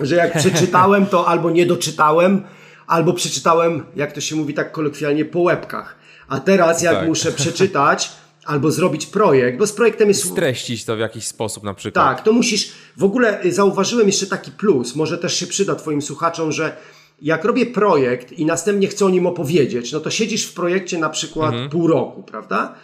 że 0.00 0.16
jak 0.16 0.38
przeczytałem, 0.38 1.06
to 1.06 1.28
albo 1.28 1.50
nie 1.50 1.66
doczytałem, 1.66 2.42
albo 2.86 3.12
przeczytałem, 3.12 3.84
jak 3.96 4.12
to 4.12 4.20
się 4.20 4.36
mówi 4.36 4.54
tak 4.54 4.72
kolokwialnie, 4.72 5.24
po 5.24 5.40
łebkach. 5.40 5.96
A 6.28 6.40
teraz 6.40 6.82
jak 6.82 6.94
tak. 6.94 7.08
muszę 7.08 7.32
przeczytać 7.32 8.10
albo 8.44 8.70
zrobić 8.70 9.06
projekt, 9.06 9.58
bo 9.58 9.66
z 9.66 9.72
projektem 9.72 10.08
jest... 10.08 10.30
Streścić 10.30 10.84
to 10.84 10.96
w 10.96 10.98
jakiś 10.98 11.24
sposób 11.24 11.64
na 11.64 11.74
przykład. 11.74 12.04
Tak, 12.04 12.24
to 12.24 12.32
musisz... 12.32 12.72
W 12.96 13.04
ogóle 13.04 13.40
zauważyłem 13.50 14.06
jeszcze 14.06 14.26
taki 14.26 14.50
plus, 14.50 14.96
może 14.96 15.18
też 15.18 15.34
się 15.34 15.46
przyda 15.46 15.74
Twoim 15.74 16.02
słuchaczom, 16.02 16.52
że 16.52 16.76
jak 17.22 17.44
robię 17.44 17.66
projekt 17.66 18.32
i 18.32 18.46
następnie 18.46 18.88
chcę 18.88 19.06
o 19.06 19.10
nim 19.10 19.26
opowiedzieć, 19.26 19.92
no 19.92 20.00
to 20.00 20.10
siedzisz 20.10 20.46
w 20.46 20.54
projekcie 20.54 20.98
na 20.98 21.08
przykład 21.10 21.52
mhm. 21.52 21.70
pół 21.70 21.86
roku, 21.86 22.22
prawda? 22.22 22.74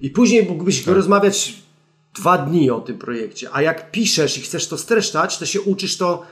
I 0.00 0.10
później 0.10 0.46
mógłbyś 0.46 0.84
tak. 0.84 0.94
rozmawiać 0.94 1.54
dwa 2.14 2.38
dni 2.38 2.70
o 2.70 2.80
tym 2.80 2.98
projekcie, 2.98 3.48
a 3.52 3.62
jak 3.62 3.90
piszesz 3.90 4.38
i 4.38 4.40
chcesz 4.40 4.68
to 4.68 4.78
streszczać, 4.78 5.38
to 5.38 5.46
się 5.46 5.60
uczysz 5.60 5.96
to 5.96 6.22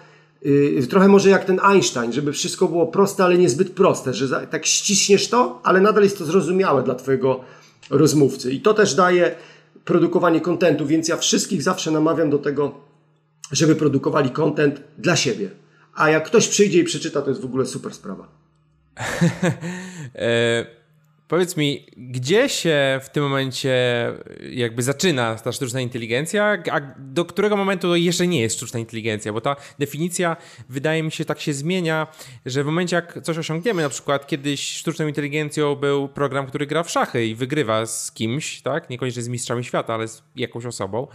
trochę 0.90 1.08
może 1.08 1.30
jak 1.30 1.44
ten 1.44 1.60
Einstein, 1.62 2.12
żeby 2.12 2.32
wszystko 2.32 2.68
było 2.68 2.86
proste, 2.86 3.24
ale 3.24 3.38
niezbyt 3.38 3.70
proste, 3.70 4.14
że 4.14 4.46
tak 4.46 4.66
ściśniesz 4.66 5.28
to, 5.28 5.60
ale 5.62 5.80
nadal 5.80 6.02
jest 6.02 6.18
to 6.18 6.24
zrozumiałe 6.24 6.82
dla 6.82 6.94
Twojego 6.94 7.40
rozmówcy. 7.90 8.52
I 8.52 8.60
to 8.60 8.74
też 8.74 8.94
daje 8.94 9.34
produkowanie 9.84 10.40
kontentu, 10.40 10.86
więc 10.86 11.08
ja 11.08 11.16
wszystkich 11.16 11.62
zawsze 11.62 11.90
namawiam 11.90 12.30
do 12.30 12.38
tego, 12.38 12.74
żeby 13.52 13.76
produkowali 13.76 14.30
kontent 14.30 14.82
dla 14.98 15.16
siebie. 15.16 15.50
A 15.94 16.10
jak 16.10 16.26
ktoś 16.26 16.48
przyjdzie 16.48 16.78
i 16.78 16.84
przeczyta, 16.84 17.22
to 17.22 17.28
jest 17.28 17.42
w 17.42 17.44
ogóle 17.44 17.66
super 17.66 17.94
sprawa. 17.94 18.28
Powiedz 21.30 21.56
mi, 21.56 21.86
gdzie 21.96 22.48
się 22.48 23.00
w 23.02 23.08
tym 23.08 23.22
momencie 23.22 23.74
jakby 24.50 24.82
zaczyna 24.82 25.34
ta 25.34 25.52
sztuczna 25.52 25.80
inteligencja, 25.80 26.62
a 26.70 26.80
do 26.98 27.24
którego 27.24 27.56
momentu 27.56 27.96
jeszcze 27.96 28.26
nie 28.26 28.40
jest 28.40 28.56
sztuczna 28.56 28.80
inteligencja? 28.80 29.32
Bo 29.32 29.40
ta 29.40 29.56
definicja 29.78 30.36
wydaje 30.68 31.02
mi 31.02 31.12
się 31.12 31.24
tak 31.24 31.40
się 31.40 31.52
zmienia, 31.52 32.06
że 32.46 32.62
w 32.62 32.66
momencie 32.66 32.96
jak 32.96 33.22
coś 33.22 33.38
osiągniemy, 33.38 33.82
na 33.82 33.88
przykład 33.88 34.26
kiedyś 34.26 34.76
sztuczną 34.76 35.06
inteligencją 35.06 35.76
był 35.76 36.08
program, 36.08 36.46
który 36.46 36.66
gra 36.66 36.82
w 36.82 36.90
szachy 36.90 37.26
i 37.26 37.34
wygrywa 37.34 37.86
z 37.86 38.12
kimś, 38.12 38.62
tak? 38.62 38.90
Niekoniecznie 38.90 39.22
z 39.22 39.28
mistrzami 39.28 39.64
świata, 39.64 39.94
ale 39.94 40.08
z 40.08 40.22
jakąś 40.36 40.66
osobą. 40.66 41.06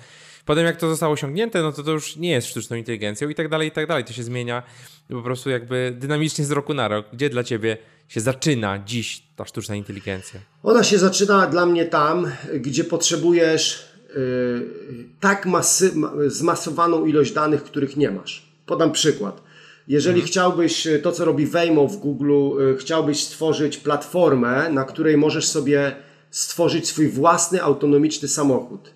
Potem 0.46 0.66
jak 0.66 0.78
to 0.78 0.90
zostało 0.90 1.14
osiągnięte, 1.14 1.62
no 1.62 1.72
to 1.72 1.84
to 1.84 1.92
już 1.92 2.16
nie 2.16 2.30
jest 2.30 2.48
sztuczną 2.48 2.78
inteligencją 2.78 3.30
i 3.30 3.36
tak 3.36 3.50
dalej, 3.50 3.68
i 3.68 3.72
tak 3.72 3.88
dalej. 3.88 4.04
To 4.04 4.14
się 4.14 4.24
zmienia 4.24 4.64
po 5.10 5.22
prostu 5.22 5.50
jakby 5.50 5.96
dynamicznie 6.00 6.46
z 6.46 6.52
roku 6.52 6.74
na 6.74 6.88
rok. 6.88 7.06
Gdzie 7.14 7.30
dla 7.30 7.44
ciebie 7.44 7.78
się 8.08 8.22
zaczyna 8.22 8.80
dziś 8.86 9.24
ta 9.36 9.46
sztuczna 9.46 9.76
inteligencja? 9.76 10.40
Ona 10.64 10.84
się 10.84 10.98
zaczyna 10.98 11.48
dla 11.48 11.66
mnie 11.66 11.86
tam, 11.86 12.32
gdzie 12.60 12.84
potrzebujesz 12.84 13.90
yy, 14.16 15.06
tak 15.20 15.46
masy, 15.46 15.94
zmasowaną 16.28 17.06
ilość 17.06 17.32
danych, 17.32 17.64
których 17.64 17.98
nie 17.98 18.12
masz. 18.12 18.46
Podam 18.66 18.92
przykład. 18.92 19.42
Jeżeli 19.88 20.16
mhm. 20.16 20.28
chciałbyś 20.28 20.88
y, 20.88 21.00
to, 21.00 21.12
co 21.12 21.26
robi 21.26 21.46
Waymo 21.46 21.88
w 21.88 21.98
Google, 21.98 22.32
yy, 22.60 22.78
chciałbyś 22.78 23.24
stworzyć 23.24 23.78
platformę, 23.78 24.70
na 24.70 24.84
której 24.84 25.18
możesz 25.18 25.48
sobie 25.48 25.96
stworzyć 26.32 26.88
swój 26.88 27.08
własny 27.08 27.64
autonomiczny 27.64 28.28
samochód 28.28 28.96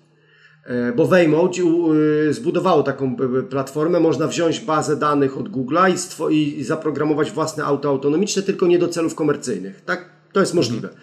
bo 0.96 1.06
Waymo 1.06 1.50
y, 2.28 2.34
zbudowało 2.34 2.82
taką 2.82 3.16
platformę, 3.50 4.00
można 4.00 4.26
wziąć 4.26 4.60
bazę 4.60 4.96
danych 4.96 5.38
od 5.38 5.48
Google'a 5.48 6.30
i, 6.30 6.58
i 6.58 6.64
zaprogramować 6.64 7.30
własne 7.30 7.64
auto 7.64 7.88
autonomiczne, 7.88 8.42
tylko 8.42 8.66
nie 8.66 8.78
do 8.78 8.88
celów 8.88 9.14
komercyjnych. 9.14 9.80
Tak? 9.84 10.08
To 10.32 10.40
jest 10.40 10.54
możliwe. 10.54 10.88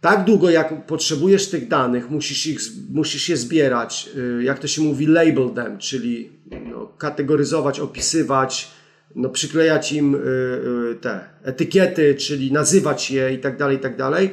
Tak 0.00 0.24
długo 0.24 0.50
jak 0.50 0.86
potrzebujesz 0.86 1.48
tych 1.48 1.68
danych, 1.68 2.10
musisz, 2.10 2.46
ich, 2.46 2.60
musisz 2.90 3.28
je 3.28 3.36
zbierać, 3.36 4.08
y, 4.38 4.42
jak 4.42 4.58
to 4.58 4.66
się 4.66 4.82
mówi, 4.82 5.06
label 5.06 5.50
them, 5.50 5.78
czyli 5.78 6.30
no, 6.70 6.86
kategoryzować, 6.98 7.80
opisywać, 7.80 8.70
no, 9.16 9.28
przyklejać 9.28 9.92
im 9.92 10.14
y, 10.14 10.98
te 11.00 11.20
etykiety, 11.42 12.14
czyli 12.14 12.52
nazywać 12.52 13.10
je 13.10 13.34
i 13.34 13.38
tak 13.38 13.58
dalej, 13.58 13.76
i 13.76 13.80
tak 13.80 13.96
dalej 13.96 14.30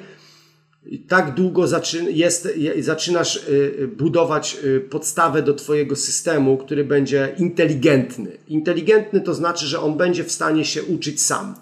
tak 1.07 1.33
długo 1.33 1.65
jest, 2.09 2.47
zaczynasz 2.79 3.35
y, 3.35 3.51
y, 3.79 3.87
budować 3.87 4.57
y, 4.63 4.79
podstawę 4.79 5.41
do 5.41 5.53
Twojego 5.53 5.95
systemu, 5.95 6.57
który 6.57 6.83
będzie 6.83 7.35
inteligentny. 7.37 8.37
Inteligentny 8.47 9.21
to 9.21 9.33
znaczy, 9.33 9.67
że 9.67 9.79
on 9.79 9.97
będzie 9.97 10.23
w 10.23 10.31
stanie 10.31 10.65
się 10.65 10.83
uczyć 10.83 11.21
sam. 11.21 11.55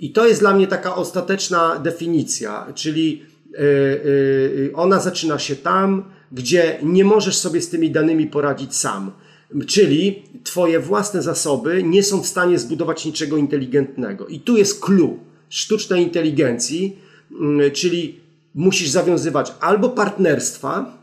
I 0.00 0.12
to 0.12 0.28
jest 0.28 0.40
dla 0.40 0.54
mnie 0.54 0.66
taka 0.66 0.94
ostateczna 0.94 1.78
definicja, 1.78 2.72
czyli 2.74 3.22
ona 4.74 5.00
zaczyna 5.00 5.38
się 5.38 5.56
tam, 5.56 6.04
gdzie 6.32 6.78
nie 6.82 7.04
możesz 7.04 7.36
sobie 7.36 7.60
z 7.60 7.68
tymi 7.68 7.90
danymi 7.90 8.26
poradzić 8.26 8.76
sam. 8.76 9.12
Czyli 9.66 10.22
Twoje 10.44 10.80
własne 10.80 11.22
zasoby 11.22 11.82
nie 11.82 12.02
są 12.02 12.22
w 12.22 12.26
stanie 12.26 12.58
zbudować 12.58 13.04
niczego 13.04 13.36
inteligentnego. 13.36 14.26
I 14.26 14.40
tu 14.40 14.56
jest 14.56 14.80
clue 14.80 15.18
sztucznej 15.48 16.02
inteligencji, 16.02 16.98
mm, 17.40 17.70
czyli 17.70 18.20
musisz 18.58 18.88
zawiązywać 18.88 19.54
albo 19.60 19.88
partnerstwa, 19.88 20.98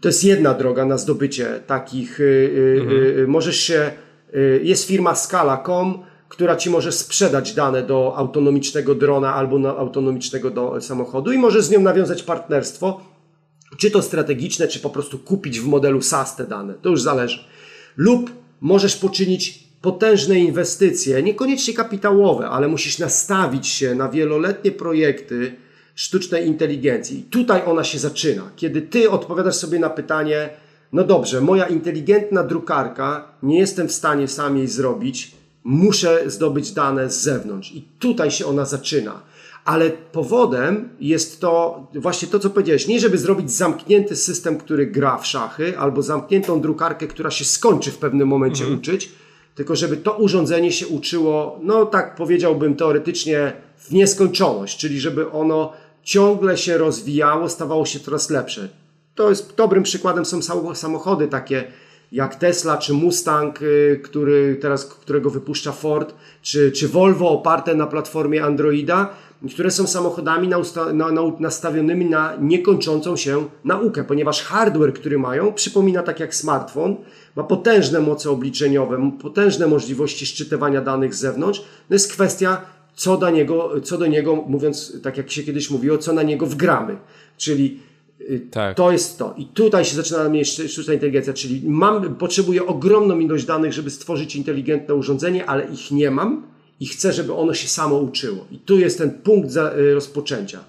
to 0.00 0.08
jest 0.08 0.24
jedna 0.24 0.54
droga 0.54 0.84
na 0.84 0.98
zdobycie 0.98 1.60
takich, 1.66 2.20
y, 2.20 2.24
y, 2.24 2.80
mhm. 2.80 3.18
Y, 3.18 3.26
możesz 3.26 3.56
się, 3.56 3.90
jest 4.62 4.84
firma 4.84 5.14
Scala.com, 5.14 5.98
która 6.28 6.56
ci 6.56 6.70
może 6.70 6.92
sprzedać 6.92 7.54
dane 7.54 7.82
do 7.82 8.14
autonomicznego 8.16 8.94
drona 8.94 9.34
albo 9.34 9.58
do 9.58 9.78
autonomicznego 9.78 10.50
do 10.50 10.80
samochodu 10.80 11.32
i 11.32 11.38
możesz 11.38 11.64
z 11.64 11.70
nią 11.70 11.80
nawiązać 11.80 12.22
partnerstwo, 12.22 13.00
czy 13.76 13.90
to 13.90 14.02
strategiczne, 14.02 14.68
czy 14.68 14.80
po 14.80 14.90
prostu 14.90 15.18
kupić 15.18 15.60
w 15.60 15.66
modelu 15.66 16.02
SaaS 16.02 16.36
te 16.36 16.44
dane. 16.44 16.74
To 16.74 16.88
już 16.88 17.02
zależy. 17.02 17.44
Lub 17.96 18.32
możesz 18.60 18.96
poczynić 18.96 19.68
potężne 19.82 20.38
inwestycje, 20.38 21.22
niekoniecznie 21.22 21.74
kapitałowe, 21.74 22.48
ale 22.48 22.68
musisz 22.68 22.98
nastawić 22.98 23.66
się 23.66 23.94
na 23.94 24.08
wieloletnie 24.08 24.72
projekty, 24.72 25.56
sztucznej 25.98 26.46
inteligencji. 26.46 27.18
I 27.18 27.22
tutaj 27.22 27.62
ona 27.66 27.84
się 27.84 27.98
zaczyna. 27.98 28.50
Kiedy 28.56 28.82
ty 28.82 29.10
odpowiadasz 29.10 29.54
sobie 29.54 29.78
na 29.78 29.90
pytanie, 29.90 30.50
no 30.92 31.04
dobrze, 31.04 31.40
moja 31.40 31.66
inteligentna 31.66 32.42
drukarka, 32.42 33.28
nie 33.42 33.58
jestem 33.58 33.88
w 33.88 33.92
stanie 33.92 34.28
sam 34.28 34.56
jej 34.56 34.68
zrobić, 34.68 35.32
muszę 35.64 36.30
zdobyć 36.30 36.72
dane 36.72 37.10
z 37.10 37.22
zewnątrz. 37.22 37.72
I 37.72 37.82
tutaj 37.98 38.30
się 38.30 38.46
ona 38.46 38.64
zaczyna. 38.64 39.22
Ale 39.64 39.90
powodem 39.90 40.88
jest 41.00 41.40
to 41.40 41.86
właśnie 41.94 42.28
to, 42.28 42.38
co 42.38 42.50
powiedziałeś. 42.50 42.86
Nie, 42.86 43.00
żeby 43.00 43.18
zrobić 43.18 43.52
zamknięty 43.52 44.16
system, 44.16 44.58
który 44.58 44.86
gra 44.86 45.18
w 45.18 45.26
szachy, 45.26 45.78
albo 45.78 46.02
zamkniętą 46.02 46.60
drukarkę, 46.60 47.06
która 47.06 47.30
się 47.30 47.44
skończy 47.44 47.90
w 47.90 47.98
pewnym 47.98 48.28
momencie 48.28 48.62
mhm. 48.62 48.78
uczyć, 48.78 49.12
tylko 49.54 49.76
żeby 49.76 49.96
to 49.96 50.12
urządzenie 50.12 50.72
się 50.72 50.86
uczyło, 50.86 51.60
no 51.62 51.86
tak 51.86 52.14
powiedziałbym 52.14 52.76
teoretycznie, 52.76 53.52
w 53.78 53.92
nieskończoność, 53.92 54.78
czyli 54.78 55.00
żeby 55.00 55.30
ono 55.30 55.72
ciągle 56.08 56.56
się 56.56 56.78
rozwijało, 56.78 57.48
stawało 57.48 57.86
się 57.86 58.00
coraz 58.00 58.30
lepsze. 58.30 58.68
To 59.14 59.28
jest 59.28 59.56
dobrym 59.56 59.82
przykładem 59.82 60.24
są 60.24 60.40
samochody 60.74 61.28
takie 61.28 61.64
jak 62.12 62.34
Tesla 62.34 62.76
czy 62.76 62.92
Mustang, 62.92 63.62
y, 63.62 64.00
który 64.04 64.58
teraz, 64.60 64.84
którego 64.84 65.30
wypuszcza 65.30 65.72
Ford, 65.72 66.14
czy, 66.42 66.72
czy 66.72 66.88
Volvo 66.88 67.30
oparte 67.30 67.74
na 67.74 67.86
platformie 67.86 68.44
Androida, 68.44 69.10
które 69.52 69.70
są 69.70 69.86
samochodami 69.86 70.48
na, 70.48 70.58
na, 70.92 71.12
na, 71.12 71.22
nastawionymi 71.38 72.04
na 72.04 72.36
niekończącą 72.40 73.16
się 73.16 73.44
naukę, 73.64 74.04
ponieważ 74.04 74.42
hardware, 74.42 74.92
który 74.92 75.18
mają, 75.18 75.52
przypomina 75.52 76.02
tak 76.02 76.20
jak 76.20 76.34
smartfon, 76.34 76.96
ma 77.36 77.42
potężne 77.44 78.00
moce 78.00 78.30
obliczeniowe, 78.30 79.10
potężne 79.22 79.66
możliwości 79.66 80.26
szczytywania 80.26 80.80
danych 80.80 81.14
z 81.14 81.18
zewnątrz. 81.18 81.60
To 81.60 81.94
jest 81.94 82.12
kwestia 82.12 82.77
co 82.98 83.16
do 83.16 83.30
niego, 83.30 83.80
co 83.82 83.98
do 83.98 84.06
niego 84.06 84.36
mówiąc, 84.36 85.02
tak 85.02 85.16
jak 85.16 85.30
się 85.30 85.42
kiedyś 85.42 85.70
mówiło, 85.70 85.98
co 85.98 86.12
na 86.12 86.22
niego 86.22 86.46
wgramy. 86.46 86.96
Czyli 87.36 87.80
y, 88.20 88.40
tak. 88.50 88.76
to 88.76 88.92
jest 88.92 89.18
to. 89.18 89.34
I 89.36 89.46
tutaj 89.46 89.84
się 89.84 89.96
zaczyna 89.96 90.28
mieć 90.28 90.48
sztuczna 90.48 90.94
inteligencja, 90.94 91.32
czyli 91.32 91.62
mam, 91.64 92.14
potrzebuję 92.14 92.66
ogromną 92.66 93.18
ilość 93.18 93.44
danych, 93.44 93.72
żeby 93.72 93.90
stworzyć 93.90 94.36
inteligentne 94.36 94.94
urządzenie, 94.94 95.46
ale 95.46 95.66
ich 95.72 95.90
nie 95.90 96.10
mam 96.10 96.46
i 96.80 96.86
chcę, 96.86 97.12
żeby 97.12 97.34
ono 97.34 97.54
się 97.54 97.68
samo 97.68 97.98
uczyło. 97.98 98.46
I 98.50 98.58
tu 98.58 98.78
jest 98.78 98.98
ten 98.98 99.10
punkt 99.10 99.56
y, 99.56 99.94
rozpoczęcia. 99.94 100.64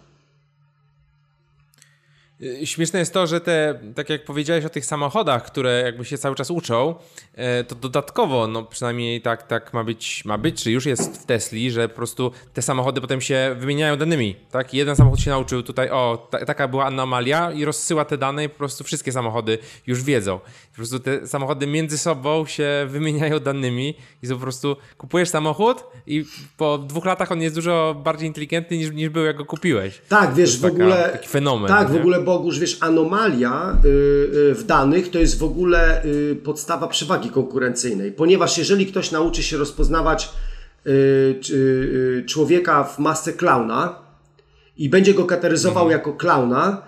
Y, 2.41 2.67
śmieszne 2.67 2.99
jest 2.99 3.13
to, 3.13 3.27
że 3.27 3.41
te, 3.41 3.79
tak 3.95 4.09
jak 4.09 4.25
powiedziałeś 4.25 4.65
o 4.65 4.69
tych 4.69 4.85
samochodach, 4.85 5.45
które 5.45 5.81
jakby 5.85 6.05
się 6.05 6.17
cały 6.17 6.35
czas 6.35 6.51
uczą, 6.51 6.95
e, 7.35 7.63
to 7.63 7.75
dodatkowo, 7.75 8.47
no 8.47 8.63
przynajmniej 8.63 9.21
tak, 9.21 9.47
tak 9.47 9.73
ma 9.73 9.83
być, 9.83 10.25
ma 10.25 10.37
być, 10.37 10.63
czy 10.63 10.71
już 10.71 10.85
jest 10.85 11.23
w 11.23 11.25
Tesli, 11.25 11.71
że 11.71 11.89
po 11.89 11.95
prostu 11.95 12.31
te 12.53 12.61
samochody 12.61 13.01
potem 13.01 13.21
się 13.21 13.55
wymieniają 13.59 13.95
danymi, 13.95 14.35
tak? 14.51 14.73
Jeden 14.73 14.95
samochód 14.95 15.19
się 15.19 15.29
nauczył 15.29 15.63
tutaj, 15.63 15.89
o, 15.89 16.27
ta, 16.29 16.45
taka 16.45 16.67
była 16.67 16.85
anomalia 16.85 17.51
i 17.51 17.65
rozsyła 17.65 18.05
te 18.05 18.17
dane 18.17 18.43
i 18.43 18.49
po 18.49 18.57
prostu 18.57 18.83
wszystkie 18.83 19.11
samochody 19.11 19.57
już 19.87 20.03
wiedzą. 20.03 20.39
Po 20.39 20.75
prostu 20.75 20.99
te 20.99 21.27
samochody 21.27 21.67
między 21.67 21.97
sobą 21.97 22.45
się 22.45 22.69
wymieniają 22.87 23.39
danymi 23.39 23.93
i 24.23 24.27
po 24.27 24.35
prostu 24.35 24.75
kupujesz 24.97 25.29
samochód 25.29 25.83
i 26.07 26.25
po 26.57 26.77
dwóch 26.77 27.05
latach 27.05 27.31
on 27.31 27.41
jest 27.41 27.55
dużo 27.55 28.01
bardziej 28.03 28.27
inteligentny 28.27 28.77
niż, 28.77 28.91
niż 28.91 29.09
był, 29.09 29.25
jak 29.25 29.37
go 29.37 29.45
kupiłeś. 29.45 30.01
Tak, 30.09 30.33
wiesz, 30.33 30.59
w 30.59 30.65
ogóle... 30.65 31.09
Taki 31.11 31.27
fenomen. 31.27 31.67
Tak, 31.67 31.89
w 31.89 31.95
ogóle 31.95 32.28
Bogusz, 32.29 32.59
wiesz, 32.59 32.77
anomalia 32.79 33.77
y, 33.85 33.87
y, 33.87 34.55
w 34.55 34.63
danych 34.63 35.11
to 35.11 35.19
jest 35.19 35.39
w 35.39 35.43
ogóle 35.43 36.05
y, 36.05 36.35
podstawa 36.43 36.87
przewagi 36.87 37.29
konkurencyjnej, 37.29 38.11
ponieważ 38.11 38.57
jeżeli 38.57 38.85
ktoś 38.85 39.11
nauczy 39.11 39.43
się 39.43 39.57
rozpoznawać 39.57 40.29
człowieka 42.25 42.83
w 42.83 42.99
masce 42.99 43.33
klauna 43.33 43.95
i 44.77 44.89
będzie 44.89 45.13
go 45.13 45.25
kategoryzował 45.25 45.83
mhm. 45.83 45.99
jako 45.99 46.13
klauna, 46.13 46.81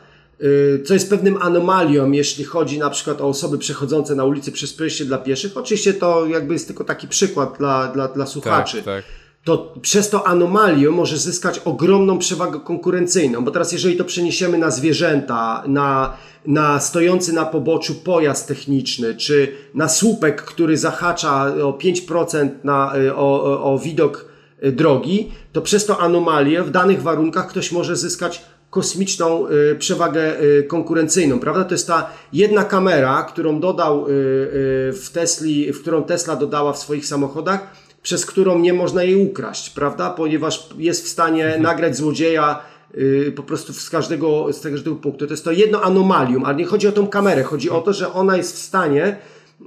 co 0.85 0.93
jest 0.93 1.09
pewnym 1.09 1.37
anomalią, 1.41 2.11
jeśli 2.11 2.43
chodzi 2.43 2.79
na 2.79 2.89
przykład 2.89 3.21
o 3.21 3.27
osoby 3.27 3.57
przechodzące 3.57 4.15
na 4.15 4.23
ulicy 4.25 4.51
przez 4.51 4.73
przejście 4.73 5.05
dla 5.05 5.17
pieszych. 5.17 5.57
Oczywiście 5.57 5.93
to 5.93 6.25
jakby 6.25 6.53
jest 6.53 6.67
tylko 6.67 6.83
taki 6.83 7.07
przykład 7.07 7.57
dla, 7.57 7.87
dla, 7.87 8.07
dla 8.07 8.25
słuchaczy. 8.25 8.77
Tak, 8.77 8.85
tak 8.85 9.20
to 9.43 9.73
przez 9.81 10.09
to 10.09 10.27
anomalię 10.27 10.89
może 10.89 11.17
zyskać 11.17 11.59
ogromną 11.59 12.17
przewagę 12.17 12.59
konkurencyjną. 12.59 13.43
Bo 13.43 13.51
teraz, 13.51 13.71
jeżeli 13.71 13.97
to 13.97 14.05
przeniesiemy 14.05 14.57
na 14.57 14.71
zwierzęta, 14.71 15.63
na, 15.67 16.13
na 16.45 16.79
stojący 16.79 17.33
na 17.33 17.45
poboczu 17.45 17.95
pojazd 17.95 18.47
techniczny, 18.47 19.15
czy 19.15 19.51
na 19.73 19.89
słupek, 19.89 20.41
który 20.41 20.77
zahacza 20.77 21.45
o 21.45 21.71
5% 21.71 22.49
na, 22.63 22.93
o, 23.15 23.43
o, 23.43 23.73
o 23.73 23.79
widok 23.79 24.25
y, 24.63 24.71
drogi, 24.71 25.31
to 25.53 25.61
przez 25.61 25.85
to 25.85 25.99
anomalię 25.99 26.63
w 26.63 26.71
danych 26.71 27.01
warunkach 27.01 27.47
ktoś 27.47 27.71
może 27.71 27.95
zyskać 27.95 28.41
kosmiczną 28.69 29.47
y, 29.47 29.75
przewagę 29.75 30.41
y, 30.41 30.63
konkurencyjną, 30.63 31.39
prawda? 31.39 31.63
To 31.63 31.73
jest 31.73 31.87
ta 31.87 32.09
jedna 32.33 32.63
kamera, 32.63 33.23
którą 33.23 33.59
dodał 33.59 34.05
w 34.07 35.07
Tesli, 35.13 35.73
w 35.73 35.81
którą 35.81 36.03
Tesla 36.03 36.35
dodała 36.35 36.73
w 36.73 36.77
swoich 36.77 37.05
samochodach, 37.05 37.80
przez 38.03 38.25
którą 38.25 38.59
nie 38.59 38.73
można 38.73 39.03
jej 39.03 39.15
ukraść, 39.15 39.69
prawda? 39.69 40.09
Ponieważ 40.09 40.69
jest 40.77 41.05
w 41.05 41.07
stanie 41.07 41.45
mhm. 41.45 41.63
nagrać 41.63 41.97
złodzieja 41.97 42.59
yy, 42.93 43.33
po 43.35 43.43
prostu 43.43 43.73
z 43.73 43.89
każdego, 43.89 44.53
z 44.53 44.63
każdego 44.63 44.95
punktu. 44.95 45.27
To 45.27 45.33
jest 45.33 45.43
to 45.43 45.51
jedno 45.51 45.81
anomalium, 45.81 46.45
ale 46.45 46.55
nie 46.55 46.65
chodzi 46.65 46.87
o 46.87 46.91
tą 46.91 47.07
kamerę, 47.07 47.43
chodzi 47.43 47.69
o 47.69 47.81
to, 47.81 47.93
że 47.93 48.13
ona 48.13 48.37
jest 48.37 48.55
w 48.55 48.59
stanie 48.59 49.17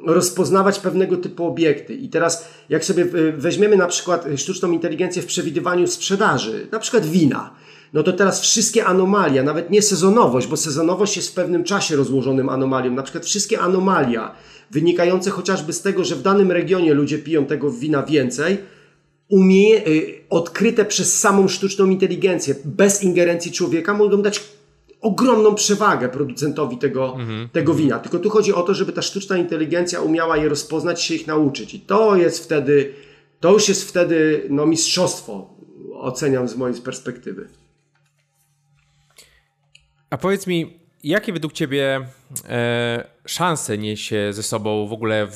rozpoznawać 0.06 0.78
pewnego 0.78 1.16
typu 1.16 1.46
obiekty. 1.46 1.94
I 1.94 2.08
teraz, 2.08 2.48
jak 2.68 2.84
sobie 2.84 3.02
y, 3.02 3.32
weźmiemy 3.32 3.76
na 3.76 3.86
przykład 3.86 4.26
sztuczną 4.36 4.72
inteligencję 4.72 5.22
w 5.22 5.26
przewidywaniu 5.26 5.86
sprzedaży, 5.86 6.68
na 6.72 6.78
przykład 6.78 7.06
wina, 7.06 7.50
no 7.92 8.02
to 8.02 8.12
teraz 8.12 8.40
wszystkie 8.40 8.84
anomalia, 8.84 9.42
nawet 9.42 9.70
nie 9.70 9.82
sezonowość, 9.82 10.46
bo 10.46 10.56
sezonowość 10.56 11.16
jest 11.16 11.30
w 11.30 11.34
pewnym 11.34 11.64
czasie 11.64 11.96
rozłożonym 11.96 12.48
anomalią, 12.48 12.92
na 12.92 13.02
przykład 13.02 13.24
wszystkie 13.24 13.60
anomalia, 13.60 14.34
wynikające 14.70 15.30
chociażby 15.30 15.72
z 15.72 15.82
tego, 15.82 16.04
że 16.04 16.16
w 16.16 16.22
danym 16.22 16.52
regionie 16.52 16.94
ludzie 16.94 17.18
piją 17.18 17.46
tego 17.46 17.70
wina 17.70 18.02
więcej, 18.02 18.58
umie, 19.28 19.86
y, 19.86 20.20
odkryte 20.30 20.84
przez 20.84 21.20
samą 21.20 21.48
sztuczną 21.48 21.86
inteligencję, 21.86 22.54
bez 22.64 23.02
ingerencji 23.02 23.52
człowieka, 23.52 23.94
mogą 23.94 24.22
dać 24.22 24.40
ogromną 25.00 25.54
przewagę 25.54 26.08
producentowi 26.08 26.78
tego, 26.78 27.14
mhm. 27.18 27.48
tego 27.48 27.74
wina. 27.74 27.98
Tylko 27.98 28.18
tu 28.18 28.30
chodzi 28.30 28.54
o 28.54 28.62
to, 28.62 28.74
żeby 28.74 28.92
ta 28.92 29.02
sztuczna 29.02 29.36
inteligencja 29.36 30.00
umiała 30.00 30.36
je 30.36 30.48
rozpoznać, 30.48 31.02
się 31.02 31.14
ich 31.14 31.26
nauczyć. 31.26 31.74
I 31.74 31.80
to 31.80 32.16
jest 32.16 32.44
wtedy, 32.44 32.92
to 33.40 33.52
już 33.52 33.68
jest 33.68 33.88
wtedy 33.88 34.46
no, 34.50 34.66
mistrzostwo, 34.66 35.54
oceniam 35.94 36.48
z 36.48 36.56
mojej 36.56 36.80
perspektywy. 36.80 37.48
A 40.10 40.16
powiedz 40.16 40.46
mi, 40.46 40.80
jakie 41.04 41.32
według 41.32 41.52
Ciebie 41.52 42.06
e, 42.48 43.04
szanse 43.26 43.78
niesie 43.78 44.32
ze 44.32 44.42
sobą 44.42 44.86
w 44.86 44.92
ogóle 44.92 45.26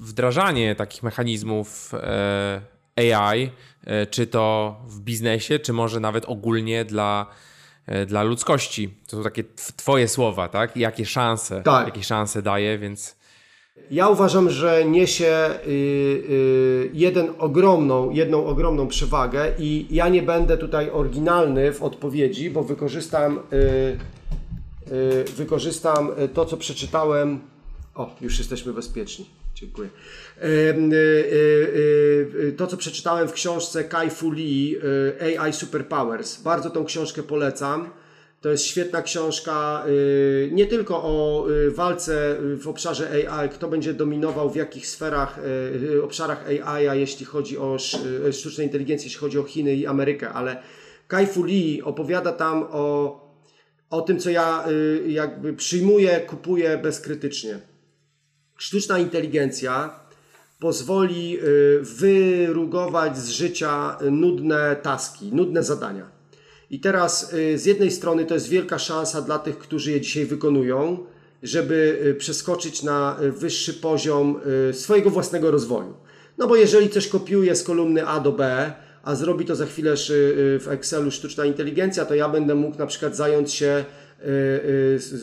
wdrażanie 0.00 0.74
takich 0.74 1.02
mechanizmów 1.02 1.92
e, 1.94 2.60
AI, 2.96 3.50
e, 3.84 4.06
czy 4.06 4.26
to 4.26 4.76
w 4.86 5.00
biznesie, 5.00 5.58
czy 5.58 5.72
może 5.72 6.00
nawet 6.00 6.24
ogólnie 6.24 6.84
dla, 6.84 7.26
e, 7.86 8.06
dla 8.06 8.22
ludzkości? 8.22 8.94
To 9.08 9.16
są 9.16 9.22
takie 9.22 9.44
Twoje 9.76 10.08
słowa, 10.08 10.48
tak? 10.48 10.76
Jakie 10.76 11.06
szanse, 11.06 11.62
tak. 11.62 11.86
jakie 11.86 12.02
szanse 12.02 12.42
daje, 12.42 12.78
więc. 12.78 13.22
Ja 13.90 14.08
uważam, 14.08 14.50
że 14.50 14.84
niesie 14.84 15.50
y, 15.66 15.70
y, 15.70 16.90
jeden 16.92 17.32
ogromną, 17.38 18.10
jedną 18.10 18.46
ogromną 18.46 18.88
przewagę 18.88 19.52
i 19.58 19.86
ja 19.90 20.08
nie 20.08 20.22
będę 20.22 20.58
tutaj 20.58 20.90
oryginalny 20.90 21.72
w 21.72 21.82
odpowiedzi, 21.82 22.50
bo 22.50 22.62
wykorzystam, 22.62 23.40
y, 23.52 23.98
wykorzystam 25.36 26.10
to, 26.34 26.44
co 26.44 26.56
przeczytałem. 26.56 27.40
O, 27.94 28.16
już 28.20 28.38
jesteśmy 28.38 28.72
bezpieczni. 28.72 29.30
Dziękuję. 29.54 29.88
To, 32.56 32.66
co 32.66 32.76
przeczytałem 32.76 33.28
w 33.28 33.32
książce 33.32 33.84
Kai 33.84 34.10
Fu 34.10 34.30
Lee, 34.30 34.76
AI 35.38 35.52
Superpowers. 35.52 36.42
Bardzo 36.42 36.70
tą 36.70 36.84
książkę 36.84 37.22
polecam. 37.22 37.90
To 38.42 38.48
jest 38.48 38.64
świetna 38.64 39.02
książka 39.02 39.84
y, 39.88 40.50
nie 40.52 40.66
tylko 40.66 41.02
o 41.02 41.46
y, 41.50 41.70
walce 41.70 42.36
w 42.40 42.68
obszarze 42.68 43.28
AI, 43.28 43.48
kto 43.48 43.68
będzie 43.68 43.94
dominował 43.94 44.50
w 44.50 44.56
jakich 44.56 44.86
sferach, 44.86 45.38
y, 45.94 46.02
obszarach 46.04 46.46
AI, 46.46 46.88
a 46.88 46.94
jeśli 46.94 47.26
chodzi 47.26 47.58
o 47.58 47.76
sztuczną 48.32 48.64
inteligencję, 48.64 49.06
jeśli 49.06 49.20
chodzi 49.20 49.38
o 49.38 49.42
Chiny 49.42 49.74
i 49.74 49.86
Amerykę, 49.86 50.30
ale 50.30 50.62
Kai 51.08 51.26
Fu 51.26 51.42
Lee 51.44 51.82
opowiada 51.82 52.32
tam 52.32 52.66
o, 52.70 53.31
o 53.92 54.00
tym, 54.00 54.18
co 54.18 54.30
ja 54.30 54.64
jakby 55.06 55.52
przyjmuję, 55.52 56.20
kupuję 56.20 56.78
bezkrytycznie. 56.78 57.58
Sztuczna 58.56 58.98
inteligencja 58.98 60.00
pozwoli 60.58 61.38
wyrugować 61.80 63.18
z 63.18 63.28
życia 63.28 63.98
nudne 64.10 64.76
taski, 64.76 65.32
nudne 65.32 65.62
zadania 65.62 66.22
i 66.72 66.80
teraz 66.80 67.32
y, 67.32 67.58
z 67.58 67.66
jednej 67.66 67.90
strony 67.90 68.24
to 68.24 68.34
jest 68.34 68.48
wielka 68.48 68.78
szansa 68.78 69.22
dla 69.22 69.38
tych, 69.38 69.58
którzy 69.58 69.90
je 69.90 70.00
dzisiaj 70.00 70.24
wykonują, 70.24 70.98
żeby 71.42 72.00
y, 72.06 72.14
przeskoczyć 72.14 72.82
na 72.82 73.16
y, 73.22 73.32
wyższy 73.32 73.74
poziom 73.74 74.40
swojego 74.72 75.10
własnego 75.10 75.50
rozwoju. 75.50 75.94
No 76.38 76.46
bo 76.46 76.56
jeżeli 76.56 76.88
coś 76.88 77.08
kopiuje 77.08 77.56
z 77.56 77.62
kolumny 77.62 78.06
A 78.06 78.20
do 78.20 78.32
B, 78.32 78.72
a 79.02 79.14
zrobi 79.14 79.44
to 79.44 79.56
za 79.56 79.66
chwilę 79.66 79.94
w 80.58 80.66
Excelu 80.70 81.10
sztuczna 81.10 81.44
inteligencja, 81.44 82.04
to 82.04 82.14
ja 82.14 82.28
będę 82.28 82.54
mógł 82.54 82.78
na 82.78 82.86
przykład 82.86 83.16
zająć 83.16 83.52
się 83.52 83.84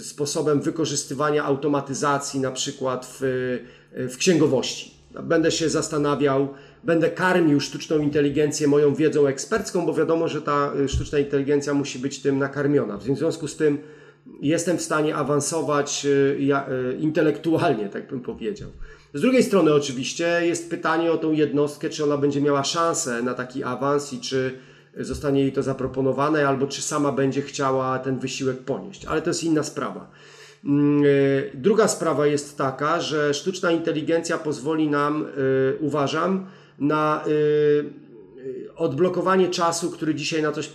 sposobem 0.03 0.61
wykorzystywania 0.61 1.43
automatyzacji 1.43 2.39
na 2.39 2.51
przykład 2.51 3.17
w, 3.19 3.59
w 3.91 4.17
księgowości. 4.17 4.91
Będę 5.23 5.51
się 5.51 5.69
zastanawiał, 5.69 6.53
będę 6.83 7.09
karmił 7.09 7.59
sztuczną 7.59 7.99
inteligencję 7.99 8.67
moją 8.67 8.95
wiedzą 8.95 9.27
ekspercką, 9.27 9.85
bo 9.85 9.93
wiadomo, 9.93 10.27
że 10.27 10.41
ta 10.41 10.73
sztuczna 10.87 11.19
inteligencja 11.19 11.73
musi 11.73 11.99
być 11.99 12.19
tym 12.19 12.37
nakarmiona. 12.37 12.97
W 12.97 13.03
związku 13.03 13.47
z 13.47 13.55
tym 13.55 13.77
jestem 14.41 14.77
w 14.77 14.81
stanie 14.81 15.15
awansować 15.15 16.07
intelektualnie, 16.99 17.89
tak 17.89 18.09
bym 18.09 18.21
powiedział. 18.21 18.69
Z 19.13 19.21
drugiej 19.21 19.43
strony 19.43 19.73
oczywiście 19.73 20.41
jest 20.41 20.69
pytanie 20.69 21.11
o 21.11 21.17
tą 21.17 21.31
jednostkę, 21.31 21.89
czy 21.89 22.03
ona 22.03 22.17
będzie 22.17 22.41
miała 22.41 22.63
szansę 22.63 23.21
na 23.21 23.33
taki 23.33 23.63
awans 23.63 24.13
i 24.13 24.19
czy 24.19 24.59
zostanie 24.97 25.41
jej 25.41 25.51
to 25.51 25.63
zaproponowane, 25.63 26.47
albo 26.47 26.67
czy 26.67 26.81
sama 26.81 27.11
będzie 27.11 27.41
chciała 27.41 27.99
ten 27.99 28.19
wysiłek 28.19 28.57
ponieść. 28.57 29.05
Ale 29.05 29.21
to 29.21 29.29
jest 29.29 29.43
inna 29.43 29.63
sprawa. 29.63 30.11
Mm, 30.65 31.03
druga 31.53 31.87
sprawa 31.87 32.27
jest 32.27 32.57
taka, 32.57 33.01
że 33.01 33.33
sztuczna 33.33 33.71
inteligencja 33.71 34.37
pozwoli 34.37 34.87
nam, 34.87 35.25
uważam, 35.79 36.45
na 36.79 37.23
y, 37.27 37.85
odblokowanie 38.75 39.47
czasu, 39.47 39.91
który 39.91 40.15
dzisiaj 40.15 40.41
na 40.41 40.51
coś 40.51 40.71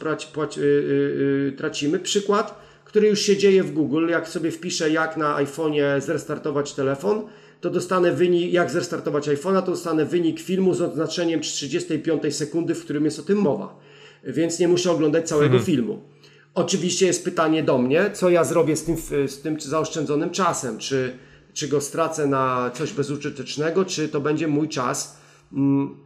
y, 0.58 1.54
tracimy. 1.56 1.98
Przykład, 1.98 2.60
który 2.84 3.08
już 3.08 3.20
się 3.20 3.36
dzieje 3.36 3.62
w 3.62 3.72
Google. 3.72 4.08
Jak 4.08 4.28
sobie 4.28 4.50
wpiszę, 4.50 4.90
jak 4.90 5.16
na 5.16 5.36
iPhone'ie 5.36 6.00
zrestartować 6.00 6.72
telefon, 6.72 7.22
to 7.60 7.70
dostanę 7.70 8.12
wynik, 8.12 8.52
jak 8.52 8.70
zrestartować 8.70 9.28
iPhone'a, 9.28 9.62
to 9.62 9.70
dostanę 9.70 10.04
wynik 10.04 10.40
filmu 10.40 10.74
z 10.74 10.80
odznaczeniem 10.80 11.40
35 11.40 12.36
sekundy, 12.36 12.74
w 12.74 12.84
którym 12.84 13.04
jest 13.04 13.18
o 13.18 13.22
tym 13.22 13.38
mowa. 13.38 13.80
Więc 14.24 14.58
nie 14.58 14.68
muszę 14.68 14.90
oglądać 14.90 15.28
całego 15.28 15.46
mhm. 15.56 15.64
filmu. 15.64 16.02
Oczywiście 16.54 17.06
jest 17.06 17.24
pytanie 17.24 17.62
do 17.62 17.78
mnie, 17.78 18.10
co 18.12 18.30
ja 18.30 18.44
zrobię 18.44 18.76
z 18.76 18.84
tym, 18.84 18.96
z 19.28 19.40
tym 19.40 19.60
zaoszczędzonym 19.60 20.30
czasem. 20.30 20.78
Czy, 20.78 21.12
czy 21.52 21.68
go 21.68 21.80
stracę 21.80 22.26
na 22.26 22.70
coś 22.74 22.92
bezużytecznego, 22.92 23.84
czy 23.84 24.08
to 24.08 24.20
będzie 24.20 24.48
mój 24.48 24.68
czas 24.68 25.24
Mm, 25.54 25.96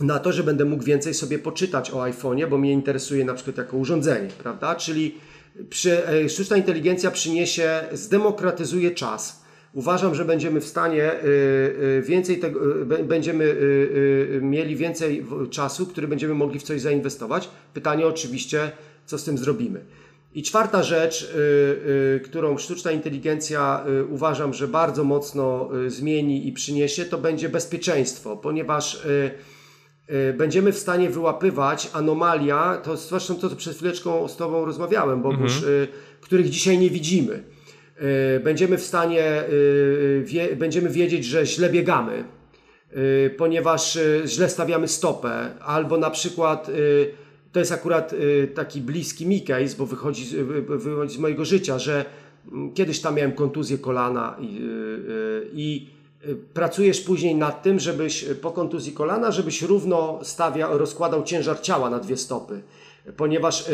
na 0.00 0.18
to, 0.18 0.32
że 0.32 0.42
będę 0.42 0.64
mógł 0.64 0.84
więcej 0.84 1.14
sobie 1.14 1.38
poczytać 1.38 1.90
o 1.90 1.96
iPhone'ie, 1.96 2.48
bo 2.48 2.58
mnie 2.58 2.72
interesuje 2.72 3.24
na 3.24 3.34
przykład 3.34 3.56
jako 3.56 3.76
urządzenie, 3.76 4.28
prawda? 4.42 4.74
Czyli 4.74 5.14
przy, 5.70 6.08
e, 6.08 6.28
sztuczna 6.28 6.56
inteligencja 6.56 7.10
przyniesie, 7.10 7.84
zdemokratyzuje 7.92 8.90
czas. 8.90 9.45
Uważam, 9.76 10.14
że 10.14 10.24
będziemy 10.24 10.60
w 10.60 10.66
stanie 10.66 11.02
e, 11.02 11.18
e, 11.18 12.02
więcej 12.02 12.38
tego, 12.38 12.60
będziemy 13.04 13.56
mieli 14.40 14.76
więcej 14.76 15.26
czasu, 15.50 15.86
który 15.86 16.08
będziemy 16.08 16.34
mogli 16.34 16.58
w 16.58 16.62
coś 16.62 16.80
zainwestować. 16.80 17.48
Pytanie 17.74 18.06
oczywiście, 18.06 18.70
co 19.06 19.18
z 19.18 19.24
tym 19.24 19.38
zrobimy. 19.38 19.80
I 20.34 20.42
czwarta 20.42 20.82
rzecz, 20.82 21.34
którą 22.24 22.58
sztuczna 22.58 22.92
inteligencja 22.92 23.84
uważam, 24.10 24.54
że 24.54 24.68
bardzo 24.68 25.04
mocno 25.04 25.70
zmieni 25.86 26.48
i 26.48 26.52
przyniesie, 26.52 27.04
to 27.04 27.18
będzie 27.18 27.48
bezpieczeństwo, 27.48 28.36
ponieważ 28.36 29.06
będziemy 30.38 30.72
w 30.72 30.78
stanie 30.78 31.10
wyłapywać 31.10 31.90
anomalia, 31.92 32.80
to 32.84 32.96
zresztą 32.96 33.34
to, 33.34 33.50
co 33.50 33.56
przed 33.56 33.76
chwileczką 33.76 34.28
z 34.28 34.36
Tobą 34.36 34.64
rozmawiałem, 34.64 35.22
Bogusz, 35.22 35.56
mhm. 35.56 35.86
których 36.20 36.50
dzisiaj 36.50 36.78
nie 36.78 36.90
widzimy. 36.90 37.55
Będziemy 38.44 38.78
w 38.78 38.84
stanie, 38.84 39.42
wie, 40.22 40.56
będziemy 40.56 40.90
wiedzieć, 40.90 41.24
że 41.24 41.46
źle 41.46 41.70
biegamy, 41.70 42.24
ponieważ 43.36 43.98
źle 44.26 44.48
stawiamy 44.48 44.88
stopę, 44.88 45.50
albo 45.60 45.96
na 45.96 46.10
przykład 46.10 46.70
to 47.56 47.60
jest 47.60 47.72
akurat 47.72 48.12
y, 48.12 48.48
taki 48.54 48.80
bliski 48.80 49.26
mi 49.26 49.42
case, 49.42 49.76
bo 49.78 49.86
wychodzi, 49.86 50.36
wychodzi 50.68 51.14
z 51.14 51.18
mojego 51.18 51.44
życia, 51.44 51.78
że 51.78 52.04
mm, 52.52 52.72
kiedyś 52.74 53.00
tam 53.00 53.14
miałem 53.14 53.32
kontuzję 53.32 53.78
kolana 53.78 54.36
i, 54.40 54.44
y, 54.44 54.60
y, 55.10 55.50
i 55.54 55.88
pracujesz 56.54 57.00
później 57.00 57.34
nad 57.34 57.62
tym, 57.62 57.80
żebyś 57.80 58.24
po 58.24 58.50
kontuzji 58.50 58.92
kolana, 58.92 59.30
żebyś 59.30 59.62
równo 59.62 60.20
stawia, 60.22 60.68
rozkładał 60.70 61.24
ciężar 61.24 61.60
ciała 61.60 61.90
na 61.90 61.98
dwie 61.98 62.16
stopy, 62.16 62.62
ponieważ 63.16 63.64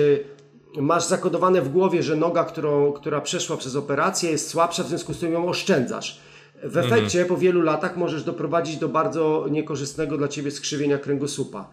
masz 0.81 1.05
zakodowane 1.05 1.63
w 1.63 1.69
głowie, 1.69 2.03
że 2.03 2.17
noga, 2.17 2.45
którą, 2.45 2.93
która 2.93 3.21
przeszła 3.21 3.57
przez 3.57 3.77
operację 3.77 4.31
jest 4.31 4.49
słabsza, 4.49 4.83
w 4.83 4.89
związku 4.89 5.15
z 5.15 5.19
tym 5.19 5.33
ją 5.33 5.49
oszczędzasz. 5.49 6.21
W 6.63 6.77
efekcie 6.77 7.21
mhm. 7.21 7.29
po 7.29 7.37
wielu 7.37 7.63
latach 7.63 7.97
możesz 7.97 8.25
doprowadzić 8.25 8.77
do 8.77 8.89
bardzo 8.89 9.47
niekorzystnego 9.51 10.19
dla 10.19 10.29
ciebie 10.29 10.51
skrzywienia 10.51 10.99
kręgosłupa. 10.99 11.69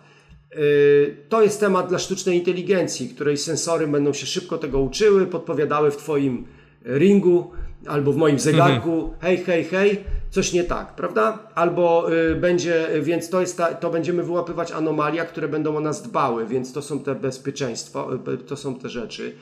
Y, 0.57 1.17
to 1.29 1.41
jest 1.41 1.59
temat 1.59 1.89
dla 1.89 1.99
sztucznej 1.99 2.37
inteligencji, 2.37 3.09
której 3.09 3.37
sensory 3.37 3.87
będą 3.87 4.13
się 4.13 4.25
szybko 4.25 4.57
tego 4.57 4.79
uczyły, 4.79 5.27
podpowiadały 5.27 5.91
w 5.91 5.97
Twoim 5.97 6.45
ringu 6.85 7.51
albo 7.87 8.13
w 8.13 8.17
moim 8.17 8.39
zegarku, 8.39 8.91
mhm. 8.91 9.13
hej, 9.21 9.37
hej, 9.37 9.63
hej, 9.63 10.03
coś 10.31 10.53
nie 10.53 10.63
tak, 10.63 10.95
prawda? 10.95 11.39
Albo 11.55 12.13
y, 12.13 12.35
będzie, 12.35 12.87
więc 13.01 13.29
to, 13.29 13.41
jest 13.41 13.57
ta, 13.57 13.73
to 13.73 13.89
będziemy 13.89 14.23
wyłapywać 14.23 14.71
anomalia, 14.71 15.25
które 15.25 15.47
będą 15.47 15.77
o 15.77 15.79
nas 15.79 16.01
dbały, 16.01 16.45
więc 16.45 16.73
to 16.73 16.81
są 16.81 16.99
te 16.99 17.15
bezpieczeństwo, 17.15 18.09
y, 18.33 18.37
to 18.37 18.57
są 18.57 18.75
te 18.75 18.89
rzeczy. 18.89 19.35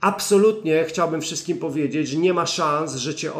Absolutnie 0.00 0.84
chciałbym 0.84 1.20
wszystkim 1.20 1.58
powiedzieć, 1.58 2.08
że 2.08 2.18
nie 2.18 2.34
ma 2.34 2.46
szans, 2.46 2.96
że 2.96 3.14
Cię 3.14 3.30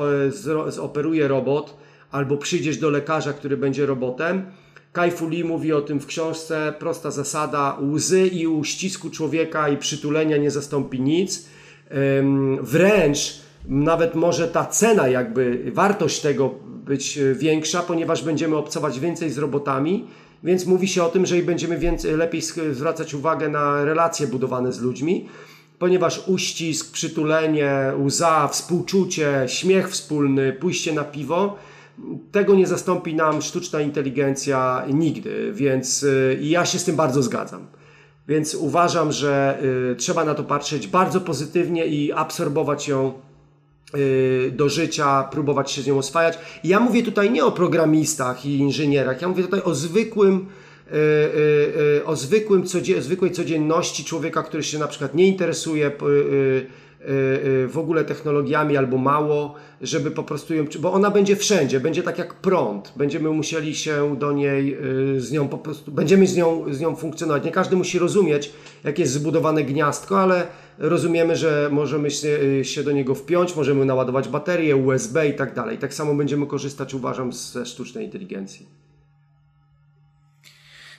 zoperuje 0.68 1.28
robot 1.28 1.76
albo 2.10 2.36
przyjdziesz 2.36 2.78
do 2.78 2.90
lekarza, 2.90 3.32
który 3.32 3.56
będzie 3.56 3.86
robotem 3.86 4.46
Kai 4.92 5.10
Fu 5.10 5.28
Lee 5.28 5.44
mówi 5.44 5.72
o 5.72 5.80
tym 5.80 6.00
w 6.00 6.06
książce, 6.06 6.72
prosta 6.78 7.10
zasada, 7.10 7.78
łzy 7.80 8.26
i 8.26 8.46
uścisku 8.46 9.10
człowieka 9.10 9.68
i 9.68 9.76
przytulenia 9.76 10.36
nie 10.36 10.50
zastąpi 10.50 11.00
nic. 11.00 11.46
Wręcz 12.62 13.40
nawet 13.68 14.14
może 14.14 14.48
ta 14.48 14.66
cena, 14.66 15.08
jakby 15.08 15.70
wartość 15.72 16.20
tego 16.20 16.54
być 16.82 17.18
większa, 17.34 17.82
ponieważ 17.82 18.24
będziemy 18.24 18.56
obcować 18.56 19.00
więcej 19.00 19.30
z 19.30 19.38
robotami, 19.38 20.04
więc 20.44 20.66
mówi 20.66 20.88
się 20.88 21.04
o 21.04 21.09
tym, 21.09 21.26
że 21.26 21.36
będziemy 21.36 21.78
więcej, 21.78 22.16
lepiej 22.16 22.42
zwracać 22.72 23.14
uwagę 23.14 23.48
na 23.48 23.84
relacje 23.84 24.26
budowane 24.26 24.72
z 24.72 24.80
ludźmi, 24.80 25.28
ponieważ 25.78 26.28
uścisk, 26.28 26.92
przytulenie, 26.92 27.92
łza, 28.04 28.48
współczucie, 28.48 29.44
śmiech 29.46 29.90
wspólny, 29.90 30.52
pójście 30.52 30.92
na 30.92 31.04
piwo 31.04 31.56
tego 32.32 32.54
nie 32.54 32.66
zastąpi 32.66 33.14
nam 33.14 33.42
sztuczna 33.42 33.80
inteligencja 33.80 34.84
nigdy, 34.92 35.52
więc 35.52 36.02
y, 36.02 36.38
ja 36.42 36.66
się 36.66 36.78
z 36.78 36.84
tym 36.84 36.96
bardzo 36.96 37.22
zgadzam. 37.22 37.66
Więc 38.28 38.54
uważam, 38.54 39.12
że 39.12 39.62
y, 39.92 39.96
trzeba 39.96 40.24
na 40.24 40.34
to 40.34 40.44
patrzeć 40.44 40.86
bardzo 40.86 41.20
pozytywnie 41.20 41.86
i 41.86 42.12
absorbować 42.12 42.88
ją 42.88 43.12
do 44.52 44.69
życia, 44.69 45.28
próbować 45.32 45.70
się 45.70 45.82
z 45.82 45.86
nią 45.86 45.98
oswajać. 45.98 46.39
Ja 46.64 46.81
mówię 46.81 47.02
tutaj 47.02 47.31
nie 47.31 47.44
o 47.44 47.52
programistach 47.52 48.47
i 48.47 48.56
inżynierach, 48.56 49.23
ja 49.23 49.28
mówię 49.28 49.43
tutaj 49.43 49.62
o 49.62 49.74
zwykłym 49.74 50.47
o 52.05 52.16
zwykłym, 52.16 52.64
zwykłej 53.01 53.31
codzienności 53.31 54.05
człowieka, 54.05 54.43
który 54.43 54.62
się 54.62 54.78
na 54.78 54.89
przykład 54.89 55.14
nie 55.14 55.27
interesuje 55.27 55.90
w 57.69 57.78
ogóle 57.78 58.05
technologiami 58.05 58.77
albo 58.77 58.98
mało, 58.98 59.55
żeby 59.81 60.10
po 60.10 60.23
prostu 60.23 60.55
ją, 60.55 60.64
bo 60.81 60.93
ona 60.93 61.10
będzie 61.10 61.36
wszędzie, 61.36 61.81
będzie 61.81 62.02
tak 62.02 62.19
jak 62.19 62.35
prąd. 62.35 62.93
Będziemy 62.97 63.31
musieli 63.31 63.74
się 63.74 64.16
do 64.19 64.32
niej 64.32 64.77
z 65.16 65.32
nią 65.32 65.48
po 65.48 65.59
prostu, 65.59 65.93
będziemy 65.93 66.27
z 66.27 66.36
nią, 66.36 66.64
z 66.70 66.81
nią 66.81 66.97
funkcjonować. 66.97 67.44
Nie 67.44 67.52
każdy 67.52 67.77
musi 67.77 67.98
rozumieć, 67.98 68.52
jak 68.85 68.98
jest 68.98 69.12
zbudowane 69.12 69.64
gniazdko, 69.64 70.20
ale 70.20 70.47
rozumiemy, 70.78 71.36
że 71.36 71.69
możemy 71.73 72.11
się, 72.11 72.65
się 72.65 72.82
do 72.82 72.93
niego 72.93 73.15
wpiąć, 73.15 73.57
możemy 73.57 73.85
naładować 73.85 74.28
baterię, 74.28 74.77
USB 74.77 75.28
i 75.28 75.35
tak 75.35 75.55
dalej. 75.55 75.78
Tak 75.78 75.94
samo 75.94 76.15
będziemy 76.15 76.47
korzystać, 76.47 76.94
uważam, 76.94 77.32
ze 77.32 77.66
sztucznej 77.66 78.05
inteligencji 78.05 78.82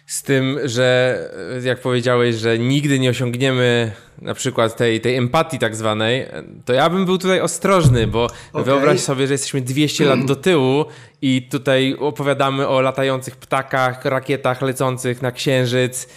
z 0.05 0.23
tym, 0.23 0.59
że 0.65 1.19
jak 1.63 1.81
powiedziałeś, 1.81 2.35
że 2.35 2.59
nigdy 2.59 2.99
nie 2.99 3.09
osiągniemy 3.09 3.91
na 4.21 4.33
przykład 4.33 4.77
tej, 4.77 5.01
tej 5.01 5.15
empatii 5.15 5.59
tak 5.59 5.75
zwanej, 5.75 6.25
to 6.65 6.73
ja 6.73 6.89
bym 6.89 7.05
był 7.05 7.17
tutaj 7.17 7.41
ostrożny, 7.41 8.07
bo 8.07 8.23
okay. 8.23 8.63
wyobraź 8.63 8.99
sobie, 8.99 9.27
że 9.27 9.33
jesteśmy 9.33 9.61
200 9.61 10.05
lat 10.05 10.25
do 10.31 10.35
tyłu 10.35 10.85
i 11.21 11.47
tutaj 11.51 11.95
opowiadamy 11.99 12.67
o 12.67 12.81
latających 12.81 13.35
ptakach, 13.35 14.05
rakietach 14.05 14.61
lecących 14.61 15.21
na 15.21 15.31
księżyc, 15.31 16.07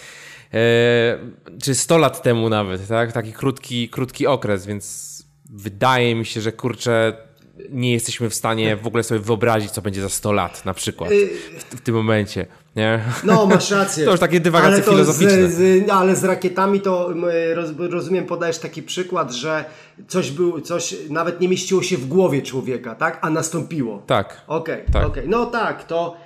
czy 1.62 1.74
100 1.74 1.98
lat 1.98 2.22
temu 2.22 2.48
nawet, 2.48 2.88
tak? 2.88 3.12
Taki 3.12 3.32
krótki, 3.32 3.88
krótki 3.88 4.26
okres, 4.26 4.66
więc 4.66 5.16
wydaje 5.50 6.14
mi 6.14 6.26
się, 6.26 6.40
że 6.40 6.52
kurczę, 6.52 7.26
nie 7.70 7.92
jesteśmy 7.92 8.30
w 8.30 8.34
stanie 8.34 8.76
w 8.76 8.86
ogóle 8.86 9.02
sobie 9.02 9.20
wyobrazić, 9.20 9.70
co 9.70 9.82
będzie 9.82 10.02
za 10.02 10.08
100 10.08 10.32
lat 10.32 10.64
na 10.64 10.74
przykład 10.74 11.10
y, 11.10 11.28
w, 11.58 11.76
w 11.76 11.80
tym 11.80 11.94
momencie. 11.94 12.46
Nie? 12.76 13.00
No, 13.24 13.46
masz 13.46 13.70
rację. 13.70 14.04
To 14.06 14.10
już 14.10 14.20
takie 14.20 14.40
dywagacje 14.40 14.82
filozoficzne. 14.82 15.48
Z, 15.48 15.86
z, 15.86 15.90
ale 15.90 16.16
z 16.16 16.24
rakietami 16.24 16.80
to 16.80 17.14
roz, 17.54 17.70
rozumiem, 17.78 18.26
podajesz 18.26 18.58
taki 18.58 18.82
przykład, 18.82 19.32
że 19.32 19.64
coś 20.08 20.30
był, 20.30 20.60
coś 20.60 20.96
nawet 21.10 21.40
nie 21.40 21.48
mieściło 21.48 21.82
się 21.82 21.96
w 21.96 22.06
głowie 22.06 22.42
człowieka, 22.42 22.94
tak? 22.94 23.18
A 23.22 23.30
nastąpiło. 23.30 24.02
Tak. 24.06 24.42
Okej, 24.46 24.74
okay, 24.74 24.92
tak. 24.92 25.06
Okay. 25.06 25.24
No 25.26 25.46
tak, 25.46 25.84
to 25.84 26.16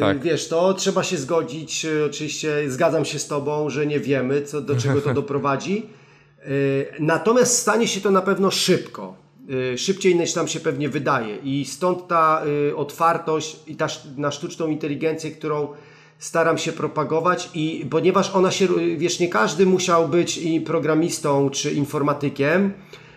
tak. 0.00 0.20
wiesz, 0.20 0.48
to 0.48 0.74
trzeba 0.74 1.02
się 1.02 1.16
zgodzić. 1.16 1.84
Y, 1.84 2.04
oczywiście 2.04 2.70
zgadzam 2.70 3.04
się 3.04 3.18
z 3.18 3.26
tobą, 3.26 3.70
że 3.70 3.86
nie 3.86 4.00
wiemy, 4.00 4.42
co, 4.42 4.60
do 4.60 4.76
czego 4.76 5.00
to 5.00 5.14
doprowadzi. 5.22 5.86
Natomiast 7.00 7.58
stanie 7.58 7.88
się 7.88 8.00
to 8.00 8.10
na 8.10 8.22
pewno 8.22 8.50
szybko. 8.50 9.28
Y, 9.50 9.78
szybciej 9.78 10.16
niż 10.16 10.34
nam 10.34 10.48
się 10.48 10.60
pewnie 10.60 10.88
wydaje. 10.88 11.36
I 11.36 11.64
stąd 11.64 12.08
ta 12.08 12.42
y, 12.70 12.76
otwartość 12.76 13.56
i 13.66 13.76
ta 13.76 13.86
na 14.16 14.30
sztuczną 14.30 14.66
inteligencję, 14.66 15.30
którą 15.30 15.68
staram 16.18 16.58
się 16.58 16.72
propagować 16.72 17.50
i 17.54 17.86
ponieważ 17.90 18.34
ona 18.34 18.50
się, 18.50 18.68
wiesz, 18.96 19.20
nie 19.20 19.28
każdy 19.28 19.66
musiał 19.66 20.08
być 20.08 20.38
i 20.38 20.60
programistą 20.60 21.50
czy 21.50 21.70
informatykiem 21.70 22.72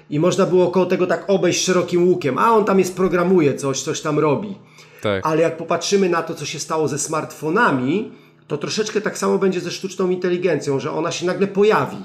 i 0.09 0.19
można 0.19 0.45
było 0.45 0.71
koło 0.71 0.85
tego 0.85 1.07
tak 1.07 1.25
obejść 1.27 1.63
szerokim 1.63 2.07
łukiem, 2.09 2.37
a 2.37 2.51
on 2.51 2.65
tam 2.65 2.79
jest, 2.79 2.95
programuje 2.95 3.53
coś, 3.53 3.81
coś 3.81 4.01
tam 4.01 4.19
robi. 4.19 4.55
Tak. 5.01 5.25
Ale 5.25 5.41
jak 5.41 5.57
popatrzymy 5.57 6.09
na 6.09 6.23
to, 6.23 6.33
co 6.33 6.45
się 6.45 6.59
stało 6.59 6.87
ze 6.87 6.99
smartfonami, 6.99 8.11
to 8.47 8.57
troszeczkę 8.57 9.01
tak 9.01 9.17
samo 9.17 9.37
będzie 9.37 9.59
ze 9.59 9.71
sztuczną 9.71 10.09
inteligencją, 10.09 10.79
że 10.79 10.91
ona 10.91 11.11
się 11.11 11.25
nagle 11.25 11.47
pojawi 11.47 11.97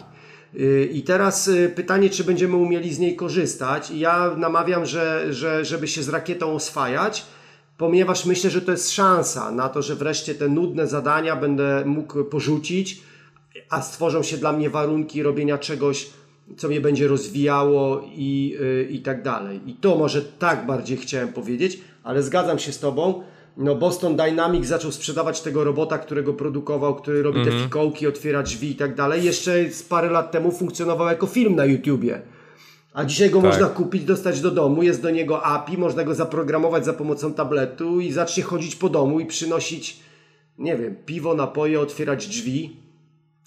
Y, 0.55 0.90
I 0.93 1.02
teraz 1.02 1.48
y, 1.48 1.73
pytanie, 1.74 2.10
czy 2.10 2.24
będziemy 2.24 2.56
umieli 2.56 2.94
z 2.94 2.98
niej 2.98 3.16
korzystać. 3.16 3.90
I 3.90 3.98
ja 3.98 4.35
namawiam, 4.36 4.86
że, 4.86 5.32
że, 5.32 5.64
żeby 5.64 5.89
się 5.89 6.02
z 6.02 6.09
rakietą 6.09 6.52
oswajać, 6.52 7.24
ponieważ 7.78 8.27
myślę, 8.27 8.51
że 8.51 8.62
to 8.62 8.73
jest 8.73 8.93
szansa 8.93 9.52
na 9.52 9.68
to, 9.68 9.82
że 9.82 9.94
wreszcie 9.94 10.35
te 10.35 10.48
nudne 10.48 10.86
zadania 10.86 11.36
będę 11.36 11.82
mógł 11.86 12.24
porzucić, 12.24 13.01
a 13.70 13.82
stworzą 13.82 14.23
się 14.23 14.36
dla 14.36 14.52
mnie 14.52 14.70
warunki 14.70 15.23
robienia 15.23 15.59
czegoś, 15.59 16.10
co 16.56 16.68
mnie 16.68 16.81
będzie 16.81 17.09
rozwijało 17.09 18.09
i, 18.14 18.56
y, 18.60 18.89
i 18.90 19.01
tak 19.01 19.23
dalej. 19.23 19.60
I 19.66 19.74
to 19.74 19.97
może 19.97 20.23
tak 20.23 20.66
bardziej 20.66 20.97
chciałem 20.97 21.32
powiedzieć, 21.32 21.81
ale 22.07 22.23
zgadzam 22.23 22.59
się 22.59 22.73
z 22.73 22.78
Tobą 22.78 23.23
no 23.57 23.74
Boston 23.74 24.16
Dynamics 24.16 24.69
zaczął 24.69 24.93
sprzedawać 24.93 25.41
tego 25.41 25.65
robota, 25.65 25.99
którego 25.99 26.35
produkował, 26.35 26.95
który 26.95 27.23
robi 27.23 27.39
mm 27.39 27.49
-hmm. 27.49 27.51
te 27.51 27.55
mhm. 27.55 27.70
fikołki, 27.70 28.07
otwiera 28.07 28.43
drzwi 28.43 28.70
i 28.70 28.77
tak 28.77 28.95
dalej. 28.95 29.24
Jeszcze 29.24 29.70
z 29.70 29.83
parę 29.83 30.11
lat 30.11 30.31
temu 30.31 30.53
funkcjonował 30.53 31.09
jako 31.09 31.27
film 31.27 31.57
na 31.57 31.65
YouTubie. 31.65 32.23
A 32.93 33.05
dzisiaj 33.05 33.31
go 33.31 33.43
tak. 33.43 33.51
można 33.51 33.66
kupić, 33.66 34.05
dostać 34.05 34.41
do 34.41 34.51
domu, 34.51 34.83
jest 34.83 35.03
do 35.03 35.11
niego 35.11 35.45
API, 35.45 35.78
można 35.78 36.05
go 36.05 36.15
zaprogramować 36.15 36.85
za 36.85 36.93
pomocą 36.93 37.35
tabletu 37.35 38.01
i 38.01 38.12
zacznie 38.12 38.43
chodzić 38.43 38.77
po 38.77 38.89
domu 38.89 39.20
i 39.20 39.27
przynosić, 39.27 40.01
nie 40.59 40.77
wiem, 40.77 40.97
piwo, 41.07 41.35
napoje, 41.35 41.81
otwierać 41.81 42.27
drzwi, 42.27 42.77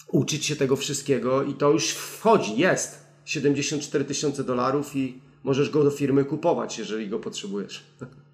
uczyć 0.08 0.46
się 0.46 0.56
tego 0.56 0.76
wszystkiego 0.76 1.42
i 1.42 1.54
to 1.54 1.70
już 1.70 1.90
wchodzi, 1.90 2.58
jest. 2.58 3.00
74 3.24 4.04
tysiące 4.04 4.44
dolarów 4.44 4.96
i 4.96 5.20
możesz 5.44 5.70
go 5.70 5.84
do 5.84 5.90
firmy 5.90 6.24
kupować, 6.24 6.78
jeżeli 6.78 7.08
go 7.08 7.18
potrzebujesz. 7.18 7.84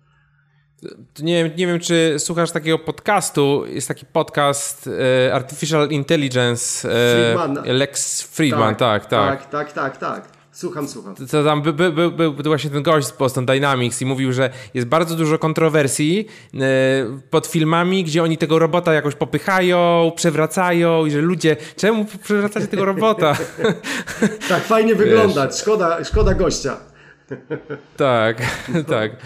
Nie, 1.22 1.50
nie 1.56 1.66
wiem, 1.66 1.80
czy 1.80 2.16
słuchasz 2.18 2.50
takiego 2.50 2.78
podcastu. 2.78 3.64
Jest 3.66 3.88
taki 3.88 4.06
podcast 4.06 4.90
e, 5.28 5.34
Artificial 5.34 5.88
Intelligence. 5.90 6.88
E, 7.64 7.72
Lex 7.72 8.22
Friedman, 8.22 8.74
tak, 8.74 9.06
tak. 9.06 9.40
Tak, 9.40 9.50
tak, 9.50 9.72
tak, 9.72 9.96
tak. 9.96 10.36
Słucham, 10.52 10.88
słucham. 10.88 11.14
To 11.30 11.44
tam 11.44 11.62
był, 11.62 11.74
by, 11.74 11.92
by, 11.92 12.10
by, 12.10 12.30
był 12.30 12.42
właśnie 12.44 12.70
ten 12.70 12.82
gość 12.82 13.06
z 13.06 13.12
Boston 13.12 13.46
Dynamics 13.46 14.02
i 14.02 14.06
mówił, 14.06 14.32
że 14.32 14.50
jest 14.74 14.88
bardzo 14.88 15.16
dużo 15.16 15.38
kontrowersji 15.38 16.26
e, 16.54 16.58
pod 17.30 17.46
filmami, 17.46 18.04
gdzie 18.04 18.22
oni 18.22 18.38
tego 18.38 18.58
robota 18.58 18.94
jakoś 18.94 19.14
popychają, 19.14 20.12
przewracają 20.16 21.06
i 21.06 21.10
że 21.10 21.20
ludzie, 21.20 21.56
czemu 21.76 22.04
przewracacie 22.22 22.66
tego 22.66 22.84
robota? 22.84 23.36
tak, 24.48 24.62
fajnie 24.62 24.94
wyglądać. 24.94 25.60
Szkoda, 25.60 26.04
szkoda 26.04 26.34
gościa. 26.34 26.76
Tak, 27.96 28.42
tak. 28.88 29.10
E, 29.12 29.16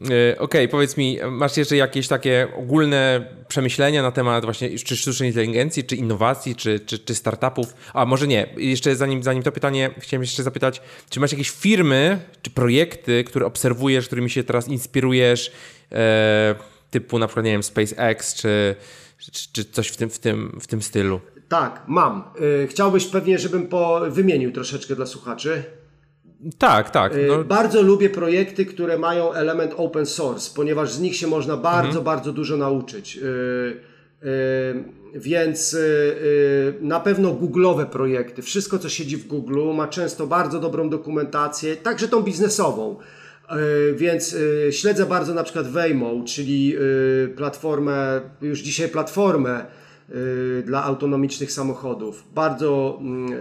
okej, 0.00 0.38
okay, 0.38 0.68
powiedz 0.68 0.96
mi, 0.96 1.18
masz 1.30 1.56
jeszcze 1.56 1.76
jakieś 1.76 2.08
takie 2.08 2.48
ogólne 2.56 3.26
przemyślenia 3.48 4.02
na 4.02 4.12
temat 4.12 4.44
właśnie 4.44 4.78
czy 4.78 4.96
sztucznej 4.96 5.28
inteligencji, 5.28 5.84
czy 5.84 5.96
innowacji, 5.96 6.56
czy, 6.56 6.80
czy, 6.80 6.98
czy 6.98 7.14
startupów? 7.14 7.74
A 7.94 8.06
może 8.06 8.26
nie, 8.26 8.54
jeszcze 8.56 8.96
zanim, 8.96 9.22
zanim 9.22 9.42
to 9.42 9.52
pytanie, 9.52 9.90
chciałem 9.98 10.22
jeszcze 10.22 10.42
zapytać, 10.42 10.82
czy 11.10 11.20
masz 11.20 11.32
jakieś 11.32 11.50
firmy, 11.50 12.20
czy 12.42 12.50
projekty, 12.50 13.24
które 13.24 13.46
obserwujesz, 13.46 14.06
którymi 14.06 14.30
się 14.30 14.44
teraz 14.44 14.68
inspirujesz, 14.68 15.52
e, 15.92 16.54
typu 16.90 17.18
na 17.18 17.26
przykład, 17.26 17.46
nie 17.46 17.52
wiem, 17.52 17.62
SpaceX, 17.62 18.34
czy, 18.34 18.76
czy, 19.18 19.52
czy 19.52 19.64
coś 19.64 19.88
w 19.88 19.96
tym, 19.96 20.10
w, 20.10 20.18
tym, 20.18 20.58
w 20.60 20.66
tym 20.66 20.82
stylu? 20.82 21.20
Tak, 21.48 21.82
mam. 21.86 22.24
E, 22.64 22.66
chciałbyś 22.66 23.06
pewnie, 23.06 23.38
żebym 23.38 23.66
po, 23.66 24.00
wymienił 24.10 24.52
troszeczkę 24.52 24.96
dla 24.96 25.06
słuchaczy. 25.06 25.79
Tak, 26.58 26.90
tak. 26.90 27.14
Y, 27.14 27.26
no. 27.28 27.44
Bardzo 27.44 27.82
lubię 27.82 28.10
projekty, 28.10 28.66
które 28.66 28.98
mają 28.98 29.32
element 29.32 29.74
open 29.76 30.06
source, 30.06 30.50
ponieważ 30.54 30.92
z 30.92 31.00
nich 31.00 31.16
się 31.16 31.26
można 31.26 31.56
bardzo, 31.56 31.88
mhm. 31.88 32.04
bardzo 32.04 32.32
dużo 32.32 32.56
nauczyć. 32.56 33.16
Y, 33.16 33.20
y, 34.26 35.00
więc 35.14 35.76
na 36.80 37.00
pewno 37.00 37.30
Google'owe 37.30 37.86
projekty, 37.86 38.42
wszystko 38.42 38.78
co 38.78 38.88
siedzi 38.88 39.16
w 39.16 39.26
Google 39.26 39.74
ma 39.74 39.88
często 39.88 40.26
bardzo 40.26 40.60
dobrą 40.60 40.90
dokumentację, 40.90 41.76
także 41.76 42.08
tą 42.08 42.22
biznesową. 42.22 42.96
Więc 43.94 44.36
śledzę 44.70 45.06
bardzo 45.06 45.34
na 45.34 45.42
przykład 45.42 45.66
Waymo, 45.66 46.24
czyli 46.26 46.76
platformę, 47.36 48.20
już 48.42 48.60
dzisiaj 48.60 48.88
platformę 48.88 49.66
dla 50.64 50.84
autonomicznych 50.84 51.52
samochodów. 51.52 52.24
Bardzo, 52.34 52.98
mm, 53.00 53.32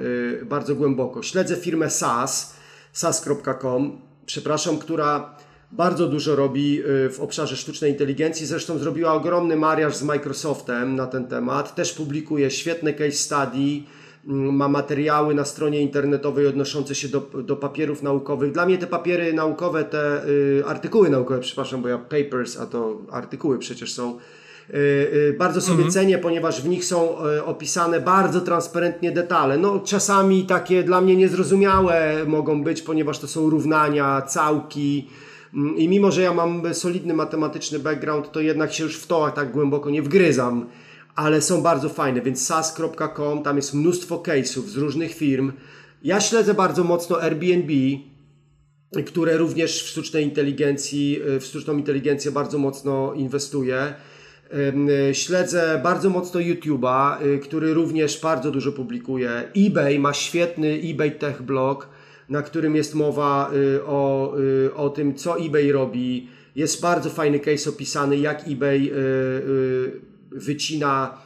bardzo 0.46 0.76
głęboko. 0.76 1.24
Śledzę 1.24 1.56
firmę 1.56 1.90
SAS, 1.90 2.59
sas.com, 2.94 4.02
przepraszam, 4.26 4.78
która 4.78 5.36
bardzo 5.72 6.07
dużo 6.07 6.36
robi 6.36 6.80
y, 6.80 7.10
w 7.10 7.20
obszarze 7.20 7.56
sztucznej 7.56 7.91
inteligencji. 7.91 8.45
Zresztą 8.45 8.78
zrobiła 8.78 9.14
ogromny 9.14 9.56
mariaż 9.56 9.95
z 9.95 10.03
Microsoftem 10.03 10.95
na 10.95 11.07
ten 11.07 11.28
temat. 11.28 11.76
Też 11.76 11.94
publikuje 11.94 12.52
świetne 12.52 12.94
case 12.94 13.11
study, 13.11 13.84
mm, 14.28 14.56
ma 14.56 14.68
materiały 14.68 15.36
na 15.36 15.45
stronie 15.45 15.82
internetowej 15.82 16.48
odnoszące 16.48 16.95
się 16.95 17.07
do, 17.07 17.20
do 17.20 17.56
papierów 17.56 18.03
naukowych. 18.03 18.52
Dla 18.52 18.66
mnie 18.66 18.78
te 18.78 18.88
papiery 18.88 19.34
naukowe, 19.34 19.84
te 19.84 20.26
y, 20.28 20.64
artykuły 20.66 21.10
naukowe, 21.10 21.40
przepraszam, 21.40 21.82
bo 21.82 21.88
ja 21.88 21.98
papers, 21.98 22.57
a 22.57 22.66
to 22.66 23.02
artykuły 23.11 23.60
przecież 23.60 23.94
są 23.94 24.20
Y, 24.20 24.20
y, 24.20 24.39
bardzo 25.38 25.62
sobie 25.62 25.84
mhm. 25.84 25.91
cenię, 25.91 26.18
ponieważ 26.18 26.62
w 26.62 26.70
nich 26.70 26.86
są 26.86 27.26
y, 27.26 27.44
opisane 27.44 28.00
bardzo 28.02 28.41
transparentnie 28.41 29.12
detale. 29.12 29.58
No, 29.58 29.80
czasami 29.80 30.46
takie 30.46 30.84
dla 30.84 31.02
mnie 31.02 31.16
niezrozumiałe 31.16 32.26
mogą 32.28 32.64
być, 32.64 32.82
ponieważ 32.82 33.20
to 33.20 33.28
są 33.28 33.50
równania, 33.50 34.22
całki. 34.22 35.08
Mm, 35.54 35.78
I 35.78 35.88
mimo, 35.88 36.12
że 36.12 36.22
ja 36.22 36.34
mam 36.34 36.74
solidny 36.74 37.14
matematyczny 37.14 37.80
background, 37.80 38.32
to 38.32 38.41
jednak 38.41 38.74
się 38.74 38.84
już 38.84 38.98
w 38.98 39.08
to 39.08 39.32
tak 39.32 39.52
głęboko 39.52 39.90
nie 39.90 40.02
wgryzam. 40.02 40.66
Ale 41.16 41.41
są 41.41 41.62
bardzo 41.62 41.90
fajne, 41.90 42.22
więc 42.22 42.46
sas.com, 42.46 43.44
tam 43.44 43.56
jest 43.56 43.74
mnóstwo 43.74 44.18
case'ów 44.18 44.62
z 44.62 44.78
różnych 44.78 45.14
firm. 45.14 45.52
Ja 46.04 46.22
śledzę 46.22 46.54
bardzo 46.54 46.84
mocno 46.84 47.22
Airbnb, 47.22 47.74
które 49.06 49.38
również 49.38 49.84
w 49.84 49.88
sztucznej 49.88 50.24
inteligencji, 50.24 51.20
w 51.40 51.44
sztuczną 51.44 51.78
inteligencję 51.78 52.32
bardzo 52.32 52.58
mocno 52.58 53.14
inwestuje. 53.14 53.94
Śledzę 55.14 55.80
bardzo 55.84 56.10
mocno 56.10 56.40
YouTube'a, 56.40 57.18
który 57.42 57.74
również 57.74 58.22
bardzo 58.22 58.52
dużo 58.52 58.72
publikuje. 58.72 59.44
eBay 59.68 60.00
ma 60.00 60.14
świetny 60.14 60.80
eBay 60.84 61.12
Tech 61.12 61.42
Blog, 61.42 61.90
na 62.30 62.42
którym 62.42 62.76
jest 62.76 62.96
mowa 62.96 63.52
o, 63.86 64.34
o 64.76 64.90
tym, 64.90 65.16
co 65.16 65.40
eBay 65.40 65.72
robi. 65.72 66.30
Jest 66.56 66.82
bardzo 66.82 67.10
fajny 67.10 67.40
case 67.40 67.70
opisany, 67.70 68.18
jak 68.18 68.48
eBay 68.48 68.92
wycina, 70.32 71.18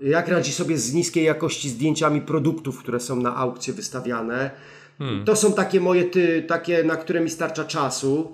jak 0.00 0.28
radzi 0.28 0.52
sobie 0.52 0.78
z 0.78 0.94
niskiej 0.94 1.24
jakości 1.24 1.68
zdjęciami 1.68 2.20
produktów, 2.20 2.78
które 2.78 3.00
są 3.00 3.16
na 3.16 3.36
aukcje 3.36 3.74
wystawiane. 3.74 4.50
Hmm. 4.98 5.24
To 5.24 5.36
są 5.36 5.52
takie 5.52 5.80
moje, 5.80 6.04
ty, 6.04 6.44
takie, 6.48 6.84
na 6.84 6.96
które 6.96 7.20
mi 7.20 7.30
starcza 7.30 7.64
czasu. 7.64 8.32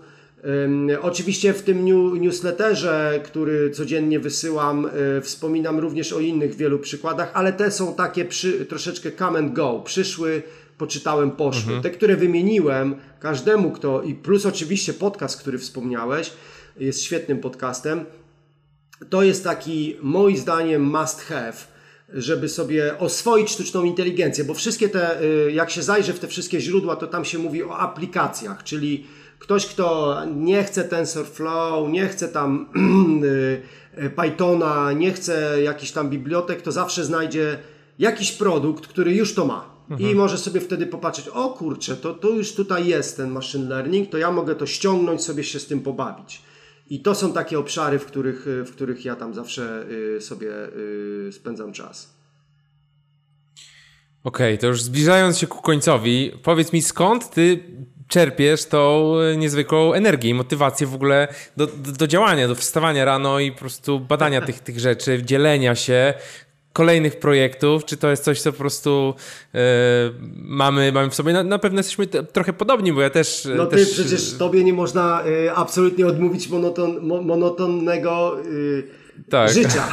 Oczywiście 1.03 1.53
w 1.53 1.63
tym 1.63 1.85
new, 1.85 2.21
newsletterze, 2.21 3.21
który 3.25 3.71
codziennie 3.71 4.21
wysyłam, 4.21 4.91
y, 5.19 5.21
wspominam 5.21 5.79
również 5.79 6.13
o 6.13 6.21
innych 6.21 6.55
wielu 6.55 6.79
przykładach, 6.79 7.31
ale 7.35 7.53
te 7.53 7.71
są 7.71 7.95
takie 7.95 8.25
przy, 8.25 8.67
troszeczkę 8.67 9.13
come 9.13 9.39
and 9.39 9.53
go. 9.53 9.83
Przyszły, 9.85 10.43
poczytałem, 10.79 11.31
poszły. 11.31 11.63
Mhm. 11.63 11.83
Te, 11.83 11.91
które 11.91 12.17
wymieniłem, 12.17 12.97
każdemu 13.21 13.71
kto, 13.71 14.03
i 14.03 14.15
plus 14.15 14.47
oczywiście 14.47 14.95
podcast, 14.95 15.41
który 15.41 15.59
wspomniałeś, 15.59 16.33
jest 16.77 17.03
świetnym 17.03 17.39
podcastem 17.39 18.05
to 19.11 19.23
jest 19.23 19.45
taki, 19.45 19.97
moim 20.03 20.37
zdaniem, 20.37 20.83
must 20.83 21.21
have, 21.21 21.57
żeby 22.09 22.49
sobie 22.49 22.99
oswoić 22.99 23.51
sztuczną 23.51 23.85
inteligencję, 23.85 24.45
bo 24.45 24.55
wszystkie 24.55 24.89
te, 24.89 25.23
y, 25.23 25.53
jak 25.53 25.71
się 25.71 25.83
zajrzy 25.83 26.13
w 26.13 26.19
te 26.19 26.29
wszystkie 26.29 26.61
źródła, 26.61 26.97
to 26.97 27.07
tam 27.07 27.25
się 27.25 27.39
mówi 27.39 27.63
o 27.63 27.79
aplikacjach, 27.79 28.65
czyli 28.65 29.07
ktoś, 29.45 29.67
kto 29.67 30.17
nie 30.37 30.65
chce 30.65 30.85
TensorFlow, 30.85 31.91
nie 31.91 32.09
chce 32.09 32.29
tam 32.29 32.67
y, 34.05 34.11
Pythona, 34.11 34.93
nie 34.93 35.13
chce 35.13 35.63
jakichś 35.63 35.93
tam 35.93 36.11
bibliotek, 36.11 36.63
to 36.63 36.73
zawsze 36.73 37.05
znajdzie 37.05 37.59
jakiś 37.99 38.33
produkt, 38.33 38.87
który 38.87 39.15
już 39.15 39.35
to 39.35 39.47
ma. 39.47 39.75
Mhm. 39.91 40.11
I 40.11 40.15
może 40.15 40.39
sobie 40.39 40.61
wtedy 40.61 40.87
popatrzeć, 40.87 41.29
o 41.29 41.49
kurczę, 41.49 41.97
to, 41.97 42.15
to 42.15 42.31
już 42.31 42.55
tutaj 42.55 42.87
jest 42.87 43.17
ten 43.17 43.31
machine 43.31 43.69
learning, 43.69 44.11
to 44.11 44.19
ja 44.19 44.31
mogę 44.31 44.55
to 44.55 44.67
ściągnąć, 44.67 45.23
sobie 45.23 45.45
się 45.45 45.61
z 45.61 45.67
tym 45.67 45.81
pobawić. 45.81 46.43
I 46.91 47.03
to 47.03 47.15
są 47.15 47.33
takie 47.33 47.59
obszary, 47.59 47.99
w 47.99 48.07
których, 48.07 48.45
w 48.47 48.71
których 48.71 49.05
ja 49.05 49.17
tam 49.17 49.35
zawsze 49.35 49.87
y, 50.17 50.21
sobie 50.21 50.51
y, 51.29 51.33
spędzam 51.33 51.73
czas. 51.73 52.15
Okej, 54.25 54.55
okay, 54.55 54.59
to 54.59 54.67
już 54.67 54.83
zbliżając 54.83 55.39
się 55.39 55.47
ku 55.47 55.63
końcowi, 55.63 56.33
powiedz 56.43 56.73
mi 56.73 56.83
skąd 56.83 57.31
ty 57.31 57.61
czerpiesz 58.15 58.65
tą 58.65 59.15
niezwykłą 59.37 59.93
energię 59.93 60.31
i 60.31 60.35
motywację 60.35 60.87
w 60.87 60.95
ogóle 60.95 61.29
do, 61.57 61.67
do, 61.67 61.93
do, 61.93 62.07
działania, 62.07 62.49
do 62.49 62.55
wstawania 62.55 63.05
rano 63.05 63.41
i 63.41 63.53
po 63.53 63.59
prostu 63.59 64.01
badania 64.01 64.41
tych, 64.41 64.61
tych 64.61 64.81
rzeczy, 64.81 65.23
dzielenia 65.23 65.75
się, 65.75 66.15
kolejnych 66.73 67.19
projektów, 67.19 67.85
czy 67.85 67.97
to 67.97 68.11
jest 68.11 68.25
coś, 68.25 68.41
co 68.41 68.53
po 68.53 68.59
prostu 68.59 69.15
e, 69.55 69.59
mamy, 70.35 70.93
mamy 70.93 71.11
w 71.11 71.15
sobie. 71.15 71.33
Na, 71.33 71.43
na 71.43 71.59
pewno 71.59 71.79
jesteśmy 71.79 72.07
trochę 72.07 72.53
podobni, 72.53 72.93
bo 72.93 73.01
ja 73.01 73.11
też... 73.11 73.49
No 73.57 73.67
też... 73.67 73.89
ty 73.89 73.95
przecież 73.95 74.39
tobie 74.39 74.65
nie 74.65 74.73
można 74.73 75.23
e, 75.47 75.55
absolutnie 75.55 76.07
odmówić 76.07 76.49
monoton, 76.49 77.07
mo, 77.07 77.23
monotonnego 77.23 78.37
e, 78.41 79.23
tak. 79.31 79.51
życia. 79.51 79.89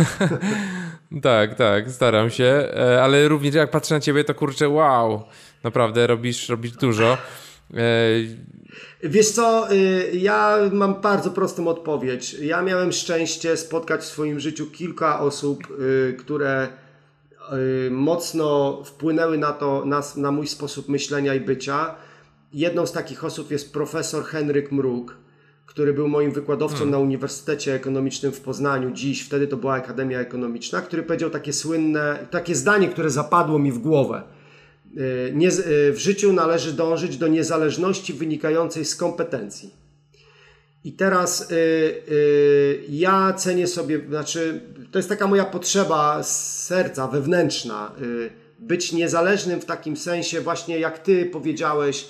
tak, 1.21 1.55
tak, 1.55 1.91
staram 1.91 2.29
się, 2.29 2.67
ale 3.01 3.27
również 3.27 3.55
jak 3.55 3.71
patrzę 3.71 3.95
na 3.95 4.01
ciebie, 4.01 4.23
to 4.23 4.33
kurczę, 4.35 4.69
wow, 4.69 5.23
naprawdę 5.63 6.07
robisz, 6.07 6.49
robisz 6.49 6.71
dużo. 6.71 7.17
Wiesz 9.03 9.31
co, 9.31 9.67
ja 10.13 10.57
mam 10.71 11.01
bardzo 11.01 11.31
prostą 11.31 11.67
odpowiedź. 11.67 12.33
Ja 12.33 12.61
miałem 12.61 12.91
szczęście 12.91 13.57
spotkać 13.57 14.01
w 14.01 14.05
swoim 14.05 14.39
życiu 14.39 14.67
kilka 14.67 15.19
osób, 15.19 15.63
które 16.19 16.67
mocno 17.91 18.81
wpłynęły 18.83 19.37
na 19.37 19.51
to, 19.51 19.85
na, 19.85 20.01
na 20.17 20.31
mój 20.31 20.47
sposób 20.47 20.89
myślenia 20.89 21.35
i 21.35 21.39
bycia. 21.39 21.95
Jedną 22.53 22.85
z 22.85 22.91
takich 22.91 23.25
osób 23.25 23.51
jest 23.51 23.73
profesor 23.73 24.23
Henryk 24.23 24.71
Mruk, 24.71 25.17
który 25.65 25.93
był 25.93 26.07
moim 26.07 26.31
wykładowcą 26.31 26.77
hmm. 26.77 26.91
na 26.91 26.99
Uniwersytecie 26.99 27.73
Ekonomicznym 27.73 28.31
w 28.31 28.41
Poznaniu 28.41 28.91
dziś, 28.91 29.21
wtedy 29.21 29.47
to 29.47 29.57
była 29.57 29.73
Akademia 29.73 30.19
Ekonomiczna, 30.19 30.81
który 30.81 31.03
powiedział 31.03 31.29
takie 31.29 31.53
słynne, 31.53 32.27
takie 32.31 32.55
zdanie, 32.55 32.89
które 32.89 33.09
zapadło 33.09 33.59
mi 33.59 33.71
w 33.71 33.79
głowę 33.79 34.23
Y, 34.23 34.30
nie, 35.33 35.47
y, 35.47 35.93
w 35.93 35.97
życiu 35.97 36.33
należy 36.33 36.73
dążyć 36.73 37.17
do 37.17 37.27
niezależności 37.27 38.13
wynikającej 38.13 38.85
z 38.85 38.95
kompetencji. 38.95 39.81
I 40.83 40.91
teraz 40.91 41.51
y, 41.51 41.55
y, 41.55 42.83
ja 42.89 43.33
cenię 43.33 43.67
sobie, 43.67 44.01
znaczy, 44.09 44.61
to 44.91 44.99
jest 44.99 45.09
taka 45.09 45.27
moja 45.27 45.45
potrzeba 45.45 46.23
z 46.23 46.65
serca, 46.65 47.07
wewnętrzna, 47.07 47.91
y, 48.01 48.29
być 48.59 48.91
niezależnym 48.91 49.61
w 49.61 49.65
takim 49.65 49.97
sensie, 49.97 50.41
właśnie 50.41 50.79
jak 50.79 50.99
ty 50.99 51.25
powiedziałeś. 51.25 52.07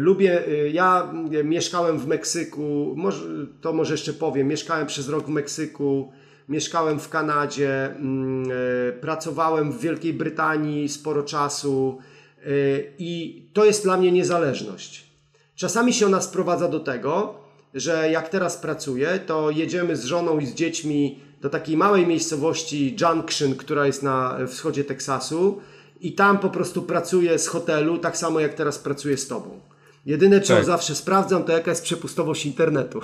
Lubię, 0.00 0.42
ja 0.72 1.12
mieszkałem 1.44 1.98
w 1.98 2.06
Meksyku, 2.06 2.94
może, 2.96 3.24
to 3.60 3.72
może 3.72 3.94
jeszcze 3.94 4.12
powiem, 4.12 4.48
mieszkałem 4.48 4.86
przez 4.86 5.08
rok 5.08 5.26
w 5.26 5.28
Meksyku, 5.28 6.12
mieszkałem 6.50 7.00
w 7.00 7.08
Kanadzie, 7.08 7.84
mm, 7.84 8.50
e, 8.88 8.92
pracowałem 8.92 9.72
w 9.72 9.80
Wielkiej 9.80 10.14
Brytanii 10.14 10.88
sporo 10.88 11.22
czasu 11.22 11.98
e, 12.38 12.50
i 12.98 13.42
to 13.52 13.64
jest 13.64 13.82
dla 13.82 13.96
mnie 13.96 14.12
niezależność. 14.12 15.10
Czasami 15.54 15.92
się 15.92 16.06
ona 16.06 16.20
sprowadza 16.20 16.68
do 16.68 16.80
tego, 16.80 17.34
że 17.74 18.10
jak 18.10 18.28
teraz 18.28 18.56
pracuję, 18.56 19.18
to 19.26 19.50
jedziemy 19.50 19.96
z 19.96 20.04
żoną 20.04 20.38
i 20.38 20.46
z 20.46 20.54
dziećmi 20.54 21.20
do 21.40 21.50
takiej 21.50 21.76
małej 21.76 22.06
miejscowości 22.06 22.96
Junction, 23.00 23.54
która 23.54 23.86
jest 23.86 24.02
na 24.02 24.38
wschodzie 24.46 24.84
Teksasu 24.84 25.60
i 26.00 26.12
tam 26.12 26.38
po 26.38 26.50
prostu 26.50 26.82
pracuję 26.82 27.38
z 27.38 27.48
hotelu, 27.48 27.98
tak 27.98 28.16
samo 28.16 28.40
jak 28.40 28.54
teraz 28.54 28.78
pracuję 28.78 29.16
z 29.16 29.28
Tobą. 29.28 29.60
Jedyne, 30.06 30.40
co 30.40 30.54
tak. 30.54 30.64
zawsze 30.64 30.94
sprawdzam, 30.94 31.44
to 31.44 31.52
jaka 31.52 31.70
jest 31.70 31.82
przepustowość 31.82 32.46
internetu. 32.46 33.00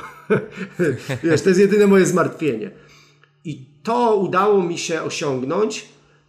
Wiesz, 1.25 1.43
to 1.43 1.49
jest 1.49 1.61
jedyne 1.61 1.87
moje 1.87 2.07
zmartwienie. 2.07 2.71
I 3.47 3.67
to 3.83 4.17
udało 4.17 4.63
mi 4.63 4.79
się 4.79 5.03
osiągnąć 5.03 5.89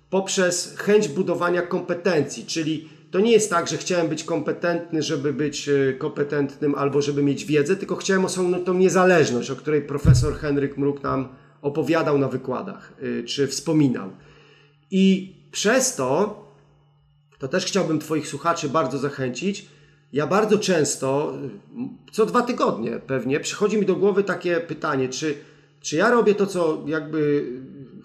poprzez 0.09 0.75
chęć 0.77 1.07
budowania 1.07 1.61
kompetencji, 1.61 2.45
czyli 2.45 2.89
to 3.11 3.19
nie 3.19 3.31
jest 3.31 3.49
tak, 3.49 3.67
że 3.67 3.77
chciałem 3.77 4.07
być 4.07 4.23
kompetentny, 4.23 5.01
żeby 5.01 5.33
być 5.33 5.69
e, 5.69 5.93
kompetentnym 5.93 6.75
albo 6.75 7.01
żeby 7.01 7.23
mieć 7.23 7.45
wiedzę, 7.45 7.75
tylko 7.75 7.95
chciałem 7.95 8.25
osiągnąć 8.25 8.65
tą 8.65 8.73
niezależność, 8.73 9.51
o 9.51 9.55
której 9.55 9.81
profesor 9.81 10.35
Henryk 10.35 10.77
Mruk 10.77 11.03
nam 11.03 11.27
opowiadał 11.61 12.17
na 12.17 12.27
wykładach, 12.27 12.93
e, 13.19 13.23
czy 13.23 13.47
wspominał. 13.47 14.09
I 14.91 15.35
przez 15.51 15.95
to, 15.95 16.43
to 17.39 17.47
też 17.47 17.65
chciałbym 17.65 17.99
Twoich 17.99 18.27
słuchaczy 18.27 18.69
bardzo 18.69 18.97
zachęcić, 18.97 19.65
ja 20.13 20.27
bardzo 20.27 20.57
często, 20.57 21.33
co 22.11 22.25
dwa 22.25 22.41
tygodnie 22.41 22.91
pewnie, 23.07 23.39
przychodzi 23.39 23.77
mi 23.77 23.85
do 23.85 23.95
głowy 23.95 24.23
takie 24.23 24.59
pytanie, 24.59 25.09
czy 25.09 25.37
czy 25.87 25.95
ja 25.95 26.11
robię 26.11 26.35
to, 26.35 26.47
co 26.47 26.83
jakby 26.87 27.45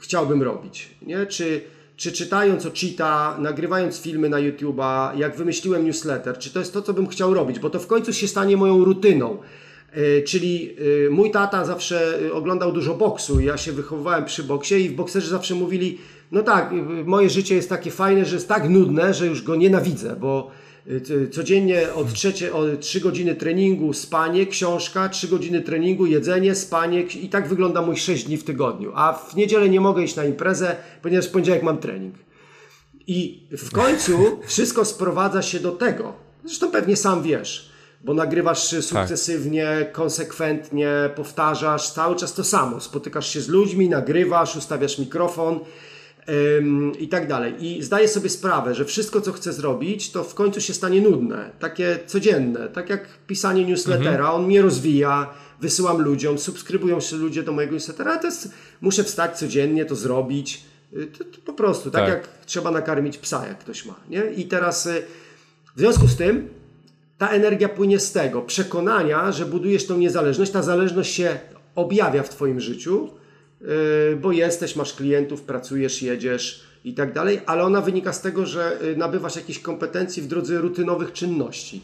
chciałbym 0.00 0.42
robić, 0.42 0.90
nie? 1.02 1.26
Czy, 1.26 1.60
czy 1.96 2.12
czytając 2.12 2.66
o 2.66 2.70
Cheetah, 2.70 3.38
nagrywając 3.38 4.00
filmy 4.00 4.28
na 4.28 4.36
YouTube'a, 4.36 5.18
jak 5.18 5.36
wymyśliłem 5.36 5.84
newsletter, 5.84 6.38
czy 6.38 6.50
to 6.50 6.59
jest 6.59 6.72
to, 6.72 6.82
co 6.82 6.92
bym 6.94 7.06
chciał 7.06 7.34
robić, 7.34 7.59
bo 7.59 7.70
to 7.70 7.80
w 7.80 7.86
końcu 7.86 8.12
się 8.12 8.28
stanie 8.28 8.56
moją 8.56 8.84
rutyną. 8.84 9.38
Yy, 9.96 10.22
czyli 10.26 10.74
yy, 10.74 11.09
mój 11.10 11.30
tata 11.30 11.64
zawsze 11.64 12.18
oglądał 12.32 12.72
dużo 12.72 12.94
boksu 12.94 13.40
ja 13.40 13.56
się 13.56 13.72
wychowywałem 13.72 14.24
przy 14.24 14.42
boksie 14.42 14.74
i 14.74 14.88
w 14.88 14.94
bokserzy 14.94 15.28
zawsze 15.28 15.54
mówili, 15.54 15.98
no 16.32 16.42
tak, 16.42 16.70
moje 17.04 17.30
życie 17.30 17.54
jest 17.54 17.68
takie 17.68 17.90
fajne, 17.90 18.24
że 18.24 18.36
jest 18.36 18.48
tak 18.48 18.68
nudne, 18.68 19.14
że 19.14 19.26
już 19.26 19.42
go 19.42 19.56
nienawidzę, 19.56 20.16
bo 20.16 20.50
codziennie 21.30 21.92
od, 21.94 22.12
trzecie, 22.12 22.54
od 22.54 22.80
3 22.80 23.00
godziny 23.00 23.34
treningu, 23.34 23.92
spanie, 23.92 24.46
książka, 24.46 25.09
3 25.09 25.28
godziny 25.28 25.60
treningu, 25.60 26.06
jedzenie, 26.06 26.54
spanie 26.54 27.00
i 27.00 27.28
tak 27.28 27.48
wygląda 27.48 27.82
mój 27.82 27.96
6 27.96 28.24
dni 28.24 28.36
w 28.36 28.44
tygodniu. 28.44 28.92
A 28.94 29.12
w 29.12 29.36
niedzielę 29.36 29.68
nie 29.68 29.80
mogę 29.80 30.02
iść 30.02 30.16
na 30.16 30.24
imprezę, 30.24 30.76
ponieważ 31.02 31.26
w 31.26 31.30
poniedziałek 31.30 31.62
mam 31.62 31.78
trening. 31.78 32.14
I 33.06 33.46
w 33.50 33.70
końcu 33.70 34.12
wszystko 34.46 34.84
sprowadza 34.84 35.42
się 35.42 35.60
do 35.60 35.72
tego, 35.72 36.12
zresztą 36.44 36.70
pewnie 36.70 36.96
sam 36.96 37.22
wiesz, 37.22 37.72
bo 38.04 38.14
nagrywasz 38.14 38.70
tak. 38.70 38.82
sukcesywnie, 38.82 39.76
tak. 39.78 39.92
konsekwentnie, 39.92 41.10
powtarzasz 41.16 41.90
cały 41.90 42.16
czas 42.16 42.34
to 42.34 42.44
samo. 42.44 42.80
Spotykasz 42.80 43.28
się 43.28 43.40
z 43.40 43.48
ludźmi, 43.48 43.88
nagrywasz, 43.88 44.56
ustawiasz 44.56 44.98
mikrofon 44.98 45.60
i 46.99 47.09
tak 47.09 47.28
dalej. 47.28 47.55
I 47.65 47.82
zdaję 47.82 48.09
sobie 48.09 48.28
sprawę, 48.28 48.74
że 48.74 48.85
wszystko, 48.85 49.20
co 49.20 49.32
chcę 49.32 49.53
zrobić, 49.53 50.11
to 50.11 50.24
w 50.24 50.35
końcu 50.35 50.61
się 50.61 50.74
stanie 50.74 51.01
nudne, 51.01 51.51
takie 51.59 51.99
codzienne, 52.07 52.69
tak 52.69 52.90
jak 52.90 53.09
pisanie 53.27 53.65
newslettera, 53.65 54.11
mhm. 54.11 54.35
on 54.35 54.47
mnie 54.47 54.62
rozwija, 54.62 55.35
wysyłam 55.61 56.03
ludziom, 56.03 56.39
subskrybują 56.39 57.01
się 57.01 57.16
ludzie 57.16 57.43
do 57.43 57.53
mojego 57.53 57.73
newslettera, 57.73 58.16
to 58.16 58.27
jest, 58.27 58.53
muszę 58.81 59.05
wstać 59.05 59.39
codziennie, 59.39 59.85
to 59.85 59.97
zrobić, 59.97 60.65
y, 60.97 61.07
to, 61.07 61.24
to 61.24 61.40
po 61.47 61.53
prostu, 61.53 61.90
tak, 61.90 62.01
tak, 62.01 62.11
jak 62.11 62.28
trzeba 62.47 62.70
nakarmić 62.70 63.19
psa, 63.19 63.47
jak 63.47 63.59
ktoś 63.59 63.85
ma, 63.86 63.94
nie? 64.09 64.24
I 64.36 64.44
teraz 64.44 64.86
y, 64.86 65.03
w 65.77 65.81
związku 65.81 66.09
z 66.09 66.16
tym 66.16 66.49
ta 67.19 67.28
energia 67.28 67.69
płynie 67.69 67.99
z 67.99 68.12
tego 68.12 68.43
przekonania, 68.43 69.32
że 69.32 69.47
budujesz 69.47 69.86
tą 69.86 69.99
niezależność. 69.99 70.53
Ta 70.53 70.62
zależność 70.62 71.15
się 71.15 71.39
objawia 71.74 72.23
w 72.23 72.28
Twoim 72.28 72.61
życiu, 72.61 73.11
bo 74.20 74.32
jesteś, 74.32 74.76
masz 74.76 74.94
klientów, 74.94 75.43
pracujesz, 75.43 76.02
jedziesz 76.02 76.72
i 76.84 76.94
tak 76.94 77.12
dalej, 77.12 77.40
ale 77.47 77.62
ona 77.62 77.80
wynika 77.80 78.12
z 78.12 78.20
tego, 78.20 78.47
że 78.47 78.78
yy, 78.82 78.97
nabywasz 78.97 79.36
jakieś 79.36 79.59
kompetencji 79.59 80.22
w 80.22 80.26
drodze 80.26 80.59
rutynowych 80.59 81.12
czynności. 81.12 81.80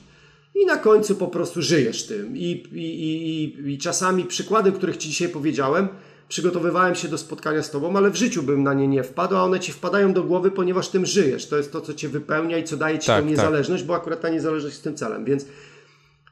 I 0.55 0.67
na 0.67 0.77
końcu 0.77 1.17
po 1.17 1.29
prostu 1.29 1.63
żyjesz 1.63 2.07
tym. 2.07 2.37
I, 2.37 2.51
i, 2.73 3.63
i, 3.65 3.73
i 3.73 3.79
czasami 3.79 4.25
przykłady, 4.25 4.73
których 4.73 4.97
Ci 4.97 5.09
dzisiaj 5.09 5.29
powiedziałem, 5.29 5.89
przygotowywałem 6.29 6.95
się 6.95 7.09
do 7.09 7.19
spotkania 7.19 7.63
z 7.63 7.71
Tobą, 7.71 7.97
ale 7.97 8.11
w 8.11 8.17
życiu 8.17 8.43
bym 8.43 8.63
na 8.63 8.75
nie 8.75 8.89
nie 8.89 9.03
wpadł, 9.03 9.37
a 9.37 9.43
one 9.43 9.61
Ci 9.61 9.73
wpadają 9.73 10.13
do 10.13 10.23
głowy, 10.23 10.51
ponieważ 10.51 10.89
tym 10.89 11.07
żyjesz. 11.07 11.47
To 11.47 11.57
jest 11.57 11.73
to, 11.73 11.81
co 11.81 11.95
Cię 11.95 12.09
wypełnia 12.09 12.59
i 12.59 12.65
co 12.65 12.77
daje 12.77 12.99
Ci 12.99 13.07
tak, 13.07 13.17
tą 13.17 13.23
tak. 13.23 13.31
niezależność, 13.31 13.83
tak. 13.83 13.89
bo 13.89 13.95
akurat 13.95 14.21
ta 14.21 14.29
niezależność 14.29 14.75
jest 14.75 14.85
tym 14.85 14.97
celem. 14.97 15.25
Więc 15.25 15.47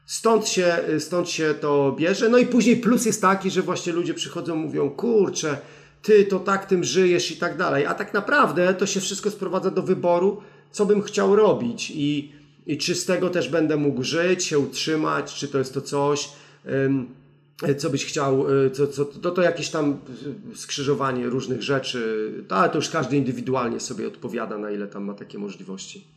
stąd 0.07 0.47
się, 0.47 0.77
stąd 0.99 1.29
się 1.29 1.53
to 1.61 1.95
bierze. 1.99 2.29
No 2.29 2.37
i 2.37 2.45
później 2.45 2.77
plus 2.77 3.05
jest 3.05 3.21
taki, 3.21 3.51
że 3.51 3.61
właśnie 3.61 3.93
ludzie 3.93 4.13
przychodzą 4.13 4.55
mówią, 4.55 4.89
kurczę, 4.89 5.57
Ty 6.01 6.25
to 6.25 6.39
tak 6.39 6.65
tym 6.65 6.83
żyjesz 6.83 7.31
i 7.31 7.37
tak 7.37 7.57
dalej. 7.57 7.85
A 7.85 7.93
tak 7.93 8.13
naprawdę 8.13 8.73
to 8.73 8.85
się 8.85 8.99
wszystko 8.99 9.31
sprowadza 9.31 9.71
do 9.71 9.81
wyboru, 9.81 10.41
co 10.71 10.85
bym 10.85 11.01
chciał 11.01 11.35
robić 11.35 11.91
i, 11.95 12.31
i 12.67 12.77
czy 12.77 12.95
z 12.95 13.05
tego 13.05 13.29
też 13.29 13.49
będę 13.49 13.77
mógł 13.77 14.03
żyć, 14.03 14.43
się 14.43 14.59
utrzymać, 14.59 15.33
czy 15.33 15.47
to 15.47 15.57
jest 15.57 15.73
to 15.73 15.81
coś 15.81 16.29
co 17.77 17.89
byś 17.89 18.05
chciał, 18.05 18.65
e, 18.65 18.71
co, 18.71 18.87
co, 18.87 19.05
to, 19.05 19.31
to 19.31 19.41
jakieś 19.41 19.69
tam 19.69 19.97
skrzyżowanie 20.55 21.29
różnych 21.29 21.63
rzeczy, 21.63 22.31
ale 22.49 22.69
to 22.69 22.75
już 22.75 22.89
każdy 22.89 23.17
indywidualnie 23.17 23.79
sobie 23.79 24.07
odpowiada, 24.07 24.57
na 24.57 24.71
ile 24.71 24.87
tam 24.87 25.03
ma 25.03 25.13
takie 25.13 25.37
możliwości. 25.37 26.16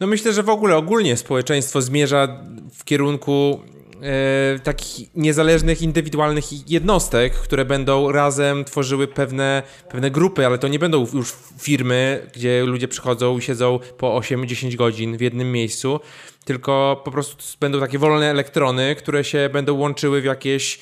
No 0.00 0.06
myślę, 0.06 0.32
że 0.32 0.42
w 0.42 0.48
ogóle 0.48 0.76
ogólnie 0.76 1.16
społeczeństwo 1.16 1.82
zmierza 1.82 2.44
w 2.74 2.84
kierunku 2.84 3.60
e, 4.02 4.58
takich 4.58 5.14
niezależnych, 5.14 5.82
indywidualnych 5.82 6.70
jednostek, 6.70 7.34
które 7.34 7.64
będą 7.64 8.12
razem 8.12 8.64
tworzyły 8.64 9.08
pewne, 9.08 9.62
pewne 9.88 10.10
grupy, 10.10 10.46
ale 10.46 10.58
to 10.58 10.68
nie 10.68 10.78
będą 10.78 11.06
już 11.14 11.32
firmy, 11.58 12.30
gdzie 12.34 12.64
ludzie 12.64 12.88
przychodzą 12.88 13.38
i 13.38 13.42
siedzą 13.42 13.78
po 13.98 14.20
8-10 14.20 14.76
godzin 14.76 15.16
w 15.16 15.20
jednym 15.20 15.52
miejscu, 15.52 16.00
tylko 16.44 17.02
po 17.04 17.10
prostu 17.10 17.44
będą 17.60 17.80
takie 17.80 17.98
wolne 17.98 18.30
elektrony, 18.30 18.94
które 18.94 19.24
się 19.24 19.50
będą 19.52 19.74
łączyły 19.74 20.20
w 20.20 20.24
jakieś, 20.24 20.74
e, 20.74 20.78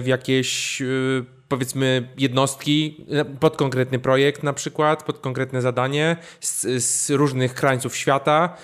w 0.00 0.04
jakieś 0.06 0.82
e, 0.82 1.37
powiedzmy 1.48 2.08
jednostki 2.18 3.04
pod 3.40 3.56
konkretny 3.56 3.98
projekt 3.98 4.42
na 4.42 4.52
przykład, 4.52 5.02
pod 5.02 5.18
konkretne 5.18 5.62
zadanie 5.62 6.16
z, 6.40 6.84
z 6.84 7.10
różnych 7.10 7.54
krańców 7.54 7.96
świata. 7.96 8.56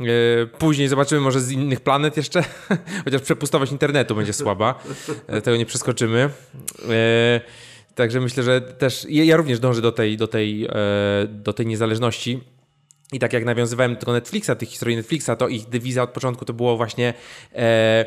E, 0.00 0.46
później 0.46 0.88
zobaczymy 0.88 1.20
może 1.20 1.40
z 1.40 1.50
innych 1.50 1.80
planet 1.80 2.16
jeszcze, 2.16 2.44
chociaż 3.04 3.22
przepustowość 3.22 3.72
internetu 3.72 4.14
będzie 4.14 4.32
słaba, 4.32 4.82
tego 5.44 5.56
nie 5.56 5.66
przeskoczymy. 5.66 6.30
Także 7.94 8.20
myślę, 8.20 8.42
że 8.42 8.60
też 8.60 9.06
ja 9.08 9.36
również 9.36 9.60
dążę 9.60 9.80
do 9.80 9.92
tej, 9.92 10.16
do 10.16 10.28
tej, 10.28 10.68
do 11.28 11.52
tej 11.52 11.66
niezależności. 11.66 12.40
I 13.12 13.18
tak 13.18 13.32
jak 13.32 13.44
nawiązywałem 13.44 13.96
do 13.96 14.12
Netflixa, 14.12 14.50
tych 14.58 14.68
historii 14.68 14.96
Netflixa, 14.96 15.30
to 15.38 15.48
ich 15.48 15.68
dewiza 15.68 16.02
od 16.02 16.10
początku 16.10 16.44
to 16.44 16.52
było 16.52 16.76
właśnie 16.76 17.14
e, 17.54 18.04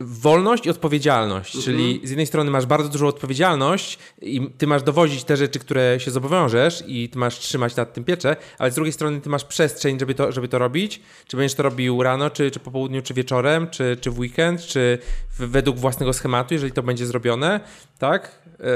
wolność 0.00 0.66
i 0.66 0.70
odpowiedzialność. 0.70 1.56
Mhm. 1.56 1.64
Czyli 1.64 2.00
z 2.04 2.10
jednej 2.10 2.26
strony 2.26 2.50
masz 2.50 2.66
bardzo 2.66 2.88
dużą 2.88 3.06
odpowiedzialność 3.06 3.98
i 4.22 4.50
ty 4.58 4.66
masz 4.66 4.82
dowozić 4.82 5.24
te 5.24 5.36
rzeczy, 5.36 5.58
które 5.58 6.00
się 6.00 6.10
zobowiążesz 6.10 6.84
i 6.86 7.08
ty 7.08 7.18
masz 7.18 7.38
trzymać 7.38 7.76
nad 7.76 7.94
tym 7.94 8.04
pieczę, 8.04 8.36
ale 8.58 8.70
z 8.70 8.74
drugiej 8.74 8.92
strony 8.92 9.20
ty 9.20 9.28
masz 9.28 9.44
przestrzeń, 9.44 9.98
żeby 10.00 10.14
to, 10.14 10.32
żeby 10.32 10.48
to 10.48 10.58
robić. 10.58 11.00
Czy 11.26 11.36
będziesz 11.36 11.54
to 11.54 11.62
robił 11.62 12.02
rano, 12.02 12.30
czy, 12.30 12.50
czy 12.50 12.60
po 12.60 12.70
południu, 12.70 13.02
czy 13.02 13.14
wieczorem, 13.14 13.70
czy, 13.70 13.96
czy 14.00 14.10
w 14.10 14.18
weekend, 14.18 14.60
czy 14.60 14.98
według 15.38 15.78
własnego 15.78 16.12
schematu, 16.12 16.54
jeżeli 16.54 16.72
to 16.72 16.82
będzie 16.82 17.06
zrobione, 17.06 17.60
tak? 17.98 18.42
E, 18.60 18.66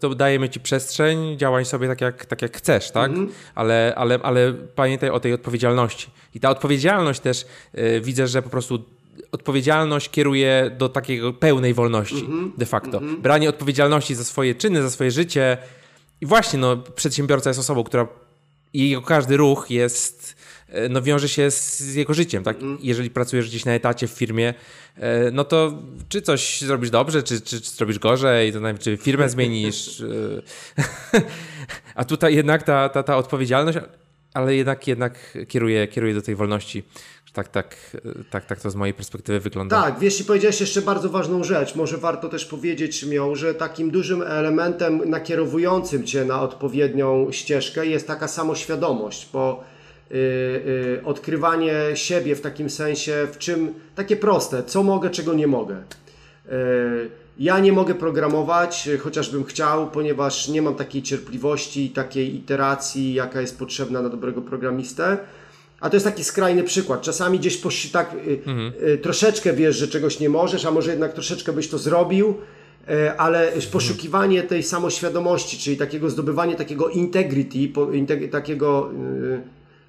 to 0.00 0.14
dajemy 0.14 0.48
ci 0.48 0.60
przestrzeń, 0.60 1.38
działaj 1.38 1.64
sobie 1.64 1.88
tak 1.88 2.00
jak, 2.00 2.26
tak 2.26 2.42
jak 2.42 2.56
chcesz, 2.56 2.90
tak? 2.90 3.10
Mhm. 3.10 3.32
Ale, 3.54 3.94
ale, 3.96 4.18
ale 4.22 4.52
pamiętaj 4.52 5.10
o 5.10 5.20
tej 5.20 5.32
odpowiedzialności. 5.32 6.10
I 6.34 6.40
ta 6.40 6.50
odpowiedzialność 6.50 7.20
też 7.20 7.46
yy, 7.74 8.00
widzę, 8.00 8.26
że 8.26 8.42
po 8.42 8.50
prostu 8.50 8.84
odpowiedzialność 9.32 10.10
kieruje 10.10 10.70
do 10.78 10.88
takiego 10.88 11.32
pełnej 11.32 11.74
wolności 11.74 12.24
mm 12.24 12.50
-hmm. 12.50 12.58
de 12.58 12.66
facto. 12.66 12.98
Mm 12.98 13.16
-hmm. 13.16 13.20
Branie 13.20 13.48
odpowiedzialności 13.48 14.14
za 14.14 14.24
swoje 14.24 14.54
czyny, 14.54 14.82
za 14.82 14.90
swoje 14.90 15.10
życie. 15.10 15.58
I 16.20 16.26
właśnie, 16.26 16.58
no, 16.58 16.76
przedsiębiorca 16.76 17.50
jest 17.50 17.60
osobą, 17.60 17.84
która 17.84 18.06
jego 18.74 19.02
każdy 19.02 19.36
ruch 19.36 19.70
jest, 19.70 20.36
e, 20.68 20.88
no, 20.88 21.02
wiąże 21.02 21.28
się 21.28 21.50
z, 21.50 21.80
z 21.80 21.94
jego 21.94 22.14
życiem, 22.14 22.42
tak? 22.42 22.62
Mm. 22.62 22.78
Jeżeli 22.82 23.10
pracujesz 23.10 23.48
gdzieś 23.48 23.64
na 23.64 23.72
etacie 23.72 24.08
w 24.08 24.10
firmie, 24.10 24.54
e, 24.96 25.30
no 25.30 25.44
to 25.44 25.82
czy 26.08 26.22
coś 26.22 26.60
zrobisz 26.60 26.90
dobrze, 26.90 27.22
czy, 27.22 27.40
czy, 27.40 27.60
czy 27.60 27.70
zrobisz 27.70 27.98
gorzej, 27.98 28.52
to 28.52 28.60
nawet, 28.60 28.82
czy 28.82 28.96
firmę 28.96 29.28
zmienisz. 29.28 30.00
E, 30.00 31.22
a 31.94 32.04
tutaj 32.04 32.34
jednak 32.34 32.62
ta, 32.62 32.88
ta, 32.88 33.02
ta 33.02 33.16
odpowiedzialność, 33.16 33.78
ale 34.34 34.56
jednak, 34.56 34.86
jednak 34.86 35.38
kieruje, 35.48 35.88
kieruje 35.88 36.14
do 36.14 36.22
tej 36.22 36.34
wolności 36.34 36.82
tak, 37.34 37.48
tak, 37.48 37.76
tak, 38.30 38.46
tak 38.46 38.60
to 38.60 38.70
z 38.70 38.74
mojej 38.74 38.94
perspektywy 38.94 39.40
wygląda. 39.40 39.82
Tak, 39.82 39.98
wiesz, 39.98 40.20
i 40.20 40.24
powiedziałeś 40.24 40.60
jeszcze 40.60 40.82
bardzo 40.82 41.10
ważną 41.10 41.44
rzecz. 41.44 41.74
Może 41.74 41.98
warto 41.98 42.28
też 42.28 42.44
powiedzieć 42.44 43.06
miał, 43.06 43.36
że 43.36 43.54
takim 43.54 43.90
dużym 43.90 44.22
elementem 44.22 45.10
nakierowującym 45.10 46.04
cię 46.04 46.24
na 46.24 46.42
odpowiednią 46.42 47.32
ścieżkę 47.32 47.86
jest 47.86 48.06
taka 48.06 48.28
samoświadomość, 48.28 49.28
bo 49.32 49.64
yy, 50.10 50.16
yy, 50.16 51.00
odkrywanie 51.04 51.74
siebie 51.94 52.36
w 52.36 52.40
takim 52.40 52.70
sensie, 52.70 53.26
w 53.32 53.38
czym 53.38 53.74
takie 53.94 54.16
proste, 54.16 54.62
co 54.62 54.82
mogę, 54.82 55.10
czego 55.10 55.34
nie 55.34 55.46
mogę. 55.46 55.76
Yy, 56.46 57.10
ja 57.38 57.58
nie 57.58 57.72
mogę 57.72 57.94
programować, 57.94 58.88
chociażbym 59.00 59.44
chciał, 59.44 59.90
ponieważ 59.90 60.48
nie 60.48 60.62
mam 60.62 60.74
takiej 60.74 61.02
cierpliwości, 61.02 61.90
takiej 61.90 62.36
iteracji, 62.36 63.14
jaka 63.14 63.40
jest 63.40 63.58
potrzebna 63.58 64.02
na 64.02 64.08
dobrego 64.08 64.42
programistę. 64.42 65.18
A 65.84 65.90
to 65.90 65.96
jest 65.96 66.06
taki 66.06 66.24
skrajny 66.24 66.62
przykład. 66.62 67.02
Czasami 67.02 67.38
gdzieś 67.38 67.56
poś, 67.56 67.90
tak 67.90 68.14
y, 68.14 68.38
mhm. 68.46 68.72
y, 68.88 68.98
troszeczkę 68.98 69.52
wiesz, 69.52 69.76
że 69.76 69.88
czegoś 69.88 70.20
nie 70.20 70.28
możesz, 70.28 70.64
a 70.64 70.70
może 70.70 70.90
jednak 70.90 71.12
troszeczkę 71.12 71.52
byś 71.52 71.68
to 71.68 71.78
zrobił, 71.78 72.34
y, 72.88 73.18
ale 73.18 73.52
poszukiwanie 73.72 74.42
tej 74.42 74.62
samoświadomości, 74.62 75.58
czyli 75.58 75.76
takiego 75.76 76.10
zdobywanie 76.10 76.56
takiego 76.56 76.88
integrity, 76.88 77.68
po, 77.68 77.92
integ 77.92 78.30
takiego 78.30 78.90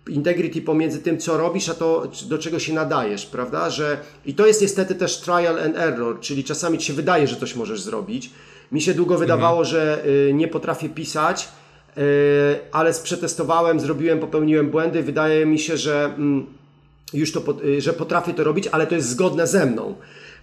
y, 0.07 0.11
integrity 0.11 0.61
pomiędzy 0.61 0.99
tym, 0.99 1.17
co 1.17 1.37
robisz, 1.37 1.69
a 1.69 1.73
to, 1.73 2.07
do 2.29 2.37
czego 2.37 2.59
się 2.59 2.73
nadajesz, 2.73 3.25
prawda? 3.25 3.69
Że, 3.69 3.97
I 4.25 4.33
to 4.33 4.47
jest 4.47 4.61
niestety 4.61 4.95
też 4.95 5.17
trial 5.21 5.59
and 5.59 5.77
error, 5.77 6.19
czyli 6.19 6.43
czasami 6.43 6.77
ci 6.77 6.85
się 6.85 6.93
wydaje, 6.93 7.27
że 7.27 7.35
coś 7.35 7.55
możesz 7.55 7.81
zrobić. 7.81 8.29
Mi 8.71 8.81
się 8.81 8.93
długo 8.93 9.17
wydawało, 9.17 9.59
mhm. 9.59 9.69
że 9.69 10.03
nie 10.33 10.47
potrafię 10.47 10.89
pisać, 10.89 11.47
E, 11.47 11.64
ale 12.71 12.93
przetestowałem, 13.03 13.79
zrobiłem, 13.79 14.19
popełniłem 14.19 14.69
błędy. 14.69 15.03
Wydaje 15.03 15.45
mi 15.45 15.59
się, 15.59 15.77
że 15.77 16.05
mm, 16.05 16.45
już 17.13 17.31
to, 17.31 17.43
e, 17.77 17.81
że 17.81 17.93
potrafię 17.93 18.33
to 18.33 18.43
robić, 18.43 18.67
ale 18.67 18.87
to 18.87 18.95
jest 18.95 19.09
zgodne 19.09 19.47
ze 19.47 19.65
mną. 19.65 19.95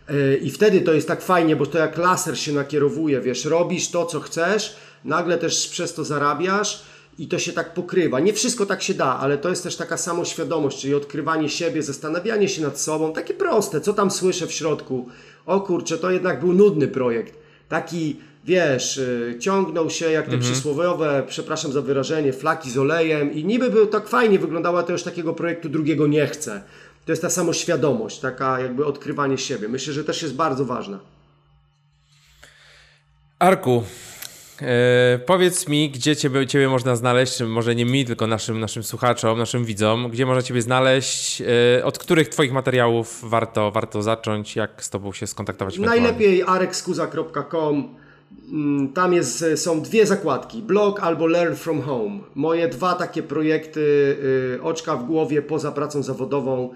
E, 0.08 0.36
I 0.36 0.50
wtedy 0.50 0.80
to 0.80 0.92
jest 0.92 1.08
tak 1.08 1.22
fajnie, 1.22 1.56
bo 1.56 1.66
to 1.66 1.78
jak 1.78 1.98
laser 1.98 2.38
się 2.38 2.52
nakierowuje, 2.52 3.20
wiesz, 3.20 3.44
robisz 3.44 3.90
to, 3.90 4.06
co 4.06 4.20
chcesz, 4.20 4.76
nagle 5.04 5.38
też 5.38 5.68
przez 5.68 5.94
to 5.94 6.04
zarabiasz 6.04 6.82
i 7.18 7.28
to 7.28 7.38
się 7.38 7.52
tak 7.52 7.74
pokrywa. 7.74 8.20
Nie 8.20 8.32
wszystko 8.32 8.66
tak 8.66 8.82
się 8.82 8.94
da, 8.94 9.18
ale 9.18 9.38
to 9.38 9.48
jest 9.48 9.62
też 9.62 9.76
taka 9.76 9.96
samoświadomość, 9.96 10.80
czyli 10.80 10.94
odkrywanie 10.94 11.48
siebie, 11.48 11.82
zastanawianie 11.82 12.48
się 12.48 12.62
nad 12.62 12.80
sobą, 12.80 13.12
takie 13.12 13.34
proste, 13.34 13.80
co 13.80 13.92
tam 13.92 14.10
słyszę 14.10 14.46
w 14.46 14.52
środku. 14.52 15.08
O 15.46 15.60
kurczę, 15.60 15.98
to 15.98 16.10
jednak 16.10 16.40
był 16.40 16.52
nudny 16.52 16.88
projekt. 16.88 17.34
Taki 17.68 18.16
wiesz, 18.44 18.97
y, 18.97 19.36
ciągnął 19.40 19.90
się 19.90 20.10
jak 20.10 20.27
te 20.27 20.32
mhm. 20.32 20.52
przysłowiowe, 20.52 21.23
przepraszam 21.28 21.73
za 21.73 21.82
wyrażenie, 21.82 22.32
flaki 22.32 22.70
z 22.70 22.78
olejem 22.78 23.32
i 23.32 23.44
niby 23.44 23.70
był 23.70 23.86
tak 23.86 24.09
fajnie 24.09 24.39
wyglądała 24.39 24.82
to 24.82 24.93
już 24.93 25.02
takiego 25.02 25.32
projektu 25.32 25.69
drugiego 25.69 26.06
nie 26.06 26.27
chcę. 26.27 26.62
To 27.05 27.12
jest 27.12 27.23
ta 27.23 27.31
samoświadomość, 27.31 28.20
taka 28.20 28.60
jakby 28.60 28.86
odkrywanie 28.86 29.39
siebie. 29.39 29.69
Myślę, 29.69 29.93
że 29.93 30.05
też 30.05 30.23
jest 30.23 30.35
bardzo 30.35 30.64
ważna. 30.64 30.98
Arku, 33.39 33.85
e, 34.62 35.19
powiedz 35.27 35.69
mi, 35.69 35.90
gdzie 35.90 36.16
ciebie, 36.16 36.47
ciebie 36.47 36.69
można 36.69 36.97
znaleźć, 36.97 37.40
może 37.40 37.74
nie 37.74 37.85
mi, 37.85 38.05
tylko 38.05 38.27
naszym, 38.27 38.60
naszym 38.60 38.82
słuchaczom, 38.82 39.39
naszym 39.39 39.64
widzom, 39.64 40.10
gdzie 40.10 40.27
można 40.27 40.43
Ciebie 40.43 40.62
znaleźć, 40.62 41.43
e, 41.78 41.85
od 41.85 41.98
których 41.98 42.28
Twoich 42.28 42.52
materiałów 42.52 43.20
warto, 43.23 43.70
warto 43.70 44.02
zacząć, 44.02 44.56
jak 44.56 44.85
z 44.85 44.90
Tobą 44.90 45.12
się 45.12 45.27
skontaktować? 45.27 45.78
Najlepiej 45.78 46.43
arekskuza.com 46.43 47.74
Mm, 47.74 48.01
tam 48.94 49.12
jest, 49.12 49.44
są 49.56 49.82
dwie 49.82 50.06
zakładki, 50.06 50.62
blog 50.62 51.00
albo 51.00 51.26
learn 51.26 51.54
from 51.54 51.82
home. 51.82 52.20
Moje 52.34 52.68
dwa 52.68 52.94
takie 52.94 53.22
projekty, 53.22 53.80
y, 54.54 54.62
oczka 54.62 54.96
w 54.96 55.06
głowie 55.06 55.42
poza 55.42 55.72
pracą 55.72 56.02
zawodową, 56.02 56.70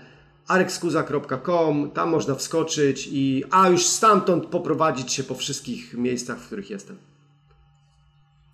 arekskuza.com, 0.49 1.91
tam 1.91 2.11
można 2.11 2.35
wskoczyć 2.35 3.09
i 3.13 3.45
a 3.51 3.69
już 3.69 3.87
stamtąd 3.87 4.47
poprowadzić 4.47 5.13
się 5.13 5.25
po 5.25 5.35
wszystkich 5.35 5.95
miejscach, 5.95 6.39
w 6.39 6.47
których 6.47 6.71
jestem. 6.71 6.97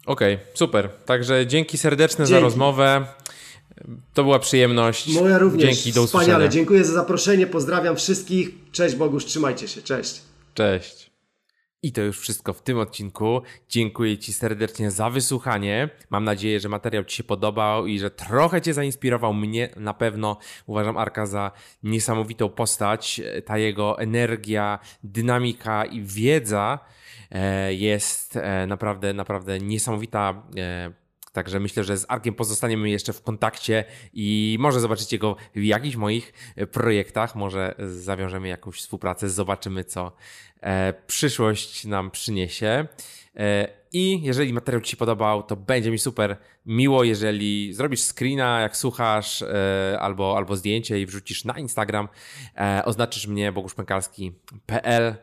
Okej, 0.06 0.34
okay, 0.34 0.46
super. 0.54 0.90
Także 1.06 1.46
dzięki 1.46 1.78
serdeczne 1.78 2.24
dzięki. 2.24 2.32
za 2.32 2.40
rozmowę. 2.40 3.06
To 4.14 4.22
była 4.22 4.38
przyjemność. 4.38 5.14
Moja 5.14 5.38
również. 5.38 5.62
Dzięki, 5.62 5.92
do 5.92 6.06
Wspaniale. 6.06 6.32
usłyszenia. 6.32 6.48
Dziękuję 6.48 6.84
za 6.84 6.92
zaproszenie. 6.92 7.46
Pozdrawiam 7.46 7.96
wszystkich. 7.96 8.50
Cześć 8.72 8.94
Bogusz, 8.94 9.24
trzymajcie 9.24 9.68
się. 9.68 9.82
Cześć. 9.82 10.22
Cześć. 10.54 11.01
I 11.84 11.92
to 11.92 12.00
już 12.00 12.20
wszystko 12.20 12.52
w 12.52 12.62
tym 12.62 12.78
odcinku. 12.78 13.42
Dziękuję 13.68 14.18
Ci 14.18 14.32
serdecznie 14.32 14.90
za 14.90 15.10
wysłuchanie. 15.10 15.88
Mam 16.10 16.24
nadzieję, 16.24 16.60
że 16.60 16.68
materiał 16.68 17.04
Ci 17.04 17.16
się 17.16 17.24
podobał 17.24 17.86
i 17.86 17.98
że 17.98 18.10
trochę 18.10 18.62
Cię 18.62 18.74
zainspirował. 18.74 19.34
Mnie 19.34 19.68
na 19.76 19.94
pewno 19.94 20.38
uważam 20.66 20.96
Arka 20.96 21.26
za 21.26 21.50
niesamowitą 21.82 22.48
postać. 22.48 23.20
Ta 23.44 23.58
jego 23.58 23.98
energia, 23.98 24.78
dynamika 25.04 25.84
i 25.84 26.02
wiedza 26.02 26.78
e, 27.30 27.74
jest 27.74 28.36
e, 28.36 28.66
naprawdę, 28.66 29.12
naprawdę 29.12 29.58
niesamowita. 29.58 30.42
Także 31.32 31.60
myślę, 31.60 31.84
że 31.84 31.96
z 31.96 32.06
Arkiem 32.08 32.34
pozostaniemy 32.34 32.90
jeszcze 32.90 33.12
w 33.12 33.22
kontakcie 33.22 33.84
i 34.12 34.56
może 34.60 34.80
zobaczycie 34.80 35.18
go 35.18 35.36
w 35.54 35.62
jakichś 35.62 35.96
moich 35.96 36.32
e, 36.56 36.66
projektach, 36.66 37.34
może 37.34 37.74
zawiążemy 37.78 38.48
jakąś 38.48 38.78
współpracę, 38.78 39.28
zobaczymy 39.28 39.84
co 39.84 40.12
e, 40.60 40.94
przyszłość 41.06 41.84
nam 41.84 42.10
przyniesie. 42.10 42.86
E, 43.36 43.68
I 43.92 44.22
jeżeli 44.22 44.52
materiał 44.52 44.80
Ci 44.80 44.90
się 44.90 44.96
podobał, 44.96 45.42
to 45.42 45.56
będzie 45.56 45.90
mi 45.90 45.98
super 45.98 46.36
miło, 46.66 47.04
jeżeli 47.04 47.72
zrobisz 47.72 48.00
screena, 48.00 48.60
jak 48.60 48.76
słuchasz, 48.76 49.44
albo, 50.00 50.36
albo 50.36 50.56
zdjęcie 50.56 51.00
i 51.00 51.06
wrzucisz 51.06 51.44
na 51.44 51.58
Instagram, 51.58 52.08
oznaczysz 52.84 53.26
mnie 53.26 53.52
boguszpękalski.pl. 53.52 55.14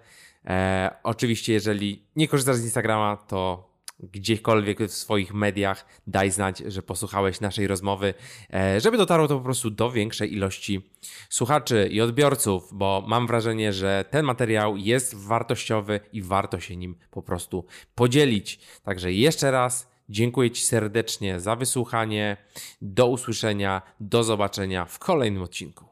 Oczywiście, 1.04 1.54
jeżeli 1.54 2.04
nie 2.16 2.28
korzystasz 2.28 2.56
z 2.56 2.64
Instagrama, 2.64 3.18
to 3.18 3.69
gdziekolwiek 4.00 4.80
w 4.80 4.94
swoich 4.94 5.34
mediach 5.34 5.86
daj 6.08 6.32
znać, 6.32 6.64
że 6.68 6.82
posłuchałeś 6.82 7.42
naszej 7.42 7.68
rozmowy, 7.68 8.14
e, 8.54 8.82
żeby 8.82 8.98
dotarło 8.98 9.28
to 9.28 9.38
po 9.38 9.44
prostu 9.44 9.70
do 9.70 9.92
większej 9.92 10.34
ilości 10.34 10.90
słuchaczy 11.30 11.90
i 11.92 12.02
odbiorców, 12.02 12.70
bo 12.72 13.04
mam 13.08 13.28
wrażenie, 13.28 13.74
że 13.74 14.06
ten 14.10 14.26
materiał 14.26 14.78
jest 14.78 15.16
wartościowy 15.16 16.00
i 16.14 16.22
warto 16.22 16.60
się 16.60 16.76
nim 16.76 16.96
po 17.12 17.22
prostu 17.22 17.66
podzielić. 17.96 18.60
Także 18.84 19.14
jeszcze 19.14 19.52
raz 19.52 19.90
dziękuję 20.10 20.52
Ci 20.52 20.66
serdecznie 20.66 21.40
za 21.40 21.56
wysłuchanie. 21.56 22.38
Do 22.82 23.08
usłyszenia, 23.08 23.82
do 24.00 24.24
zobaczenia 24.24 24.86
w 24.86 25.00
kolejnym 25.00 25.44
odcinku. 25.44 25.89